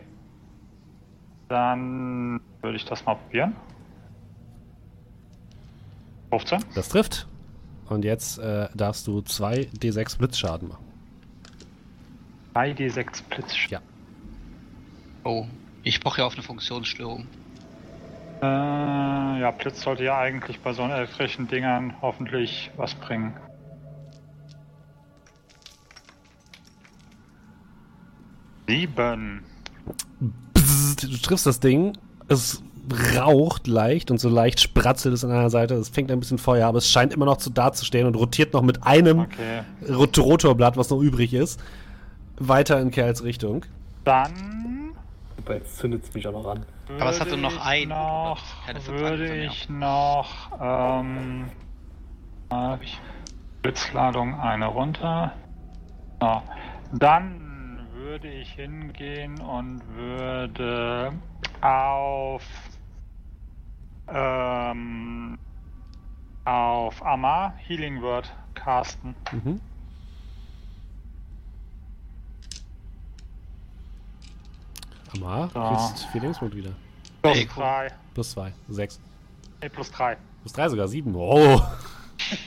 [1.48, 3.54] Dann würde ich das mal probieren.
[6.30, 6.64] 15.
[6.74, 7.26] Das trifft.
[7.88, 10.84] Und jetzt äh, darfst du 2 D6 Blitzschaden machen.
[12.54, 13.54] 3d6 Blitz.
[13.70, 13.80] Ja.
[15.24, 15.46] Oh,
[15.82, 17.26] ich brauche ja auf eine Funktionsstörung.
[18.40, 18.44] Äh,
[19.40, 23.34] ja, Blitz sollte ja eigentlich bei so elektrischen Dingern hoffentlich was bringen.
[28.66, 29.44] Sieben.
[30.54, 31.96] Bzzzt, du triffst das Ding,
[32.28, 32.62] es
[33.16, 35.74] raucht leicht und so leicht spratzelt es an einer Seite.
[35.74, 38.62] Es fängt ein bisschen Feuer, aber es scheint immer noch zu dazustehen und rotiert noch
[38.62, 39.62] mit einem Okay.
[39.90, 41.60] Rot Rotorblatt, was noch übrig ist,
[42.38, 43.64] weiter in Kerls Richtung.
[44.04, 44.67] Dann
[45.48, 46.66] Super, jetzt zündet es mich auch noch an.
[47.00, 48.44] Aber es würde hatte noch ich ein noch,
[48.86, 51.50] würde ich noch ähm,
[52.50, 52.76] äh,
[53.62, 55.32] Blitzladung eine runter.
[56.20, 56.42] So.
[56.92, 61.14] Dann würde ich hingehen und würde
[61.62, 62.44] auf
[64.08, 65.38] ähm,
[66.44, 69.14] auf Amar Healing Word casten.
[69.32, 69.60] Mhm.
[75.16, 75.74] Amar, Ja.
[75.88, 76.70] kriegst vier Lebenspunkte wieder.
[77.22, 77.62] Plus Ey, cool.
[77.62, 77.88] 3.
[78.14, 79.00] Plus zwei, sechs.
[79.62, 80.16] Nee, plus 3.
[80.42, 81.14] Plus drei sogar, sieben.
[81.16, 81.60] Oh,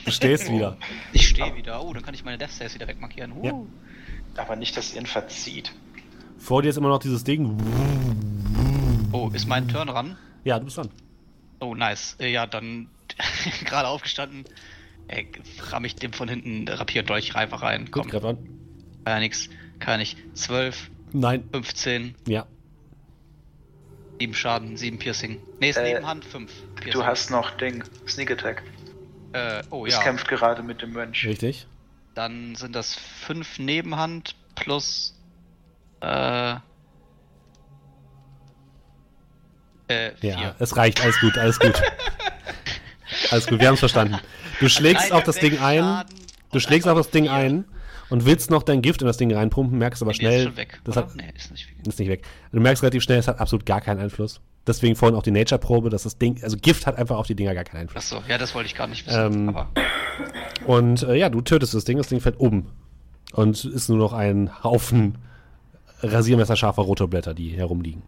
[0.04, 0.76] du stehst wieder.
[1.12, 1.82] Ich stehe wieder.
[1.84, 3.32] Oh, dann kann ich meine Death Saves wieder wegmarkieren.
[3.32, 3.44] Uh.
[3.44, 4.42] Ja.
[4.42, 5.72] Aber nicht, dass ihr ihn verzieht.
[6.38, 7.56] Vor dir ist immer noch dieses Ding.
[9.12, 10.16] Oh, ist mein Turn ran?
[10.44, 10.88] Ja, du bist dran.
[11.60, 12.16] Oh, nice.
[12.18, 12.88] Äh, Ja, dann
[13.64, 14.44] gerade aufgestanden.
[15.08, 15.28] Ey,
[15.70, 17.84] ramm ich dem von hinten Rapier Dolch einfach rein.
[17.86, 18.36] Gut, Komm, greif an.
[19.04, 19.48] kann ja nix.
[19.80, 20.16] Kann ich.
[20.34, 22.46] 12, Nein, 15, ja.
[24.18, 25.40] 7 Schaden, 7 Piercing.
[25.60, 26.92] Nee, ist Äh, Nebenhand, 5 Piercing.
[26.92, 28.62] Du hast noch Ding, Sneak Attack.
[29.32, 30.02] Äh, oh Es ja.
[30.02, 31.26] kämpft gerade mit dem Mönch.
[31.26, 31.66] Richtig.
[32.14, 35.18] Dann sind das 5 Nebenhand plus.
[36.00, 36.56] Äh.
[39.88, 40.30] Äh, 4.
[40.30, 41.02] Ja, es reicht.
[41.02, 41.82] Alles gut, alles gut.
[43.30, 44.18] alles gut, wir haben es verstanden.
[44.60, 46.04] Du schlägst auf das Ding ein.
[46.52, 47.32] Du schlägst auf das Ding vier.
[47.32, 47.64] ein
[48.12, 50.44] und willst noch dein Gift in das Ding reinpumpen, merkst aber die ist schnell.
[50.44, 50.78] schon weg.
[50.84, 51.76] das hat, nee, ist nicht weg.
[51.86, 52.26] ist nicht weg.
[52.52, 54.42] Du merkst relativ schnell, es hat absolut gar keinen Einfluss.
[54.66, 57.54] Deswegen vorhin auch die Nature-Probe, dass das Ding, also Gift hat einfach auf die Dinger
[57.54, 58.12] gar keinen Einfluss.
[58.12, 59.32] Achso, ja, das wollte ich gar nicht wissen.
[59.32, 59.70] Ähm, aber
[60.66, 62.66] Und äh, ja, du tötest das Ding, das Ding fällt um.
[63.32, 65.16] Und ist nur noch ein Haufen
[66.02, 68.02] rasiermesserscharfer Rotorblätter, die herumliegen.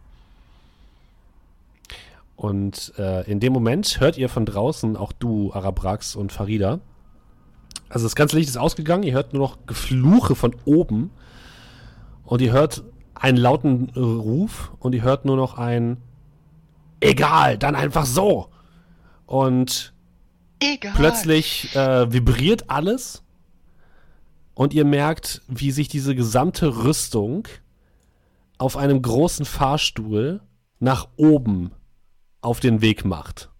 [2.36, 6.81] Und äh, in dem Moment hört ihr von draußen, auch du, Arabrax und Farida.
[7.94, 11.12] Also das ganze Licht ist ausgegangen, ihr hört nur noch Gefluche von oben.
[12.24, 12.82] Und ihr hört
[13.14, 15.98] einen lauten Ruf und ihr hört nur noch ein
[16.98, 18.48] Egal, dann einfach so.
[19.26, 19.94] Und
[20.58, 20.92] egal.
[20.97, 23.23] plötzlich äh, vibriert alles
[24.55, 27.47] und ihr merkt, wie sich diese gesamte Rüstung
[28.58, 30.40] auf einem großen Fahrstuhl
[30.81, 31.70] nach oben
[32.40, 33.50] auf den Weg macht.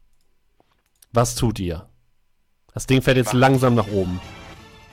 [1.13, 1.89] Was tut ihr?
[2.75, 4.21] Das Ding fährt jetzt Mach- langsam nach oben.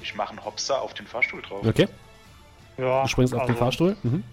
[0.02, 1.66] Ich mache einen Hopser auf den Fahrstuhl drauf.
[1.66, 1.88] Okay,
[2.78, 3.98] Ja, du springst auf den also Fahrstuhl.
[4.04, 4.24] Mhm.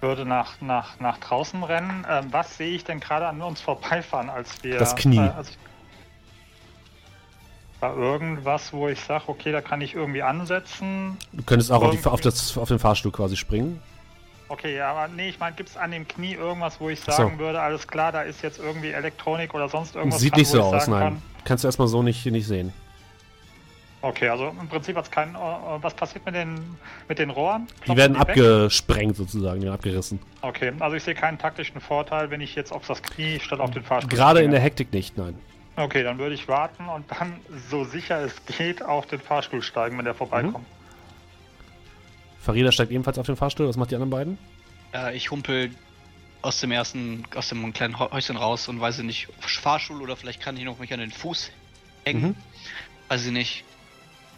[0.00, 2.06] würde nach, nach, nach draußen rennen.
[2.08, 4.78] Ähm, was sehe ich denn gerade an uns vorbeifahren, als wir.
[4.78, 5.16] Das Knie.
[5.18, 5.52] Äh, also,
[7.80, 11.16] war irgendwas, wo ich sage, okay, da kann ich irgendwie ansetzen.
[11.32, 13.80] Du könntest auch auf, die, auf, das, auf den Fahrstuhl quasi springen.
[14.52, 17.10] Okay, ja, aber nee, ich meine, gibt es an dem Knie irgendwas, wo ich so.
[17.10, 20.48] sagen würde, alles klar, da ist jetzt irgendwie Elektronik oder sonst irgendwas Sieht dran, nicht
[20.50, 21.00] so aus, nein.
[21.00, 22.70] kann, Kannst du erstmal so nicht, nicht sehen.
[24.02, 25.36] Okay, also im Prinzip hat es keinen.
[25.36, 25.38] Äh,
[25.80, 26.76] was passiert mit den,
[27.08, 27.66] mit den Rohren?
[27.66, 28.28] Die Klopfen werden weg?
[28.28, 30.18] abgesprengt sozusagen, die werden abgerissen.
[30.42, 33.70] Okay, also ich sehe keinen taktischen Vorteil, wenn ich jetzt auf das Knie statt auf
[33.70, 34.56] den Fahrstuhl Gerade in springe.
[34.56, 35.38] der Hektik nicht, nein.
[35.76, 37.36] Okay, dann würde ich warten und dann
[37.70, 40.66] so sicher es geht auf den Fahrstuhl steigen, wenn der vorbeikommt.
[42.42, 43.68] Farida steigt ebenfalls auf den Fahrstuhl.
[43.68, 44.38] Was macht die anderen beiden?
[44.92, 45.70] Äh, ich humpel
[46.42, 50.16] aus dem ersten, aus dem kleinen Hä- Häuschen raus und weiß ich nicht, Fahrstuhl oder
[50.16, 51.50] vielleicht kann ich noch mich an den Fuß
[52.04, 52.22] hängen.
[52.22, 52.34] Mhm.
[53.08, 53.64] Weiß ich nicht.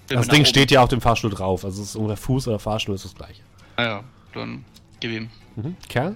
[0.08, 1.64] Das Ding steht ja auf dem Fahrstuhl drauf.
[1.64, 3.40] Also es ist ungefähr Fuß oder Fahrstuhl ist das gleiche.
[3.78, 4.64] Naja, dann
[5.00, 5.30] gib ihm.
[5.56, 5.76] Mhm.
[5.88, 6.14] Kerl?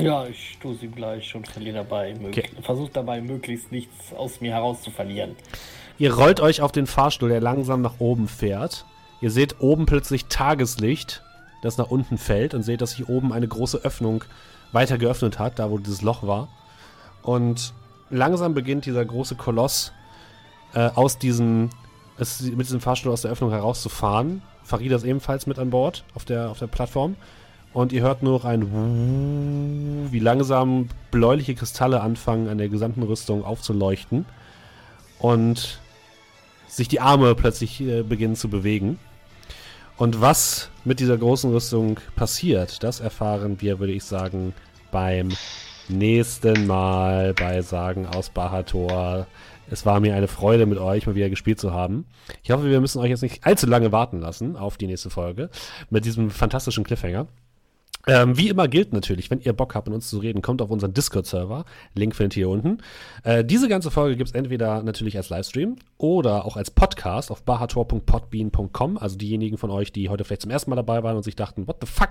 [0.00, 2.14] Ja, ich stoße ihm gleich und verliere dabei.
[2.22, 2.50] Okay.
[2.62, 5.36] Versuche dabei möglichst nichts aus mir heraus zu verlieren.
[5.98, 8.84] Ihr rollt euch auf den Fahrstuhl, der langsam nach oben fährt.
[9.24, 11.22] Ihr seht oben plötzlich Tageslicht,
[11.62, 14.22] das nach unten fällt und seht, dass sich oben eine große Öffnung
[14.72, 16.48] weiter geöffnet hat, da wo dieses Loch war.
[17.22, 17.72] Und
[18.10, 19.92] langsam beginnt dieser große Koloss
[20.74, 21.70] äh, aus diesem,
[22.18, 24.42] es, mit diesem Fahrstuhl aus der Öffnung herauszufahren.
[24.62, 27.16] Farida ist ebenfalls mit an Bord auf der, auf der Plattform.
[27.72, 33.42] Und ihr hört nur noch ein wie langsam bläuliche Kristalle anfangen an der gesamten Rüstung
[33.42, 34.26] aufzuleuchten.
[35.18, 35.80] Und
[36.68, 38.98] sich die Arme plötzlich äh, beginnen zu bewegen.
[39.96, 44.52] Und was mit dieser großen Rüstung passiert, das erfahren wir, würde ich sagen,
[44.90, 45.28] beim
[45.88, 49.26] nächsten Mal bei Sagen aus Bahator.
[49.70, 52.06] Es war mir eine Freude, mit euch mal wieder gespielt zu haben.
[52.42, 55.48] Ich hoffe, wir müssen euch jetzt nicht allzu lange warten lassen auf die nächste Folge
[55.90, 57.28] mit diesem fantastischen Cliffhanger.
[58.06, 60.70] Ähm, wie immer gilt natürlich, wenn ihr Bock habt, mit uns zu reden, kommt auf
[60.70, 61.64] unseren Discord-Server.
[61.94, 62.78] Link findet ihr hier unten.
[63.22, 67.42] Äh, diese ganze Folge gibt es entweder natürlich als Livestream oder auch als Podcast auf
[67.42, 68.98] bahator.podbean.com.
[68.98, 71.66] Also diejenigen von euch, die heute vielleicht zum ersten Mal dabei waren und sich dachten,
[71.66, 72.10] what the fuck?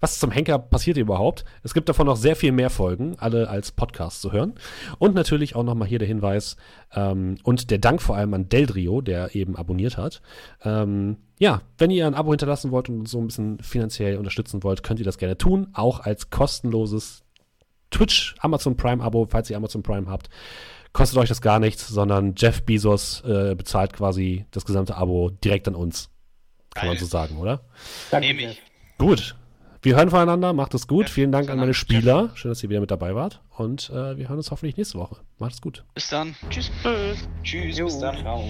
[0.00, 1.44] Was zum Henker passiert hier überhaupt?
[1.62, 4.54] Es gibt davon noch sehr viel mehr Folgen, alle als Podcast zu hören.
[4.98, 6.56] Und natürlich auch nochmal hier der Hinweis
[6.94, 10.22] ähm, und der Dank vor allem an Deldrio, der eben abonniert hat.
[10.62, 14.62] Ähm, ja, wenn ihr ein Abo hinterlassen wollt und uns so ein bisschen finanziell unterstützen
[14.62, 15.68] wollt, könnt ihr das gerne tun.
[15.72, 17.24] Auch als kostenloses
[17.90, 20.28] Twitch Amazon Prime Abo, falls ihr Amazon Prime habt.
[20.92, 25.68] Kostet euch das gar nichts, sondern Jeff Bezos äh, bezahlt quasi das gesamte Abo direkt
[25.68, 26.10] an uns.
[26.74, 27.04] Kann man Geil.
[27.04, 27.62] so sagen, oder?
[28.10, 28.52] Danke, Nehm Jeff.
[28.52, 28.62] ich.
[28.98, 29.36] Gut.
[29.82, 30.52] Wir hören voneinander.
[30.52, 31.06] Macht es gut.
[31.08, 31.74] Ja, Vielen Dank an meine.
[31.74, 32.30] Spieler.
[32.34, 33.40] Schön, dass ihr wieder mit dabei wart.
[33.56, 35.16] Und äh, wir hören uns hoffentlich nächste Woche.
[35.38, 35.84] Macht es gut.
[35.94, 36.34] Bis dann.
[36.50, 36.70] Tschüss.
[37.42, 38.16] Tschüss, Jo, bis dann.
[38.18, 38.42] ciao.